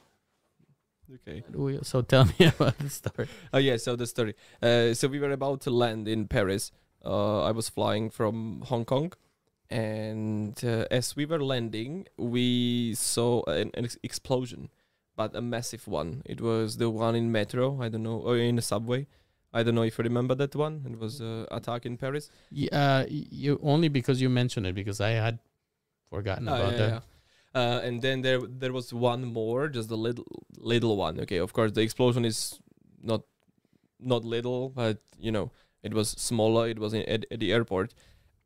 Okay. 1.15 1.43
So 1.83 2.03
tell 2.03 2.25
me 2.25 2.47
about 2.47 2.79
the 2.79 2.91
story. 2.91 3.29
Oh 3.53 3.59
yeah. 3.59 3.77
So 3.77 3.97
the 3.97 4.07
story. 4.07 4.35
Uh, 4.61 4.93
so 4.93 5.09
we 5.09 5.19
were 5.19 5.31
about 5.31 5.61
to 5.63 5.71
land 5.71 6.09
in 6.09 6.27
Paris. 6.29 6.73
Uh, 7.05 7.43
I 7.43 7.53
was 7.53 7.69
flying 7.69 8.11
from 8.11 8.63
Hong 8.67 8.85
Kong, 8.85 9.13
and 9.71 10.59
uh, 10.65 10.87
as 10.91 11.15
we 11.15 11.25
were 11.25 11.41
landing, 11.41 12.09
we 12.17 12.95
saw 12.95 13.45
an, 13.45 13.71
an 13.75 13.85
ex- 13.85 13.99
explosion, 14.03 14.71
but 15.17 15.35
a 15.35 15.41
massive 15.41 15.87
one. 15.89 16.23
It 16.27 16.41
was 16.41 16.77
the 16.77 16.91
one 16.91 17.14
in 17.17 17.33
metro. 17.33 17.81
I 17.83 17.89
don't 17.89 18.03
know, 18.03 18.19
or 18.19 18.37
in 18.37 18.57
the 18.57 18.62
subway. 18.62 19.07
I 19.53 19.62
don't 19.62 19.75
know 19.75 19.83
if 19.83 19.97
you 19.99 20.05
remember 20.05 20.35
that 20.35 20.55
one. 20.55 20.85
It 20.91 20.99
was 20.99 21.21
uh, 21.21 21.47
attack 21.51 21.87
in 21.87 21.97
Paris. 21.97 22.31
Yeah, 22.51 22.69
uh, 22.77 23.07
you 23.09 23.59
only 23.62 23.89
because 23.89 24.21
you 24.21 24.29
mentioned 24.29 24.67
it 24.67 24.75
because 24.75 25.01
I 25.01 25.11
had 25.11 25.39
forgotten 26.11 26.49
Oh, 26.49 26.55
about 26.55 26.73
yeah, 26.73 26.79
that. 26.79 26.91
yeah. 26.91 27.01
Uh, 27.61 27.81
and 27.83 28.03
then 28.03 28.21
there 28.21 28.41
there 28.47 28.73
was 28.73 28.93
one 28.93 29.25
more, 29.25 29.69
just 29.69 29.91
a 29.91 29.97
little 29.97 30.27
little 30.59 30.97
one. 30.97 31.19
Okay, 31.21 31.39
of 31.39 31.53
course 31.55 31.73
the 31.73 31.81
explosion 31.81 32.25
is 32.27 32.61
not 33.03 33.23
not 33.99 34.25
little, 34.25 34.69
but 34.69 34.99
you 35.19 35.33
know 35.33 35.51
it 35.83 35.95
was 35.95 36.11
smaller. 36.11 36.69
It 36.69 36.79
was 36.79 36.93
in, 36.93 37.03
at, 37.05 37.25
at 37.31 37.41
the 37.41 37.53
airport, 37.53 37.95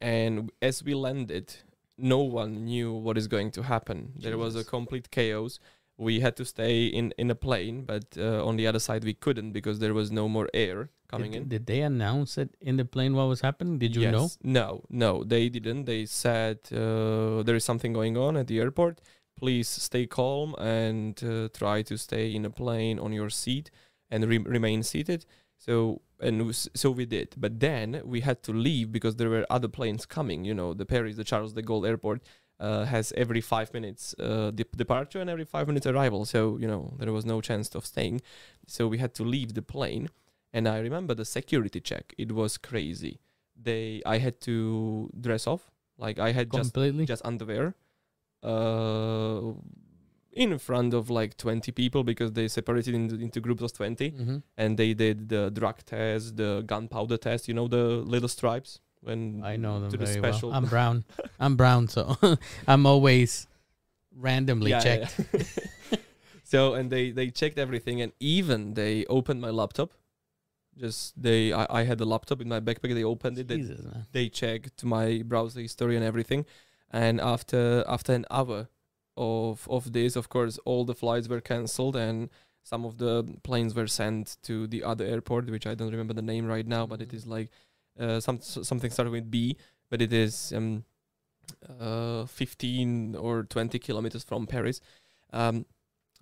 and 0.00 0.52
as 0.62 0.84
we 0.84 0.94
landed, 0.94 1.54
no 1.98 2.18
one 2.20 2.64
knew 2.66 2.92
what 2.92 3.18
is 3.18 3.26
going 3.26 3.50
to 3.52 3.62
happen. 3.64 4.12
There 4.16 4.38
was 4.38 4.54
a 4.54 4.62
complete 4.62 5.10
chaos. 5.10 5.58
We 6.00 6.20
had 6.20 6.34
to 6.36 6.44
stay 6.44 6.86
in 6.86 7.12
in 7.18 7.30
a 7.30 7.34
plane, 7.34 7.84
but 7.84 8.06
uh, 8.16 8.48
on 8.48 8.56
the 8.56 8.66
other 8.66 8.82
side 8.88 9.04
we 9.04 9.14
couldn't 9.24 9.52
because 9.52 9.78
there 9.78 9.94
was 10.00 10.10
no 10.10 10.28
more 10.28 10.48
air 10.54 10.88
coming 11.08 11.32
did, 11.32 11.42
in. 11.42 11.48
did 11.48 11.66
they 11.66 11.80
announce 11.82 12.38
it 12.38 12.50
in 12.60 12.76
the 12.76 12.84
plane 12.84 13.14
what 13.14 13.28
was 13.28 13.42
happening? 13.42 13.78
Did 13.78 13.96
you 13.96 14.10
know? 14.10 14.22
Yes. 14.22 14.38
No, 14.42 14.84
no, 14.88 15.24
they 15.24 15.48
didn't. 15.48 15.84
They 15.84 16.06
said 16.06 16.58
uh, 16.72 17.42
there 17.42 17.56
is 17.60 17.64
something 17.64 17.92
going 17.92 18.16
on 18.16 18.36
at 18.36 18.46
the 18.46 18.58
airport. 18.60 19.00
Please 19.36 19.68
stay 19.68 20.06
calm 20.06 20.54
and 20.58 21.22
uh, 21.24 21.48
try 21.52 21.82
to 21.82 21.96
stay 21.96 22.34
in 22.34 22.44
a 22.44 22.50
plane 22.50 22.98
on 22.98 23.12
your 23.12 23.30
seat 23.30 23.70
and 24.10 24.24
re- 24.24 24.38
remain 24.56 24.82
seated. 24.82 25.26
So 25.56 26.00
and 26.20 26.54
so 26.74 26.90
we 26.90 27.06
did. 27.06 27.34
But 27.36 27.60
then 27.60 28.02
we 28.04 28.20
had 28.20 28.42
to 28.44 28.52
leave 28.52 28.92
because 28.92 29.16
there 29.16 29.30
were 29.30 29.46
other 29.50 29.68
planes 29.68 30.06
coming. 30.06 30.44
You 30.44 30.54
know, 30.54 30.74
the 30.74 30.86
Paris, 30.86 31.16
the 31.16 31.24
Charles 31.24 31.52
de 31.52 31.62
Gaulle 31.62 31.88
Airport 31.88 32.22
uh, 32.60 32.84
has 32.84 33.12
every 33.16 33.40
five 33.40 33.72
minutes 33.74 34.14
uh, 34.20 34.50
dep- 34.52 34.76
departure 34.76 35.20
and 35.20 35.30
every 35.30 35.44
five 35.44 35.66
minutes 35.66 35.86
arrival. 35.86 36.24
So 36.24 36.58
you 36.58 36.68
know 36.68 36.94
there 36.98 37.12
was 37.12 37.24
no 37.24 37.40
chance 37.40 37.74
of 37.74 37.84
staying. 37.86 38.20
So 38.66 38.86
we 38.86 38.98
had 38.98 39.14
to 39.14 39.24
leave 39.24 39.54
the 39.54 39.62
plane. 39.62 40.08
And 40.52 40.68
I 40.68 40.78
remember 40.80 41.14
the 41.14 41.24
security 41.24 41.80
check. 41.80 42.14
It 42.18 42.32
was 42.32 42.58
crazy 42.58 43.20
they 43.62 44.02
I 44.06 44.18
had 44.18 44.40
to 44.42 45.10
dress 45.20 45.46
off. 45.46 45.70
Like 45.98 46.18
I 46.18 46.32
had 46.32 46.50
just 46.50 46.72
Completely. 46.72 47.04
just 47.06 47.24
underwear. 47.24 47.74
Uh 48.42 49.52
in 50.32 50.56
front 50.58 50.94
of 50.94 51.10
like 51.10 51.36
20 51.36 51.72
people 51.72 52.04
because 52.04 52.32
they 52.32 52.46
separated 52.46 52.94
into, 52.94 53.16
into 53.16 53.40
groups 53.40 53.62
of 53.62 53.72
20 53.72 54.10
hmm 54.10 54.36
and 54.56 54.76
they 54.78 54.94
did 54.94 55.28
the 55.28 55.50
drug 55.50 55.84
test, 55.84 56.36
the 56.36 56.62
gunpowder 56.66 57.16
test, 57.16 57.48
you 57.48 57.54
know 57.54 57.66
the 57.68 57.84
little 58.14 58.28
stripes 58.28 58.78
when 59.02 59.42
I 59.44 59.56
know 59.56 59.80
them 59.80 59.90
to 59.90 59.96
the 59.96 60.04
very 60.06 60.18
special 60.18 60.50
well. 60.50 60.58
I'm 60.58 60.66
brown. 60.66 61.04
I'm 61.38 61.56
brown, 61.56 61.88
so 61.88 62.16
I'm 62.68 62.86
always 62.86 63.46
randomly 64.16 64.70
Yeah, 64.70 64.82
yeah, 64.84 65.04
checked. 65.06 65.20
yeah. 65.90 65.98
so 66.44 66.74
and 66.74 66.90
they 66.90 67.10
they 67.10 67.30
checked 67.30 67.58
everything 67.58 68.00
and 68.00 68.12
even 68.20 68.74
they 68.74 69.04
opened 69.06 69.40
my 69.40 69.50
laptop. 69.50 69.90
Just 70.76 71.20
they 71.20 71.52
I, 71.52 71.66
I 71.80 71.82
had 71.84 71.98
the 71.98 72.06
laptop 72.06 72.40
in 72.40 72.48
my 72.48 72.60
backpack, 72.60 72.94
they 72.94 73.04
opened 73.04 73.38
it, 73.38 73.48
they 73.48 73.56
Jesus, 73.58 73.82
man. 73.84 74.06
they 74.12 74.28
checked 74.28 74.84
my 74.84 75.22
browser 75.26 75.60
history 75.60 75.96
and 75.96 76.04
everything 76.04 76.46
and 76.90 77.20
after 77.20 77.84
after 77.86 78.12
an 78.14 78.24
hour 78.30 78.68
of 79.16 79.66
of 79.70 79.92
this 79.92 80.16
of 80.16 80.28
course 80.28 80.58
all 80.64 80.84
the 80.84 80.94
flights 80.94 81.28
were 81.28 81.40
cancelled 81.40 81.96
and 81.96 82.30
some 82.62 82.84
of 82.84 82.98
the 82.98 83.24
planes 83.42 83.74
were 83.74 83.86
sent 83.86 84.36
to 84.42 84.66
the 84.68 84.82
other 84.82 85.04
airport 85.04 85.50
which 85.50 85.66
i 85.66 85.74
don't 85.74 85.90
remember 85.90 86.14
the 86.14 86.22
name 86.22 86.46
right 86.46 86.66
now 86.66 86.86
but 86.86 87.00
it 87.02 87.08
Mhm. 87.10 87.14
is 87.14 87.26
like 87.26 87.50
uh, 88.00 88.20
some 88.20 88.40
something 88.40 88.90
starting 88.90 89.12
with 89.12 89.30
b 89.30 89.56
but 89.90 90.00
it 90.00 90.12
is 90.12 90.52
um 90.52 90.84
uh 91.80 92.26
15 92.26 93.16
or 93.16 93.42
20 93.42 93.78
kilometers 93.78 94.24
from 94.24 94.46
paris. 94.46 94.80
Um 95.32 95.66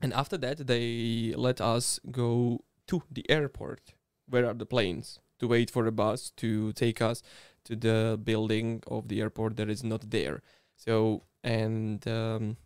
and 0.00 0.12
after 0.12 0.36
that 0.38 0.66
they 0.66 1.34
let 1.36 1.60
us 1.60 2.00
go 2.10 2.64
to 2.86 3.02
the 3.10 3.28
airport. 3.30 3.94
Where 4.28 4.46
are 4.46 4.54
the 4.54 4.66
planes? 4.66 5.20
To 5.40 5.48
wait 5.48 5.70
for 5.70 5.86
a 5.86 5.92
bus 5.92 6.30
to 6.36 6.72
take 6.72 7.00
us 7.00 7.22
to 7.64 7.76
the 7.76 8.18
building 8.22 8.82
of 8.86 9.08
the 9.08 9.20
airport 9.20 9.56
that 9.56 9.68
is 9.68 9.84
not 9.84 10.10
there. 10.10 10.42
So 10.76 11.22
and 11.44 12.06
um, 12.08 12.56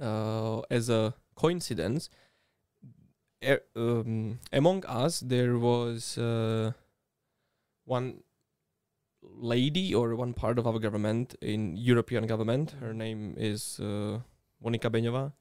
uh, 0.00 0.60
as 0.70 0.88
a 0.88 1.14
coincidence, 1.34 2.10
er, 3.44 3.60
um, 3.76 4.40
among 4.52 4.84
us 4.86 5.20
there 5.20 5.58
was 5.58 6.18
uh, 6.18 6.72
one 7.86 8.22
lady 9.22 9.94
or 9.94 10.14
one 10.16 10.32
part 10.34 10.58
of 10.58 10.66
our 10.66 10.78
government 10.78 11.34
in 11.40 11.76
European 11.76 12.26
government. 12.26 12.72
Her 12.80 12.92
name 12.94 13.34
is 13.36 13.80
uh, 13.80 14.18
Monika 14.64 14.90
Beňová. 14.90 15.32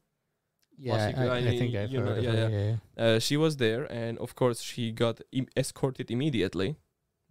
Yeah, 0.78 1.12
I, 1.18 1.38
I 1.38 1.58
think 1.58 1.76
I've 1.76 1.90
you 1.92 2.00
know, 2.00 2.06
heard 2.06 2.18
of 2.18 2.24
yeah, 2.24 2.32
her. 2.32 2.38
yeah. 2.38 2.50
Yeah, 2.50 2.76
yeah. 2.98 3.04
Uh, 3.16 3.20
she 3.20 3.38
was 3.38 3.58
there, 3.58 3.84
and 3.92 4.18
of 4.20 4.36
course, 4.36 4.62
she 4.62 4.92
got 4.92 5.22
Im- 5.32 5.48
escorted 5.56 6.12
immediately 6.12 6.76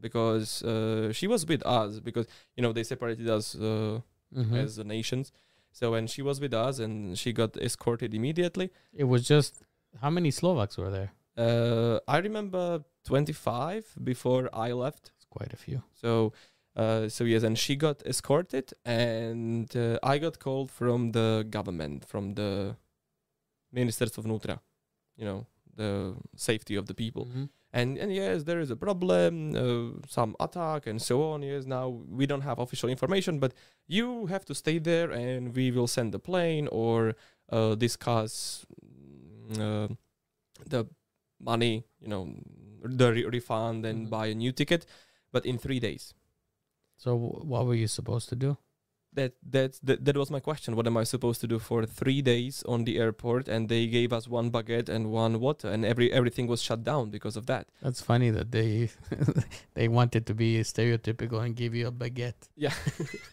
because 0.01 0.63
uh, 0.63 1.13
she 1.13 1.27
was 1.27 1.47
with 1.47 1.63
us 1.67 2.01
because 2.01 2.27
you 2.57 2.63
know 2.63 2.73
they 2.73 2.83
separated 2.85 3.29
us 3.29 3.55
uh, 3.55 4.01
Mhm. 4.35 4.57
as 4.57 4.77
the 4.77 4.85
nations. 4.85 5.31
So 5.73 5.91
when 5.93 6.07
she 6.07 6.23
was 6.23 6.41
with 6.41 6.55
us, 6.55 6.79
and 6.79 7.19
she 7.19 7.33
got 7.33 7.57
escorted 7.57 8.15
immediately. 8.15 8.71
It 8.93 9.05
was 9.05 9.29
just 9.29 9.63
how 10.01 10.11
many 10.11 10.31
Slovaks 10.31 10.77
were 10.79 10.91
there? 10.91 11.11
Uh, 11.37 12.01
I 12.09 12.19
remember 12.19 12.83
25 13.05 13.95
before 14.03 14.49
I 14.53 14.73
left. 14.73 15.13
It's 15.17 15.27
quite 15.27 15.53
a 15.53 15.57
few. 15.57 15.83
So, 15.93 16.33
uh, 16.77 17.09
so 17.09 17.25
yes, 17.25 17.43
and 17.43 17.59
she 17.59 17.77
got 17.77 18.03
escorted, 18.07 18.73
and 18.85 19.75
uh, 19.77 19.99
I 20.03 20.19
got 20.19 20.39
called 20.39 20.71
from 20.71 21.13
the 21.13 21.47
government, 21.49 22.05
from 22.05 22.35
the 22.35 22.77
Ministerstvo 23.75 24.23
vnútra, 24.23 24.61
you 25.17 25.25
know, 25.25 25.47
the 25.77 26.15
safety 26.37 26.77
of 26.77 26.87
the 26.87 26.95
people. 26.95 27.27
Mhm. 27.27 27.49
And 27.73 27.99
and 27.99 28.13
yes, 28.15 28.45
there 28.45 28.61
is 28.61 28.71
a 28.71 28.77
problem, 28.77 29.55
uh, 29.57 30.01
some 30.09 30.37
attack 30.39 30.87
and 30.87 31.03
so 31.03 31.23
on. 31.33 31.43
Yes, 31.43 31.67
now 31.67 31.89
we 31.89 32.27
don't 32.27 32.43
have 32.45 32.61
official 32.61 32.89
information, 32.89 33.41
but 33.41 33.53
you 33.89 34.27
have 34.27 34.45
to 34.45 34.55
stay 34.55 34.79
there, 34.79 35.11
and 35.11 35.55
we 35.57 35.73
will 35.73 35.89
send 35.89 36.15
a 36.15 36.19
plane 36.19 36.69
or 36.71 37.15
uh, 37.51 37.75
discuss 37.75 38.65
mm, 39.49 39.59
uh, 39.61 39.89
the 40.69 40.87
money, 41.41 41.85
you 42.01 42.09
know, 42.09 42.29
the 42.85 43.13
re- 43.13 43.25
refund 43.27 43.85
and 43.87 44.07
Mhm. 44.07 44.11
buy 44.11 44.27
a 44.29 44.35
new 44.35 44.53
ticket, 44.53 44.87
but 45.33 45.47
in 45.47 45.59
three 45.59 45.81
days. 45.81 46.15
So 46.97 47.17
wh- 47.19 47.45
what 47.47 47.67
were 47.67 47.75
you 47.75 47.89
supposed 47.89 48.29
to 48.31 48.37
do? 48.37 48.57
That 49.15 49.33
that 49.51 49.79
that, 49.83 50.05
that 50.05 50.17
was 50.17 50.31
my 50.31 50.41
question. 50.41 50.75
What 50.75 50.87
am 50.87 50.97
I 50.97 51.05
supposed 51.05 51.41
to 51.43 51.47
do 51.47 51.59
for 51.59 51.87
three 51.87 52.21
days 52.21 52.65
on 52.67 52.85
the 52.85 52.99
airport? 52.99 53.47
And 53.47 53.69
they 53.69 53.87
gave 53.87 54.13
us 54.13 54.27
one 54.27 54.51
baguette 54.51 54.89
and 54.89 55.13
one 55.13 55.39
water, 55.39 55.69
and 55.69 55.85
every 55.85 56.13
everything 56.13 56.49
was 56.49 56.61
shut 56.61 56.83
down 56.83 57.11
because 57.11 57.37
of 57.37 57.47
that. 57.47 57.69
That's 57.81 58.01
funny 58.01 58.31
that 58.31 58.51
they 58.51 58.91
they 59.75 59.87
wanted 59.87 60.27
to 60.27 60.35
be 60.35 60.59
stereotypical 60.61 61.45
and 61.45 61.55
give 61.55 61.75
you 61.75 61.87
a 61.87 61.93
baguette. 61.93 62.49
Yeah, 62.57 62.75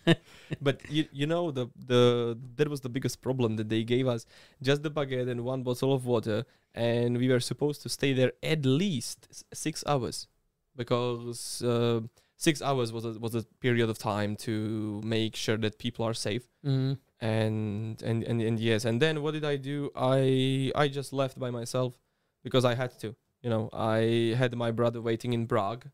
but 0.62 0.82
you 0.90 1.06
you 1.12 1.26
know 1.26 1.50
the 1.50 1.68
the 1.76 2.38
that 2.58 2.68
was 2.68 2.82
the 2.82 2.90
biggest 2.90 3.22
problem 3.22 3.56
that 3.56 3.70
they 3.70 3.84
gave 3.84 4.08
us 4.08 4.26
just 4.62 4.84
the 4.84 4.92
baguette 4.92 5.30
and 5.30 5.44
one 5.44 5.64
bottle 5.64 5.94
of 5.94 6.06
water, 6.06 6.46
and 6.76 7.18
we 7.18 7.28
were 7.30 7.40
supposed 7.40 7.82
to 7.82 7.90
stay 7.90 8.14
there 8.14 8.34
at 8.44 8.66
least 8.66 9.46
six 9.52 9.84
hours, 9.88 10.28
because 10.76 11.64
uh, 11.64 12.02
six 12.42 12.60
hours 12.62 12.92
was 12.92 13.06
a, 13.06 13.12
was 13.26 13.36
a 13.36 13.44
period 13.66 13.88
of 13.88 13.98
time 14.00 14.36
to 14.36 15.00
make 15.06 15.36
sure 15.36 15.58
that 15.58 15.78
people 15.78 16.04
are 16.10 16.18
safe. 16.28 16.46
Mm-hmm. 16.66 16.94
and 17.20 18.02
and 18.10 18.24
and, 18.30 18.42
and 18.48 18.60
yes 18.60 18.86
and 18.90 19.02
then 19.04 19.16
what 19.24 19.34
did 19.38 19.46
i 19.54 19.56
do? 19.72 19.78
I 19.96 20.72
i 20.84 20.88
just 21.00 21.10
left 21.22 21.38
by 21.46 21.50
myself 21.60 21.92
because 22.46 22.64
i 22.72 22.74
had 22.82 22.92
to 23.04 23.16
you 23.44 23.50
know. 23.50 23.70
I 23.74 24.36
had 24.42 24.56
my 24.56 24.72
brother 24.80 25.02
waiting 25.02 25.34
in 25.34 25.48
prague 25.48 25.86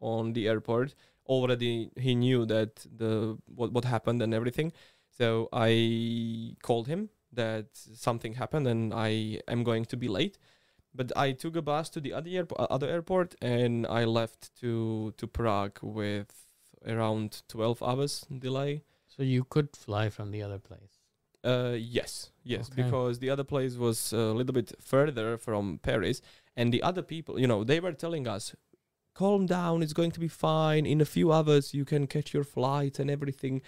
on 0.00 0.32
the 0.32 0.48
airport. 0.48 0.94
Already 1.26 1.90
he 1.96 2.14
knew 2.14 2.46
that 2.46 2.86
the 3.02 3.38
what, 3.58 3.72
what 3.72 3.84
happened 3.84 4.20
and 4.22 4.32
everything. 4.34 4.72
So 5.18 5.48
i 5.52 6.56
called 6.62 6.86
him 6.88 7.10
that 7.32 7.66
something 8.06 8.32
happened 8.34 8.66
and 8.72 8.94
i 8.94 9.10
am 9.54 9.64
going 9.64 9.84
to 9.92 9.96
be 9.96 10.08
late 10.08 10.36
but 10.94 11.12
i 11.16 11.32
took 11.32 11.56
a 11.56 11.62
bus 11.62 11.88
to 11.90 12.00
the 12.00 12.12
other 12.12 12.30
airport, 12.30 12.60
other 12.70 12.88
airport 12.88 13.34
and 13.42 13.86
i 13.86 14.04
left 14.04 14.50
to 14.60 15.12
to 15.16 15.26
prague 15.26 15.78
with 15.82 16.30
around 16.86 17.42
12 17.48 17.82
hours 17.82 18.24
delay 18.46 18.82
So 19.16 19.22
you 19.22 19.44
could 19.44 19.70
fly 19.76 20.10
from 20.10 20.30
the 20.30 20.42
other 20.46 20.58
place. 20.58 20.94
uh, 21.44 21.76
yes, 22.00 22.32
yes, 22.42 22.64
Okay. 22.70 22.82
because 22.82 23.18
the 23.18 23.30
other 23.34 23.44
place 23.44 23.74
was 23.86 24.12
a 24.12 24.32
little 24.38 24.52
bit 24.60 24.72
further 24.80 25.36
from 25.46 25.78
Paris, 25.82 26.20
and 26.56 26.72
the 26.72 26.82
other 26.82 27.02
people, 27.02 27.34
you 27.42 27.46
know, 27.46 27.64
they 27.64 27.80
were 27.80 27.92
telling 28.04 28.26
us, 28.36 28.44
"Calm 29.14 29.46
down, 29.46 29.82
it's 29.82 29.92
going 30.00 30.12
to 30.14 30.20
be 30.20 30.28
fine. 30.50 30.84
In 30.92 31.00
a 31.00 31.04
few 31.16 31.28
hours, 31.36 31.74
you 31.78 31.84
can 31.84 32.06
catch 32.06 32.34
your 32.36 32.44
flight 32.56 32.98
and 33.00 33.10
everything." 33.10 33.62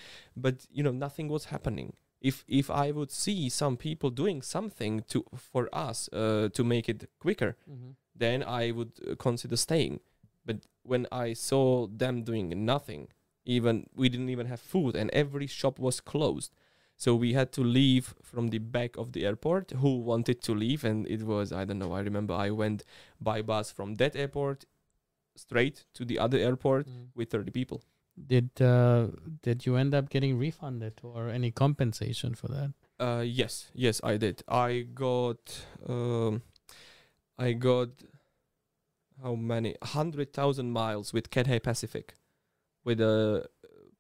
But 0.45 0.57
you 0.77 0.83
know, 0.87 0.95
nothing 1.07 1.29
was 1.35 1.45
happening. 1.55 1.89
If 2.21 2.45
if 2.49 2.71
I 2.71 2.91
would 2.93 3.11
see 3.11 3.49
some 3.51 3.77
people 3.77 4.11
doing 4.11 4.43
something 4.43 5.03
to 5.09 5.25
for 5.37 5.69
us 5.73 6.09
uh, 6.13 6.49
to 6.53 6.65
make 6.65 6.89
it 6.89 7.09
quicker, 7.21 7.57
Mm-hmm. 7.71 7.91
then 8.19 8.43
I 8.43 8.71
would 8.73 8.93
uh, 9.07 9.15
consider 9.17 9.57
staying. 9.57 10.01
But 10.45 10.57
when 10.83 11.07
I 11.13 11.35
saw 11.35 11.87
them 11.89 12.23
doing 12.23 12.65
nothing, 12.65 13.09
even 13.45 13.87
we 13.95 14.09
didn't 14.09 14.31
even 14.31 14.47
have 14.47 14.61
food, 14.61 14.97
and 14.97 15.11
every 15.13 15.47
shop 15.47 15.79
was 15.79 16.01
closed. 16.01 16.53
So 16.97 17.15
we 17.15 17.35
had 17.35 17.53
to 17.53 17.63
leave 17.63 18.15
from 18.23 18.49
the 18.49 18.59
back 18.59 18.97
of 18.97 19.13
the 19.13 19.27
airport. 19.27 19.73
Who 19.73 19.99
wanted 19.99 20.41
to 20.43 20.55
leave? 20.55 20.83
And 20.89 21.07
it 21.07 21.23
was 21.23 21.53
I 21.53 21.65
don't 21.67 21.79
know. 21.79 21.93
I 21.93 22.01
remember 22.01 22.33
I 22.35 22.51
went 22.51 22.85
by 23.21 23.43
bus 23.43 23.71
from 23.73 23.97
that 23.97 24.17
airport 24.17 24.65
straight 25.35 25.85
to 25.95 26.05
the 26.05 26.19
other 26.19 26.39
airport 26.39 26.87
Mm. 26.87 27.09
with 27.15 27.31
thirty 27.31 27.51
people. 27.51 27.83
Did 28.17 28.51
uh 28.63 29.09
did 29.43 29.67
you 29.67 29.77
end 29.77 29.95
up 29.95 30.09
getting 30.09 30.39
refunded 30.39 30.95
or 31.03 31.29
any 31.29 31.51
compensation 31.51 32.35
for 32.35 32.49
that? 32.49 32.73
Uh, 32.99 33.21
yes, 33.21 33.71
yes, 33.75 34.01
I 34.03 34.17
did. 34.17 34.43
I 34.49 34.87
got, 34.95 35.61
um, 35.87 36.41
I 37.39 37.53
got 37.53 37.91
how 39.23 39.35
many 39.35 39.75
hundred 39.83 40.33
thousand 40.33 40.71
miles 40.73 41.13
with 41.13 41.31
Cathay 41.31 41.59
Pacific, 41.61 42.17
with 42.85 43.01
a 43.01 43.47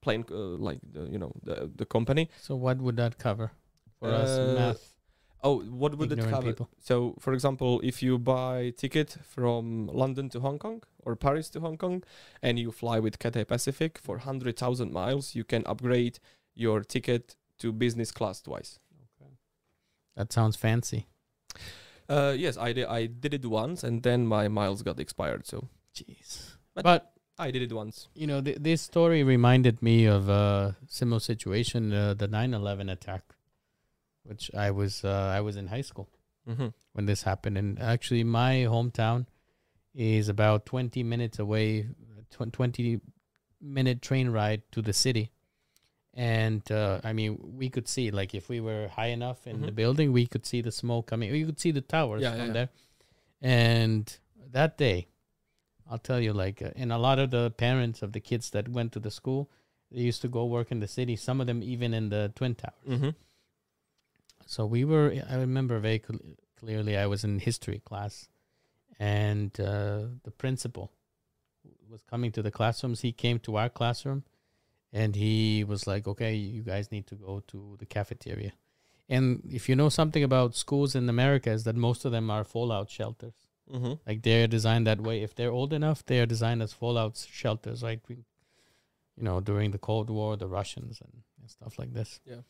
plane 0.00 0.24
uh, 0.30 0.56
like 0.68 0.78
the 0.92 1.08
you 1.10 1.18
know 1.18 1.32
the 1.42 1.70
the 1.74 1.84
company. 1.84 2.30
So 2.40 2.56
what 2.56 2.78
would 2.78 2.96
that 2.96 3.18
cover 3.18 3.52
for 3.98 4.08
us 4.08 4.38
Uh, 4.38 4.54
math 4.54 4.92
Oh, 5.44 5.60
what 5.60 5.96
would 5.98 6.10
it 6.10 6.18
cover? 6.18 6.42
people? 6.42 6.68
So, 6.80 7.14
for 7.20 7.32
example, 7.32 7.80
if 7.84 8.02
you 8.02 8.18
buy 8.18 8.70
ticket 8.70 9.16
from 9.22 9.86
London 9.86 10.28
to 10.30 10.40
Hong 10.40 10.58
Kong 10.58 10.82
or 11.06 11.16
Paris 11.16 11.48
to 11.50 11.60
Hong 11.60 11.78
Kong, 11.78 12.02
and 12.42 12.58
you 12.58 12.70
fly 12.72 12.98
with 12.98 13.18
Cathay 13.18 13.44
Pacific 13.44 13.98
for 13.98 14.18
hundred 14.18 14.58
thousand 14.58 14.92
miles, 14.92 15.34
you 15.34 15.44
can 15.44 15.62
upgrade 15.66 16.18
your 16.54 16.80
ticket 16.82 17.36
to 17.60 17.72
business 17.72 18.10
class 18.12 18.42
twice. 18.42 18.78
Okay. 19.22 19.30
That 20.16 20.32
sounds 20.32 20.56
fancy. 20.56 21.06
Uh, 22.08 22.34
yes, 22.36 22.56
I 22.58 22.72
did. 22.72 22.86
I 22.86 23.06
did 23.06 23.32
it 23.34 23.44
once, 23.46 23.82
and 23.84 24.02
then 24.02 24.26
my 24.26 24.48
miles 24.48 24.82
got 24.82 25.00
expired. 25.00 25.46
So 25.46 25.68
Jeez. 25.94 26.56
But- 26.74 26.84
But, 26.84 27.12
I 27.38 27.50
did 27.50 27.62
it 27.62 27.72
once. 27.72 28.08
you 28.14 28.26
know, 28.26 28.40
th- 28.40 28.58
this 28.60 28.80
story 28.82 29.22
reminded 29.22 29.82
me 29.82 30.06
of 30.06 30.28
a 30.30 30.74
similar 30.88 31.20
situation, 31.20 31.92
uh, 31.92 32.14
the 32.14 32.26
9/11 32.28 32.90
attack, 32.90 33.22
which 34.24 34.50
I 34.54 34.70
was 34.70 35.04
uh, 35.04 35.32
I 35.36 35.40
was 35.42 35.56
in 35.56 35.66
high 35.68 35.82
school 35.84 36.08
Mm-hmm. 36.48 36.68
when 36.94 37.06
this 37.06 37.22
happened, 37.24 37.58
and 37.58 37.78
actually 37.78 38.24
my 38.24 38.52
hometown 38.74 39.26
is 39.96 40.28
about 40.28 40.66
20 40.66 41.02
minutes 41.02 41.38
away, 41.38 41.88
20 42.52 43.00
minute 43.62 44.02
train 44.02 44.28
ride 44.28 44.62
to 44.72 44.82
the 44.82 44.92
city. 44.92 45.30
And 46.14 46.70
uh, 46.70 47.00
I 47.02 47.12
mean, 47.12 47.38
we 47.42 47.68
could 47.70 47.88
see 47.88 48.10
like 48.10 48.34
if 48.34 48.48
we 48.48 48.60
were 48.60 48.88
high 48.88 49.08
enough 49.08 49.46
in 49.46 49.62
the 49.62 49.72
Mhm. 49.72 49.74
building, 49.74 50.12
we 50.12 50.26
could 50.26 50.44
see 50.46 50.60
the 50.62 50.70
smoke 50.72 51.06
coming. 51.06 51.34
You 51.34 51.46
could 51.46 51.58
see 51.60 51.70
the 51.72 51.80
towers 51.80 52.22
Yeah, 52.22 52.36
from 52.36 52.46
yeah. 52.48 52.52
there. 52.52 52.68
And 53.42 54.18
that 54.52 54.76
day, 54.78 55.08
I'll 55.88 55.98
tell 55.98 56.20
you, 56.20 56.32
like, 56.32 56.62
uh, 56.62 56.70
and 56.74 56.92
a 56.92 56.98
lot 56.98 57.18
of 57.18 57.30
the 57.30 57.50
parents 57.52 58.02
of 58.02 58.12
the 58.12 58.20
kids 58.20 58.50
that 58.50 58.68
went 58.68 58.92
to 58.92 59.00
the 59.00 59.10
school, 59.10 59.50
they 59.90 60.00
used 60.00 60.20
to 60.22 60.28
go 60.28 60.44
work 60.46 60.72
in 60.72 60.80
the 60.80 60.88
city. 60.88 61.16
Some 61.16 61.40
of 61.40 61.46
them 61.46 61.62
even 61.62 61.94
in 61.94 62.08
the 62.08 62.32
twin 62.34 62.54
towers. 62.54 62.88
Mm-hmm. 62.88 63.10
So 64.46 64.64
we 64.66 64.84
were. 64.84 65.14
I 65.28 65.36
remember 65.36 65.78
very 65.80 66.02
cl- 66.06 66.20
clearly. 66.58 66.96
I 66.96 67.06
was 67.06 67.24
in 67.24 67.38
history 67.40 67.80
class, 67.84 68.28
and 68.98 69.58
uh, 69.60 70.02
the 70.24 70.30
principal 70.30 70.92
was 71.88 72.02
coming 72.02 72.32
to 72.32 72.42
the 72.42 72.50
classrooms. 72.50 73.00
He 73.00 73.12
came 73.12 73.38
to 73.40 73.56
our 73.56 73.68
classroom, 73.68 74.24
and 74.92 75.14
he 75.14 75.64
was 75.64 75.86
like, 75.86 76.06
"Okay, 76.06 76.34
you 76.34 76.62
guys 76.62 76.90
need 76.90 77.06
to 77.08 77.14
go 77.14 77.42
to 77.48 77.76
the 77.78 77.86
cafeteria." 77.86 78.52
And 79.08 79.42
if 79.48 79.68
you 79.68 79.76
know 79.76 79.88
something 79.88 80.24
about 80.24 80.56
schools 80.56 80.94
in 80.94 81.08
America, 81.08 81.50
is 81.50 81.64
that 81.64 81.76
most 81.76 82.04
of 82.04 82.12
them 82.12 82.30
are 82.30 82.44
fallout 82.44 82.90
shelters. 82.90 83.34
Mm-hmm. 83.72 83.94
Like 84.06 84.22
they're 84.22 84.46
designed 84.46 84.86
that 84.86 85.00
way. 85.00 85.22
If 85.22 85.34
they're 85.34 85.50
old 85.50 85.72
enough, 85.72 86.04
they 86.04 86.20
are 86.20 86.26
designed 86.26 86.62
as 86.62 86.72
fallout 86.72 87.16
shelters. 87.30 87.82
Like, 87.82 88.00
we, 88.08 88.16
you 89.16 89.22
know, 89.22 89.40
during 89.40 89.70
the 89.70 89.78
Cold 89.78 90.10
War, 90.10 90.36
the 90.36 90.48
Russians 90.48 91.00
and, 91.00 91.22
and 91.40 91.50
stuff 91.50 91.78
like 91.78 91.92
this. 91.92 92.20
Yeah. 92.24 92.42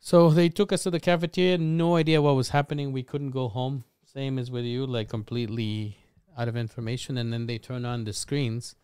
So 0.00 0.30
they 0.30 0.48
took 0.48 0.72
us 0.72 0.84
to 0.84 0.90
the 0.90 1.00
cafeteria. 1.00 1.58
No 1.58 1.96
idea 1.96 2.22
what 2.22 2.36
was 2.36 2.50
happening. 2.50 2.92
We 2.92 3.02
couldn't 3.02 3.30
go 3.30 3.48
home. 3.48 3.84
Same 4.14 4.38
as 4.38 4.50
with 4.50 4.64
you, 4.64 4.86
like 4.86 5.08
completely 5.08 5.98
out 6.36 6.48
of 6.48 6.56
information. 6.56 7.18
And 7.18 7.32
then 7.32 7.46
they 7.46 7.58
turn 7.58 7.84
on 7.84 8.04
the 8.04 8.12
screens, 8.12 8.74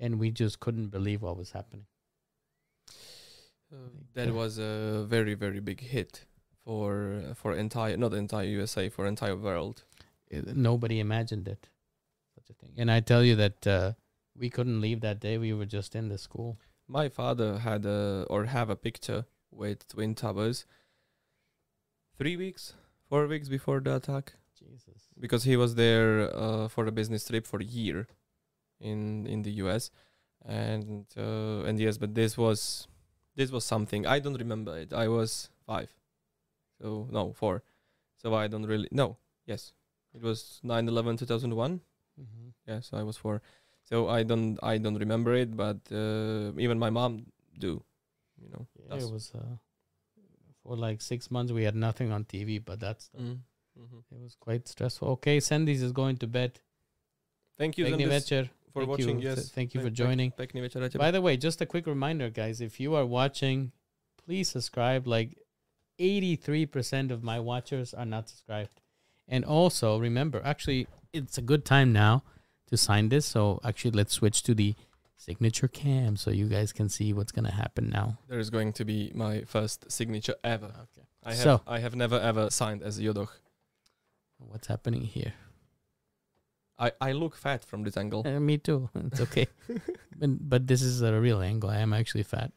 and 0.00 0.18
we 0.18 0.30
just 0.30 0.58
couldn't 0.58 0.88
believe 0.88 1.22
what 1.22 1.36
was 1.36 1.52
happening. 1.52 1.86
that 4.14 4.32
was 4.32 4.58
a 4.58 5.04
very 5.08 5.34
very 5.34 5.60
big 5.60 5.80
hit 5.80 6.24
for 6.64 7.22
for 7.34 7.52
entire 7.54 7.96
not 7.96 8.10
the 8.12 8.16
entire 8.16 8.46
USA 8.46 8.88
for 8.88 9.06
entire 9.06 9.36
world. 9.36 9.84
It- 10.28 10.56
nobody 10.56 10.98
imagined 11.00 11.46
it, 11.48 11.68
such 12.34 12.50
a 12.50 12.54
thing. 12.54 12.72
And 12.76 12.90
I 12.90 13.00
tell 13.00 13.22
you 13.22 13.36
that 13.36 13.66
uh, 13.66 13.92
we 14.36 14.50
couldn't 14.50 14.80
leave 14.80 15.00
that 15.00 15.20
day. 15.20 15.38
We 15.38 15.52
were 15.52 15.66
just 15.66 15.94
in 15.94 16.08
the 16.08 16.18
school. 16.18 16.58
My 16.88 17.08
father 17.08 17.58
had 17.58 17.84
a 17.84 18.26
or 18.28 18.46
have 18.46 18.70
a 18.70 18.76
picture 18.76 19.26
with 19.50 19.86
twin 19.88 20.14
towers. 20.14 20.64
Three 22.18 22.36
weeks, 22.36 22.74
four 23.08 23.26
weeks 23.26 23.48
before 23.48 23.80
the 23.80 23.96
attack, 23.96 24.34
Jesus. 24.68 25.08
because 25.18 25.44
he 25.44 25.56
was 25.56 25.74
there 25.74 26.34
uh, 26.34 26.68
for 26.68 26.86
a 26.86 26.92
business 26.92 27.26
trip 27.26 27.46
for 27.46 27.60
a 27.60 27.64
year, 27.64 28.06
in 28.80 29.26
in 29.26 29.42
the 29.42 29.52
U.S. 29.62 29.90
and 30.44 31.06
uh, 31.16 31.64
and 31.68 31.78
yes, 31.78 31.98
but 31.98 32.14
this 32.14 32.36
was 32.36 32.88
this 33.34 33.50
was 33.50 33.64
something 33.64 34.06
I 34.06 34.18
don't 34.18 34.38
remember 34.38 34.76
it. 34.78 34.92
I 34.92 35.08
was 35.08 35.50
five, 35.66 35.90
so 36.80 37.08
no 37.10 37.32
four, 37.32 37.62
so 38.16 38.34
I 38.34 38.48
don't 38.48 38.66
really 38.66 38.88
no 38.90 39.16
yes 39.46 39.72
it 40.14 40.22
was 40.22 40.60
9/11 40.64 41.18
2001 41.18 41.80
Mm-hmm. 42.20 42.48
Yes, 42.66 42.90
I 42.92 43.02
was 43.02 43.16
four. 43.16 43.42
So 43.84 44.08
I 44.08 44.22
don't 44.22 44.58
I 44.62 44.78
don't 44.78 44.96
remember 44.96 45.34
it, 45.34 45.56
but 45.56 45.78
uh, 45.92 46.52
even 46.58 46.78
my 46.78 46.90
mom 46.90 47.26
do. 47.58 47.82
You 48.40 48.48
know. 48.50 48.66
Yeah, 48.88 49.04
it 49.04 49.10
was 49.10 49.32
uh, 49.34 49.56
for 50.62 50.76
like 50.76 51.00
six 51.00 51.30
months. 51.30 51.52
We 51.52 51.64
had 51.64 51.76
nothing 51.76 52.12
on 52.12 52.24
TV, 52.24 52.58
but 52.64 52.80
that's 52.80 53.10
Mm. 53.18 53.40
Mhm. 53.78 54.02
it 54.10 54.18
was 54.22 54.34
quite 54.36 54.66
stressful. 54.68 55.08
Okay, 55.08 55.38
Sandys 55.40 55.82
is 55.82 55.92
going 55.92 56.16
to 56.18 56.26
bed. 56.26 56.60
Thank 57.58 57.78
you 57.78 57.84
večer. 57.86 58.50
for 58.72 58.80
Thank 58.80 58.88
watching. 58.90 59.20
you. 59.20 59.28
Yes, 59.28 59.50
Thank 59.50 59.74
you 59.74 59.80
for 59.80 59.90
joining. 59.90 60.32
Večer. 60.32 60.98
By 60.98 61.10
the 61.10 61.20
way, 61.22 61.36
just 61.36 61.60
a 61.60 61.66
quick 61.66 61.86
reminder, 61.86 62.28
guys, 62.30 62.60
if 62.60 62.78
you 62.80 62.94
are 62.94 63.06
watching, 63.06 63.72
please 64.24 64.48
subscribe. 64.48 65.06
Like 65.06 65.38
83% 65.98 67.10
of 67.10 67.22
my 67.22 67.40
watchers 67.40 67.94
are 67.94 68.04
not 68.06 68.28
subscribed. 68.28 68.80
And 69.28 69.44
also, 69.44 69.98
remember, 69.98 70.40
actually, 70.44 70.86
it's 71.12 71.38
a 71.38 71.42
good 71.42 71.64
time 71.64 71.92
now 71.92 72.22
to 72.68 72.76
sign 72.76 73.08
this. 73.08 73.26
So, 73.26 73.60
actually, 73.64 73.92
let's 73.92 74.12
switch 74.12 74.42
to 74.44 74.54
the 74.54 74.74
signature 75.16 75.68
cam 75.68 76.16
so 76.16 76.30
you 76.30 76.46
guys 76.46 76.72
can 76.72 76.88
see 76.88 77.12
what's 77.12 77.32
going 77.32 77.46
to 77.46 77.52
happen 77.52 77.88
now. 77.88 78.18
There 78.28 78.38
is 78.38 78.50
going 78.50 78.72
to 78.74 78.84
be 78.84 79.10
my 79.14 79.42
first 79.42 79.90
signature 79.90 80.34
ever. 80.44 80.66
Okay. 80.66 81.06
I 81.24 81.30
have 81.30 81.38
So- 81.42 81.62
I 81.66 81.78
have 81.80 81.96
never 81.96 82.20
ever 82.20 82.50
signed 82.50 82.82
as 82.82 83.00
Yodoch. 83.00 83.30
What's 84.38 84.66
happening 84.66 85.02
here? 85.02 85.34
I, 86.78 86.92
I 87.00 87.12
look 87.12 87.36
fat 87.36 87.64
from 87.64 87.84
this 87.84 87.96
angle. 87.96 88.22
Uh, 88.26 88.40
me 88.40 88.58
too. 88.58 88.90
It's 88.94 89.20
okay. 89.20 89.46
but, 90.16 90.48
but 90.48 90.66
this 90.66 90.82
is 90.82 91.02
a 91.02 91.18
real 91.18 91.40
angle. 91.40 91.70
I 91.70 91.78
am 91.78 91.92
actually 91.92 92.24
fat. 92.24 92.52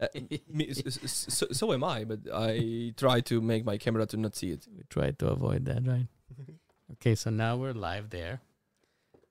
Uh, 0.00 0.06
me, 0.48 0.72
so, 0.72 1.46
so 1.50 1.72
am 1.72 1.84
I, 1.84 2.04
but 2.04 2.20
I 2.32 2.94
try 2.96 3.20
to 3.22 3.40
make 3.40 3.64
my 3.64 3.76
camera 3.76 4.06
to 4.06 4.16
not 4.16 4.34
see 4.34 4.50
it. 4.50 4.66
We 4.74 4.84
tried 4.88 5.18
to 5.18 5.28
avoid 5.28 5.64
that, 5.66 5.86
right? 5.86 6.06
Okay, 6.94 7.14
so 7.14 7.30
now 7.30 7.56
we're 7.56 7.72
live 7.72 8.10
there. 8.10 8.40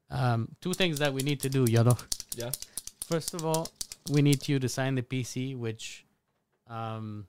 Um, 0.09 0.47
two 0.61 0.73
things 0.73 0.99
that 0.99 1.13
we 1.13 1.21
need 1.23 1.41
to 1.41 1.49
do, 1.49 1.65
Yodo. 1.65 2.01
Yeah. 2.33 2.51
First 3.05 3.33
of 3.33 3.45
all, 3.45 3.67
we 4.09 4.21
need 4.21 4.47
you 4.47 4.59
to 4.59 4.69
sign 4.69 4.95
the 4.95 5.01
PC, 5.01 5.57
which, 5.57 6.05
um, 6.67 7.27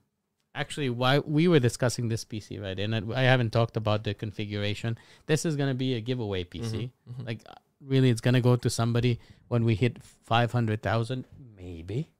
actually, 0.54 0.90
why 0.90 1.18
we 1.20 1.48
were 1.48 1.60
discussing 1.60 2.08
this 2.08 2.24
PC, 2.24 2.60
right? 2.60 2.78
And 2.78 3.12
I 3.14 3.22
haven't 3.22 3.50
talked 3.50 3.76
about 3.76 4.04
the 4.04 4.14
configuration. 4.14 4.98
This 5.26 5.44
is 5.44 5.56
gonna 5.56 5.74
be 5.74 5.94
a 5.94 6.00
giveaway 6.00 6.44
PC. 6.44 6.90
Mhm, 7.08 7.14
mhm. 7.14 7.26
Like, 7.26 7.42
uh, 7.48 7.54
really, 7.80 8.10
it's 8.10 8.20
gonna 8.20 8.40
go 8.40 8.56
to 8.56 8.70
somebody 8.70 9.18
when 9.48 9.64
we 9.64 9.74
hit 9.74 10.02
five 10.02 10.52
hundred 10.52 10.82
thousand, 10.82 11.26
maybe. 11.56 12.10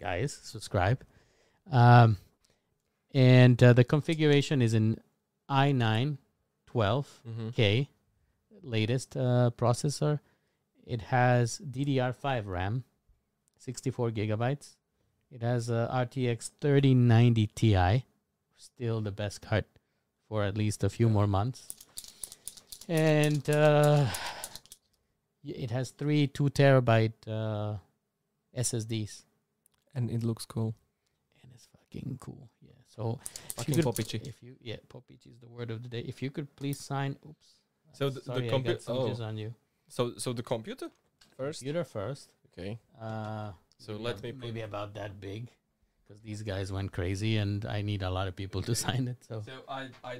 Guys, 0.00 0.32
subscribe. 0.42 1.04
Um, 1.70 2.16
and 3.14 3.62
uh, 3.62 3.72
the 3.72 3.84
configuration 3.84 4.60
is 4.62 4.74
in 4.74 4.98
i9 5.48 6.18
12K 6.66 7.08
Mhm. 7.28 7.88
latest 8.62 9.16
uh, 9.16 9.50
processor. 9.56 10.18
It 10.86 11.02
has 11.02 11.58
DDR5 11.58 12.46
RAM, 12.46 12.84
64 13.58 14.10
gigabytes. 14.10 14.76
It 15.32 15.40
has 15.40 15.70
a 15.70 15.88
RTX 15.90 16.50
3090 16.60 17.46
Ti, 17.54 18.04
still 18.54 19.00
the 19.00 19.10
best 19.10 19.40
card 19.40 19.64
for 20.28 20.44
at 20.44 20.58
least 20.58 20.84
a 20.84 20.90
few 20.90 21.08
more 21.08 21.26
months. 21.26 21.68
And 22.86 23.48
uh, 23.48 24.06
it 25.42 25.70
has 25.70 25.90
three 25.90 26.26
two 26.26 26.50
terabyte 26.50 27.14
uh, 27.26 27.78
SSDs, 28.56 29.22
and 29.94 30.10
it 30.10 30.22
looks 30.22 30.44
cool. 30.44 30.74
and 31.42 31.50
it's 31.54 31.66
fucking 31.78 32.18
cool. 32.20 32.50
Yeah. 32.60 32.72
So 32.94 33.18
if 33.24 33.54
Fucking 33.56 33.76
you 33.76 33.82
could, 33.82 34.26
if 34.28 34.42
you 34.42 34.56
yeah, 34.60 34.76
Popichi 34.88 35.32
is 35.32 35.40
the 35.40 35.48
word 35.48 35.70
of 35.70 35.82
the 35.82 35.88
day. 35.88 36.00
If 36.00 36.22
you 36.22 36.30
could 36.30 36.54
please 36.56 36.78
sign. 36.78 37.16
Oops. 37.26 37.46
So 37.94 38.10
the- 38.10 38.20
the 38.20 38.26
sorry, 38.26 38.50
I 38.50 38.52
compu- 38.52 38.64
got 38.64 38.82
some 38.82 38.96
oh. 38.98 39.22
on 39.22 39.38
you. 39.38 39.54
So 39.88 40.12
so 40.18 40.34
the 40.34 40.42
computer 40.42 40.90
first. 41.38 41.60
Computer 41.60 41.84
first. 41.84 42.28
Okay. 42.52 42.78
Uh, 43.00 43.52
So 43.84 43.92
maybe 43.92 44.04
let 44.04 44.22
me 44.22 44.32
maybe 44.32 44.60
about 44.62 44.94
that 44.94 45.20
big, 45.20 45.48
because 46.02 46.22
these 46.22 46.42
guys 46.42 46.70
went 46.72 46.92
crazy, 46.92 47.36
and 47.36 47.64
I 47.66 47.82
need 47.82 48.02
a 48.02 48.10
lot 48.10 48.28
of 48.28 48.36
people 48.36 48.62
to 48.62 48.74
sign 48.84 49.08
it. 49.08 49.18
So 49.28 49.42
So 49.44 49.52
I 49.68 49.88
I 50.04 50.14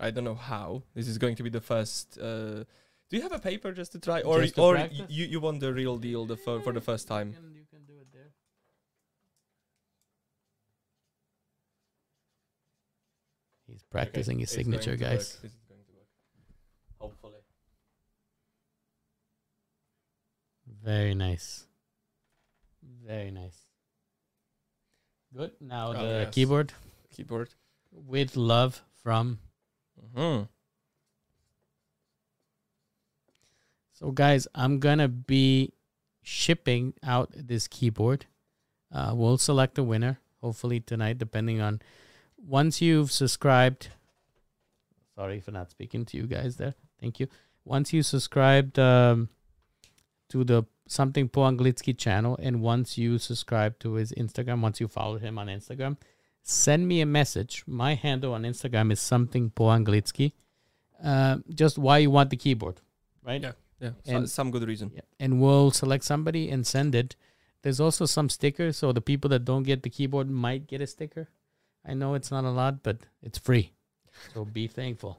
I 0.00 0.10
don't 0.10 0.24
know 0.24 0.34
how 0.52 0.82
this 0.94 1.06
is 1.08 1.16
going 1.18 1.36
to 1.36 1.42
be 1.42 1.50
the 1.58 1.60
first. 1.60 2.18
Uh, 2.18 2.64
do 3.08 3.16
you 3.16 3.22
have 3.22 3.32
a 3.32 3.38
paper 3.38 3.70
just 3.72 3.92
to 3.92 4.00
try, 4.00 4.20
or 4.22 4.44
to 4.44 4.60
or 4.60 4.74
y- 4.74 4.90
you 5.08 5.24
you 5.26 5.40
want 5.40 5.60
the 5.60 5.72
real 5.72 5.96
deal 5.96 6.26
the 6.26 6.36
for 6.36 6.72
the 6.72 6.80
first 6.80 7.06
You 7.08 7.14
time? 7.16 7.32
can, 7.32 7.54
you 7.54 7.66
can 7.70 7.84
do 7.86 7.94
it 8.00 8.08
there. 8.12 8.30
He's 13.68 13.82
practicing 13.84 14.38
his 14.40 14.48
It's 14.50 14.56
signature, 14.56 14.96
guys. 14.96 15.38
This 15.42 15.52
is 15.52 15.64
going 15.68 15.84
to 15.86 15.92
work. 15.92 16.08
Hopefully. 16.98 17.40
Very 20.84 21.14
nice. 21.14 21.66
Very 23.06 23.30
nice. 23.30 23.56
Good. 25.34 25.52
Now 25.60 25.90
Oh, 25.90 25.92
the 25.92 26.20
yes. 26.24 26.34
keyboard 26.34 26.72
Keyboard. 27.14 27.50
with 27.92 28.36
love 28.36 28.82
from. 29.02 29.38
hmm 30.14 30.42
So, 33.92 34.10
guys, 34.10 34.46
I'm 34.54 34.78
gonna 34.78 35.08
be 35.08 35.72
shipping 36.22 36.94
out 37.02 37.30
this 37.34 37.66
keyboard. 37.68 38.26
Uh, 38.92 39.12
we'll 39.14 39.38
select 39.38 39.78
a 39.78 39.82
winner 39.82 40.18
hopefully 40.42 40.80
tonight, 40.80 41.18
depending 41.18 41.60
on 41.60 41.80
once 42.36 42.82
you've 42.82 43.10
subscribed. 43.10 43.88
Sorry 45.14 45.40
for 45.40 45.50
not 45.50 45.70
speaking 45.70 46.04
to 46.06 46.16
you 46.16 46.26
guys 46.26 46.56
there. 46.56 46.74
Thank 47.00 47.20
you. 47.20 47.28
Once 47.64 47.92
you 47.92 48.02
subscribed 48.02 48.78
um, 48.78 49.28
to 50.28 50.44
the 50.44 50.64
something 50.86 51.28
Po 51.28 51.42
Anglicky 51.42 51.96
channel, 51.96 52.38
and 52.42 52.60
once 52.62 52.96
you 52.98 53.18
subscribe 53.18 53.78
to 53.80 53.94
his 53.94 54.12
Instagram, 54.12 54.60
once 54.60 54.80
you 54.80 54.88
follow 54.88 55.18
him 55.18 55.38
on 55.38 55.46
Instagram, 55.48 55.96
send 56.42 56.86
me 56.88 57.00
a 57.00 57.06
message. 57.06 57.64
My 57.66 57.94
handle 57.94 58.32
on 58.34 58.42
Instagram 58.42 58.92
is 58.92 59.00
something 59.00 59.50
Po 59.50 59.64
Anglicky. 59.64 60.32
Uh, 61.02 61.38
just 61.54 61.76
why 61.78 61.98
you 61.98 62.10
want 62.10 62.30
the 62.30 62.36
keyboard, 62.36 62.80
right? 63.24 63.42
Yeah. 63.42 63.52
Yeah. 63.80 63.90
So- 64.04 64.16
And- 64.16 64.30
some 64.30 64.50
good 64.50 64.66
reason. 64.66 64.90
Yeah. 64.94 65.02
And 65.20 65.40
we'll 65.40 65.70
select 65.70 66.04
somebody 66.04 66.50
and 66.50 66.66
send 66.66 66.94
it. 66.94 67.16
There's 67.62 67.80
also 67.80 68.06
some 68.06 68.28
stickers, 68.28 68.76
so 68.78 68.92
the 68.92 69.00
people 69.00 69.28
that 69.30 69.44
don't 69.44 69.64
get 69.64 69.82
the 69.82 69.90
keyboard 69.90 70.30
might 70.30 70.66
get 70.66 70.80
a 70.80 70.86
sticker. 70.86 71.28
I 71.84 71.94
know 71.94 72.14
it's 72.14 72.30
not 72.30 72.44
a 72.44 72.50
lot, 72.50 72.82
but 72.82 72.98
it's 73.22 73.38
free. 73.38 73.72
So 74.32 74.44
be 74.44 74.66
thankful 74.68 75.18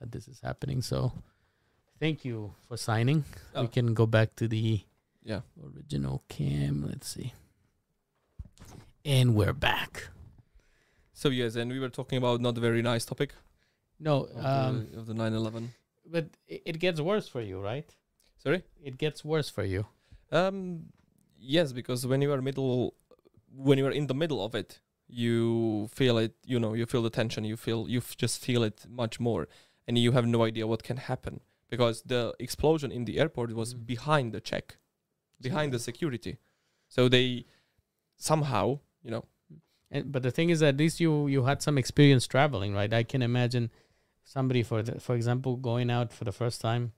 that 0.00 0.12
this 0.12 0.28
is 0.28 0.40
happening. 0.40 0.82
So 0.82 1.12
thank 1.98 2.24
you 2.24 2.54
for 2.68 2.76
signing. 2.76 3.24
We 3.54 3.60
Oh. 3.62 3.66
can 3.66 3.94
go 3.94 4.06
back 4.06 4.36
to 4.36 4.46
the 4.46 4.80
Yeah. 5.26 5.40
original 5.60 6.22
cam. 6.28 6.86
Let's 6.86 7.08
see. 7.08 7.32
And 9.04 9.34
we're 9.34 9.52
back. 9.52 10.08
So 11.12 11.28
yes, 11.30 11.56
and 11.56 11.70
we 11.72 11.78
were 11.80 11.88
talking 11.88 12.18
about 12.18 12.40
not 12.40 12.56
a 12.58 12.60
very 12.60 12.82
nice 12.82 13.04
topic 13.04 13.32
No, 13.98 14.24
of, 14.24 14.44
um, 14.44 14.88
the, 14.92 14.98
of 15.00 15.06
the 15.06 15.14
9/11. 15.14 15.68
but 16.04 16.26
it 16.46 16.78
gets 16.78 17.00
worse 17.00 17.26
for 17.28 17.40
you, 17.40 17.60
right? 17.60 17.88
Sorry. 18.42 18.62
It 18.82 18.98
gets 18.98 19.24
worse 19.24 19.48
for 19.50 19.64
you. 19.64 19.86
Um, 20.30 20.86
yes, 21.38 21.72
because 21.72 22.06
when 22.06 22.20
you 22.22 22.32
are 22.32 22.42
middle, 22.42 22.94
when 23.68 23.78
you 23.78 23.86
are 23.86 23.90
in 24.00 24.06
the 24.06 24.14
middle 24.14 24.44
of 24.44 24.54
it, 24.54 24.80
you 25.08 25.88
feel 25.92 26.18
it. 26.18 26.34
You 26.44 26.60
know, 26.60 26.74
you 26.74 26.86
feel 26.86 27.02
the 27.02 27.10
tension. 27.10 27.44
You 27.44 27.56
feel 27.56 27.88
you 27.88 28.00
just 28.16 28.44
feel 28.44 28.62
it 28.62 28.86
much 28.88 29.18
more, 29.18 29.48
and 29.88 29.96
you 29.98 30.12
have 30.12 30.26
no 30.26 30.44
idea 30.44 30.66
what 30.66 30.82
can 30.82 30.98
happen 30.98 31.40
because 31.70 32.02
the 32.02 32.34
explosion 32.38 32.92
in 32.92 33.04
the 33.06 33.18
airport 33.18 33.52
was 33.54 33.74
Mm. 33.74 33.86
behind 33.86 34.32
the 34.32 34.40
check, 34.40 34.76
behind 35.40 35.72
the 35.72 35.78
security. 35.78 36.38
So 36.88 37.08
they 37.08 37.44
somehow, 38.16 38.80
you 39.02 39.10
know, 39.10 39.24
And, 39.90 40.10
but 40.12 40.22
the 40.22 40.30
thing 40.30 40.50
is, 40.50 40.62
at 40.62 40.76
least 40.76 40.98
you 41.00 41.28
you 41.28 41.44
had 41.46 41.62
some 41.62 41.78
experience 41.78 42.26
traveling, 42.26 42.74
right? 42.74 42.92
I 42.92 43.04
can 43.04 43.22
imagine 43.22 43.70
somebody, 44.24 44.62
for 44.64 44.82
the, 44.82 45.00
for 45.00 45.14
example, 45.14 45.56
going 45.56 45.90
out 45.90 46.12
for 46.12 46.24
the 46.24 46.32
first 46.32 46.60
time 46.60 46.92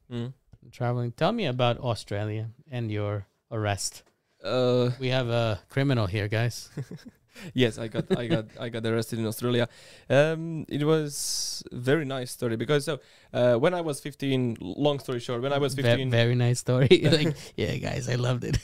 traveling. 0.73 1.13
Tell 1.13 1.33
me 1.33 1.45
about 1.47 1.79
Australia 1.81 2.49
and 2.71 2.91
your 2.91 3.27
arrest. 3.51 4.03
uh, 4.45 4.91
We 5.01 5.09
have 5.11 5.29
a 5.29 5.61
criminal 5.69 6.07
here, 6.07 6.29
guys. 6.29 6.71
yes, 7.55 7.79
I 7.79 7.89
got 7.89 8.17
I 8.17 8.27
got 8.27 8.47
I 8.59 8.69
got 8.69 8.85
arrested 8.87 9.19
in 9.19 9.27
Australia. 9.27 9.69
Um, 10.09 10.65
it 10.69 10.85
was 10.85 11.63
very 11.73 12.05
nice 12.05 12.31
story 12.31 12.57
because 12.57 12.85
so 12.85 13.01
uh, 13.33 13.57
when 13.57 13.75
I 13.75 13.81
was 13.81 14.01
15, 14.01 14.59
long 14.61 14.99
story 14.99 15.21
short, 15.21 15.43
when 15.43 15.53
I 15.53 15.59
was 15.59 15.75
15, 15.75 16.11
very 16.11 16.35
nice 16.35 16.61
story. 16.61 16.89
like, 17.03 17.37
yeah, 17.57 17.77
guys, 17.77 18.09
I 18.09 18.15
loved 18.15 18.45
it. 18.45 18.59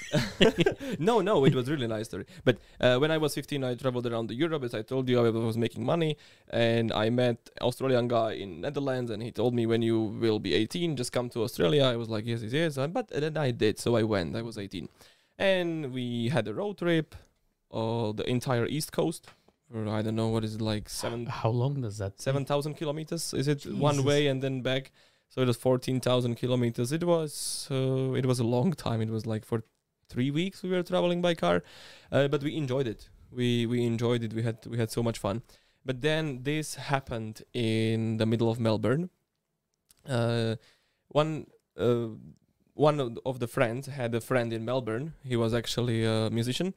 no, 0.99 1.21
no, 1.21 1.45
it 1.45 1.55
was 1.55 1.69
really 1.71 1.87
nice 1.87 2.07
story. 2.07 2.25
But 2.45 2.59
uh, 2.81 2.99
when 2.99 3.11
I 3.11 3.19
was 3.19 3.35
15, 3.35 3.63
I 3.63 3.75
traveled 3.75 4.07
around 4.07 4.29
the 4.29 4.35
Europe. 4.35 4.65
As 4.65 4.75
I 4.75 4.83
told 4.83 5.09
you, 5.09 5.25
I 5.25 5.29
was 5.29 5.59
making 5.59 5.85
money, 5.85 6.17
and 6.51 6.93
I 6.93 7.11
met 7.11 7.51
Australian 7.61 8.09
guy 8.09 8.33
in 8.33 8.61
Netherlands, 8.63 9.11
and 9.11 9.23
he 9.23 9.31
told 9.31 9.55
me 9.55 9.67
when 9.67 9.83
you 9.83 10.01
will 10.01 10.39
be 10.39 10.55
18, 10.55 10.97
just 10.97 11.13
come 11.13 11.29
to 11.31 11.43
Australia. 11.43 11.85
I 11.85 11.97
was 11.97 12.09
like, 12.09 12.25
yes, 12.27 12.43
yes, 12.43 12.53
yes. 12.53 12.89
But 12.91 13.09
then 13.09 13.37
I 13.37 13.51
did, 13.51 13.79
so 13.79 13.97
I 13.97 14.03
went. 14.03 14.35
I 14.37 14.43
was 14.43 14.57
18, 14.57 14.89
and 15.39 15.93
we 15.93 16.29
had 16.29 16.49
a 16.49 16.55
road 16.55 16.79
trip, 16.79 17.15
uh, 17.79 18.13
the 18.13 18.25
entire 18.37 18.67
East 18.67 18.91
Coast. 18.93 19.23
For 19.71 19.89
I 19.99 20.03
don't 20.03 20.15
know 20.21 20.29
what 20.35 20.45
is 20.45 20.55
it 20.57 20.61
like 20.73 20.89
seven 20.89 21.27
How 21.27 21.51
long 21.63 21.81
does 21.83 21.97
that? 21.99 22.21
seven 22.21 22.45
thousand 22.45 22.75
kilometers. 22.81 23.35
Is 23.35 23.49
it 23.49 23.61
one 23.91 24.05
way 24.05 24.21
and 24.31 24.43
then 24.43 24.63
back? 24.63 24.93
So 25.31 25.43
it 25.43 25.49
was 25.53 25.57
fourteen 25.57 26.01
thousand 26.01 26.35
kilometers. 26.37 26.93
It 26.93 27.05
was 27.05 27.67
uh, 27.71 28.13
it 28.21 28.27
was 28.27 28.39
a 28.41 28.45
long 28.57 28.73
time. 28.87 29.01
It 29.07 29.11
was 29.11 29.25
like 29.27 29.45
for 29.45 29.63
three 30.09 30.31
weeks 30.31 30.63
we 30.63 30.71
were 30.71 30.83
traveling 30.83 31.21
by 31.23 31.35
car, 31.35 31.57
uh, 32.13 32.29
but 32.29 32.43
we 32.43 32.57
enjoyed 32.57 32.87
it. 32.87 33.09
We 33.33 33.67
we 33.67 33.79
enjoyed 33.93 34.23
it. 34.23 34.33
We 34.39 34.43
had 34.43 34.59
we 34.67 34.77
had 34.79 34.91
so 34.91 35.03
much 35.03 35.19
fun. 35.19 35.43
But 35.87 36.01
then 36.03 36.43
this 36.45 36.77
happened 36.77 37.43
in 37.53 38.19
the 38.19 38.27
middle 38.27 38.49
of 38.51 38.59
Melbourne. 38.61 39.11
Uh, 40.09 40.57
one 41.09 41.47
uh, 41.77 42.09
one 42.75 43.01
of- 43.01 43.19
of 43.25 43.39
the 43.39 43.47
friends 43.49 43.87
had 43.87 44.15
a 44.15 44.21
friend 44.21 44.53
in 44.53 44.65
Melbourne. 44.65 45.15
He 45.25 45.37
was 45.37 45.53
actually 45.55 46.05
a 46.05 46.29
musician, 46.31 46.75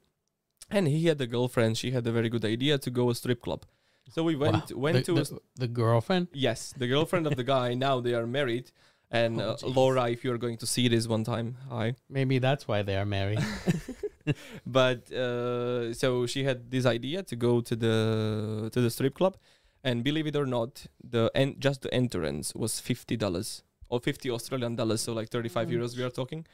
and 0.70 0.88
he 0.88 1.08
had 1.08 1.20
a 1.22 1.28
girlfriend. 1.28 1.78
She 1.78 1.92
had 1.92 2.06
a 2.08 2.12
very 2.12 2.30
good 2.30 2.46
idea 2.46 2.78
to 2.78 2.90
go 2.92 3.10
a 3.10 3.16
strip 3.16 3.42
club. 3.42 3.66
So 4.10 4.24
we 4.24 4.36
went 4.36 4.72
Wow. 4.72 4.78
went 4.86 4.98
the, 4.98 5.04
to 5.04 5.22
a 5.22 5.24
the, 5.24 5.40
the 5.56 5.68
girlfriend. 5.68 6.28
Yes, 6.34 6.74
the 6.78 6.88
girlfriend 6.88 7.28
of 7.28 7.36
the 7.36 7.44
guy. 7.44 7.74
Now 7.88 8.00
they 8.02 8.14
are 8.14 8.28
married. 8.28 8.72
And 9.10 9.40
Oh, 9.42 9.56
uh. 9.64 9.68
Laura, 9.68 10.10
if 10.10 10.24
you're 10.26 10.38
going 10.38 10.58
to 10.58 10.66
see 10.66 10.88
this 10.90 11.08
one 11.08 11.24
time, 11.24 11.56
hi. 11.70 11.96
Maybe 12.10 12.40
that's 12.40 12.68
why 12.68 12.82
they 12.84 12.96
are 12.98 13.06
married. 13.06 13.40
But 14.66 15.12
uh, 15.12 15.94
so 15.94 16.26
she 16.26 16.44
had 16.44 16.70
this 16.70 16.86
idea 16.86 17.24
to 17.24 17.36
go 17.36 17.62
to 17.62 17.76
the 17.76 18.70
to 18.74 18.82
the 18.82 18.90
strip 18.90 19.16
club, 19.16 19.38
and 19.84 20.04
believe 20.04 20.28
it 20.28 20.36
or 20.36 20.46
not, 20.46 20.86
the 21.02 21.32
en- 21.34 21.56
just 21.60 21.82
the 21.82 21.94
entrance 21.94 22.54
was 22.54 22.80
fifty 22.82 23.16
dollars 23.16 23.64
or 23.90 24.00
fifty 24.02 24.30
Australian 24.30 24.76
dollars, 24.76 25.02
so 25.02 25.14
like 25.14 25.30
thirty 25.30 25.50
five 25.50 25.68
Mm. 25.70 25.76
euros. 25.78 25.96
We 25.98 26.04
are 26.04 26.10
talking. 26.22 26.46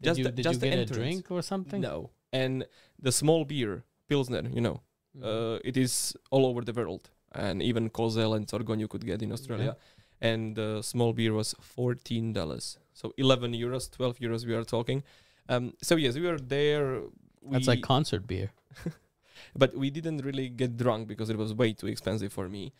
Did 0.00 0.04
Just 0.08 0.18
you, 0.18 0.24
the- 0.24 0.32
did 0.32 0.42
just 0.44 0.62
you 0.62 0.70
get 0.70 0.78
a 0.78 0.80
entrance. 0.82 0.98
drink 1.02 1.30
or 1.30 1.42
something? 1.42 1.80
No, 1.80 2.10
and 2.32 2.66
the 2.98 3.12
small 3.12 3.44
beer 3.44 3.84
pilsner, 4.08 4.42
you 4.52 4.60
know, 4.60 4.80
Mhm. 5.16 5.24
uh, 5.24 5.58
it 5.64 5.76
is 5.76 6.16
all 6.30 6.44
over 6.46 6.62
the 6.62 6.72
world, 6.72 7.10
and 7.32 7.62
even 7.62 7.90
Kozel 7.90 8.34
and 8.36 8.46
Corgoň 8.46 8.80
you 8.80 8.88
could 8.88 9.04
get 9.06 9.22
in 9.22 9.32
Australia. 9.32 9.76
And 10.20 10.56
the 10.56 10.80
small 10.82 11.12
beer 11.12 11.32
was 11.34 11.54
fourteen 11.60 12.32
dollars, 12.32 12.78
so 12.94 13.12
eleven 13.18 13.52
euros, 13.52 13.90
twelve 13.90 14.18
euros. 14.18 14.46
We 14.46 14.54
are 14.54 14.64
talking. 14.64 15.02
Um, 15.48 15.74
so 15.82 15.96
yes, 15.96 16.14
we 16.14 16.22
were 16.22 16.38
there. 16.38 17.02
That's 17.50 17.66
we- 17.66 17.74
like 17.74 17.82
concert 17.82 18.26
beer. 18.26 18.50
but 19.54 19.74
we 19.76 19.90
didn't 19.90 20.18
really 20.24 20.48
get 20.48 20.76
drunk 20.76 21.06
because 21.08 21.28
it 21.30 21.36
was 21.36 21.52
way 21.54 21.72
too 21.74 21.86
expensive 21.86 22.32
for 22.32 22.48
me. 22.48 22.72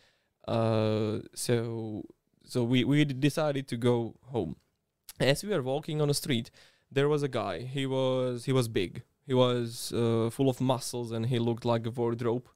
Uh, 0.47 1.19
so 1.35 2.03
so 2.43 2.63
we 2.63 2.83
we 2.83 3.05
decided 3.05 3.67
to 3.67 3.77
go 3.77 4.15
home. 4.31 4.55
As 5.19 5.43
we 5.43 5.49
were 5.49 5.61
walking 5.63 6.01
on 6.01 6.07
the 6.07 6.13
street, 6.13 6.49
there 6.91 7.07
was 7.09 7.21
a 7.23 7.27
guy. 7.27 7.61
He 7.61 7.85
was 7.85 8.45
he 8.45 8.51
was 8.51 8.67
big. 8.67 9.03
He 9.27 9.33
was 9.33 9.91
uh, 9.93 10.29
full 10.31 10.49
of 10.49 10.61
muscles 10.61 11.11
and 11.11 11.25
he 11.25 11.37
looked 11.37 11.65
like 11.65 11.85
a 11.85 11.91
wardrobe. 11.91 12.47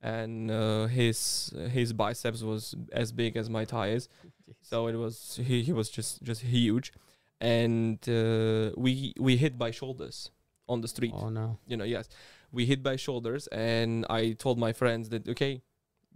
And 0.00 0.50
uh, 0.50 0.86
his 0.86 1.52
his 1.70 1.92
biceps 1.92 2.42
was 2.42 2.74
as 2.92 3.12
big 3.12 3.36
as 3.36 3.48
my 3.50 3.64
thighs. 3.64 4.08
So 4.60 4.86
it 4.86 4.96
was 4.96 5.38
he, 5.42 5.62
he 5.62 5.72
was 5.72 5.88
just 5.90 6.22
just 6.22 6.42
huge, 6.42 6.92
and 7.40 7.98
uh, 8.08 8.70
we 8.76 9.12
we 9.18 9.36
hit 9.36 9.58
by 9.58 9.70
shoulders 9.70 10.30
on 10.68 10.80
the 10.82 10.88
street 10.88 11.14
Oh 11.14 11.28
no. 11.28 11.58
you 11.66 11.76
know, 11.76 11.84
yes, 11.84 12.08
we 12.52 12.66
hit 12.66 12.82
by 12.82 12.96
shoulders, 12.96 13.46
and 13.48 14.04
I 14.10 14.32
told 14.32 14.58
my 14.58 14.72
friends 14.72 15.08
that 15.10 15.28
okay, 15.28 15.62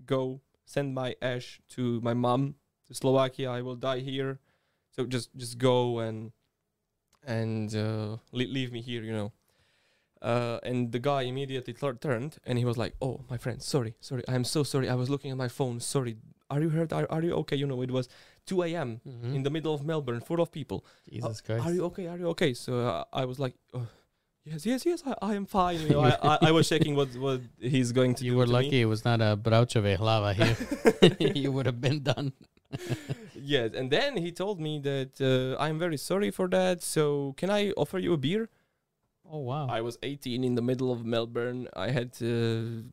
go 0.05 0.41
send 0.65 0.95
my 0.95 1.15
ash 1.23 1.61
to 1.71 2.01
my 2.03 2.15
mom 2.15 2.55
to 2.89 2.95
Slovakia. 2.95 3.51
I 3.51 3.63
will 3.63 3.77
die 3.77 4.01
here, 4.01 4.39
so 4.91 5.07
just 5.07 5.35
just 5.35 5.59
go 5.59 5.99
and 5.99 6.33
and 7.27 7.75
uh, 7.75 8.17
le- 8.33 8.53
leave 8.53 8.71
me 8.73 8.81
here, 8.81 9.03
you 9.03 9.13
know. 9.13 9.33
Uh, 10.23 10.59
and 10.63 10.93
the 10.93 10.99
guy 10.99 11.23
immediately 11.23 11.73
tur- 11.75 11.95
turned 12.01 12.39
and 12.47 12.59
he 12.59 12.65
was 12.65 12.77
like, 12.79 12.95
"Oh, 13.03 13.21
my 13.31 13.37
friend, 13.37 13.61
sorry, 13.63 13.95
sorry, 14.01 14.23
I'm 14.29 14.45
so 14.45 14.63
sorry. 14.63 14.89
I 14.89 14.95
was 14.95 15.09
looking 15.11 15.31
at 15.31 15.37
my 15.37 15.49
phone. 15.49 15.79
Sorry, 15.81 16.17
are 16.51 16.61
you 16.61 16.71
hurt? 16.71 16.93
Are, 16.93 17.07
are 17.11 17.23
you 17.23 17.35
okay? 17.43 17.57
You 17.57 17.67
know, 17.67 17.83
it 17.83 17.91
was 17.91 18.09
2 18.47 18.63
a.m. 18.63 19.01
Mhm. 19.07 19.35
in 19.35 19.43
the 19.43 19.51
middle 19.51 19.75
of 19.75 19.85
Melbourne, 19.85 20.21
full 20.21 20.41
of 20.41 20.51
people. 20.51 20.85
Jesus 21.11 21.41
"Uh, 21.41 21.47
Christ. 21.47 21.67
Are 21.67 21.73
you 21.75 21.85
okay? 21.87 22.07
Are 22.09 22.17
you 22.19 22.29
okay? 22.29 22.55
So 22.55 22.81
uh, 22.81 23.05
I 23.13 23.25
was 23.27 23.39
like, 23.39 23.55
oh, 23.75 23.87
yes, 24.45 24.65
yes, 24.65 24.87
yes, 24.87 25.03
I, 25.07 25.15
I 25.31 25.35
am 25.35 25.45
fine. 25.45 25.81
You 25.81 25.91
know, 25.91 26.01
I, 26.01 26.17
I, 26.33 26.39
I 26.49 26.51
was 26.51 26.67
checking 26.69 26.95
what 26.97 27.15
what 27.17 27.41
he's 27.61 27.93
going 27.93 28.15
to 28.15 28.25
you 28.25 28.31
do. 28.31 28.35
You 28.35 28.39
were 28.39 28.47
lucky 28.47 28.81
it 28.81 28.87
was 28.87 29.05
not 29.05 29.21
a 29.21 29.37
Braucheve 29.37 29.99
lava 30.01 30.33
here. 30.33 30.57
You 31.45 31.53
would 31.53 31.67
have 31.67 31.81
been 31.81 32.03
done. 32.03 32.33
yes, 33.35 33.71
and 33.75 33.91
then 33.91 34.17
he 34.17 34.33
told 34.33 34.61
me 34.61 34.79
that 34.81 35.21
uh, 35.21 35.61
I'm 35.63 35.79
very 35.79 35.97
sorry 35.97 36.31
for 36.31 36.49
that. 36.49 36.83
So 36.83 37.35
can 37.37 37.51
I 37.51 37.71
offer 37.77 37.99
you 37.99 38.13
a 38.15 38.17
beer? 38.17 38.49
Oh 39.31 39.39
wow. 39.41 39.67
I 39.69 39.81
was 39.81 39.99
18 40.03 40.45
in 40.45 40.55
the 40.55 40.63
middle 40.63 40.93
of 40.93 41.05
Melbourne. 41.05 41.69
I 41.75 41.91
had 41.91 42.11
uh, 42.23 42.27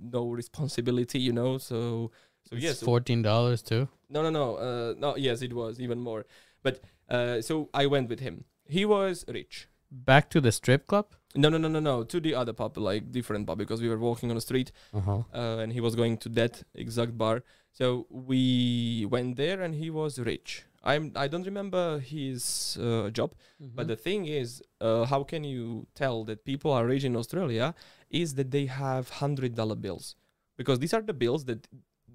no 0.02 0.30
responsibility, 0.32 1.20
you 1.20 1.32
know. 1.34 1.58
So 1.58 2.12
so 2.50 2.56
It's 2.56 2.64
yes, 2.64 2.82
fourteen 2.82 3.22
dollars 3.22 3.62
too. 3.62 3.88
No, 4.10 4.22
no, 4.24 4.30
no. 4.30 4.56
Uh, 4.56 4.94
no, 4.98 5.16
yes, 5.16 5.42
it 5.42 5.54
was 5.54 5.80
even 5.80 6.00
more. 6.00 6.26
But 6.64 6.82
uh, 7.10 7.42
so 7.42 7.70
I 7.74 7.86
went 7.86 8.10
with 8.10 8.20
him. 8.20 8.46
He 8.68 8.86
was 8.86 9.26
rich. 9.28 9.68
Back 9.92 10.30
to 10.32 10.42
the 10.42 10.52
strip 10.52 10.88
club. 10.88 11.08
No, 11.36 11.50
no, 11.50 11.58
no, 11.58 11.68
no, 11.68 11.80
no. 11.80 12.04
To 12.04 12.20
the 12.20 12.34
other 12.36 12.54
pub, 12.54 12.78
like 12.78 13.12
different 13.12 13.46
pub, 13.48 13.58
because 13.58 13.82
we 13.82 13.90
were 13.90 13.98
walking 14.00 14.30
on 14.30 14.36
the 14.36 14.42
street, 14.42 14.72
Uh-huh. 14.94 15.24
uh, 15.34 15.58
and 15.62 15.72
he 15.74 15.82
was 15.82 15.96
going 15.96 16.18
to 16.20 16.30
that 16.30 16.64
exact 16.74 17.18
bar. 17.18 17.44
So 17.72 18.08
we 18.10 19.06
went 19.10 19.36
there, 19.36 19.62
and 19.62 19.76
he 19.76 19.90
was 19.90 20.20
rich. 20.20 20.66
I'm. 20.84 21.12
I 21.16 21.28
don't 21.28 21.46
remember 21.46 22.00
his 22.00 22.78
uh, 22.82 23.10
job, 23.10 23.36
but 23.76 23.88
the 23.88 23.96
thing 23.96 24.26
is, 24.26 24.62
uh, 24.82 25.06
how 25.06 25.24
can 25.24 25.44
you 25.44 25.88
tell 25.96 26.24
that 26.26 26.44
people 26.44 26.72
are 26.72 26.86
rich 26.86 27.04
in 27.04 27.16
Australia? 27.16 27.74
Is 28.10 28.36
that 28.36 28.52
they 28.52 28.66
have 28.66 29.10
hundred 29.10 29.56
dollar 29.56 29.76
bills, 29.76 30.16
because 30.58 30.80
these 30.80 30.94
are 30.94 31.02
the 31.02 31.14
bills 31.14 31.46
that 31.46 31.68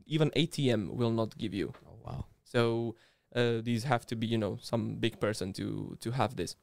even 0.07 0.31
ATM 0.37 0.91
will 0.91 1.11
not 1.11 1.37
give 1.39 1.55
you. 1.55 1.73
oh 1.87 1.99
wow. 2.05 2.25
So 2.45 2.95
uh, 3.35 3.61
these 3.63 3.85
have 3.85 4.07
to 4.07 4.17
be, 4.17 4.27
you 4.27 4.39
know, 4.39 4.59
some 4.61 4.97
big 4.97 5.19
person 5.21 5.53
to 5.55 5.97
to 6.01 6.11
have 6.13 6.37
this. 6.37 6.57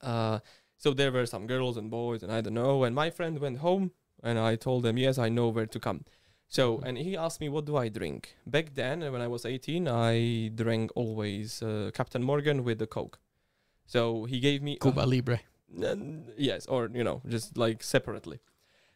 Uh, 0.00 0.38
so 0.76 0.92
there 0.92 1.12
were 1.12 1.26
some 1.26 1.46
girls 1.46 1.76
and 1.76 1.90
boys, 1.90 2.22
and 2.22 2.32
I 2.32 2.40
don't 2.40 2.54
know. 2.54 2.84
And 2.84 2.94
my 2.94 3.10
friend 3.10 3.38
went 3.38 3.58
home, 3.58 3.92
and 4.22 4.38
I 4.38 4.56
told 4.56 4.84
him, 4.86 4.98
yes, 4.98 5.18
I 5.18 5.28
know 5.28 5.48
where 5.48 5.66
to 5.66 5.80
come. 5.80 6.04
So 6.54 6.80
and 6.86 6.96
he 6.96 7.16
asked 7.16 7.40
me, 7.40 7.48
what 7.48 7.64
do 7.64 7.76
I 7.76 7.88
drink? 7.88 8.36
Back 8.46 8.74
then, 8.74 9.02
uh, 9.02 9.10
when 9.10 9.20
I 9.20 9.26
was 9.26 9.44
18, 9.44 9.88
I 9.88 10.52
drank 10.54 10.92
always 10.94 11.60
uh, 11.60 11.90
Captain 11.92 12.22
Morgan 12.22 12.62
with 12.62 12.78
the 12.78 12.86
Coke. 12.86 13.18
So 13.86 14.24
he 14.26 14.38
gave 14.38 14.62
me 14.62 14.76
Cuba 14.76 15.00
Libre. 15.00 15.40
N- 15.76 16.26
yes, 16.38 16.66
or 16.66 16.88
you 16.94 17.02
know, 17.02 17.22
just 17.26 17.58
like 17.58 17.82
separately. 17.82 18.38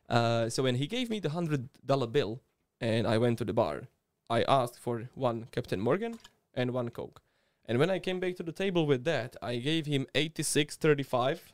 Uh, 0.09 0.49
so 0.49 0.63
when 0.63 0.77
he 0.77 0.87
gave 0.87 1.11
me 1.11 1.19
the 1.19 1.31
hundred 1.31 1.69
dollar 1.85 2.07
bill, 2.07 2.41
and 2.81 3.09
I 3.09 3.19
went 3.19 3.39
to 3.39 3.45
the 3.45 3.53
bar, 3.53 3.89
I 4.31 4.43
asked 4.43 4.79
for 4.79 5.11
one 5.17 5.49
Captain 5.51 5.81
Morgan 5.81 6.21
and 6.55 6.71
one 6.71 6.91
Coke. 6.91 7.21
And 7.67 7.81
when 7.81 7.91
I 7.91 7.99
came 7.99 8.21
back 8.21 8.37
to 8.37 8.45
the 8.45 8.53
table 8.53 8.87
with 8.87 9.03
that, 9.03 9.35
I 9.43 9.57
gave 9.57 9.87
him 9.87 10.07
eighty 10.15 10.45
six 10.45 10.77
thirty 10.77 11.03
five, 11.03 11.53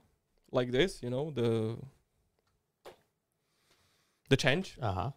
like 0.53 0.71
this, 0.71 1.03
you 1.03 1.09
know, 1.09 1.31
the 1.31 1.79
the 4.29 4.37
change. 4.37 4.77
Uh 4.83 4.93
huh. 4.93 5.11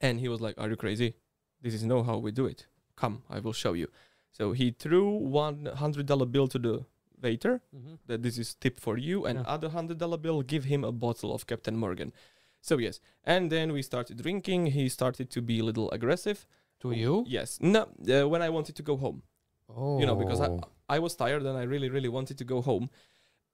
And 0.00 0.20
he 0.20 0.28
was 0.28 0.40
like, 0.40 0.54
"Are 0.58 0.68
you 0.68 0.76
crazy? 0.76 1.14
This 1.62 1.74
is 1.74 1.82
no 1.84 2.02
how 2.02 2.18
we 2.18 2.30
do 2.32 2.46
it. 2.46 2.66
Come, 2.96 3.22
I 3.30 3.40
will 3.40 3.52
show 3.52 3.72
you." 3.74 3.88
So 4.32 4.52
he 4.52 4.70
threw 4.70 5.08
one 5.08 5.66
hundred 5.66 6.06
dollar 6.06 6.26
bill 6.26 6.48
to 6.48 6.58
the 6.58 6.84
waiter, 7.22 7.60
Mm-hmm. 7.74 7.94
that 8.06 8.22
this 8.22 8.38
is 8.38 8.54
tip 8.54 8.78
for 8.80 8.96
you 8.96 9.26
and 9.26 9.38
Yeah. 9.38 9.54
other 9.54 9.68
hundred 9.70 9.98
dollar 9.98 10.18
bill 10.18 10.42
give 10.42 10.64
him 10.64 10.84
a 10.84 10.92
bottle 10.92 11.30
of 11.34 11.46
captain 11.46 11.76
morgan 11.76 12.12
so 12.60 12.78
yes 12.78 13.00
and 13.24 13.50
then 13.50 13.72
we 13.72 13.82
started 13.82 14.22
drinking 14.22 14.66
he 14.66 14.88
started 14.88 15.28
to 15.30 15.40
be 15.42 15.58
a 15.58 15.64
little 15.64 15.90
aggressive 15.90 16.46
To 16.82 16.92
you? 16.92 17.24
yes 17.26 17.58
no 17.60 17.80
uh, 17.82 18.28
when 18.28 18.40
i 18.42 18.48
wanted 18.56 18.74
to 18.76 18.82
go 18.84 18.96
home 18.96 19.22
Oh. 19.68 19.98
you 20.00 20.06
know 20.06 20.14
because 20.14 20.40
I, 20.40 20.48
I 20.96 20.98
was 21.00 21.16
tired 21.16 21.42
and 21.44 21.58
i 21.58 21.64
really 21.64 21.88
really 21.90 22.08
wanted 22.08 22.36
to 22.38 22.44
go 22.44 22.62
home 22.62 22.88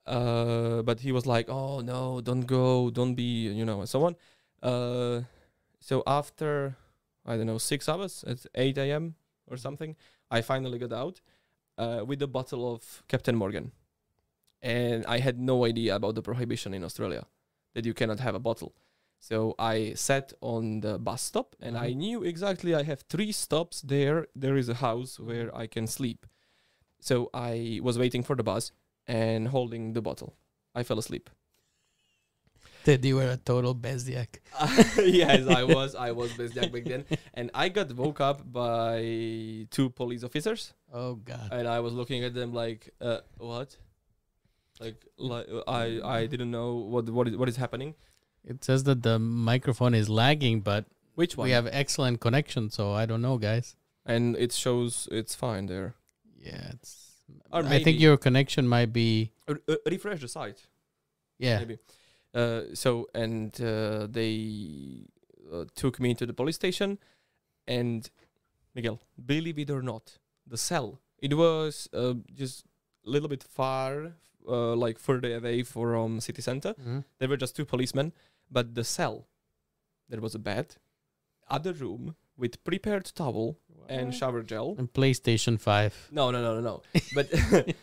uh, 0.05 0.81
but 0.83 0.99
he 0.99 1.11
was 1.11 1.25
like 1.25 1.49
oh 1.49 1.79
no 1.81 2.21
don't 2.21 2.45
go 2.45 2.89
don't 2.91 3.15
be 3.15 3.47
you 3.49 3.65
know 3.65 3.79
and 3.79 3.89
so 3.89 4.05
on 4.05 4.15
uh, 4.61 5.21
so 5.87 5.95
after 6.19 6.51
i 7.25 7.33
don't 7.37 7.49
know 7.51 7.59
six 7.73 7.87
hours 7.91 8.13
at 8.31 8.39
8 8.55 8.77
a.m 8.77 9.15
or 9.49 9.57
something 9.57 9.95
i 10.37 10.41
finally 10.41 10.79
got 10.85 10.93
out 10.93 11.21
uh, 11.77 12.01
with 12.09 12.21
a 12.21 12.27
bottle 12.37 12.63
of 12.73 13.03
captain 13.07 13.35
morgan 13.35 13.71
and 14.61 15.05
i 15.05 15.19
had 15.19 15.37
no 15.39 15.65
idea 15.65 15.95
about 15.95 16.15
the 16.15 16.21
prohibition 16.29 16.73
in 16.73 16.83
australia 16.83 17.23
that 17.73 17.85
you 17.85 17.93
cannot 17.93 18.19
have 18.19 18.35
a 18.35 18.45
bottle 18.49 18.73
So 19.19 19.55
I 19.57 19.93
sat 19.95 20.33
on 20.41 20.81
the 20.81 20.99
bus 20.99 21.21
stop 21.21 21.55
and 21.59 21.75
I 21.77 21.93
knew 21.93 22.23
exactly 22.23 22.75
I 22.75 22.83
have 22.83 23.01
three 23.13 23.31
stops 23.31 23.81
there. 23.81 24.27
There 24.35 24.57
is 24.61 24.69
a 24.69 24.75
house 24.87 25.19
where 25.19 25.49
I 25.63 25.65
can 25.75 25.87
sleep. 25.87 26.21
So 26.99 27.15
I 27.33 27.79
was 27.81 27.97
waiting 27.97 28.23
for 28.23 28.35
the 28.35 28.43
bus 28.43 28.71
and 29.07 29.47
holding 29.47 29.93
the 29.93 30.01
bottle. 30.09 30.31
I 30.75 30.83
fell 30.83 30.99
asleep. 30.99 31.29
That 32.85 33.03
you 33.03 33.15
were 33.17 33.29
a 33.31 33.37
total 33.37 33.73
bezdiak. 33.75 34.27
yes, 35.03 35.47
I 35.47 35.63
was. 35.77 35.95
I 35.95 36.11
was 36.11 36.31
Bezdiak 36.33 36.71
back 36.71 36.83
then. 36.85 37.03
And 37.33 37.49
I 37.53 37.69
got 37.69 37.91
woke 37.93 38.21
up 38.21 38.41
by 38.51 39.65
two 39.71 39.89
police 39.89 40.23
officers. 40.23 40.73
Oh 40.93 41.15
god. 41.15 41.49
and 41.51 41.67
I 41.67 41.79
was 41.79 41.93
looking 41.93 42.23
at 42.23 42.33
them 42.33 42.53
like, 42.53 42.89
uh, 43.01 43.19
what? 43.37 43.75
Like, 44.79 44.97
like 45.17 45.47
I 45.67 45.99
I 46.03 46.25
didn't 46.27 46.51
know 46.51 46.75
what 46.75 47.09
what 47.09 47.27
is 47.27 47.35
what 47.37 47.49
is 47.49 47.55
happening. 47.57 47.95
It 48.43 48.63
says 48.63 48.83
that 48.83 49.01
the 49.01 49.17
microphone 49.19 49.95
is 49.95 50.07
lagging, 50.07 50.61
but 50.61 50.85
Which 51.15 51.35
one? 51.37 51.45
we 51.45 51.51
have 51.51 51.67
excellent 51.71 52.19
connection, 52.21 52.69
so 52.69 52.91
I 52.93 53.05
don't 53.07 53.21
know, 53.21 53.37
guys. 53.39 53.75
and 54.05 54.35
it 54.37 54.51
shows 54.51 55.07
it's 55.11 55.33
fine 55.33 55.65
there. 55.65 55.95
Yeah, 56.37 56.71
it's. 56.73 56.91
Or 57.51 57.63
I 57.65 57.81
think 57.81 57.99
your 57.99 58.17
connection 58.17 58.67
might 58.67 58.93
be. 58.93 59.31
Uh, 59.47 59.55
uh, 59.67 59.75
refresh 59.89 60.21
the 60.21 60.27
site, 60.27 60.67
Yeah. 61.39 61.57
maybe. 61.59 61.77
Uh, 62.35 62.61
so 62.73 63.07
and 63.15 63.59
uh, 63.61 64.07
they 64.09 65.07
uh, 65.53 65.63
took 65.73 65.99
me 65.99 66.13
to 66.13 66.25
the 66.25 66.33
police 66.33 66.55
station, 66.55 66.99
and 67.67 68.09
Miguel, 68.75 68.99
believe 69.25 69.57
it 69.57 69.69
or 69.71 69.81
not, 69.81 70.17
the 70.45 70.57
cell 70.57 70.99
it 71.19 71.33
was 71.33 71.87
uh, 71.93 72.13
just 72.33 72.65
a 73.05 73.09
little 73.09 73.29
bit 73.29 73.43
far, 73.43 74.13
uh, 74.47 74.75
like 74.75 74.99
further 74.99 75.35
away 75.37 75.63
from 75.63 76.19
city 76.19 76.41
center. 76.41 76.73
Mhm. 76.73 77.03
There 77.19 77.29
were 77.29 77.37
just 77.37 77.55
two 77.55 77.65
policemen, 77.65 78.11
but 78.51 78.75
the 78.75 78.83
cell, 78.83 79.27
there 80.09 80.21
was 80.21 80.35
a 80.35 80.39
bed, 80.39 80.75
other 81.49 81.73
room 81.73 82.15
with 82.37 82.63
prepared 82.63 83.05
towel 83.15 83.57
and 83.87 84.13
shower 84.13 84.43
gel. 84.43 84.75
And 84.77 84.91
PlayStation 84.91 85.59
Five. 85.59 85.93
No, 86.11 86.31
no, 86.31 86.41
no, 86.41 86.59
no, 86.59 86.61
no. 86.61 86.81
but 87.15 87.27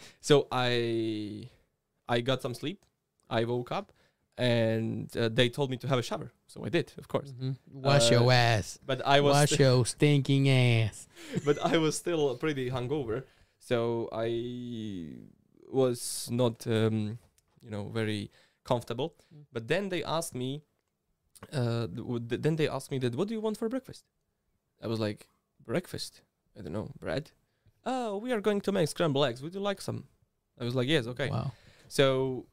so 0.21 0.47
I, 0.53 1.49
I 2.09 2.21
got 2.21 2.43
some 2.43 2.55
sleep. 2.55 2.85
I 3.31 3.45
woke 3.45 3.73
up, 3.73 3.93
and 4.39 5.15
uh, 5.17 5.29
they 5.29 5.49
told 5.49 5.71
me 5.71 5.77
to 5.79 5.87
have 5.89 5.99
a 5.99 6.03
shower, 6.03 6.33
so 6.47 6.65
I 6.65 6.69
did, 6.69 6.93
of 6.99 7.09
course. 7.09 7.33
Mhm. 7.33 7.57
Wash 7.71 8.11
Uh, 8.11 8.15
your 8.21 8.33
ass. 8.33 8.79
But 8.85 9.07
I 9.07 9.21
was, 9.21 9.35
Wash 9.35 9.59
your 9.59 9.85
stinking 9.87 10.49
ass. 10.49 11.07
but 11.45 11.59
I 11.65 11.77
was 11.79 11.97
still 11.97 12.37
pretty 12.37 12.71
hungover, 12.71 13.25
so 13.59 14.09
I 14.13 14.29
was 15.71 16.29
not, 16.31 16.67
um, 16.67 17.19
you 17.63 17.71
know, 17.71 17.89
very 17.89 18.31
comfortable. 18.65 19.15
Mm. 19.35 19.45
But 19.53 19.69
then 19.69 19.89
they 19.89 20.03
asked 20.05 20.35
me, 20.35 20.63
uh, 21.53 21.87
th- 22.29 22.41
then 22.43 22.57
they 22.57 22.69
asked 22.69 22.91
me 22.91 22.99
that, 22.99 23.15
what 23.15 23.29
do 23.29 23.35
you 23.35 23.41
want 23.41 23.57
for 23.59 23.69
breakfast? 23.69 24.05
I 24.83 24.87
was 24.87 24.99
like, 25.01 25.29
breakfast? 25.65 26.23
I 26.59 26.63
don't 26.63 26.73
know, 26.73 26.91
bread? 27.01 27.31
Oh, 27.85 28.17
we 28.19 28.33
are 28.33 28.41
going 28.41 28.61
to 28.63 28.73
make 28.73 28.89
scrambled 28.89 29.25
eggs. 29.27 29.43
Would 29.43 29.55
you 29.55 29.61
like 29.61 29.81
some? 29.81 30.05
I 30.61 30.65
was 30.65 30.75
like, 30.75 30.89
yes, 30.89 31.07
okay. 31.07 31.31
Wow. 31.31 31.53
So, 31.89 32.47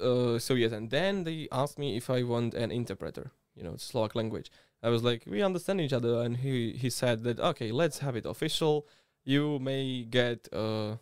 uh, 0.00 0.38
so 0.38 0.54
yes, 0.54 0.72
and 0.72 0.90
then 0.90 1.24
they 1.24 1.48
asked 1.52 1.78
me 1.78 1.96
if 1.96 2.10
I 2.10 2.22
want 2.22 2.54
an 2.54 2.70
interpreter, 2.70 3.30
you 3.54 3.62
know, 3.62 3.76
Slovak 3.76 4.14
language. 4.14 4.50
I 4.82 4.90
was 4.90 5.02
like, 5.02 5.24
we 5.26 5.42
understand 5.42 5.80
each 5.80 5.92
other, 5.92 6.22
and 6.22 6.38
he 6.38 6.72
he 6.72 6.90
said 6.90 7.24
that 7.24 7.40
okay, 7.40 7.72
let's 7.72 7.98
have 7.98 8.16
it 8.16 8.26
official. 8.26 8.86
You 9.24 9.58
may 9.58 10.04
get 10.04 10.48
uh 10.52 10.96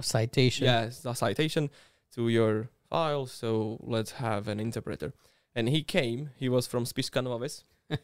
Citation. 0.00 0.64
yes 0.64 1.04
a 1.04 1.14
citation 1.14 1.70
to 2.14 2.28
your 2.28 2.68
file, 2.88 3.26
so 3.26 3.78
let's 3.82 4.12
have 4.12 4.48
an 4.48 4.60
interpreter. 4.60 5.12
And 5.54 5.68
he 5.68 5.82
came. 5.82 6.30
He 6.36 6.48
was 6.48 6.66
from 6.66 6.84
Nová 6.84 7.62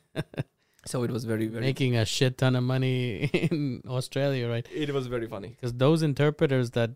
so 0.87 1.03
it 1.03 1.11
was 1.11 1.25
very 1.25 1.47
very. 1.47 1.65
Making 1.65 1.97
a 1.97 2.05
shit 2.05 2.39
ton 2.39 2.57
of 2.57 2.65
money 2.65 3.25
in 3.51 3.83
Australia, 3.87 4.49
right? 4.49 4.67
it 4.73 4.93
was 4.93 5.07
very 5.07 5.27
funny. 5.27 5.49
Because 5.49 5.75
those 5.75 6.03
interpreters 6.03 6.71
that, 6.73 6.91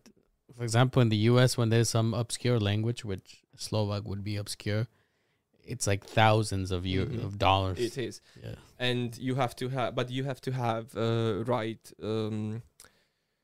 for 0.57 0.62
example, 0.62 1.01
in 1.03 1.09
the 1.09 1.16
U.S., 1.33 1.57
when 1.57 1.71
there's 1.71 1.89
some 1.91 2.15
obscure 2.15 2.61
language, 2.61 3.05
which 3.05 3.43
Slovak 3.57 4.05
would 4.07 4.23
be 4.23 4.37
obscure, 4.37 4.87
it's 5.65 5.87
like 5.87 6.05
thousands 6.05 6.71
of 6.71 6.85
eu- 6.85 7.07
Mhm. 7.07 7.25
of 7.25 7.39
dollars. 7.39 7.79
It 7.79 7.97
is. 7.99 8.21
yeah. 8.43 8.57
and 8.79 9.16
you 9.19 9.37
have 9.37 9.55
to 9.57 9.69
have 9.71 9.95
but 9.95 10.11
you 10.11 10.25
have 10.25 10.41
to 10.43 10.51
have 10.53 10.85
uh, 10.97 11.45
right 11.47 11.81
um, 12.03 12.61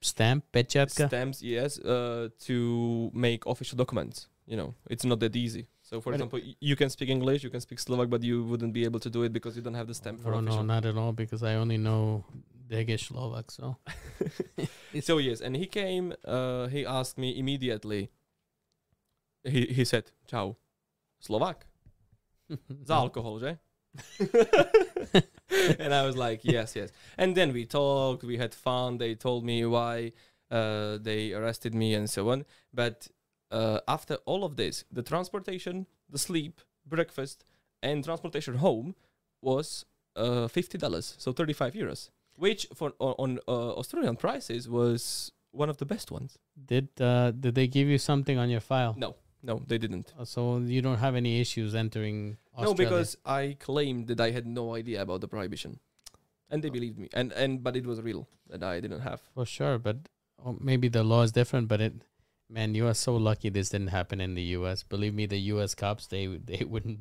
Stamp, 0.02 0.44
pechatka. 0.52 1.06
stamps 1.06 1.40
yes 1.42 1.78
uh, 1.78 2.28
to 2.40 3.10
make 3.14 3.46
official 3.46 3.76
documents 3.78 4.26
you 4.46 4.56
know 4.56 4.74
it's 4.90 5.04
not 5.04 5.20
that 5.20 5.36
easy 5.36 5.68
so 5.82 6.00
for 6.00 6.10
But 6.10 6.14
example 6.16 6.40
y- 6.42 6.56
you 6.60 6.74
can 6.74 6.90
speak 6.90 7.08
english 7.10 7.44
you 7.44 7.50
can 7.50 7.60
speak 7.60 7.78
slovak 7.78 8.08
but 8.10 8.22
you 8.24 8.42
wouldn't 8.42 8.72
be 8.72 8.84
able 8.84 8.98
to 9.00 9.08
do 9.08 9.22
it 9.22 9.32
because 9.32 9.54
you 9.56 9.62
don't 9.62 9.74
have 9.78 9.86
the 9.86 9.94
stamp 9.94 10.20
for 10.20 10.30
no, 10.32 10.40
no, 10.40 10.48
official 10.50 10.64
not 10.64 10.84
at 10.84 10.96
all, 10.96 11.12
because 11.12 11.42
I 11.44 11.54
only 11.54 11.78
know 11.78 12.24
Degesh 12.70 13.10
Slovak. 13.10 13.50
So 13.50 13.76
so 15.00 15.18
yes 15.18 15.40
and 15.40 15.56
he 15.56 15.66
came 15.66 16.14
uh, 16.24 16.68
he 16.68 16.86
asked 16.86 17.18
me 17.18 17.36
immediately 17.36 18.10
he, 19.42 19.66
he 19.66 19.84
said 19.84 20.10
ciao 20.26 20.56
slovak 21.18 21.66
za 22.86 22.94
alcohol 22.94 23.40
že 23.40 23.58
and 25.80 25.92
I 25.92 26.06
was 26.06 26.16
like, 26.16 26.44
yes, 26.44 26.76
yes. 26.76 26.90
And 27.18 27.36
then 27.36 27.52
we 27.52 27.64
talked, 27.64 28.22
we 28.22 28.36
had 28.38 28.54
fun. 28.54 28.98
They 28.98 29.14
told 29.14 29.44
me 29.44 29.64
why 29.66 30.12
uh, 30.50 30.98
they 31.00 31.32
arrested 31.32 31.74
me 31.74 31.94
and 31.94 32.08
so 32.08 32.30
on. 32.30 32.44
But 32.72 33.08
uh, 33.50 33.80
after 33.88 34.16
all 34.26 34.44
of 34.44 34.56
this, 34.56 34.84
the 34.92 35.02
transportation, 35.02 35.86
the 36.08 36.18
sleep, 36.18 36.60
breakfast, 36.86 37.44
and 37.82 38.04
transportation 38.04 38.56
home 38.56 38.94
was 39.42 39.84
uh, 40.16 40.48
fifty 40.48 40.78
dollars, 40.78 41.14
so 41.18 41.32
thirty 41.32 41.52
five 41.52 41.74
euros, 41.74 42.10
which 42.44 42.62
for 42.78 42.88
on, 42.98 43.38
uh, 43.46 43.72
Australian 43.80 44.16
prices 44.16 44.62
was 44.78 45.00
one 45.62 45.68
of 45.72 45.76
the 45.82 45.86
best 45.94 46.10
ones. 46.18 46.30
Did 46.72 46.88
uh, 47.00 47.30
did 47.44 47.54
they 47.58 47.68
give 47.76 47.88
you 47.92 47.98
something 48.10 48.36
on 48.42 48.48
your 48.54 48.60
file? 48.72 48.94
No, 49.04 49.10
no, 49.42 49.54
they 49.70 49.78
didn't. 49.84 50.08
Uh, 50.18 50.24
So 50.34 50.40
you 50.76 50.80
don't 50.86 50.98
have 51.06 51.14
any 51.22 51.32
issues 51.44 51.74
entering 51.74 52.18
Australia. 52.54 52.70
No, 52.70 52.74
because 52.84 53.10
I 53.24 53.42
claimed 53.68 54.02
that 54.10 54.20
I 54.20 54.30
had 54.36 54.46
no 54.46 54.64
idea 54.80 54.98
about 55.06 55.20
the 55.24 55.28
prohibition, 55.28 55.72
and 56.50 56.62
they 56.62 56.70
Oh. 56.70 56.76
believed 56.78 56.98
me. 57.02 57.08
And 57.12 57.32
and 57.42 57.62
but 57.66 57.74
it 57.76 57.84
was 57.90 57.98
real 58.10 58.22
that 58.50 58.62
I 58.62 58.80
didn't 58.84 59.00
have. 59.10 59.20
for 59.34 59.46
sure, 59.56 59.78
but 59.78 59.96
oh, 60.44 60.56
maybe 60.70 60.88
the 60.88 61.04
law 61.12 61.22
is 61.26 61.32
different. 61.32 61.68
But 61.68 61.80
it, 61.80 61.94
man, 62.48 62.74
you 62.74 62.86
are 62.90 62.94
so 63.06 63.12
lucky 63.30 63.48
this 63.50 63.68
didn't 63.74 63.92
happen 63.98 64.20
in 64.20 64.34
the 64.34 64.46
U.S. 64.58 64.82
Believe 64.94 65.14
me, 65.14 65.26
the 65.26 65.42
U.S. 65.54 65.74
cops 65.74 66.06
they 66.06 66.24
they 66.52 66.64
wouldn't. 66.72 67.00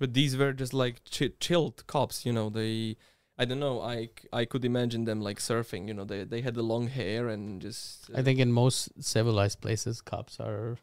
But 0.00 0.12
these 0.14 0.36
were 0.36 0.52
just 0.52 0.74
like 0.74 0.96
ch- 1.04 1.34
chilled 1.38 1.86
cops, 1.86 2.26
you 2.26 2.32
know. 2.32 2.50
They, 2.50 2.96
I 3.36 3.44
don't 3.44 3.58
know. 3.58 3.80
I, 3.82 4.10
I 4.32 4.44
could 4.44 4.64
imagine 4.64 5.04
them 5.04 5.20
like 5.20 5.40
surfing. 5.40 5.88
You 5.88 5.94
know, 5.94 6.04
they 6.04 6.24
they 6.24 6.40
had 6.40 6.54
the 6.54 6.62
long 6.62 6.88
hair 6.88 7.28
and 7.28 7.60
just. 7.60 8.10
I 8.14 8.22
think 8.22 8.38
in 8.38 8.52
most 8.52 8.90
civilized 9.02 9.60
places, 9.60 10.00
cops 10.00 10.38
are. 10.38 10.78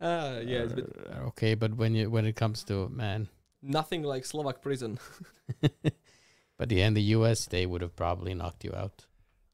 Ah, 0.00 0.40
but 0.42 0.78
are- 0.78 1.14
are 1.14 1.26
okay, 1.28 1.54
but 1.54 1.76
when 1.76 1.94
you 1.94 2.10
when 2.10 2.26
it 2.26 2.34
comes 2.34 2.64
to 2.64 2.88
man, 2.88 3.28
nothing 3.62 4.02
like 4.02 4.24
Slovak 4.24 4.62
prison. 4.62 4.98
but 6.58 6.70
yeah, 6.72 6.86
in 6.86 6.94
the 6.94 7.14
U.S. 7.18 7.46
they 7.46 7.66
would 7.66 7.82
have 7.82 7.94
probably 7.94 8.34
knocked 8.34 8.64
you 8.64 8.72
out 8.74 9.06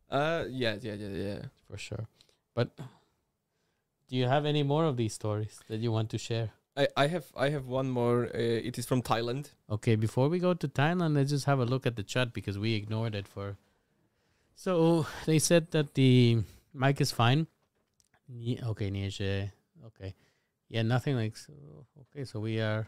Uh, 0.09 0.44
yeah, 0.48 0.78
yeah, 0.80 0.94
yeah, 0.94 1.09
yeah. 1.09 1.43
for 1.66 1.76
sure. 1.76 2.06
But 2.55 2.78
do 4.09 4.14
you 4.16 4.26
have 4.28 4.47
any 4.47 4.62
more 4.62 4.84
of 4.86 4.97
these 4.97 5.14
stories 5.14 5.59
that 5.68 5.80
you 5.80 5.90
want 5.93 6.10
to 6.10 6.18
share? 6.18 6.51
I, 6.77 6.89
I 6.97 7.07
have 7.07 7.27
I 7.36 7.48
have 7.51 7.66
one 7.66 7.89
more. 7.90 8.24
Uh, 8.27 8.69
it 8.69 8.78
is 8.78 8.86
from 8.86 9.03
Thailand. 9.03 9.51
Okay, 9.70 9.97
before 9.97 10.28
we 10.28 10.39
go 10.39 10.53
to 10.55 10.69
Thailand, 10.69 11.15
let's 11.15 11.31
just 11.31 11.47
have 11.47 11.59
a 11.59 11.65
look 11.65 11.86
at 11.86 11.97
the 11.97 12.03
chat 12.03 12.32
because 12.32 12.59
we 12.59 12.74
ignored 12.74 13.15
it 13.15 13.27
for. 13.27 13.57
So 14.55 15.07
they 15.24 15.39
said 15.39 15.70
that 15.70 15.94
the 15.94 16.43
mic 16.74 17.01
is 17.01 17.12
fine. 17.12 17.47
Okay, 18.62 18.90
Nietzsche. 18.90 19.51
Okay, 19.86 20.15
yeah, 20.69 20.82
nothing 20.82 21.16
like. 21.16 21.36
So, 21.36 21.53
okay, 22.01 22.24
so 22.24 22.40
we 22.40 22.61
are, 22.61 22.86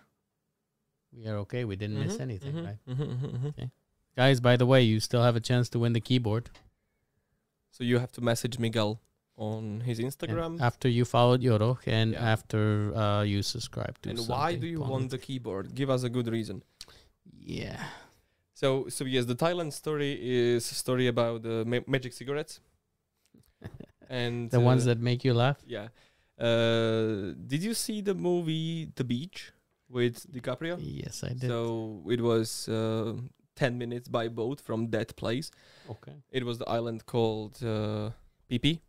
we 1.13 1.27
are 1.27 1.37
okay. 1.39 1.65
We 1.65 1.77
didn't 1.77 1.99
miss 1.99 2.17
Mhm, 2.17 2.21
anything, 2.21 2.55
mhm, 2.55 2.65
right? 2.65 2.79
mhm, 2.89 3.07
mhm, 3.07 3.55
mhm. 3.55 3.71
Guys, 4.17 4.41
by 4.41 4.57
the 4.57 4.67
way, 4.67 4.83
you 4.83 4.99
still 5.01 5.23
have 5.23 5.37
a 5.37 5.41
chance 5.41 5.69
to 5.71 5.79
win 5.79 5.93
the 5.93 6.01
keyboard 6.01 6.51
So 7.71 7.85
you 7.85 7.99
have 8.01 8.11
to 8.13 8.21
message 8.21 8.59
Miguel 8.59 9.01
on 9.39 9.81
his 9.89 9.99
And 10.01 10.09
Instagram. 10.09 10.61
after 10.61 10.89
you 10.89 11.05
followed 11.05 11.41
Yoro 11.43 11.79
and 11.87 12.13
Yeah. 12.13 12.33
after 12.35 12.61
uh, 12.95 13.23
you 13.23 13.41
subscribed 13.43 14.03
to. 14.03 14.11
And 14.11 14.19
why 14.29 14.57
do 14.57 14.67
you 14.67 14.81
want 14.81 15.11
the 15.11 15.19
keyboard? 15.19 15.75
Give 15.75 15.91
us 15.91 16.03
a 16.03 16.11
good 16.11 16.29
reason. 16.29 16.63
Yeah. 17.41 17.81
So, 18.55 18.89
so 18.89 19.05
yes, 19.05 19.25
the 19.27 19.37
Thailand 19.37 19.73
story 19.73 20.13
is 20.21 20.71
a 20.73 20.75
story 20.75 21.07
about 21.07 21.43
the 21.43 21.65
ma- 21.65 21.87
magic 21.87 22.13
cigarettes 22.13 22.61
and 24.11 24.51
the 24.51 24.61
ones 24.61 24.83
uh, 24.83 24.87
that 24.91 25.01
make 25.01 25.25
you 25.25 25.35
laugh. 25.35 25.59
yeah. 25.67 25.89
Uh, 26.39 27.35
did 27.47 27.63
you 27.63 27.75
see 27.75 28.01
the 28.01 28.15
movie 28.15 28.89
The 28.95 29.03
Beach 29.05 29.53
with 29.89 30.31
DiCaprio? 30.33 30.77
Yes, 30.81 31.25
I 31.25 31.31
did. 31.31 31.49
So 31.49 32.03
it 32.09 32.21
was 32.21 32.69
uh, 32.69 33.15
ten 33.57 33.77
minutes 33.77 34.09
by 34.09 34.29
boat 34.29 34.61
from 34.61 34.91
that 34.91 35.17
place. 35.17 35.51
okay. 35.91 36.15
It 36.31 36.45
was 36.45 36.59
the 36.59 36.69
island 36.69 37.07
called 37.07 37.55
uh, 37.65 38.11
Phi 38.49 38.59
Phi, 38.59 38.81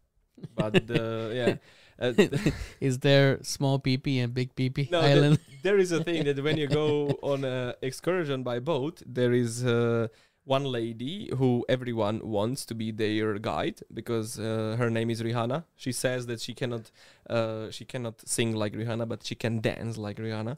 but 0.56 0.90
uh, 0.90 1.30
yeah. 1.32 1.56
Uh, 2.02 2.14
Is 2.80 3.00
there 3.00 3.40
small 3.44 3.78
PP 3.78 4.24
and 4.24 4.34
big 4.34 4.56
PP 4.56 4.90
No, 4.90 5.02
island? 5.02 5.38
there 5.64 5.78
is 5.78 5.92
a 5.92 6.02
thing 6.02 6.24
that 6.24 6.42
when 6.42 6.56
you 6.56 6.68
go 6.68 7.20
on 7.22 7.44
an 7.44 7.74
excursion 7.82 8.42
by 8.42 8.60
boat, 8.60 9.02
there 9.06 9.34
is 9.34 9.66
uh, 9.66 10.08
one 10.46 10.64
lady 10.64 11.30
who 11.38 11.66
everyone 11.70 12.22
wants 12.24 12.66
to 12.66 12.74
be 12.74 12.92
their 12.92 13.38
guide 13.38 13.82
because 13.94 14.40
uh, 14.40 14.76
her 14.80 14.90
name 14.90 15.10
is 15.10 15.22
Rihanna. 15.22 15.66
She 15.76 15.92
says 15.92 16.26
that 16.28 16.42
she 16.42 16.54
cannot 16.54 16.90
uh, 17.30 17.70
she 17.70 17.86
cannot 17.86 18.28
sing 18.28 18.56
like 18.56 18.74
Rihanna, 18.74 19.08
but 19.08 19.24
she 19.26 19.36
can 19.36 19.60
dance 19.60 19.98
like 19.98 20.18
Rihanna. 20.18 20.58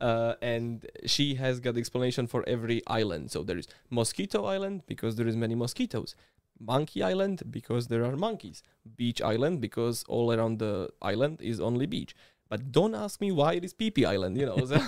uh, 0.00 0.34
and 0.42 0.86
she 1.06 1.36
has 1.36 1.60
got 1.60 1.76
explanation 1.78 2.26
for 2.26 2.46
every 2.48 2.82
island. 2.86 3.30
So 3.30 3.42
there 3.42 3.56
is 3.58 3.68
Mosquito 3.88 4.44
Island 4.44 4.82
because 4.86 5.16
there 5.16 5.26
is 5.28 5.36
many 5.36 5.54
mosquitoes. 5.54 6.14
Monkey 6.60 7.02
Island 7.02 7.42
because 7.50 7.88
there 7.88 8.04
are 8.04 8.16
monkeys. 8.16 8.62
Beach 8.96 9.20
Island 9.22 9.60
because 9.60 10.04
all 10.08 10.32
around 10.32 10.58
the 10.58 10.90
island 11.00 11.40
is 11.40 11.60
only 11.60 11.86
beach. 11.86 12.14
But 12.48 12.72
don't 12.72 12.94
ask 12.94 13.20
me 13.20 13.32
why 13.32 13.54
it 13.54 13.64
is 13.64 13.72
PP 13.72 14.04
Island, 14.04 14.36
you 14.36 14.46
know. 14.46 14.64
So, 14.66 14.80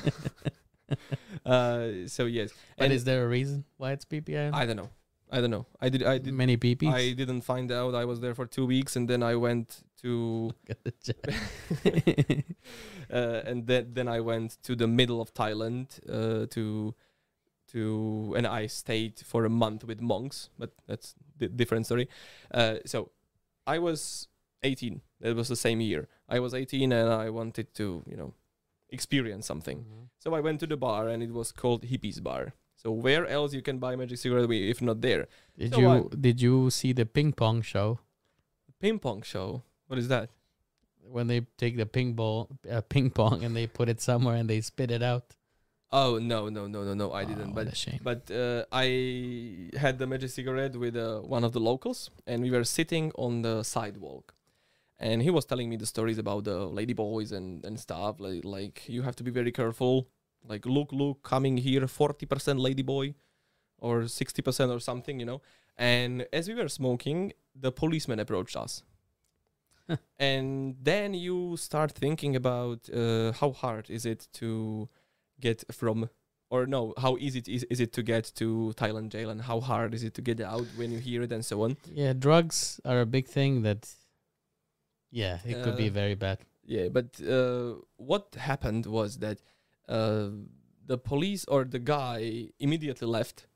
uh, 1.47 1.89
so 2.07 2.27
yes, 2.27 2.51
But 2.77 2.85
and 2.85 2.93
is 2.93 3.05
there 3.05 3.25
a 3.25 3.29
reason 3.29 3.65
why 3.77 3.93
it's 3.93 4.05
PP 4.05 4.37
island? 4.37 4.57
I 4.57 4.67
don't 4.67 4.77
know. 4.77 4.91
I 5.33 5.41
don't 5.41 5.51
know. 5.51 5.67
I 5.81 5.89
did. 5.89 6.03
I 6.03 6.19
did. 6.19 6.35
Many 6.35 6.59
PPs. 6.59 6.93
I 6.93 7.13
didn't 7.13 7.41
find 7.41 7.73
out. 7.73 7.95
I 7.95 8.05
was 8.05 8.21
there 8.21 8.35
for 8.35 8.45
two 8.45 8.67
weeks, 8.67 8.97
and 8.97 9.09
then 9.09 9.23
I 9.23 9.35
went 9.37 9.83
to, 10.03 10.53
uh, 13.11 13.41
and 13.47 13.67
then 13.67 13.95
then 13.95 14.09
I 14.09 14.21
went 14.21 14.59
to 14.65 14.77
the 14.77 14.87
middle 14.87 15.23
of 15.23 15.33
Thailand 15.33 15.87
uh, 16.07 16.47
to, 16.49 16.95
to, 17.73 18.35
and 18.37 18.47
I 18.47 18.67
stayed 18.69 19.19
for 19.25 19.45
a 19.45 19.51
month 19.51 19.85
with 19.85 20.01
monks. 20.01 20.49
But 20.59 20.71
that's 20.87 21.15
di- 21.39 21.49
different 21.49 21.87
story. 21.87 22.09
Uh, 22.53 22.77
so, 22.87 23.11
I 23.67 23.79
was 23.79 24.29
18. 24.63 25.01
It 25.21 25.37
was 25.37 25.49
the 25.49 25.57
same 25.57 25.81
year. 25.81 26.09
I 26.29 26.39
was 26.41 26.55
18, 26.55 26.93
and 26.93 27.09
I 27.11 27.31
wanted 27.31 27.75
to, 27.75 28.03
you 28.07 28.17
know, 28.17 28.35
experience 28.91 29.47
something. 29.47 29.79
Mhm. 29.85 30.09
So 30.19 30.35
I 30.35 30.41
went 30.41 30.61
to 30.61 30.67
the 30.67 30.77
bar, 30.77 31.09
and 31.09 31.23
it 31.23 31.33
was 31.33 31.53
called 31.53 31.83
Hippies 31.85 32.23
Bar. 32.23 32.53
So 32.77 32.91
where 32.91 33.27
else 33.27 33.55
you 33.55 33.63
can 33.63 33.79
buy 33.79 33.97
magic 33.97 34.19
cigarette 34.19 34.51
if 34.51 34.83
not 34.83 35.01
there? 35.01 35.29
Did 35.57 35.75
So 35.75 35.81
you 35.81 35.89
I- 35.89 36.17
did 36.21 36.41
you 36.43 36.69
see 36.71 36.93
the 36.93 37.07
ping 37.07 37.33
pong 37.33 37.63
show 37.63 38.01
Ping 38.81 38.99
pong 38.99 39.23
show. 39.23 39.63
What 39.87 39.99
is 39.99 40.09
that? 40.09 40.31
when 41.05 41.27
they 41.27 41.41
take 41.59 41.77
the 41.77 41.85
ping 41.85 42.15
ball 42.15 42.49
uh, 42.71 42.81
ping 42.81 43.11
pong 43.11 43.45
and 43.45 43.55
they 43.57 43.67
put 43.67 43.89
it 43.89 44.01
somewhere 44.01 44.37
and 44.37 44.49
they 44.49 44.61
spit 44.61 44.91
it 44.91 45.03
out? 45.03 45.37
Oh 45.93 46.19
no 46.19 46.49
no 46.49 46.67
no 46.67 46.85
no 46.85 46.95
no! 46.95 47.13
I 47.13 47.25
didn't. 47.25 47.53
But 47.53 47.77
shame. 47.77 48.01
but 48.03 48.31
uh, 48.31 48.65
I 48.73 49.69
had 49.77 49.99
the 49.99 50.07
magic 50.07 50.31
cigarette 50.31 50.75
with 50.75 50.97
uh, 50.97 51.21
one 51.21 51.45
of 51.45 51.53
the 51.53 51.61
locals, 51.61 52.11
and 52.27 52.43
we 52.43 52.51
were 52.51 52.65
sitting 52.65 53.13
on 53.17 53.43
the 53.43 53.63
sidewalk, 53.63 54.35
and 54.99 55.21
he 55.21 55.29
was 55.29 55.45
telling 55.45 55.69
me 55.69 55.77
the 55.77 55.85
stories 55.85 56.17
about 56.17 56.45
the 56.45 56.65
lady 56.65 56.95
boys 56.95 57.31
and 57.31 57.63
and 57.67 57.79
stuff. 57.79 58.21
Like 58.21 58.43
like 58.43 58.89
you 58.89 59.03
have 59.03 59.17
to 59.17 59.23
be 59.23 59.31
very 59.31 59.53
careful. 59.53 60.09
Like 60.49 60.65
look 60.65 60.93
look, 60.93 61.23
coming 61.23 61.59
here, 61.59 61.87
forty 61.87 62.25
percent 62.25 62.59
lady 62.59 62.83
boy, 62.83 63.15
or 63.79 64.09
sixty 64.09 64.41
percent 64.41 64.73
or 64.73 64.81
something, 64.81 65.21
you 65.21 65.27
know. 65.27 65.43
And 65.77 66.27
as 66.33 66.49
we 66.49 66.55
were 66.55 66.69
smoking, 66.69 67.35
the 67.55 67.71
policeman 67.71 68.19
approached 68.19 68.57
us. 68.57 68.83
and 70.19 70.77
then 70.83 71.13
you 71.13 71.57
start 71.59 71.93
thinking 71.93 72.35
about 72.35 72.89
uh, 72.89 73.33
how 73.33 73.53
hard 73.53 73.91
is 73.91 74.07
it 74.07 74.29
to 74.35 74.89
get 75.43 75.65
from 75.75 76.09
or 76.53 76.67
no 76.67 76.81
how 77.05 77.13
easy 77.19 77.39
it 77.45 77.49
is, 77.49 77.63
is 77.75 77.81
it 77.81 77.93
to 77.97 78.03
get 78.03 78.25
to 78.41 78.73
thailand 78.81 79.09
jail 79.15 79.29
and 79.33 79.41
how 79.51 79.59
hard 79.61 79.91
is 79.95 80.03
it 80.09 80.15
to 80.15 80.23
get 80.23 80.39
out 80.41 80.67
when 80.79 80.89
you 80.95 81.01
hear 81.09 81.23
it 81.27 81.33
and 81.33 81.45
so 81.45 81.57
on? 81.65 81.77
Yeah, 82.03 82.13
drugs 82.27 82.81
are 82.85 83.01
a 83.03 83.07
big 83.17 83.27
thing 83.27 83.63
that. 83.69 83.83
Yeah, 85.11 85.39
it 85.45 85.63
could 85.65 85.77
be 85.77 85.89
Uh, 85.91 85.93
very 86.03 86.15
bad. 86.17 86.39
yeah 86.65 86.89
but 86.89 87.09
uh, 87.21 87.75
what 88.11 88.25
happened 88.39 88.87
was 88.87 89.19
that 89.19 89.39
uh, 89.89 90.31
the 90.87 90.97
police 90.97 91.43
or 91.49 91.65
the 91.65 91.83
guy 91.83 92.49
immediately 92.59 93.09
left. 93.19 93.47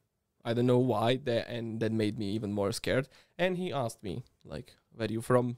I 0.48 0.54
don't 0.54 0.66
know 0.66 0.82
why 0.94 1.16
that 1.28 1.48
and 1.48 1.80
that 1.80 1.92
made 1.92 2.18
me 2.18 2.26
even 2.36 2.52
more 2.52 2.72
scared. 2.72 3.06
And 3.38 3.56
he 3.62 3.72
asked 3.72 4.02
me 4.02 4.14
like 4.44 4.74
where 4.94 5.08
are 5.08 5.12
you 5.12 5.22
from? 5.22 5.56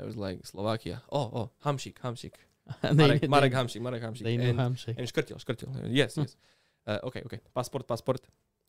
I 0.00 0.04
was 0.08 0.16
like 0.16 0.38
slovakia. 0.46 1.02
Oh 1.12 1.28
oh 1.40 1.46
And 1.64 1.78
they- 1.78 2.32
marek, 2.94 3.20
they- 3.22 3.28
marek 3.28 3.52
Hamšík 4.02 4.24
They 4.24 4.36
knew 4.36 4.50
and, 4.50 4.58
handshake. 4.60 4.96
and 4.98 5.92
yes 6.00 6.16
yes. 6.16 6.36
Uh, 6.86 6.98
okay 7.08 7.22
okay. 7.26 7.40
Passport 7.54 7.86
passport. 7.86 8.20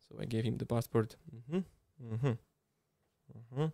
So 0.07 0.15
i 0.21 0.25
gave 0.25 0.43
him 0.43 0.57
the 0.57 0.65
passport. 0.65 1.15
Mm-hmm. 1.35 1.61
Mm-hmm. 2.13 2.33
Mm-hmm. 3.37 3.67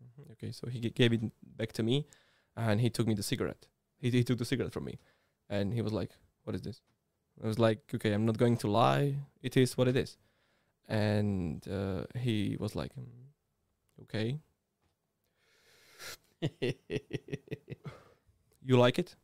hmm 0.00 0.32
okay 0.32 0.50
so 0.52 0.66
he 0.74 0.78
g- 0.80 0.90
gave 1.00 1.12
it 1.16 1.22
back 1.60 1.72
to 1.72 1.82
me 1.82 1.96
and 2.56 2.80
he 2.80 2.88
took 2.90 3.06
me 3.06 3.14
the 3.14 3.22
cigarette. 3.22 3.66
He, 4.00 4.10
he 4.10 4.22
took 4.24 4.38
the 4.38 4.44
cigarette 4.44 4.72
from 4.72 4.84
me. 4.84 4.94
And 5.50 5.74
he 5.74 5.82
was 5.82 5.92
like 6.00 6.12
what 6.44 6.54
is 6.58 6.62
this? 6.62 6.78
I 7.42 7.46
was 7.46 7.58
like 7.58 7.80
okay 7.96 8.12
i'm 8.14 8.24
not 8.30 8.38
going 8.38 8.56
to 8.64 8.68
lie. 8.82 9.06
It 9.42 9.56
is 9.56 9.76
what 9.78 9.88
it 9.88 9.96
is. 9.96 10.16
And 10.88 11.66
uh, 11.68 12.04
he 12.26 12.56
was 12.58 12.74
like 12.74 12.92
mm, 12.96 13.06
okay. 14.04 14.28
You 18.68 18.76
like 18.78 18.98
it 18.98 19.16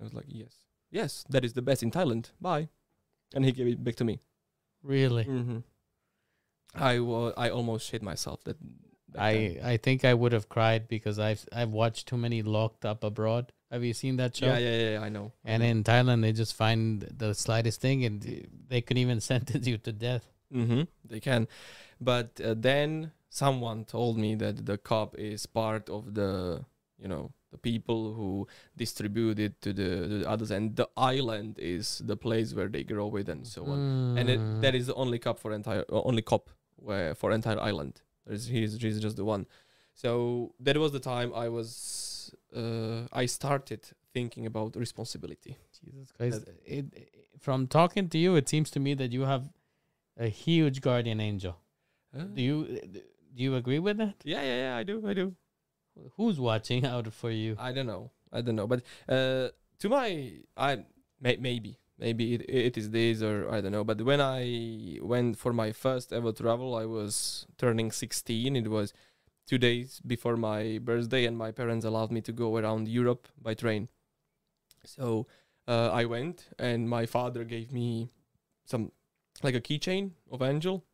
i 0.00 0.02
was 0.02 0.12
like 0.14 0.26
yes 0.28 0.54
yes 0.90 1.24
that 1.28 1.44
is 1.44 1.52
the 1.52 1.62
best 1.62 1.82
in 1.82 1.90
thailand 1.90 2.30
bye 2.40 2.68
and 3.34 3.44
he 3.44 3.52
gave 3.52 3.66
it 3.66 3.82
back 3.82 3.94
to 3.96 4.04
me 4.04 4.20
really? 4.82 5.24
mm-hmm. 5.24 5.58
i 6.74 6.98
wa- 6.98 7.32
i 7.36 7.48
almost 7.50 7.88
shit 7.88 8.02
myself 8.02 8.42
that. 8.44 8.56
I 9.14 9.58
I 9.62 9.76
think 9.76 10.06
I 10.06 10.14
would 10.14 10.32
have 10.32 10.48
cried 10.48 10.88
because 10.88 11.18
I've 11.18 11.44
I've 11.52 11.68
watched 11.70 12.08
too 12.08 12.16
many 12.16 12.40
locked 12.42 12.86
up 12.86 13.04
abroad. 13.04 13.52
Have 13.70 13.84
you 13.84 13.92
seen 13.92 14.16
that 14.16 14.36
show? 14.36 14.46
yeah, 14.46 14.56
yeah 14.58 14.90
yeah 14.92 15.00
i 15.02 15.10
know 15.10 15.32
And 15.44 15.62
in 15.62 15.84
Thailand, 15.84 16.22
they 16.22 16.32
just 16.32 16.54
find 16.54 17.02
the 17.02 17.34
slightest 17.34 17.78
thing 17.80 18.06
and 18.06 18.48
they 18.68 18.80
could 18.80 18.96
even 18.96 19.20
sentence 19.32 19.66
you 19.66 19.76
to 19.78 19.92
death. 19.92 20.24
Mm-hmm, 20.50 20.82
they 21.04 21.20
can. 21.20 21.46
But 22.00 22.40
uh, 22.40 22.54
then 22.56 23.12
someone 23.28 23.84
told 23.84 24.16
me 24.16 24.34
that 24.36 24.64
the 24.64 24.78
cop 24.78 25.14
is 25.18 25.44
part 25.44 25.90
of 25.90 26.14
the, 26.14 26.64
you 26.98 27.08
know, 27.08 27.32
the 27.52 27.58
people 27.58 28.14
who 28.14 28.46
distribute 28.76 29.38
it 29.38 29.54
to 29.64 29.72
the, 29.72 29.88
to 30.12 30.18
the 30.20 30.28
others, 30.28 30.50
and 30.50 30.74
the 30.76 30.88
island 30.96 31.58
is 31.58 32.02
the 32.12 32.16
place 32.16 32.54
where 32.54 32.68
they 32.68 32.82
grow 32.82 33.14
it 33.16 33.28
and 33.28 33.46
so 33.46 33.62
on. 33.72 33.78
And 34.18 34.28
it, 34.34 34.40
Mm. 34.40 34.60
that 34.62 34.74
is 34.74 34.86
the 34.86 34.94
only 34.94 35.18
cup 35.18 35.38
for 35.38 35.52
entire, 35.52 35.84
uh, 35.92 36.02
only 36.10 36.22
cup 36.22 36.50
where 36.76 37.14
for 37.14 37.30
entire 37.32 37.60
island. 37.60 37.94
There's, 38.26 38.46
he's, 38.46 38.80
he's 38.80 39.00
just 39.00 39.16
the 39.16 39.24
one. 39.24 39.46
So 39.94 40.54
that 40.60 40.76
was 40.78 40.92
the 40.92 41.00
time 41.00 41.32
I 41.34 41.48
was, 41.48 42.34
uh, 42.56 43.02
I 43.12 43.26
started 43.26 43.80
thinking 44.14 44.46
about 44.46 44.74
responsibility. 44.76 45.56
Jesus 45.84 46.10
Christ. 46.12 46.48
It, 46.64 46.86
it- 46.94 47.08
from 47.38 47.66
talking 47.66 48.08
to 48.10 48.18
you, 48.18 48.36
it 48.36 48.48
seems 48.48 48.70
to 48.70 48.78
me 48.80 48.94
that 48.94 49.10
you 49.12 49.22
have 49.22 49.44
a 50.16 50.28
huge 50.28 50.80
guardian 50.80 51.20
angel. 51.20 51.56
Uh, 52.16 52.24
Do 52.36 52.42
you 52.42 52.56
do 53.34 53.42
you 53.42 53.56
agree 53.56 53.78
with 53.80 53.96
that? 53.96 54.14
yeah, 54.24 54.42
yeah, 54.42 54.56
yeah. 54.64 54.76
I 54.76 54.82
do, 54.84 55.02
I 55.08 55.14
do. 55.14 55.34
Who's 56.16 56.40
watching 56.40 56.84
out 56.86 57.12
for 57.12 57.30
you? 57.30 57.56
I 57.58 57.72
don't 57.72 57.86
know. 57.86 58.10
I 58.32 58.40
don't 58.40 58.56
know. 58.56 58.66
But 58.66 58.82
uh, 59.08 59.48
to 59.80 59.88
my, 59.88 60.32
I 60.56 60.84
may, 61.20 61.36
maybe 61.36 61.78
maybe 62.02 62.34
it, 62.34 62.42
it 62.48 62.76
is 62.76 62.90
this 62.90 63.22
or 63.22 63.50
I 63.50 63.60
don't 63.60 63.72
know. 63.72 63.84
But 63.84 64.02
when 64.02 64.20
I 64.20 64.98
went 65.00 65.38
for 65.38 65.52
my 65.52 65.72
first 65.72 66.12
ever 66.12 66.32
travel, 66.32 66.74
I 66.74 66.84
was 66.84 67.46
turning 67.58 67.90
16. 67.90 68.56
It 68.56 68.68
was 68.68 68.92
two 69.46 69.58
days 69.58 70.00
before 70.06 70.36
my 70.36 70.78
birthday, 70.82 71.24
and 71.26 71.36
my 71.38 71.52
parents 71.52 71.84
allowed 71.84 72.10
me 72.10 72.20
to 72.22 72.32
go 72.32 72.56
around 72.56 72.88
Europe 72.88 73.28
by 73.40 73.54
train. 73.54 73.88
So 74.84 75.26
uh, 75.68 75.90
I 75.90 76.04
went, 76.04 76.48
and 76.58 76.88
my 76.88 77.06
father 77.06 77.44
gave 77.44 77.72
me 77.72 78.10
some 78.64 78.92
like 79.42 79.54
a 79.54 79.60
keychain 79.60 80.12
of 80.30 80.42
Angel, 80.42 80.84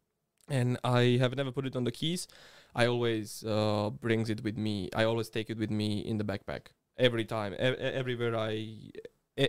and 0.49 0.79
I 0.85 1.19
have 1.21 1.37
never 1.37 1.53
put 1.53 1.67
it 1.67 1.77
on 1.77 1.85
the 1.85 1.93
keys. 1.93 2.29
I 2.75 2.87
always 2.87 3.45
uh, 3.45 3.91
brings 3.91 4.31
it 4.31 4.43
with 4.43 4.57
me. 4.57 4.89
I 4.95 5.05
always 5.05 5.29
take 5.29 5.51
it 5.51 5.59
with 5.59 5.71
me 5.71 6.01
in 6.01 6.19
the 6.19 6.25
backpack 6.25 6.67
every 6.97 7.25
time, 7.25 7.55
everywhere 7.59 8.37
I, 8.37 8.53
e- 8.53 8.93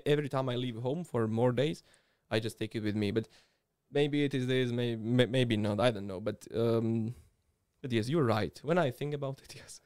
every 0.05 0.29
time 0.29 0.49
I 0.49 0.55
leave 0.55 0.77
home 0.77 1.03
for 1.03 1.27
more 1.27 1.51
days, 1.51 1.83
I 2.31 2.39
just 2.39 2.57
take 2.57 2.75
it 2.75 2.83
with 2.83 2.95
me. 2.95 3.11
But 3.11 3.27
maybe 3.91 4.23
it 4.23 4.33
is 4.33 4.47
this, 4.47 4.71
may, 4.71 4.95
may, 4.95 5.25
maybe 5.25 5.57
not. 5.57 5.79
I 5.79 5.91
don't 5.91 6.07
know. 6.07 6.19
But 6.19 6.47
um, 6.55 7.13
but 7.81 7.91
yes, 7.91 8.09
you're 8.09 8.23
right. 8.23 8.59
When 8.63 8.77
I 8.77 8.91
think 8.91 9.13
about 9.13 9.41
it, 9.43 9.55
yes. 9.61 9.81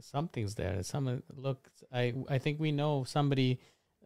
Something's 0.00 0.54
there. 0.56 0.82
Some 0.82 1.22
look. 1.34 1.68
I 1.92 2.12
I 2.28 2.38
think 2.38 2.58
we 2.60 2.72
know 2.72 3.04
somebody. 3.04 3.60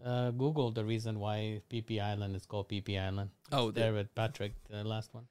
Uh, 0.05 0.31
Google 0.31 0.71
the 0.73 0.85
reason 0.85 1.19
why 1.19 1.63
Phi 1.71 1.81
Phi 1.81 2.01
Island 2.01 2.37
is 2.37 2.45
called 2.45 2.69
Phi 2.69 2.81
Phi 2.81 2.99
Island. 2.99 3.31
Oh, 3.51 3.71
there 3.71 3.95
with 3.95 4.15
Patrick, 4.15 4.53
the 4.69 4.85
last 4.85 5.15
one. 5.15 5.27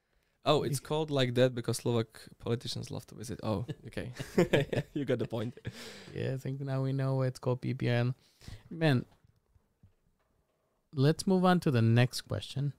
Oh, 0.46 0.62
it's 0.62 0.80
called 0.80 1.10
like 1.10 1.34
that 1.36 1.56
because 1.56 1.78
Slovak 1.78 2.30
politicians 2.38 2.92
love 2.92 3.06
to 3.08 3.16
visit. 3.16 3.40
Oh, 3.42 3.66
okay. 3.88 4.14
you 4.94 5.04
got 5.04 5.18
the 5.18 5.26
point. 5.26 5.58
Yeah, 6.14 6.34
I 6.34 6.38
think 6.38 6.62
now 6.62 6.84
we 6.84 6.94
know 6.94 7.24
it's 7.24 7.40
called 7.40 7.62
Phi 7.64 7.74
Phi 7.74 7.90
Island. 7.90 8.14
Man, 8.70 9.06
let's 10.94 11.26
move 11.26 11.46
on 11.46 11.60
to 11.62 11.72
the 11.72 11.82
next 11.82 12.22
question, 12.22 12.74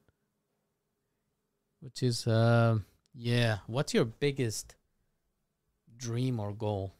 which 1.81 2.03
is, 2.03 2.27
uh, 2.27 2.79
yeah, 3.13 3.59
what's 3.67 3.93
your 3.95 4.05
biggest 4.05 4.77
dream 5.97 6.39
or 6.39 6.53
goal? 6.53 6.95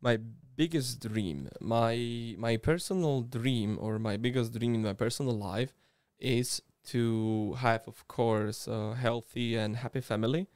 My 0.00 0.18
biggest 0.56 1.00
dream, 1.00 1.48
my 1.60 2.34
my 2.38 2.56
personal 2.56 3.22
dream 3.22 3.78
or 3.80 3.98
my 3.98 4.16
biggest 4.16 4.52
dream 4.52 4.74
in 4.74 4.82
my 4.82 4.94
personal 4.94 5.36
life 5.36 5.72
is 6.18 6.62
to 6.92 7.54
have, 7.58 7.86
of 7.86 8.06
course, 8.08 8.66
a 8.66 8.94
healthy 8.94 9.56
and 9.56 9.76
happy 9.76 10.00
family. 10.00 10.46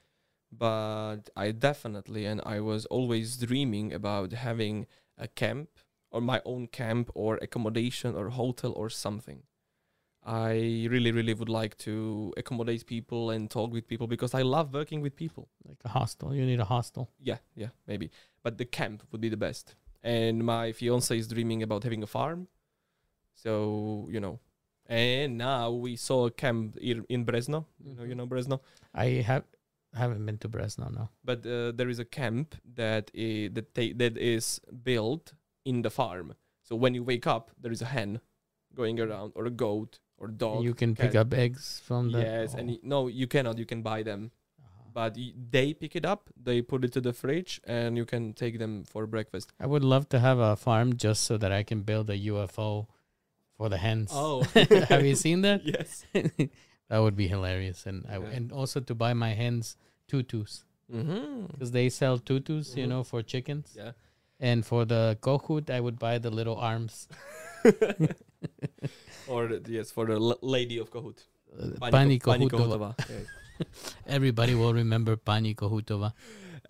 But 0.51 1.31
I 1.37 1.53
definitely 1.53 2.27
and 2.27 2.41
I 2.45 2.61
was 2.61 2.85
always 2.87 3.39
dreaming 3.39 3.93
about 3.93 4.33
having 4.33 4.87
a 5.17 5.29
camp 5.29 5.71
or 6.11 6.21
my 6.21 6.43
own 6.45 6.67
camp 6.67 7.11
or 7.15 7.39
accommodation 7.41 8.15
or 8.15 8.29
hotel 8.29 8.73
or 8.77 8.91
something. 8.91 9.45
I 10.25 10.87
really, 10.89 11.11
really 11.11 11.35
would 11.35 11.49
like 11.49 11.77
to 11.79 12.33
accommodate 12.37 12.87
people 12.87 13.31
and 13.31 13.51
talk 13.51 13.73
with 13.73 13.89
people 13.89 14.07
because 14.07 14.35
I 14.35 14.43
love 14.43 14.73
working 14.73 15.01
with 15.01 15.17
people. 15.17 15.49
Like 15.67 15.79
a 15.85 15.89
hostel. 15.89 16.35
You 16.35 16.47
need 16.47 16.61
a 16.61 16.65
hostel. 16.65 17.11
Yeah, 17.19 17.39
yeah, 17.57 17.71
maybe. 17.87 18.11
But 18.43 18.59
the 18.59 18.65
camp 18.65 19.03
would 19.11 19.21
be 19.21 19.29
the 19.29 19.37
best. 19.37 19.75
And 20.03 20.45
my 20.45 20.73
fiance 20.73 21.17
is 21.17 21.27
dreaming 21.29 21.63
about 21.63 21.83
having 21.83 22.03
a 22.03 22.07
farm. 22.07 22.47
So, 23.35 24.09
you 24.11 24.21
know. 24.21 24.39
And 24.87 25.39
now 25.39 25.71
we 25.71 25.97
saw 25.97 26.27
a 26.27 26.31
camp 26.31 26.77
in 26.79 27.25
Brezno. 27.25 27.65
You 27.85 27.95
know, 27.95 28.03
you 28.05 28.15
Mhm. 28.15 28.17
know 28.17 28.27
Brezno. 28.27 28.61
I 28.95 29.23
have 29.27 29.45
haven't 29.95 30.25
been 30.27 30.39
to 30.39 30.49
Brezno 30.49 30.91
no. 30.91 31.09
But 31.25 31.47
uh, 31.47 31.73
there 31.73 31.89
is 31.91 31.99
a 31.99 32.05
camp 32.05 32.55
that 32.75 33.11
i- 33.15 33.49
that 33.53 33.75
that 33.99 34.17
is 34.17 34.61
built 34.83 35.35
in 35.65 35.83
the 35.83 35.91
farm. 35.91 36.35
So 36.63 36.75
when 36.77 36.95
you 36.95 37.05
wake 37.05 37.27
up, 37.27 37.51
there 37.61 37.73
is 37.73 37.83
a 37.83 37.87
hen 37.87 38.21
going 38.75 38.99
around, 38.99 39.33
or 39.35 39.45
a 39.47 39.51
goat, 39.51 39.99
or 40.17 40.29
dog. 40.29 40.65
you 40.65 40.73
can 40.75 40.95
pick 40.95 41.15
up 41.15 41.33
eggs 41.35 41.81
from 41.85 42.11
the 42.13 42.21
yes, 42.21 42.55
and 42.55 42.71
oh. 42.71 42.73
y- 42.73 42.81
no, 42.83 43.07
you 43.09 43.27
cannot. 43.27 43.59
You 43.59 43.67
can 43.67 43.83
buy 43.83 44.03
them, 44.03 44.31
Uh-huh. 44.59 44.91
but 44.95 45.17
y- 45.17 45.35
they 45.51 45.75
pick 45.75 45.95
it 45.95 46.07
up. 46.07 46.31
They 46.43 46.63
put 46.63 46.85
it 46.85 46.93
to 46.95 47.01
the 47.03 47.13
fridge, 47.13 47.61
and 47.65 47.97
you 47.99 48.07
can 48.07 48.33
take 48.33 48.59
them 48.59 48.85
for 48.85 49.07
breakfast. 49.07 49.53
I 49.61 49.67
would 49.67 49.85
love 49.85 50.09
to 50.09 50.19
have 50.21 50.39
a 50.39 50.57
farm 50.57 50.97
just 50.97 51.25
so 51.25 51.37
that 51.37 51.53
I 51.53 51.63
can 51.65 51.83
build 51.83 52.09
a 52.09 52.17
UFO 52.17 52.87
for 53.57 53.69
the 53.69 53.77
hens. 53.79 54.11
Oh. 54.13 54.43
have 54.89 55.05
you 55.05 55.15
seen 55.15 55.43
that? 55.43 55.63
Yes. 55.75 56.05
that 56.89 56.99
would 56.99 57.17
be 57.17 57.29
hilarious, 57.29 57.87
and 57.87 58.05
I, 58.09 58.19
Yeah. 58.19 58.27
and 58.37 58.53
also 58.53 58.81
to 58.81 58.95
buy 58.95 59.13
my 59.15 59.31
hens 59.35 59.77
tutus 60.09 60.65
Mm-hmm. 60.93 61.47
because 61.53 61.71
they 61.73 61.89
sell 61.89 62.19
tutus, 62.19 62.77
you 62.77 62.85
Mhm. 62.85 62.89
know, 62.89 63.03
for 63.05 63.23
chickens. 63.23 63.73
Yeah. 63.77 63.93
And 64.41 64.67
for 64.67 64.85
the 64.85 65.17
kohut, 65.23 65.71
I 65.71 65.81
would 65.81 65.99
buy 65.99 66.19
the 66.19 66.31
little 66.31 66.57
arms. 66.57 67.09
or 69.29 69.47
the- 69.49 69.63
yes, 69.69 69.91
for 69.91 70.07
the 70.07 70.15
l- 70.15 70.39
lady 70.43 70.79
of 70.79 70.91
kohut. 70.91 71.19
Uh, 71.59 71.69
Pani 71.81 72.19
Pani 72.19 72.19
Pani. 72.19 72.49
Kohutova. 72.49 72.95
Everybody 74.07 74.55
will 74.55 74.75
remember 74.75 75.17
Pani 75.17 75.55
kohutova. 75.55 76.13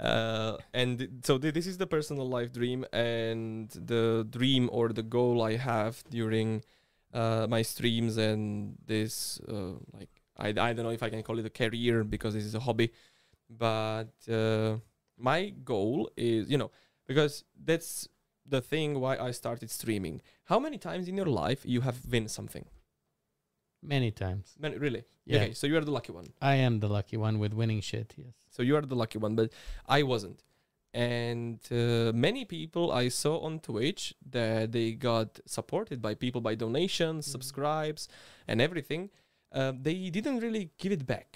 Uh, 0.01 0.57
and 0.73 1.21
so 1.23 1.39
th- 1.39 1.55
this 1.55 1.67
is 1.67 1.79
the 1.79 1.87
personal 1.87 2.29
life 2.29 2.53
dream 2.53 2.85
and 2.93 3.71
the 3.71 4.27
dream 4.31 4.69
or 4.73 4.89
the 4.89 5.03
goal 5.03 5.43
I 5.43 5.57
have 5.57 6.03
during 6.11 6.63
uh, 7.13 7.47
my 7.49 7.63
streams 7.63 8.17
and 8.17 8.77
this 8.87 9.39
uh, 9.49 9.75
like 9.93 10.09
I, 10.39 10.49
I 10.49 10.73
don't 10.73 10.85
know 10.85 10.91
if 10.91 11.03
I 11.03 11.11
can 11.11 11.23
call 11.23 11.39
it 11.39 11.47
a 11.47 11.51
career 11.51 12.05
because 12.05 12.35
this 12.35 12.45
is 12.45 12.55
a 12.55 12.61
hobby 12.61 12.91
but 13.51 14.13
uh, 14.31 14.77
my 15.19 15.51
goal 15.51 16.11
is 16.17 16.51
you 16.51 16.57
know 16.59 16.71
because 17.07 17.45
that's 17.65 18.09
the 18.47 18.61
thing 18.61 18.99
why 18.99 19.19
I 19.19 19.31
started 19.31 19.71
streaming 19.71 20.21
how 20.45 20.59
many 20.59 20.79
times 20.79 21.07
in 21.07 21.17
your 21.17 21.27
life 21.27 21.61
you 21.65 21.83
have 21.83 21.99
win 22.11 22.29
something 22.29 22.65
Many 23.85 24.13
times. 24.13 24.55
Man, 24.61 24.79
really 24.79 25.05
Yeah. 25.27 25.43
okay 25.43 25.53
so 25.55 25.67
you 25.67 25.77
are 25.77 25.85
the 25.85 25.91
lucky 25.91 26.13
one 26.13 26.33
I 26.41 26.55
am 26.55 26.81
the 26.81 26.89
lucky 26.89 27.17
one 27.17 27.39
with 27.39 27.53
winning 27.53 27.81
shit. 27.81 28.15
Yes. 28.17 28.35
So 28.53 28.63
you 28.63 28.77
are 28.77 28.83
the 28.93 28.95
lucky 29.03 29.19
one, 29.19 29.35
but 29.35 29.49
I 29.99 30.01
wasn't. 30.13 30.41
And 30.95 31.59
uh, 31.71 32.13
many 32.29 32.45
people 32.45 32.93
I 32.93 33.09
saw 33.09 33.35
on 33.47 33.61
Twitch 33.61 34.15
that 34.31 34.73
they 34.73 34.93
got 34.93 35.41
supported 35.47 35.99
by 36.07 36.15
people 36.15 36.41
by 36.49 36.55
donations, 36.55 37.27
Mhm. 37.27 37.33
subscribes, 37.37 38.03
and 38.47 38.61
everything. 38.61 39.11
Uh, 39.51 39.73
they 39.87 40.11
didn't 40.11 40.41
really 40.47 40.71
give 40.83 40.93
it 40.93 41.05
back. 41.07 41.29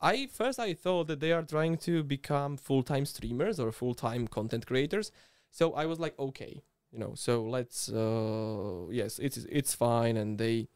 I 0.00 0.26
first 0.26 0.58
I 0.60 0.74
thought 0.74 1.06
that 1.08 1.20
they 1.20 1.32
are 1.32 1.42
trying 1.42 1.76
to 1.88 2.02
become 2.04 2.56
full 2.56 2.82
time 2.82 3.06
streamers 3.06 3.58
or 3.58 3.72
full 3.72 3.94
time 3.94 4.28
content 4.28 4.64
creators. 4.66 5.10
So 5.50 5.72
I 5.82 5.86
was 5.86 5.98
like, 5.98 6.16
okay, 6.18 6.62
you 6.92 6.98
know, 6.98 7.14
so 7.14 7.32
let's 7.56 7.88
uh, 7.88 8.86
yes, 8.90 9.18
it's 9.18 9.38
it's 9.58 9.74
fine, 9.74 10.16
and 10.16 10.38
they 10.38 10.68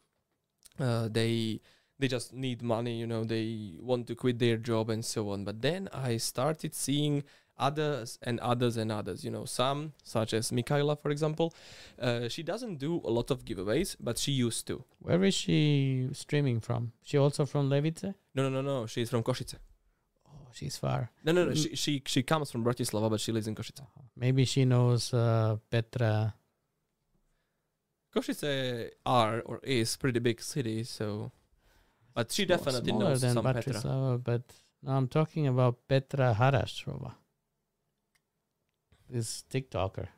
uh, 0.79 1.09
they 1.09 1.61
they 2.03 2.09
just 2.09 2.35
need 2.35 2.63
money, 2.63 2.99
you 2.99 3.07
know, 3.07 3.23
they 3.23 3.75
want 3.81 4.09
to 4.09 4.15
quit 4.17 4.41
their 4.41 4.57
job 4.57 4.91
and 4.91 5.05
so 5.05 5.31
on. 5.31 5.45
But 5.45 5.63
then 5.63 5.89
I 5.93 6.17
started 6.17 6.75
seeing 6.75 7.23
others 7.57 8.19
and 8.23 8.41
others 8.41 8.77
and 8.77 8.91
others, 8.91 9.25
you 9.25 9.31
know, 9.31 9.45
some 9.45 9.93
such 10.03 10.35
as 10.35 10.51
Mikaela, 10.51 11.01
for 11.01 11.11
example. 11.13 11.55
Uh, 12.01 12.29
she 12.29 12.43
doesn't 12.43 12.77
do 12.79 13.01
a 13.05 13.11
lot 13.19 13.31
of 13.31 13.45
giveaways, 13.45 13.95
but 14.01 14.19
she 14.19 14.33
used 14.33 14.67
to. 14.67 14.85
Where 14.99 15.23
is 15.23 15.35
she 15.35 16.09
streaming 16.13 16.59
from? 16.59 16.91
She 17.05 17.17
also 17.19 17.47
from 17.47 17.71
Levice? 17.71 18.15
No, 18.35 18.49
no, 18.49 18.51
no, 18.51 18.63
no. 18.63 18.87
She's 18.87 19.09
from 19.09 19.23
Košice. 19.23 19.59
Oh, 20.27 20.49
she's 20.53 20.77
far. 20.77 21.11
No, 21.25 21.31
no, 21.31 21.45
no. 21.45 21.53
Mm. 21.53 21.63
She 21.63 21.77
she 21.77 22.03
she 22.05 22.23
comes 22.25 22.51
from 22.51 22.65
Bratislava, 22.65 23.09
but 23.11 23.21
she 23.21 23.31
lives 23.31 23.47
in 23.47 23.55
Košice. 23.55 23.87
Maybe 24.17 24.45
she 24.45 24.65
knows 24.65 25.15
uh, 25.15 25.57
Petra. 25.71 26.35
Košice 28.13 28.91
are 29.07 29.41
or 29.43 29.61
is 29.63 29.97
pretty 29.97 30.19
big 30.19 30.41
city, 30.41 30.83
so. 30.83 31.31
But 32.15 32.31
she 32.33 32.45
Small- 32.47 32.59
definitely 32.59 32.93
knows 32.93 33.21
than 33.21 33.35
some 33.35 33.45
Petra. 33.45 33.73
Bratislava, 33.73 34.23
but 34.23 34.43
no, 34.83 34.93
I'm 34.93 35.09
talking 35.09 35.47
about 35.47 35.79
Petra 35.89 36.35
Harastrova. 36.39 37.15
This 39.09 39.45
TikToker. 39.51 40.09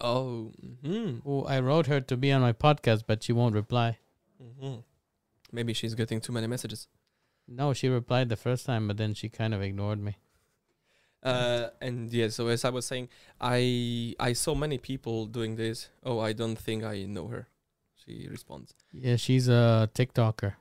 Oh, 0.00 0.52
hmm 0.84 1.18
Who 1.24 1.44
I 1.44 1.60
wrote 1.60 1.86
her 1.86 2.00
to 2.00 2.16
be 2.16 2.32
on 2.32 2.40
my 2.40 2.52
podcast, 2.52 3.04
but 3.06 3.22
she 3.22 3.32
won't 3.32 3.54
reply. 3.54 3.98
hmm 4.40 4.76
maybe 5.54 5.74
she's 5.74 5.94
getting 5.94 6.18
too 6.20 6.32
many 6.32 6.46
messages. 6.46 6.88
No, 7.46 7.74
she 7.74 7.88
replied 7.88 8.28
the 8.30 8.36
first 8.36 8.64
time, 8.64 8.88
but 8.88 8.96
then 8.96 9.12
she 9.14 9.28
kind 9.28 9.52
of 9.52 9.60
ignored 9.60 10.00
me. 10.00 10.16
Uh, 11.22 11.68
and 11.80 12.10
yeah, 12.12 12.28
so 12.28 12.48
as 12.48 12.64
I 12.64 12.70
was 12.70 12.86
saying, 12.86 13.08
I 13.40 14.14
I 14.18 14.32
saw 14.32 14.54
many 14.54 14.78
people 14.78 15.26
doing 15.26 15.54
this. 15.56 15.88
Oh, 16.02 16.18
I 16.18 16.32
don't 16.32 16.56
think 16.58 16.82
I 16.84 17.04
know 17.04 17.28
her. 17.28 17.46
She 18.04 18.26
responds. 18.28 18.74
Yeah, 18.92 19.16
she's 19.16 19.48
a 19.48 19.88
TikToker. 19.94 20.54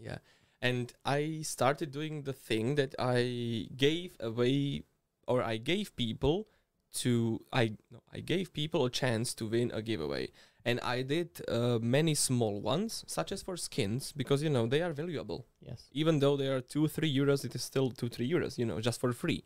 Yeah, 0.00 0.18
and 0.62 0.92
I 1.04 1.42
started 1.42 1.90
doing 1.92 2.22
the 2.22 2.32
thing 2.32 2.74
that 2.76 2.94
I 2.98 3.68
gave 3.76 4.16
away, 4.20 4.82
or 5.26 5.42
I 5.42 5.56
gave 5.58 5.94
people 5.96 6.48
to 6.92 7.40
I 7.52 7.76
no, 7.90 8.02
I 8.12 8.20
gave 8.20 8.52
people 8.52 8.84
a 8.84 8.90
chance 8.90 9.34
to 9.34 9.46
win 9.46 9.70
a 9.72 9.82
giveaway, 9.82 10.28
and 10.64 10.80
I 10.80 11.02
did 11.02 11.42
uh, 11.48 11.78
many 11.80 12.14
small 12.14 12.60
ones, 12.60 13.04
such 13.06 13.30
as 13.32 13.42
for 13.42 13.56
skins, 13.56 14.12
because 14.12 14.42
you 14.42 14.50
know 14.50 14.66
they 14.66 14.82
are 14.82 14.92
valuable. 14.92 15.46
Yes. 15.60 15.88
even 15.92 16.18
though 16.20 16.36
they 16.36 16.48
are 16.48 16.60
two 16.62 16.88
three 16.88 17.12
euros 17.14 17.44
it 17.44 17.54
is 17.54 17.62
still 17.62 17.90
two 17.90 18.08
three 18.08 18.28
euros 18.28 18.56
you 18.58 18.64
know 18.64 18.80
just 18.80 18.98
for 18.98 19.12
free 19.12 19.44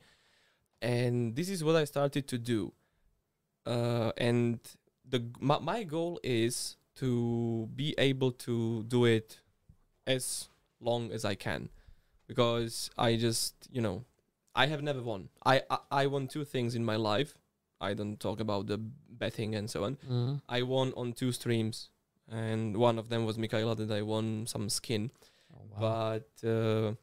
and 0.83 1.37
this 1.37 1.49
is 1.49 1.65
what 1.65 1.77
i 1.77 1.85
started 1.85 2.27
to 2.29 2.39
do 2.39 2.73
uh, 3.67 4.13
and 4.17 4.59
the 5.09 5.25
my, 5.41 5.59
my 5.59 5.83
goal 5.85 6.21
is 6.23 6.77
to 6.97 7.69
be 7.75 7.95
able 7.99 8.33
to 8.33 8.85
do 8.85 9.05
it 9.05 9.41
as 10.07 10.49
long 10.81 11.11
as 11.13 11.25
i 11.25 11.35
can 11.35 11.69
because 12.27 12.91
i 12.99 13.17
just 13.17 13.55
you 13.73 13.81
know 13.81 14.05
i 14.55 14.67
have 14.67 14.83
never 14.83 15.03
won 15.03 15.29
i 15.45 15.63
i, 15.71 15.79
I 15.91 16.07
won 16.07 16.27
two 16.29 16.45
things 16.45 16.75
in 16.75 16.85
my 16.85 16.97
life 16.97 17.39
i 17.81 17.95
don't 17.95 18.19
talk 18.21 18.41
about 18.41 18.67
the 18.67 18.79
betting 18.79 19.55
and 19.55 19.69
so 19.71 19.85
on 19.85 19.97
Mhm. 20.09 20.41
i 20.49 20.63
won 20.63 20.93
on 20.97 21.13
two 21.13 21.33
streams 21.33 21.91
and 22.31 22.77
one 22.77 22.99
of 22.99 23.09
them 23.09 23.25
was 23.25 23.37
Michaela 23.39 23.75
that 23.77 23.91
i 23.91 24.03
won 24.03 24.47
some 24.47 24.69
skin 24.69 25.11
Oh, 25.57 25.63
wow. 25.71 25.81
but 25.81 26.49
uh, 26.49 26.95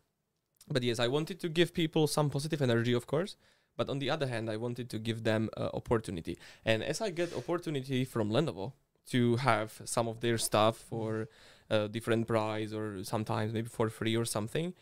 but 0.68 0.84
yes, 0.84 1.00
I 1.00 1.08
wanted 1.08 1.40
to 1.42 1.50
give 1.50 1.74
people 1.74 2.06
some 2.08 2.30
positive 2.30 2.62
energy, 2.62 2.94
of 2.94 3.06
course. 3.08 3.36
But 3.78 3.90
on 3.90 4.00
the 4.00 4.10
other 4.10 4.28
hand, 4.28 4.50
I 4.50 4.58
wanted 4.58 4.90
to 4.92 5.00
give 5.00 5.24
them 5.24 5.50
uh, 5.58 5.70
opportunity. 5.74 6.38
And 6.66 6.84
as 6.84 7.02
I 7.02 7.10
get 7.10 7.34
opportunity 7.36 8.06
from 8.06 8.30
Lenovo 8.30 8.74
to 9.10 9.38
have 9.38 9.82
some 9.86 10.08
of 10.08 10.20
their 10.20 10.38
stuff 10.38 10.78
for 10.78 11.28
a 11.72 11.88
different 11.88 12.28
price 12.28 12.72
or 12.74 13.04
sometimes 13.04 13.54
maybe 13.54 13.70
for 13.78 13.90
free 13.90 14.16
or 14.22 14.26
something, 14.26 14.74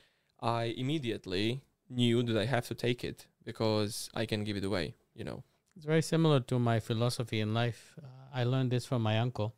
I 0.42 0.64
immediately 0.84 1.46
knew 1.90 2.24
that 2.24 2.38
I 2.44 2.46
have 2.56 2.66
to 2.68 2.76
take 2.76 3.02
it 3.12 3.28
because 3.50 4.10
I 4.22 4.26
can 4.26 4.44
give 4.44 4.58
it 4.58 4.66
away. 4.66 4.96
You 5.14 5.24
know. 5.28 5.44
It's 5.76 5.86
very 5.86 6.02
similar 6.02 6.40
to 6.52 6.60
my 6.60 6.80
philosophy 6.80 7.40
in 7.40 7.54
life. 7.54 7.82
Uh, 8.04 8.08
I 8.40 8.44
learned 8.44 8.72
this 8.72 8.86
from 8.86 9.02
my 9.02 9.20
uncle 9.20 9.50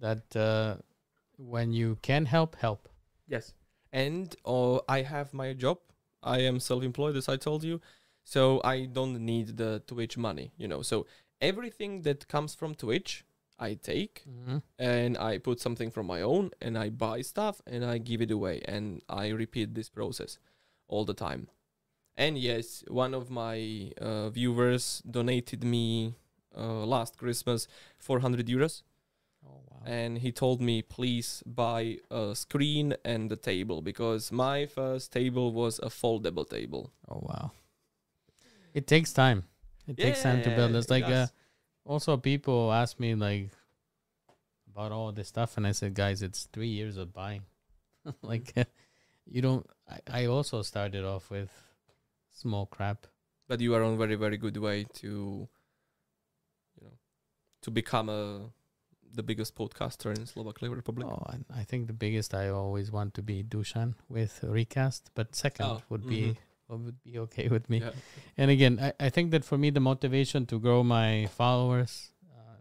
that 0.00 0.36
uh, 0.36 0.76
when 1.36 1.72
you 1.72 1.98
can 2.02 2.26
help, 2.26 2.56
help. 2.56 2.88
Yes. 3.28 3.54
And 3.92 4.34
uh, 4.44 4.78
I 4.88 5.02
have 5.02 5.32
my 5.32 5.52
job. 5.52 5.78
I 6.22 6.38
am 6.40 6.58
self-employed, 6.60 7.16
as 7.16 7.28
I 7.28 7.36
told 7.36 7.62
you, 7.62 7.80
so 8.24 8.60
I 8.64 8.86
don't 8.86 9.16
need 9.20 9.56
the 9.56 9.82
Twitch 9.86 10.16
money. 10.18 10.52
You 10.58 10.68
know, 10.68 10.82
so 10.82 11.06
everything 11.40 12.02
that 12.02 12.28
comes 12.28 12.54
from 12.54 12.74
Twitch, 12.74 13.24
I 13.58 13.74
take 13.74 14.24
Mhm. 14.26 14.62
and 14.78 15.16
I 15.18 15.38
put 15.38 15.60
something 15.60 15.90
from 15.90 16.06
my 16.06 16.22
own, 16.22 16.50
and 16.60 16.78
I 16.78 16.90
buy 16.90 17.22
stuff 17.22 17.60
and 17.66 17.84
I 17.84 17.98
give 17.98 18.22
it 18.22 18.30
away, 18.30 18.60
and 18.66 19.02
I 19.08 19.28
repeat 19.28 19.74
this 19.74 19.88
process 19.90 20.38
all 20.88 21.04
the 21.04 21.14
time. 21.14 21.48
And 22.16 22.38
yes, 22.38 22.84
one 22.88 23.14
of 23.14 23.30
my 23.30 23.92
uh, 24.00 24.30
viewers 24.30 25.02
donated 25.10 25.64
me 25.64 26.14
uh, 26.56 26.84
last 26.86 27.16
Christmas 27.18 27.68
400 27.98 28.46
euros, 28.48 28.82
Oh 29.46 29.60
wow. 29.70 29.82
and 29.84 30.18
he 30.18 30.32
told 30.32 30.60
me 30.60 30.82
please 30.82 31.42
buy 31.46 31.98
a 32.10 32.34
screen 32.34 32.94
and 33.04 33.30
a 33.32 33.36
table 33.36 33.82
because 33.82 34.32
my 34.32 34.66
first 34.66 35.12
table 35.12 35.52
was 35.52 35.78
a 35.78 35.88
foldable 35.90 36.48
table. 36.48 36.92
Oh 37.08 37.20
wow. 37.22 37.52
It 38.74 38.86
takes 38.86 39.12
time. 39.12 39.44
It 39.86 39.96
takes 39.96 40.22
time 40.22 40.42
to 40.42 40.50
build. 40.50 40.74
It's 40.76 40.90
like 40.90 41.04
uh, 41.04 41.08
does. 41.08 41.32
Also 41.88 42.16
people 42.16 42.72
ask 42.72 43.00
me 43.00 43.16
like 43.16 43.50
about 44.70 44.92
all 44.92 45.10
this 45.10 45.28
stuff, 45.28 45.56
and 45.56 45.66
I 45.66 45.72
said, 45.72 45.94
guys, 45.94 46.22
it's 46.22 46.44
three 46.52 46.68
years 46.68 46.96
of 46.96 47.12
buying. 47.12 47.42
like 48.22 48.54
mm-hmm. 48.54 48.70
you 49.26 49.42
don't. 49.42 49.66
I, 49.90 50.22
I 50.22 50.26
also 50.26 50.62
started 50.62 51.04
off 51.04 51.30
with 51.30 51.50
small 52.30 52.66
crap. 52.66 53.08
but 53.48 53.60
you 53.60 53.74
are 53.74 53.82
on 53.82 53.96
very 53.96 54.14
very 54.14 54.36
good 54.36 54.56
way 54.58 54.84
to 54.92 55.48
you 56.76 56.82
know 56.82 56.96
to 57.62 57.70
become 57.70 58.08
a 58.08 58.52
the 59.14 59.22
biggest 59.22 59.56
podcaster 59.56 60.14
in 60.14 60.26
Slovak 60.26 60.60
Republic. 60.60 61.08
Oh, 61.08 61.24
and 61.32 61.46
I 61.48 61.64
think 61.64 61.86
the 61.86 61.96
biggest 61.96 62.34
I 62.34 62.50
always 62.50 62.92
want 62.92 63.14
to 63.14 63.22
be 63.22 63.42
Dushan 63.42 63.94
with 64.08 64.44
recast, 64.44 65.10
but 65.14 65.34
second 65.34 65.64
Oh, 65.64 65.82
would 65.88 66.06
be 66.06 66.20
mm-hmm. 66.20 66.47
Would 66.76 67.02
be 67.02 67.18
okay 67.18 67.48
with 67.48 67.68
me. 67.70 67.78
Yeah. 67.78 67.92
And 68.36 68.50
again, 68.50 68.78
I, 68.80 68.92
I 69.06 69.08
think 69.10 69.30
that 69.30 69.44
for 69.44 69.56
me, 69.58 69.70
the 69.70 69.80
motivation 69.80 70.46
to 70.46 70.58
grow 70.60 70.82
my 70.82 71.26
followers 71.26 72.10
uh, 72.30 72.56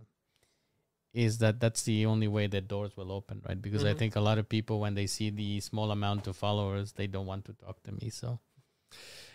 is 1.14 1.40
that 1.40 1.60
that's 1.60 1.84
the 1.84 2.06
only 2.06 2.28
way 2.28 2.48
that 2.48 2.68
doors 2.68 2.96
will 2.96 3.12
open, 3.12 3.42
right? 3.48 3.62
Because 3.62 3.84
I 3.84 3.94
Mhm. 3.94 3.98
think 3.98 4.16
a 4.16 4.22
lot 4.22 4.38
of 4.38 4.48
people, 4.48 4.80
when 4.80 4.96
they 4.96 5.08
see 5.08 5.30
the 5.30 5.60
small 5.60 5.92
amount 5.92 6.28
of 6.28 6.36
followers, 6.38 6.94
they 6.94 7.08
don't 7.08 7.26
want 7.26 7.46
to 7.46 7.54
talk 7.54 7.84
to 7.84 7.92
me. 7.92 8.10
So, 8.10 8.40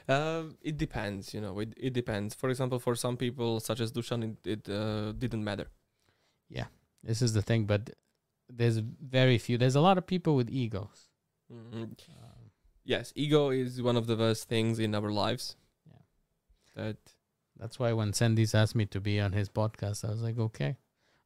Uh, 0.08 0.44
it 0.62 0.76
depends, 0.78 1.32
you 1.34 1.40
know. 1.40 1.60
It 1.60 1.74
it 1.76 1.92
depends. 1.92 2.34
For 2.34 2.50
example, 2.50 2.78
for 2.78 2.94
some 2.96 3.16
people, 3.16 3.60
such 3.60 3.80
as 3.80 3.92
Dushan, 3.92 4.22
it, 4.24 4.46
it 4.46 4.68
uh, 4.68 5.12
didn't 5.12 5.44
matter. 5.44 5.66
Yeah, 6.48 6.66
this 7.04 7.22
is 7.22 7.32
the 7.34 7.42
thing. 7.42 7.66
But 7.66 7.90
there's 8.48 8.78
very 8.78 9.38
few, 9.38 9.58
there's 9.58 9.76
a 9.76 9.80
lot 9.80 9.98
of 9.98 10.06
people 10.06 10.34
with 10.34 10.50
egos. 10.50 11.08
Mhm. 11.52 11.82
Um, 11.82 11.96
Yes, 12.84 13.12
ego 13.14 13.50
is 13.50 13.80
one 13.80 13.96
of 13.96 14.06
the 14.06 14.16
worst 14.16 14.48
things 14.48 14.78
in 14.78 14.94
our 14.94 15.10
lives. 15.10 15.56
Yeah. 15.86 16.02
That 16.74 16.96
That's 17.58 17.78
why 17.78 17.92
when 17.92 18.12
Sandys 18.12 18.54
asked 18.54 18.74
me 18.74 18.86
to 18.86 19.00
be 19.00 19.20
on 19.20 19.32
his 19.32 19.48
podcast, 19.48 20.04
I 20.04 20.10
was 20.10 20.22
like, 20.22 20.38
okay. 20.38 20.76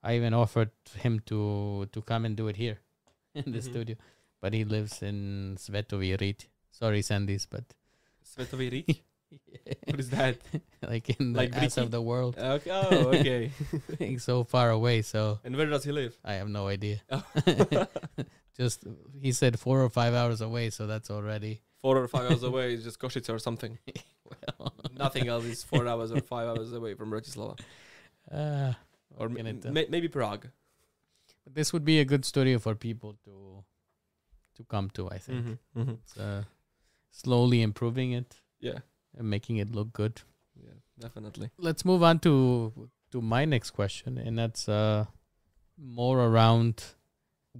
I 0.02 0.16
even 0.16 0.34
offered 0.34 0.70
him 1.02 1.20
to 1.26 1.86
to 1.92 2.02
come 2.02 2.24
and 2.26 2.36
do 2.36 2.48
it 2.48 2.56
here 2.56 2.78
in 3.34 3.52
the 3.52 3.58
Mhm. 3.58 3.62
studio, 3.70 3.96
but 4.40 4.52
he 4.52 4.64
lives 4.64 5.02
in 5.02 5.56
Svetovirit. 5.58 6.46
Sorry, 6.70 7.00
Sandys, 7.02 7.46
but 7.48 7.64
Svetovirit. 8.24 9.00
what 9.86 9.98
is 9.98 10.10
that? 10.10 10.36
like 10.86 11.08
in 11.18 11.32
the 11.32 11.38
Like 11.40 11.56
ass 11.56 11.78
of 11.78 11.90
the 11.90 12.02
world, 12.02 12.36
Okay. 12.38 12.70
Oh, 12.70 13.08
okay. 13.16 13.50
so 14.18 14.44
far 14.44 14.70
away. 14.70 15.02
So 15.02 15.40
and 15.42 15.56
where 15.56 15.66
does 15.66 15.84
he 15.84 15.92
live? 15.92 16.18
I 16.24 16.34
have 16.34 16.48
no 16.48 16.68
idea. 16.68 17.00
Oh. 17.10 17.24
Just 18.56 18.84
he 19.20 19.32
said 19.32 19.58
four 19.58 19.82
or 19.82 19.90
five 19.90 20.14
hours 20.14 20.40
away, 20.40 20.70
so 20.70 20.86
that's 20.86 21.10
already 21.10 21.60
four 21.82 21.98
or 21.98 22.08
five 22.08 22.30
hours 22.30 22.42
away 22.42 22.72
is 22.74 22.82
just 22.84 22.98
Košice 22.98 23.28
or 23.32 23.38
something. 23.38 23.78
well. 24.24 24.72
Nothing 24.96 25.28
else 25.28 25.44
is 25.44 25.62
four 25.62 25.86
hours 25.86 26.10
or 26.10 26.20
five 26.22 26.48
hours 26.48 26.72
away 26.72 26.94
from 26.94 27.10
Bratislava. 27.10 27.58
Uh, 28.30 28.72
Or 29.18 29.28
ma- 29.28 29.42
ma- 29.42 29.88
maybe 29.88 30.08
Prague. 30.08 30.48
But 31.44 31.54
this 31.54 31.72
would 31.72 31.84
be 31.84 32.00
a 32.00 32.04
good 32.04 32.24
studio 32.24 32.58
for 32.58 32.74
people 32.74 33.14
to 33.24 33.64
to 34.56 34.64
come 34.64 34.88
to. 34.90 35.08
I 35.10 35.18
think. 35.18 35.44
Mhm, 35.44 35.58
mhm. 35.76 35.98
It's, 36.02 36.16
uh, 36.16 36.44
slowly 37.10 37.60
improving 37.62 38.12
it 38.12 38.40
Yeah. 38.60 38.78
and 39.18 39.28
making 39.30 39.58
it 39.58 39.70
look 39.74 39.92
good. 39.92 40.22
Yeah, 40.54 40.74
definitely. 40.98 41.50
Let's 41.58 41.84
move 41.84 42.02
on 42.02 42.18
to 42.20 42.72
to 43.12 43.20
my 43.20 43.44
next 43.44 43.70
question, 43.70 44.18
and 44.18 44.38
that's 44.38 44.68
uh 44.68 45.04
more 45.78 46.18
around 46.20 46.82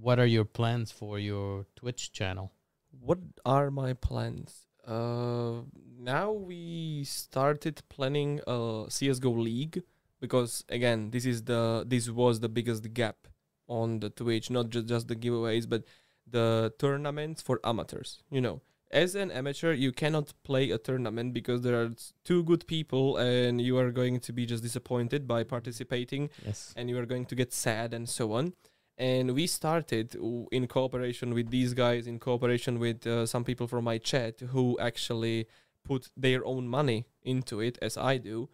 what 0.01 0.19
are 0.19 0.25
your 0.25 0.45
plans 0.45 0.91
for 0.91 1.19
your 1.19 1.65
Twitch 1.75 2.11
channel? 2.11 2.51
What 2.99 3.19
are 3.45 3.69
my 3.71 3.93
plans? 3.93 4.67
Uh, 4.85 5.61
now 5.99 6.31
we 6.31 7.03
started 7.03 7.81
planning 7.89 8.39
a 8.47 8.85
CS:GO 8.89 9.31
league 9.31 9.83
because 10.19 10.63
again, 10.69 11.11
this 11.11 11.25
is 11.25 11.43
the 11.43 11.83
this 11.87 12.09
was 12.09 12.39
the 12.39 12.49
biggest 12.49 12.93
gap 12.93 13.27
on 13.67 13.99
the 13.99 14.09
Twitch, 14.09 14.49
not 14.49 14.69
just 14.69 14.87
just 14.87 15.07
the 15.07 15.15
giveaways, 15.15 15.67
but 15.67 15.83
the 16.29 16.73
tournaments 16.79 17.41
for 17.41 17.59
amateurs. 17.63 18.23
You 18.31 18.41
know, 18.41 18.61
as 18.91 19.15
an 19.15 19.29
amateur, 19.31 19.73
you 19.73 19.91
cannot 19.91 20.33
play 20.43 20.71
a 20.71 20.77
tournament 20.77 21.33
because 21.33 21.61
there 21.61 21.77
are 21.81 21.91
two 22.23 22.43
good 22.43 22.65
people, 22.67 23.17
and 23.17 23.59
you 23.61 23.77
are 23.77 23.91
going 23.91 24.19
to 24.21 24.31
be 24.33 24.45
just 24.45 24.63
disappointed 24.63 25.27
by 25.27 25.43
participating 25.43 26.29
Yes. 26.45 26.73
and 26.77 26.89
you 26.89 26.97
are 26.97 27.05
going 27.05 27.25
to 27.25 27.35
get 27.35 27.51
sad 27.53 27.93
and 27.93 28.07
so 28.07 28.31
on. 28.33 28.53
And 28.97 29.35
we 29.35 29.45
started 29.45 30.15
in 30.51 30.67
cooperation 30.67 31.33
with 31.33 31.51
these 31.51 31.73
guys, 31.73 32.07
in 32.07 32.17
cooperation 32.17 32.79
with 32.79 33.05
uh, 33.05 33.27
some 33.27 33.43
people 33.43 33.67
from 33.67 33.83
my 33.83 33.99
chat 33.99 34.39
who 34.39 34.77
actually 34.79 35.47
put 35.83 36.09
their 36.17 36.43
own 36.45 36.67
money 36.67 37.05
into 37.23 37.59
it, 37.59 37.77
as 37.81 37.95
I 37.95 38.17
do. 38.17 38.49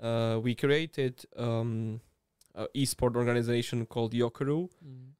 Uh, 0.00 0.38
we 0.42 0.54
created 0.54 1.24
um, 1.36 2.00
a 2.54 2.68
esport 2.76 3.16
organization 3.16 3.86
called 3.86 4.12
Yokeru, 4.12 4.68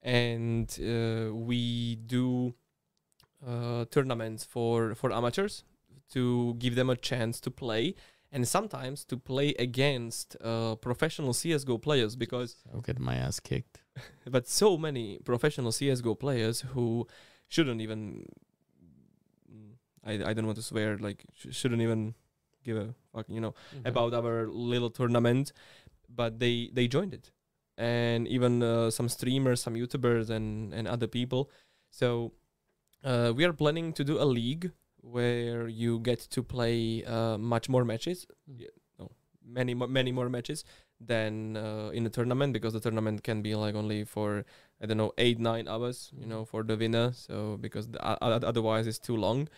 and 0.02 0.78
uh, 0.80 1.34
we 1.34 1.96
do 1.96 2.54
uh, 3.46 3.84
tournaments 3.90 4.44
for 4.44 4.94
for 4.94 5.12
amateurs 5.12 5.64
to 6.12 6.54
give 6.58 6.74
them 6.74 6.90
a 6.90 6.96
chance 6.96 7.40
to 7.40 7.50
play 7.50 7.94
and 8.30 8.46
sometimes 8.46 9.04
to 9.06 9.16
play 9.16 9.54
against 9.58 10.36
uh, 10.42 10.74
professional 10.76 11.32
CS:GO 11.32 11.78
players 11.78 12.16
because 12.16 12.56
I'll 12.72 12.80
get 12.80 12.98
my 12.98 13.14
ass 13.14 13.40
kicked. 13.40 13.80
but 14.30 14.48
so 14.48 14.76
many 14.76 15.18
professional 15.24 15.72
CS:GO 15.72 16.14
players 16.14 16.60
who 16.60 17.06
shouldn't 17.48 17.80
even 17.80 18.26
mm, 19.50 19.72
I, 20.04 20.30
I 20.30 20.32
don't 20.34 20.46
want 20.46 20.56
to 20.56 20.62
swear 20.62 20.98
like 20.98 21.24
sh- 21.34 21.54
shouldn't 21.54 21.80
even 21.82 22.14
give 22.64 22.76
a 22.76 22.94
fuck 23.14 23.26
you 23.28 23.40
know 23.40 23.54
about 23.84 24.14
our 24.14 24.46
little 24.48 24.90
tournament, 24.90 25.52
but 26.08 26.38
they 26.38 26.70
they 26.72 26.86
joined 26.86 27.14
it, 27.14 27.30
and 27.76 28.28
even 28.28 28.62
uh, 28.62 28.90
some 28.90 29.08
streamers, 29.08 29.62
some 29.62 29.74
YouTubers, 29.74 30.28
and 30.28 30.74
and 30.74 30.86
other 30.86 31.06
people. 31.06 31.50
So 31.90 32.32
uh, 33.02 33.32
we 33.34 33.44
are 33.44 33.54
planning 33.54 33.92
to 33.94 34.04
do 34.04 34.20
a 34.20 34.24
league 34.24 34.72
where 35.10 35.68
you 35.68 35.98
get 36.00 36.20
to 36.34 36.42
play 36.42 37.04
uh, 37.04 37.36
much 37.38 37.68
more 37.68 37.84
matches, 37.84 38.26
Mm. 38.50 38.60
yeah, 38.60 38.68
no, 38.98 39.10
many 39.58 39.74
more 39.74 39.88
many 39.88 40.12
more 40.12 40.28
matches 40.28 40.64
than 41.00 41.56
uh, 41.56 41.90
in 41.94 42.06
a 42.06 42.10
tournament 42.10 42.52
because 42.52 42.72
the 42.72 42.80
tournament 42.80 43.22
can 43.22 43.42
be 43.42 43.54
like 43.54 43.74
only 43.82 44.04
for 44.04 44.44
I 44.82 44.86
don't 44.86 44.96
know 45.02 45.12
eight 45.18 45.38
nine 45.38 45.66
hours, 45.68 46.10
you 46.20 46.26
know, 46.26 46.44
for 46.44 46.62
the 46.64 46.76
winner. 46.76 47.12
So 47.12 47.56
because 47.60 47.86
the, 47.88 48.00
o- 48.06 48.18
otherwise 48.52 48.86
it's 48.86 48.98
too 48.98 49.16
long. 49.16 49.48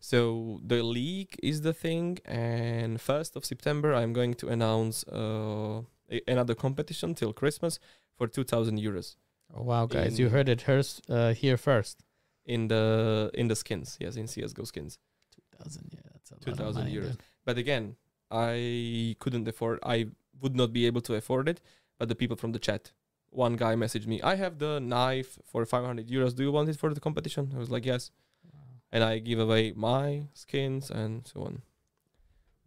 So 0.00 0.60
the 0.64 0.82
league 0.82 1.34
is 1.42 1.62
the 1.62 1.72
thing, 1.72 2.18
and 2.24 3.00
first 3.00 3.36
of 3.36 3.44
September 3.44 3.94
I'm 3.94 4.12
going 4.12 4.34
to 4.34 4.48
announce 4.48 5.04
uh, 5.08 5.82
a- 6.10 6.22
another 6.28 6.54
competition 6.54 7.14
till 7.14 7.32
Christmas 7.32 7.78
for 8.16 8.26
two 8.28 8.44
thousand 8.44 8.78
euros 8.78 9.16
Oh, 9.56 9.62
wow, 9.62 9.86
guys, 9.86 10.18
you 10.20 10.28
heard 10.28 10.48
it 10.48 10.62
hers, 10.68 11.00
uh, 11.08 11.32
here 11.32 11.56
first. 11.56 12.04
In 12.54 12.68
the 12.72 13.30
in 13.40 13.46
the 13.48 13.56
skins. 13.62 13.96
Yes, 14.00 14.16
in 14.16 14.26
CS:GO 14.26 14.64
skins. 14.64 14.98
2000, 15.36 15.90
yeah, 15.92 16.00
that's 16.12 16.30
a 16.30 16.34
lot 16.34 16.42
2,000 16.42 16.66
of 16.68 16.74
money, 16.74 16.96
euros. 16.96 17.10
dude. 17.12 17.22
But 17.44 17.56
again, 17.64 17.84
I 18.30 19.16
couldn't 19.20 19.46
afford. 19.52 19.78
I 19.82 19.98
would 20.40 20.56
not 20.60 20.72
be 20.72 20.86
able 20.90 21.02
to 21.08 21.14
afford 21.14 21.48
it. 21.48 21.60
But 21.98 22.08
the 22.08 22.14
people 22.22 22.36
from 22.36 22.52
the 22.52 22.58
chat, 22.66 22.92
one 23.30 23.56
guy 23.56 23.74
messaged 23.84 24.06
me, 24.12 24.16
"I 24.32 24.34
have 24.36 24.58
the 24.58 24.72
knife 24.80 25.38
for 25.50 25.60
500 25.66 26.06
euros. 26.08 26.34
Do 26.34 26.42
you 26.46 26.52
want 26.52 26.68
it 26.68 26.78
for 26.82 26.90
the 26.94 27.00
competition?" 27.08 27.44
I 27.56 27.58
was 27.58 27.70
like, 27.70 27.84
"Yes." 27.94 28.10
Wow. 28.44 28.60
and 28.92 29.04
I 29.04 29.18
give 29.18 29.40
away 29.46 29.72
my 29.90 30.06
skins 30.42 30.90
and 30.90 31.26
so 31.26 31.38
on. 31.48 31.62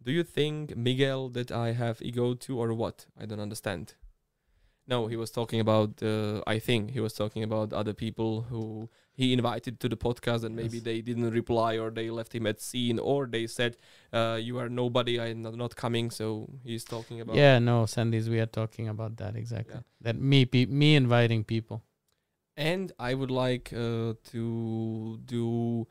Do 0.06 0.10
you 0.12 0.24
think 0.24 0.76
Miguel 0.76 1.28
that 1.36 1.50
I 1.50 1.68
have 1.82 1.96
ego 2.02 2.26
to 2.44 2.58
or 2.62 2.68
what? 2.82 3.06
I 3.20 3.24
don't 3.28 3.40
understand. 3.48 3.84
No, 4.86 5.06
he 5.06 5.16
was 5.16 5.30
talking 5.30 5.60
about. 5.60 6.02
Uh, 6.02 6.42
I 6.46 6.58
think 6.58 6.90
he 6.90 7.00
was 7.00 7.12
talking 7.14 7.42
about 7.44 7.72
other 7.72 7.94
people 7.94 8.42
who 8.42 8.88
he 9.14 9.32
invited 9.32 9.78
to 9.80 9.88
the 9.88 9.96
podcast, 9.96 10.42
and 10.42 10.56
maybe 10.56 10.78
Yes. 10.78 10.84
they 10.84 11.00
didn't 11.00 11.30
reply, 11.30 11.78
or 11.78 11.90
they 11.90 12.10
left 12.10 12.34
him 12.34 12.46
at 12.48 12.60
scene, 12.60 12.98
or 12.98 13.26
they 13.26 13.46
said, 13.46 13.76
uh, 14.12 14.38
"You 14.42 14.58
are 14.58 14.68
nobody. 14.68 15.20
I'm 15.20 15.42
not, 15.42 15.54
not 15.54 15.76
coming." 15.76 16.10
So 16.10 16.48
he's 16.64 16.84
talking 16.84 17.20
about. 17.20 17.36
Yeah, 17.36 17.60
no, 17.60 17.84
Sandys, 17.86 18.28
we 18.28 18.40
are 18.40 18.46
talking 18.60 18.88
about 18.88 19.16
that 19.18 19.36
exactly. 19.36 19.76
Yeah. 19.76 19.82
That 20.00 20.16
me, 20.20 20.44
pe- 20.46 20.66
me 20.66 20.96
inviting 20.96 21.44
people. 21.44 21.82
and 22.56 22.92
I 22.98 23.14
would 23.14 23.30
like 23.30 23.72
uh, 23.72 24.12
to 24.32 25.18
do 25.24 25.86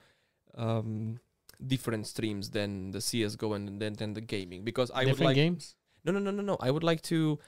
um, 0.56 1.20
different 1.66 2.08
streams 2.08 2.50
than 2.52 2.92
the 2.92 3.02
CS:GO 3.02 3.54
and 3.54 3.80
then 3.82 3.94
than 3.94 4.14
the 4.14 4.22
gaming 4.22 4.64
because 4.64 4.92
I 4.94 5.06
would 5.06 5.20
like 5.20 5.36
games. 5.36 5.76
no 6.06 6.12
no 6.12 6.20
no 6.20 6.32
no 6.32 6.44
no 6.44 6.58
I 6.60 6.70
would 6.72 6.84
like 6.84 7.02
to 7.14 7.40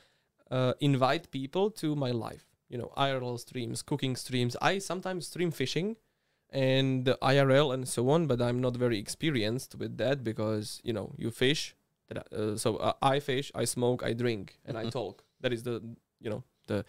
uh, 0.52 0.74
invite 0.80 1.32
people 1.32 1.72
to 1.72 1.96
my 1.96 2.12
life. 2.12 2.46
You 2.70 2.78
know, 2.80 2.92
IRL 2.98 3.38
streams, 3.40 3.82
cooking 3.84 4.16
streams. 4.16 4.56
I 4.62 4.80
sometimes 4.80 5.28
stream 5.28 5.52
fishing 5.52 5.96
and 6.50 7.06
IRL 7.22 7.74
and 7.74 7.88
so 7.88 8.10
on, 8.10 8.28
but 8.28 8.42
I'm 8.42 8.62
not 8.62 8.76
very 8.78 8.98
experienced 9.00 9.76
with 9.76 9.98
that 9.98 10.24
because 10.24 10.80
you 10.84 10.94
know 10.94 11.14
you 11.18 11.32
fish. 11.32 11.76
that 12.10 12.28
Uh, 12.34 12.58
so 12.58 12.78
uh, 12.78 12.94
I 13.02 13.20
fish, 13.20 13.52
I 13.56 13.66
smoke, 13.66 14.04
I 14.04 14.14
drink, 14.14 14.60
and 14.66 14.78
I 14.78 14.86
Mhm. 14.86 14.92
talk. 14.92 15.24
that 15.42 15.52
is 15.54 15.64
the 15.64 15.82
you 16.22 16.30
know 16.30 16.44
the 16.68 16.86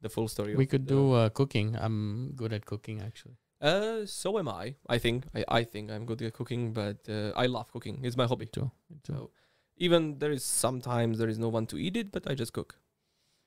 the 0.00 0.08
full 0.08 0.28
story. 0.28 0.54
we 0.56 0.66
could 0.66 0.86
do 0.86 1.12
uh, 1.12 1.28
cooking. 1.28 1.76
I'm 1.76 2.32
good 2.36 2.52
at 2.52 2.64
cooking 2.64 3.00
actually. 3.02 3.36
Uh, 3.60 4.06
so 4.06 4.38
am 4.38 4.48
I. 4.48 4.76
I 4.88 4.98
think 4.98 5.26
I, 5.34 5.44
I 5.60 5.64
think 5.64 5.90
I'm 5.90 6.04
good 6.06 6.22
at 6.22 6.32
cooking, 6.32 6.72
but 6.72 7.08
uh, 7.08 7.32
I 7.44 7.46
love 7.46 7.70
cooking. 7.72 8.04
It's 8.04 8.16
my 8.16 8.26
hobby. 8.26 8.46
Too. 8.46 8.70
Me 8.90 8.96
too. 9.02 9.12
So 9.14 9.30
even 9.76 10.18
there 10.20 10.30
is 10.32 10.44
sometimes 10.44 11.18
there 11.18 11.28
is 11.28 11.38
no 11.38 11.48
one 11.48 11.66
to 11.66 11.76
eat 11.76 11.96
it, 11.96 12.12
but 12.12 12.30
I 12.30 12.34
just 12.34 12.52
cook. 12.52 12.78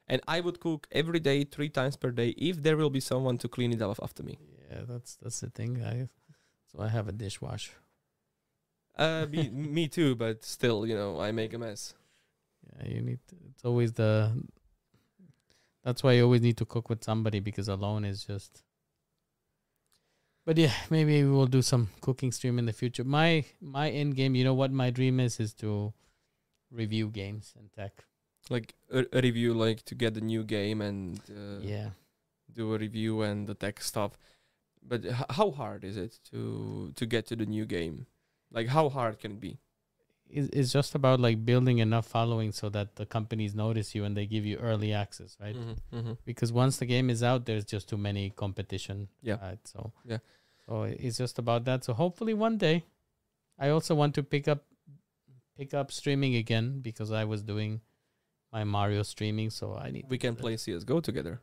And 0.07 0.21
I 0.27 0.41
would 0.41 0.59
cook 0.59 0.87
every 0.91 1.19
day, 1.19 1.43
three 1.43 1.69
times 1.69 1.95
per 1.95 2.11
day, 2.11 2.29
if 2.37 2.61
there 2.61 2.75
will 2.75 2.89
be 2.89 2.99
someone 2.99 3.37
to 3.39 3.47
clean 3.47 3.71
it 3.71 3.81
up 3.81 3.99
after 4.01 4.23
me. 4.23 4.37
Yeah, 4.69 4.81
that's 4.87 5.15
that's 5.15 5.39
the 5.39 5.49
thing. 5.49 5.83
I 5.83 6.07
so 6.71 6.81
I 6.81 6.87
have 6.87 7.07
a 7.07 7.11
dishwasher. 7.11 7.73
Uh, 8.97 9.25
me, 9.29 9.49
me 9.77 9.87
too, 9.87 10.15
but 10.15 10.43
still, 10.43 10.85
you 10.85 10.95
know, 10.95 11.19
I 11.19 11.31
make 11.31 11.53
a 11.53 11.57
mess. 11.57 11.93
Yeah, 12.77 12.87
you 12.87 13.01
need. 13.01 13.19
To, 13.29 13.35
it's 13.49 13.65
always 13.65 13.93
the. 13.93 14.31
That's 15.83 16.03
why 16.03 16.13
you 16.13 16.23
always 16.23 16.41
need 16.41 16.57
to 16.57 16.65
cook 16.65 16.89
with 16.89 17.03
somebody 17.03 17.39
because 17.39 17.67
alone 17.67 18.05
is 18.05 18.23
just. 18.23 18.63
But 20.45 20.57
yeah, 20.57 20.73
maybe 20.89 21.23
we 21.23 21.29
will 21.29 21.47
do 21.47 21.61
some 21.61 21.89
cooking 22.01 22.31
stream 22.31 22.59
in 22.59 22.65
the 22.65 22.73
future. 22.73 23.03
My 23.03 23.45
my 23.59 23.89
end 23.89 24.15
game, 24.15 24.35
you 24.35 24.43
know 24.43 24.53
what 24.53 24.71
my 24.71 24.89
dream 24.89 25.19
is, 25.19 25.39
is 25.39 25.53
to 25.55 25.93
review 26.71 27.09
games 27.09 27.53
and 27.57 27.71
tech. 27.71 28.05
Like 28.55 28.67
a, 28.91 28.99
a 29.17 29.21
review, 29.21 29.53
like 29.65 29.79
to 29.89 29.95
get 29.95 30.13
the 30.13 30.21
new 30.33 30.43
game 30.43 30.81
and 30.89 31.19
uh, 31.41 31.59
yeah, 31.73 31.89
do 32.59 32.73
a 32.75 32.77
review 32.77 33.21
and 33.27 33.47
the 33.47 33.55
tech 33.63 33.81
stuff. 33.91 34.11
But 34.91 35.05
h- 35.05 35.29
how 35.39 35.51
hard 35.51 35.83
is 35.89 35.95
it 36.05 36.13
to 36.31 36.91
to 36.99 37.05
get 37.13 37.23
to 37.27 37.35
the 37.41 37.45
new 37.55 37.65
game? 37.77 38.05
Like 38.57 38.67
how 38.77 38.89
hard 38.89 39.19
can 39.19 39.31
it 39.37 39.41
be? 39.49 39.53
it's, 40.33 40.49
it's 40.59 40.71
just 40.71 40.95
about 40.95 41.19
like 41.19 41.37
building 41.45 41.79
enough 41.79 42.07
following 42.07 42.51
so 42.53 42.69
that 42.69 42.95
the 42.95 43.05
companies 43.05 43.53
notice 43.53 43.93
you 43.95 44.05
and 44.05 44.15
they 44.15 44.25
give 44.25 44.45
you 44.45 44.57
early 44.69 44.91
access, 44.93 45.35
right? 45.43 45.55
Mm-hmm. 45.55 46.13
because 46.25 46.53
once 46.53 46.77
the 46.77 46.85
game 46.85 47.09
is 47.15 47.21
out 47.29 47.45
there's 47.45 47.65
just 47.75 47.89
too 47.89 47.97
many 47.97 48.29
competition 48.43 49.07
Yeah. 49.29 49.37
right? 49.47 49.59
so 49.73 49.91
Yeah. 50.11 50.19
so 50.65 50.83
it's 50.83 51.17
just 51.23 51.37
about 51.43 51.65
that 51.65 51.83
so 51.83 51.91
hopefully 52.03 52.33
one 52.47 52.57
day 52.67 52.77
i 53.59 53.67
also 53.75 53.93
want 54.01 54.15
to 54.19 54.23
pick 54.23 54.47
up 54.53 54.61
pick 55.57 55.73
up 55.73 55.91
streaming 55.91 56.33
again 56.43 56.79
because 56.87 57.11
i 57.11 57.23
was 57.33 57.41
doing 57.53 57.81
my 58.51 58.63
mario 58.63 59.03
streaming 59.03 59.49
so 59.49 59.75
i 59.75 59.89
need 59.91 60.05
We 60.09 60.17
can 60.17 60.35
play 60.35 60.57
CS:GO 60.57 60.99
together. 61.01 61.39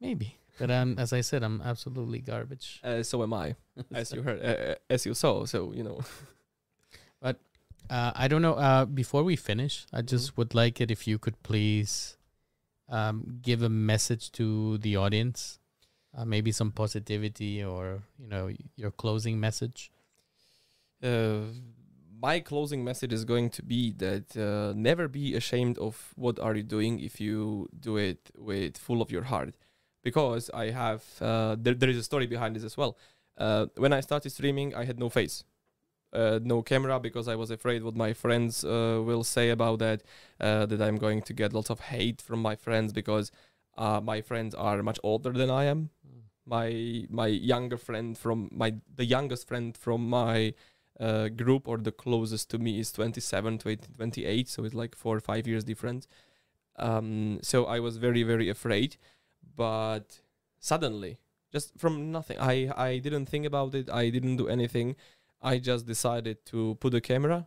maybe 0.00 0.36
but 0.58 0.70
um 0.70 0.98
as 0.98 1.12
i 1.12 1.20
said 1.22 1.42
i'm 1.42 1.60
absolutely 1.62 2.20
garbage 2.20 2.80
Uh, 2.84 3.02
so 3.02 3.22
am 3.22 3.32
I, 3.34 3.54
as 3.94 4.12
you 4.12 4.22
heard, 4.22 4.40
uh, 4.42 4.72
uh, 4.72 4.74
as 4.90 5.06
you 5.06 5.14
saw. 5.14 5.44
So 5.46 5.72
you 5.72 5.82
know. 5.82 6.00
But 7.20 7.36
uh, 7.90 8.12
i 8.14 8.28
don't 8.28 8.42
know 8.42 8.54
uh 8.54 8.84
before 8.84 9.22
we 9.24 9.36
finish 9.36 9.86
i 9.92 9.98
Mm-hmm. 9.98 10.06
just 10.14 10.36
would 10.36 10.54
like 10.54 10.80
it 10.80 10.90
if 10.90 11.06
you 11.06 11.18
could 11.18 11.38
please 11.42 12.16
um 12.88 13.38
give 13.42 13.62
a 13.62 13.68
message 13.68 14.30
to 14.32 14.78
the 14.78 14.96
audience 14.96 15.58
uh, 16.16 16.24
maybe 16.24 16.52
some 16.52 16.70
positivity 16.72 17.62
or 17.64 18.02
you 18.18 18.28
know 18.28 18.50
your 18.76 18.90
closing 18.90 19.40
message 19.40 19.90
uh, 21.02 21.40
my 22.20 22.40
closing 22.40 22.84
message 22.84 23.12
is 23.12 23.24
going 23.24 23.50
to 23.50 23.62
be 23.62 23.92
that 23.92 24.36
uh, 24.36 24.72
never 24.76 25.08
be 25.08 25.34
ashamed 25.34 25.78
of 25.78 26.12
what 26.16 26.38
are 26.38 26.54
you 26.54 26.62
doing 26.62 27.00
if 27.00 27.20
you 27.20 27.68
do 27.78 27.96
it 27.96 28.30
with 28.36 28.76
full 28.78 29.02
of 29.02 29.10
your 29.10 29.24
heart. 29.24 29.54
Because 30.02 30.50
i 30.54 30.70
have 30.70 31.02
uh, 31.20 31.56
there, 31.58 31.74
there 31.74 31.90
is 31.90 31.96
a 31.96 32.02
story 32.02 32.26
behind 32.26 32.56
this 32.56 32.64
as 32.64 32.76
well. 32.76 32.96
Uh, 33.36 33.66
when 33.76 33.92
i 33.92 34.00
started 34.00 34.30
streaming 34.30 34.74
i 34.74 34.84
had 34.84 34.98
no 34.98 35.10
face 35.10 35.44
uh, 36.14 36.38
no 36.42 36.62
camera 36.62 36.98
because 36.98 37.28
i 37.28 37.34
was 37.34 37.50
afraid 37.50 37.82
what 37.82 37.94
my 37.94 38.14
friends 38.14 38.64
uh, 38.64 39.02
will 39.04 39.22
say 39.22 39.50
about 39.50 39.78
that 39.78 40.02
uh, 40.40 40.64
that 40.64 40.80
i'm 40.80 40.96
going 40.96 41.20
to 41.20 41.34
get 41.34 41.52
lots 41.52 41.68
of 41.68 41.80
hate 41.80 42.22
from 42.22 42.40
my 42.40 42.56
friends 42.56 42.94
because 42.94 43.30
uh, 43.76 44.00
my 44.00 44.22
friends 44.22 44.54
are 44.54 44.82
much 44.82 44.98
older 45.02 45.32
than 45.32 45.50
i 45.50 45.64
am. 45.64 45.90
My 46.46 47.04
my 47.10 47.26
younger 47.26 47.76
friend 47.76 48.16
from 48.16 48.48
my 48.52 48.74
the 48.94 49.04
youngest 49.04 49.46
friend 49.48 49.76
from 49.76 50.08
my 50.08 50.54
uh, 51.00 51.28
group 51.28 51.68
or 51.68 51.78
the 51.78 51.92
closest 51.92 52.50
to 52.50 52.58
me 52.58 52.78
is 52.78 52.92
27 52.92 53.58
to 53.58 53.76
28 53.76 54.48
so 54.48 54.64
it's 54.64 54.74
like 54.74 54.94
four 54.94 55.16
or 55.16 55.20
five 55.20 55.46
years 55.46 55.64
different 55.64 56.06
um, 56.76 57.38
so 57.42 57.66
i 57.66 57.78
was 57.78 57.96
very 57.96 58.22
very 58.22 58.48
afraid 58.48 58.96
but 59.56 60.20
suddenly 60.58 61.18
just 61.52 61.78
from 61.78 62.10
nothing 62.10 62.38
i 62.38 62.70
i 62.76 62.98
didn't 62.98 63.26
think 63.26 63.46
about 63.46 63.74
it 63.74 63.90
i 63.90 64.10
didn't 64.10 64.36
do 64.36 64.48
anything. 64.48 64.96
I 65.42 65.58
just 65.58 65.86
decided 65.86 66.44
to 66.46 66.76
put 66.80 66.94
a 66.94 67.00
camera 67.00 67.46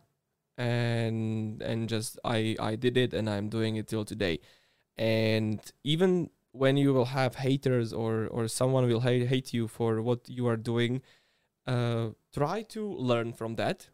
and 0.56 1.60
and 1.62 1.88
just 1.88 2.18
i 2.24 2.56
i 2.60 2.76
did 2.76 2.96
it 2.96 3.14
and 3.14 3.28
i'm 3.28 3.48
doing 3.48 3.76
it 3.76 3.88
till 3.88 4.04
today. 4.04 4.40
And 4.96 5.60
even 5.84 6.30
when 6.52 6.76
you 6.76 6.92
will 6.92 7.06
have 7.06 7.36
haters 7.36 7.92
or 7.92 8.26
or 8.28 8.48
someone 8.48 8.86
will 8.86 9.00
hate, 9.00 9.26
hate 9.28 9.52
you 9.52 9.68
for 9.68 10.02
what 10.02 10.28
you 10.28 10.46
are 10.46 10.56
doing 10.56 11.02
uh, 11.70 12.10
try 12.34 12.62
to 12.62 12.82
learn 13.10 13.32
from 13.32 13.54
that 13.54 13.88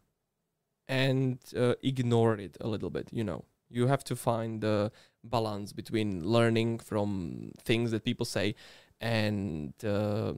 and 0.89 1.39
uh, 1.57 1.74
ignore 1.82 2.36
it 2.39 2.57
a 2.61 2.69
little 2.69 2.90
bit 2.90 3.09
you 3.12 3.24
know. 3.24 3.44
You 3.69 3.89
have 3.89 4.05
to 4.05 4.16
find 4.16 4.61
the 4.61 4.93
balance 5.24 5.73
between 5.73 6.24
learning 6.24 6.78
from 6.78 7.53
things 7.65 7.90
that 7.90 8.05
people 8.05 8.24
say 8.24 8.55
and 9.01 9.74
uh, 9.85 10.35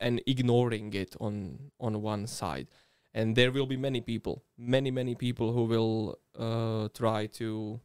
and 0.00 0.20
ignoring 0.26 0.92
it 0.94 1.14
on 1.20 1.70
on 1.78 2.02
one 2.02 2.26
side. 2.26 2.68
And 3.14 3.36
there 3.36 3.52
will 3.52 3.66
be 3.66 3.76
many 3.76 4.00
people 4.00 4.42
many 4.58 4.90
many 4.90 5.14
people 5.14 5.52
who 5.52 5.64
will 5.64 6.18
uh, 6.38 6.88
try 6.94 7.26
to 7.40 7.80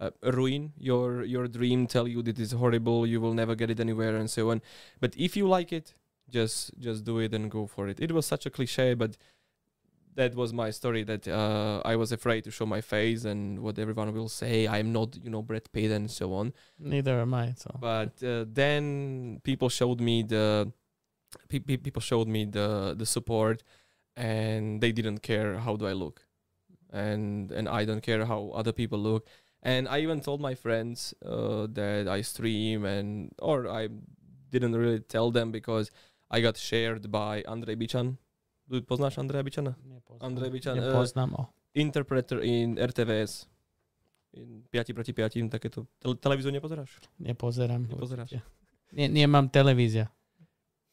uh, 0.00 0.10
ruin 0.22 0.72
your 0.76 1.24
your 1.24 1.46
dream 1.46 1.86
tell 1.86 2.08
you 2.08 2.22
that 2.22 2.38
it's 2.38 2.52
horrible 2.52 3.06
you 3.06 3.20
will 3.20 3.34
never 3.34 3.54
get 3.54 3.70
it 3.70 3.78
anywhere 3.78 4.16
and 4.16 4.30
so 4.30 4.50
on. 4.50 4.62
But 5.00 5.14
if 5.16 5.36
you 5.36 5.46
like 5.46 5.72
it 5.72 5.94
just 6.30 6.78
just 6.78 7.04
do 7.04 7.18
it 7.18 7.34
and 7.34 7.50
go 7.50 7.66
for 7.66 7.88
it. 7.88 8.00
It 8.00 8.12
was 8.12 8.26
such 8.26 8.46
a 8.46 8.50
cliche 8.50 8.94
but 8.94 9.16
that 10.16 10.34
was 10.34 10.52
my 10.52 10.70
story 10.70 11.02
that 11.02 11.26
uh, 11.26 11.82
i 11.84 11.96
was 11.96 12.12
afraid 12.12 12.44
to 12.44 12.50
show 12.50 12.66
my 12.66 12.80
face 12.80 13.24
and 13.24 13.58
what 13.60 13.78
everyone 13.78 14.12
will 14.12 14.28
say. 14.28 14.66
I'm 14.68 14.92
not 14.92 15.16
you 15.22 15.30
know 15.30 15.42
brad 15.42 15.70
pitt 15.72 15.90
and 15.90 16.10
so 16.10 16.32
on. 16.34 16.52
Neither 16.78 17.20
am 17.20 17.34
I. 17.34 17.54
So. 17.56 17.76
But 17.80 18.22
uh, 18.22 18.44
then 18.48 19.40
people 19.42 19.68
showed 19.68 20.00
me 20.00 20.22
the 20.22 20.72
pe- 21.48 21.58
pe- 21.58 21.76
people 21.78 22.02
showed 22.02 22.28
me 22.28 22.44
the 22.44 22.94
the 22.96 23.06
support 23.06 23.62
and 24.16 24.80
they 24.80 24.92
didn't 24.92 25.18
care 25.18 25.58
how 25.58 25.76
do 25.76 25.86
i 25.86 25.92
look. 25.92 26.26
And 26.90 27.50
and 27.50 27.68
i 27.68 27.84
don't 27.84 28.02
care 28.02 28.24
how 28.24 28.52
other 28.54 28.72
people 28.72 28.98
look. 28.98 29.26
And 29.62 29.88
i 29.88 29.98
even 30.00 30.20
told 30.20 30.40
my 30.40 30.54
friends 30.54 31.14
uh, 31.24 31.66
that 31.72 32.06
i 32.06 32.20
stream 32.20 32.84
and 32.84 33.32
or 33.40 33.68
i 33.68 33.88
didn't 34.50 34.76
really 34.76 35.00
tell 35.00 35.32
them 35.32 35.50
because 35.50 35.90
i 36.30 36.42
got 36.42 36.56
shared 36.56 37.06
by 37.10 37.44
andrej 37.46 37.76
Bičan 37.76 38.16
poznáš 38.68 39.18
Andreja 39.18 39.42
Bičana? 39.42 39.74
Andrej 40.20 40.50
Bičan, 40.50 40.78
uh, 40.78 40.84
Nepoznám 40.84 41.30
ho. 41.30 41.46
Interpreter 41.74 42.38
in 42.42 42.78
RTVS. 42.78 43.46
In 44.34 44.62
5 44.70 44.94
proti 44.94 45.12
5, 45.12 45.48
takéto. 45.48 45.86
Tele- 45.98 46.16
televíziu 46.16 46.50
nepozeráš? 46.50 46.98
Nepozerám. 47.18 47.86
Nepozeráš. 47.86 48.34
Nie, 48.92 49.08
nemám 49.08 49.48
televízia. 49.48 50.10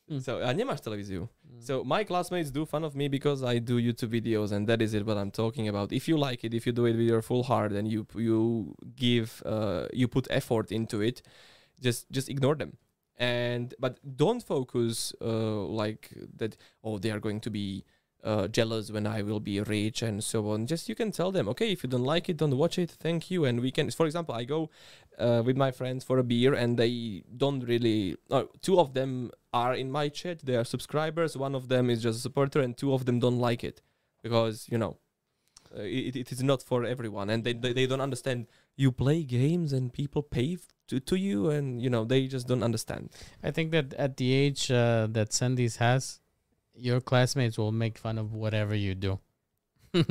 Mm. 0.09 0.21
So, 0.21 0.43
a 0.43 0.53
nemáš 0.53 0.81
televíziu. 0.81 1.29
Mm. 1.43 1.61
So 1.61 1.83
my 1.83 2.05
classmates 2.05 2.51
do 2.51 2.65
fun 2.65 2.85
of 2.85 2.95
me 2.95 3.09
because 3.09 3.41
I 3.43 3.59
do 3.59 3.77
YouTube 3.77 4.11
videos, 4.11 4.51
and 4.51 4.67
that 4.67 4.81
is 4.81 4.93
it. 4.93 5.05
What 5.05 5.17
I'm 5.17 5.31
talking 5.31 5.69
about. 5.69 5.91
If 5.91 6.07
you 6.07 6.17
like 6.17 6.43
it, 6.47 6.53
if 6.53 6.67
you 6.67 6.73
do 6.73 6.85
it 6.85 6.95
with 6.97 7.07
your 7.07 7.21
full 7.21 7.43
heart, 7.43 7.71
and 7.71 7.87
you 7.87 8.05
you 8.15 8.73
give 8.95 9.41
uh, 9.45 9.87
you 9.93 10.07
put 10.07 10.27
effort 10.29 10.71
into 10.71 11.01
it, 11.01 11.21
just 11.79 12.09
just 12.11 12.29
ignore 12.29 12.55
them. 12.55 12.77
And 13.21 13.75
but 13.77 13.99
don't 14.17 14.41
focus 14.41 15.13
uh, 15.21 15.61
like 15.81 16.09
that. 16.37 16.57
Oh, 16.83 16.97
they 16.97 17.11
are 17.11 17.19
going 17.19 17.39
to 17.41 17.51
be 17.51 17.85
uh, 18.23 18.47
jealous 18.47 18.91
when 18.91 19.05
I 19.05 19.21
will 19.21 19.39
be 19.39 19.61
rich 19.61 20.01
and 20.01 20.23
so 20.23 20.49
on. 20.49 20.65
Just 20.65 20.89
you 20.89 20.95
can 20.95 21.11
tell 21.11 21.31
them, 21.31 21.47
okay, 21.49 21.71
if 21.71 21.83
you 21.83 21.89
don't 21.89 22.03
like 22.03 22.29
it, 22.29 22.37
don't 22.37 22.57
watch 22.57 22.79
it. 22.79 22.89
Thank 22.89 23.29
you. 23.29 23.45
And 23.45 23.61
we 23.61 23.69
can, 23.69 23.91
for 23.91 24.07
example, 24.07 24.33
I 24.33 24.43
go 24.43 24.71
uh, 25.19 25.43
with 25.45 25.55
my 25.55 25.69
friends 25.69 26.03
for 26.03 26.17
a 26.17 26.23
beer, 26.23 26.55
and 26.55 26.77
they 26.77 27.23
don't 27.37 27.61
really. 27.61 28.15
Two 28.61 28.79
of 28.79 28.95
them 28.95 29.31
are 29.53 29.75
in 29.75 29.91
my 29.91 30.09
chat. 30.09 30.39
They 30.39 30.55
are 30.55 30.65
subscribers. 30.65 31.37
One 31.37 31.53
of 31.53 31.67
them 31.67 31.91
is 31.91 32.01
just 32.01 32.17
a 32.19 32.21
supporter, 32.21 32.59
and 32.59 32.75
two 32.75 32.91
of 32.91 33.05
them 33.05 33.19
don't 33.19 33.39
like 33.39 33.63
it 33.63 33.81
because 34.23 34.67
you 34.71 34.79
know 34.79 34.97
uh, 35.77 35.81
it, 35.81 36.15
it 36.15 36.31
is 36.31 36.41
not 36.41 36.63
for 36.63 36.85
everyone, 36.85 37.29
and 37.29 37.43
they, 37.43 37.53
they 37.53 37.73
they 37.73 37.85
don't 37.85 38.01
understand. 38.01 38.47
You 38.75 38.91
play 38.91 39.23
games 39.23 39.73
and 39.73 39.93
people 39.93 40.23
pay 40.23 40.57
to 40.91 40.99
to 40.99 41.15
you, 41.15 41.49
and 41.49 41.81
you 41.81 41.89
know 41.89 42.03
they 42.05 42.27
just 42.27 42.47
don't 42.47 42.63
understand. 42.63 43.09
I 43.41 43.51
think 43.51 43.71
that 43.71 43.93
at 43.95 44.17
the 44.17 44.33
age 44.33 44.69
uh, 44.69 45.07
that 45.11 45.31
Sandys 45.31 45.77
has, 45.77 46.19
your 46.75 46.99
classmates 46.99 47.57
will 47.57 47.71
make 47.71 47.97
fun 47.97 48.17
of 48.17 48.33
whatever 48.33 48.75
you 48.75 48.93
do. 48.93 49.19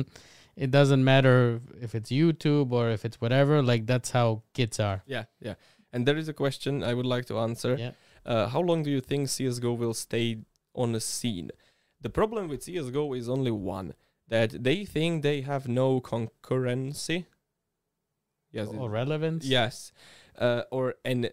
it 0.55 0.71
doesn't 0.71 1.03
matter 1.03 1.61
if 1.79 1.95
it's 1.95 2.09
YouTube 2.09 2.71
or 2.71 2.89
if 2.89 3.05
it's 3.05 3.21
whatever. 3.21 3.61
Like 3.61 3.85
that's 3.85 4.11
how 4.11 4.41
kids 4.53 4.79
are. 4.79 5.03
Yeah, 5.05 5.25
yeah. 5.39 5.55
And 5.93 6.07
there 6.07 6.17
is 6.17 6.27
a 6.27 6.33
question 6.33 6.83
I 6.83 6.93
would 6.93 7.05
like 7.05 7.25
to 7.25 7.37
answer. 7.37 7.75
Yeah. 7.75 7.91
Uh, 8.25 8.47
how 8.47 8.61
long 8.61 8.83
do 8.83 8.89
you 8.89 9.01
think 9.01 9.29
CS:GO 9.29 9.73
will 9.73 9.93
stay 9.93 10.39
on 10.73 10.93
the 10.93 10.99
scene? 10.99 11.51
The 12.01 12.09
problem 12.09 12.47
with 12.47 12.63
CS:GO 12.63 13.13
is 13.13 13.29
only 13.29 13.51
one: 13.51 13.93
that 14.27 14.63
they 14.63 14.85
think 14.85 15.21
they 15.21 15.41
have 15.41 15.67
no 15.67 16.01
concurrency. 16.01 17.25
Yes, 18.51 18.67
or 18.67 18.89
relevance. 18.89 19.45
Yes, 19.45 19.91
uh, 20.37 20.63
or 20.71 20.95
and 21.05 21.31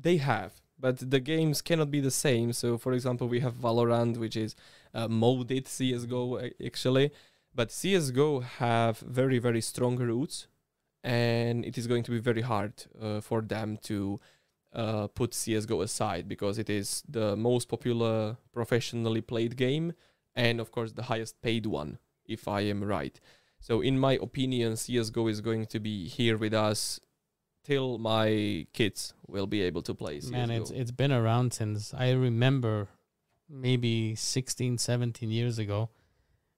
they 0.00 0.16
have, 0.18 0.60
but 0.78 1.10
the 1.10 1.20
games 1.20 1.62
cannot 1.62 1.90
be 1.90 2.00
the 2.00 2.10
same. 2.10 2.52
So, 2.52 2.78
for 2.78 2.92
example, 2.92 3.28
we 3.28 3.40
have 3.40 3.54
Valorant, 3.54 4.16
which 4.16 4.36
is 4.36 4.54
uh, 4.94 5.08
modded 5.08 5.66
CS:GO 5.66 6.50
actually, 6.64 7.10
but 7.54 7.70
CS:GO 7.70 8.40
have 8.40 8.98
very 8.98 9.38
very 9.38 9.60
strong 9.60 9.96
roots, 9.96 10.48
and 11.04 11.64
it 11.64 11.78
is 11.78 11.86
going 11.86 12.02
to 12.04 12.10
be 12.10 12.18
very 12.18 12.42
hard 12.42 12.72
uh, 13.00 13.20
for 13.20 13.40
them 13.42 13.78
to 13.84 14.20
uh, 14.72 15.06
put 15.08 15.34
CS:GO 15.34 15.80
aside 15.80 16.28
because 16.28 16.58
it 16.58 16.68
is 16.70 17.02
the 17.08 17.36
most 17.36 17.68
popular 17.68 18.36
professionally 18.52 19.20
played 19.20 19.56
game, 19.56 19.92
and 20.34 20.60
of 20.60 20.70
course 20.70 20.92
the 20.92 21.04
highest 21.04 21.40
paid 21.40 21.66
one, 21.66 21.98
if 22.26 22.48
I 22.48 22.60
am 22.62 22.82
right. 22.84 23.20
So, 23.60 23.80
in 23.80 23.98
my 23.98 24.14
opinion, 24.14 24.76
CS:GO 24.76 25.26
is 25.28 25.40
going 25.40 25.66
to 25.66 25.80
be 25.80 26.08
here 26.08 26.36
with 26.38 26.54
us 26.54 27.00
till 27.64 27.98
my 27.98 28.66
kids 28.72 29.14
will 29.26 29.46
be 29.46 29.62
able 29.62 29.82
to 29.82 29.94
play 29.94 30.20
CS:GO. 30.20 30.32
Man, 30.32 30.50
it's 30.50 30.70
it's 30.70 30.90
been 30.90 31.12
around 31.12 31.52
since 31.52 31.92
I 31.92 32.12
remember 32.12 32.88
maybe 33.48 34.14
16, 34.14 34.78
17 34.78 35.30
years 35.30 35.58
ago. 35.58 35.90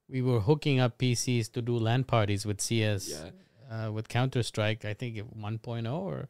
We 0.09 0.21
were 0.21 0.41
hooking 0.41 0.79
up 0.79 0.97
PCs 0.97 1.51
to 1.53 1.61
do 1.61 1.77
LAN 1.77 2.03
parties 2.03 2.45
with 2.45 2.59
CS, 2.59 3.09
yeah, 3.09 3.85
uh, 3.87 3.91
with 3.91 4.09
Counter 4.09 4.43
Strike. 4.43 4.83
I 4.83 4.93
think 4.93 5.17
it 5.17 5.37
1.0 5.37 5.93
or 5.93 6.27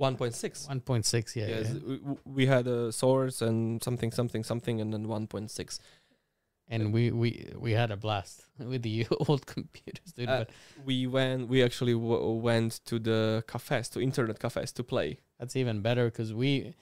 1.6. 0.00 0.68
1.6. 0.68 1.36
Yeah, 1.36 1.46
yes, 1.46 1.72
yeah. 1.72 1.80
we, 1.86 1.98
we 2.24 2.46
had 2.46 2.66
a 2.66 2.92
source 2.92 3.42
and 3.42 3.82
something, 3.82 4.12
something, 4.12 4.44
something, 4.44 4.80
and 4.80 4.92
then 4.92 5.06
1.6. 5.06 5.78
and 6.70 6.92
we 6.92 7.10
we 7.10 7.50
we 7.58 7.72
had 7.72 7.90
a 7.90 7.96
blast 7.96 8.44
with 8.58 8.82
the 8.82 9.06
old 9.28 9.46
computers, 9.46 10.12
dude. 10.12 10.28
Uh, 10.28 10.38
but 10.40 10.50
We 10.84 11.06
went, 11.06 11.48
we 11.48 11.62
actually 11.62 11.94
w- 11.94 12.32
went 12.48 12.80
to 12.86 12.98
the 12.98 13.42
cafes, 13.46 13.88
to 13.90 14.00
internet 14.00 14.38
cafes 14.38 14.72
to 14.72 14.82
play. 14.84 15.18
that's 15.38 15.56
even 15.56 15.80
better 15.82 16.04
because 16.06 16.32
we 16.34 16.74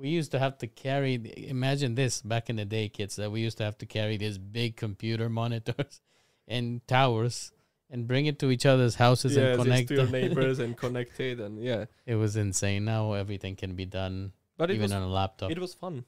we 0.00 0.08
used 0.08 0.30
to 0.32 0.38
have 0.38 0.56
to 0.58 0.66
carry. 0.66 1.16
the- 1.18 1.48
Imagine 1.48 1.94
this 1.94 2.22
back 2.22 2.48
in 2.50 2.56
the 2.56 2.64
day, 2.64 2.88
kids. 2.88 3.16
That 3.16 3.30
we 3.32 3.40
used 3.40 3.58
to 3.58 3.64
have 3.64 3.76
to 3.78 3.86
carry 3.86 4.16
these 4.16 4.38
big 4.38 4.76
computer 4.76 5.28
monitors 5.40 6.00
and 6.46 6.86
towers 6.86 7.52
and 7.90 8.06
bring 8.06 8.26
it 8.26 8.38
to 8.38 8.50
each 8.50 8.66
other's 8.66 8.96
houses 8.96 9.34
yes, 9.34 9.40
and 9.54 9.62
connect 9.62 9.88
to 9.88 9.94
your 9.94 10.06
neighbors 10.08 10.58
and 10.58 10.76
connected, 10.76 11.40
and 11.40 11.58
yeah. 11.58 11.86
It 12.06 12.16
was 12.16 12.36
insane. 12.36 12.84
Now 12.84 13.12
everything 13.14 13.56
can 13.56 13.74
be 13.74 13.86
done 13.86 14.32
But 14.58 14.70
even 14.70 14.82
was, 14.82 14.92
on 14.92 15.02
a 15.02 15.08
laptop. 15.08 15.50
it 15.50 15.58
was 15.58 15.74
fun. 15.74 16.04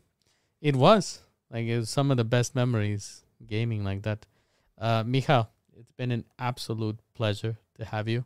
It 0.61 0.77
was 0.77 1.20
like 1.51 1.66
it 1.66 1.78
was 1.78 1.90
some 1.90 2.10
of 2.10 2.16
the 2.16 2.24
best 2.24 2.55
memories 2.55 3.24
gaming 3.47 3.85
like 3.85 4.02
that. 4.02 4.27
Uh, 4.78 5.02
Michal, 5.05 5.51
it's 5.77 5.93
been 5.93 6.10
an 6.12 6.24
absolute 6.39 7.01
pleasure 7.14 7.59
to 7.78 7.85
have 7.85 8.09
you. 8.09 8.24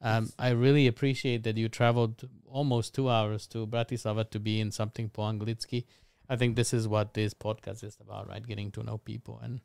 Um, 0.00 0.30
I 0.38 0.50
really 0.50 0.86
appreciate 0.86 1.44
that 1.44 1.56
you 1.56 1.68
traveled 1.68 2.28
almost 2.46 2.94
two 2.94 3.08
hours 3.08 3.46
to 3.48 3.66
Bratislava 3.66 4.28
to 4.30 4.38
be 4.38 4.60
in 4.60 4.70
something 4.70 5.08
po 5.08 5.22
anglicky. 5.22 5.84
I 6.28 6.36
think 6.36 6.56
this 6.56 6.74
is 6.74 6.88
what 6.88 7.14
this 7.14 7.32
podcast 7.34 7.84
is 7.84 7.96
about, 8.00 8.28
right? 8.28 8.46
Getting 8.46 8.70
to 8.72 8.82
know 8.82 8.98
people 8.98 9.40
and 9.42 9.60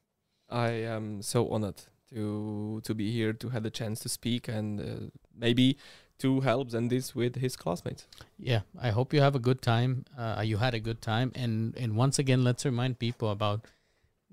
I 0.49 0.69
am 0.69 1.21
so 1.21 1.49
honored 1.49 1.81
to 2.11 2.81
to 2.83 2.95
be 2.95 3.11
here 3.11 3.33
to 3.33 3.49
have 3.49 3.63
the 3.63 3.69
chance 3.69 3.99
to 4.01 4.09
speak 4.09 4.47
and 4.47 4.81
uh, 4.81 5.09
maybe 5.37 5.77
to 6.19 6.41
help 6.41 6.69
Sandys 6.69 7.15
with 7.15 7.35
his 7.35 7.55
classmates. 7.55 8.07
yeah, 8.37 8.61
I 8.79 8.89
hope 8.89 9.13
you 9.13 9.21
have 9.21 9.35
a 9.35 9.39
good 9.39 9.61
time. 9.61 10.05
Uh, 10.17 10.41
you 10.45 10.57
had 10.57 10.73
a 10.73 10.79
good 10.79 11.01
time, 11.01 11.31
and 11.35 11.75
and 11.77 11.95
once 11.95 12.19
again, 12.19 12.43
let's 12.43 12.65
remind 12.65 12.99
people 12.99 13.31
about 13.31 13.65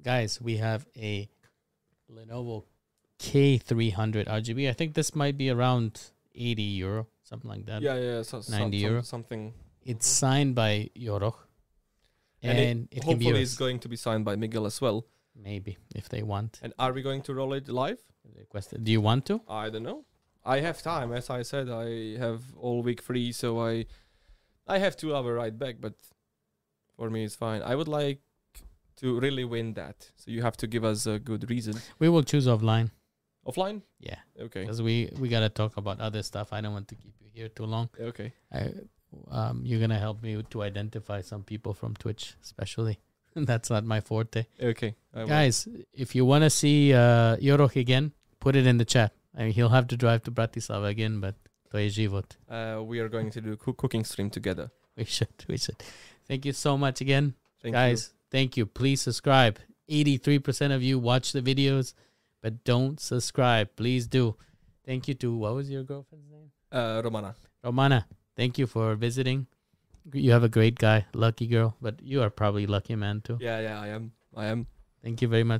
guys. 0.02 0.40
We 0.40 0.56
have 0.58 0.86
a 0.96 1.28
Lenovo 2.10 2.64
K300 3.18 4.26
RGB. 4.26 4.68
I 4.68 4.72
think 4.72 4.94
this 4.94 5.14
might 5.14 5.36
be 5.36 5.50
around 5.50 6.00
80 6.34 6.62
euro, 6.62 7.06
something 7.22 7.50
like 7.50 7.66
that. 7.66 7.82
yeah, 7.82 7.96
yeah, 7.96 8.22
so, 8.22 8.42
90 8.48 8.76
euro. 8.76 9.02
something. 9.02 9.54
It's 9.84 10.06
signed 10.06 10.54
by 10.54 10.90
Yodoch, 10.96 11.36
And, 12.42 12.58
and, 12.58 12.88
it, 12.90 12.98
it, 12.98 13.02
can 13.02 13.18
be 13.18 13.24
hopefully 13.24 13.42
it's 13.42 13.56
going 13.56 13.78
to 13.80 13.88
be 13.88 13.96
signed 13.96 14.24
by 14.24 14.36
Miguel 14.36 14.66
as 14.66 14.80
well. 14.80 15.06
maybe 15.34 15.76
if 15.94 16.08
they 16.08 16.22
want. 16.22 16.58
And 16.62 16.72
are 16.78 16.92
we 16.92 17.02
going 17.02 17.22
to 17.22 17.34
roll 17.34 17.52
it 17.52 17.68
live? 17.68 18.00
If 18.24 18.34
they 18.34 18.40
request 18.40 18.72
it. 18.72 18.82
Do 18.84 18.90
you 18.90 19.00
want 19.00 19.26
to? 19.26 19.40
I 19.48 19.70
don't 19.70 19.82
know. 19.82 20.04
I 20.46 20.60
have 20.60 20.80
time, 20.82 21.12
as 21.12 21.28
I 21.28 21.42
said. 21.42 21.68
I 21.68 22.16
have 22.18 22.42
all 22.56 22.82
week 22.82 23.02
free, 23.02 23.32
so 23.32 23.60
I 23.60 23.86
I 24.66 24.78
have 24.78 24.96
two 24.96 25.14
hour 25.14 25.34
ride 25.34 25.58
back. 25.58 25.76
But 25.80 25.94
for 26.96 27.10
me, 27.10 27.24
it's 27.24 27.34
fine. 27.34 27.62
I 27.62 27.74
would 27.74 27.88
like 27.88 28.20
to 28.96 29.18
really 29.20 29.44
win 29.44 29.74
that, 29.74 30.10
so 30.16 30.30
you 30.30 30.42
have 30.42 30.56
to 30.58 30.66
give 30.66 30.84
us 30.84 31.06
a 31.06 31.18
good 31.18 31.50
reason. 31.50 31.74
We 31.98 32.08
will 32.08 32.22
choose 32.22 32.46
offline. 32.46 32.90
Offline, 33.46 33.82
Yeah, 34.00 34.18
okay, 34.40 34.62
because 34.62 34.82
we 34.82 35.10
we 35.20 35.28
gotta 35.28 35.48
talk 35.48 35.76
about 35.76 36.00
other 36.00 36.22
stuff. 36.22 36.52
I 36.52 36.60
don't 36.60 36.72
want 36.72 36.88
to 36.88 36.94
keep 36.96 37.14
you 37.20 37.28
here 37.32 37.48
too 37.48 37.66
long. 37.66 37.90
okay. 38.00 38.32
I, 38.52 38.72
um, 39.30 39.62
you're 39.64 39.80
gonna 39.80 39.98
help 39.98 40.22
me 40.22 40.42
to 40.42 40.62
identify 40.62 41.20
some 41.20 41.42
people 41.44 41.72
from 41.72 41.94
Twitch, 41.94 42.34
especially. 42.42 42.98
That's 43.36 43.70
not 43.70 43.84
my 43.84 44.00
forte, 44.00 44.46
Okay, 44.60 44.94
guys. 45.14 45.68
If 45.92 46.14
you 46.14 46.24
want 46.24 46.42
to 46.42 46.50
see 46.50 46.92
uh, 46.92 47.36
Yodoch 47.36 47.76
again, 47.76 48.12
put 48.40 48.56
it 48.56 48.66
in 48.66 48.78
the 48.78 48.84
chat. 48.84 49.12
I 49.36 49.44
mean, 49.44 49.52
he'll 49.52 49.68
have 49.68 49.86
to 49.88 49.96
drive 49.96 50.22
to 50.24 50.30
Bratislava 50.30 50.88
again, 50.88 51.20
but 51.20 51.34
to 51.70 51.78
je 51.78 52.08
život. 52.08 52.24
Uh, 52.48 52.82
we 52.82 53.00
are 53.00 53.08
going 53.08 53.30
to 53.30 53.40
do 53.40 53.56
coo- 53.56 53.74
cooking 53.74 54.04
stream 54.04 54.30
together. 54.30 54.70
We 54.96 55.04
should. 55.04 55.44
We 55.48 55.58
should. 55.58 55.76
Thank 56.26 56.46
you 56.46 56.52
so 56.52 56.76
much 56.78 57.00
again, 57.00 57.34
Thank 57.62 57.74
guys. 57.74 58.14
Thank 58.30 58.56
you. 58.56 58.66
Please 58.66 59.02
subscribe. 59.02 59.58
Eighty-three 59.88 60.38
percent 60.40 60.72
of 60.72 60.82
you 60.82 60.98
watch 60.98 61.32
the 61.32 61.42
videos, 61.42 61.94
but 62.42 62.64
don't 62.64 62.98
subscribe. 62.98 63.68
Please 63.76 64.08
do. 64.08 64.34
Thank 64.84 65.06
you 65.08 65.14
to 65.14 65.36
what 65.36 65.54
was 65.54 65.70
your 65.70 65.84
girlfriend's 65.84 66.30
name? 66.30 66.50
uh, 66.72 67.02
Romana. 67.04 67.34
Romana, 67.62 68.06
thank 68.36 68.58
you 68.58 68.66
for 68.66 68.94
visiting. 68.96 69.46
You 70.12 70.32
have 70.32 70.44
a 70.44 70.48
great 70.48 70.78
guy, 70.78 71.04
lucky 71.14 71.46
girl, 71.46 71.76
but 71.80 72.00
you 72.02 72.22
are 72.22 72.30
probably 72.30 72.66
lucky 72.66 72.94
man 72.96 73.20
too. 73.20 73.38
Yeah, 73.40 73.60
yeah, 73.60 73.80
I 73.80 73.88
am. 73.88 74.12
I 74.34 74.46
am. 74.46 74.66
Thank 75.02 75.20
you 75.22 75.28
very 75.28 75.44
much. 75.44 75.54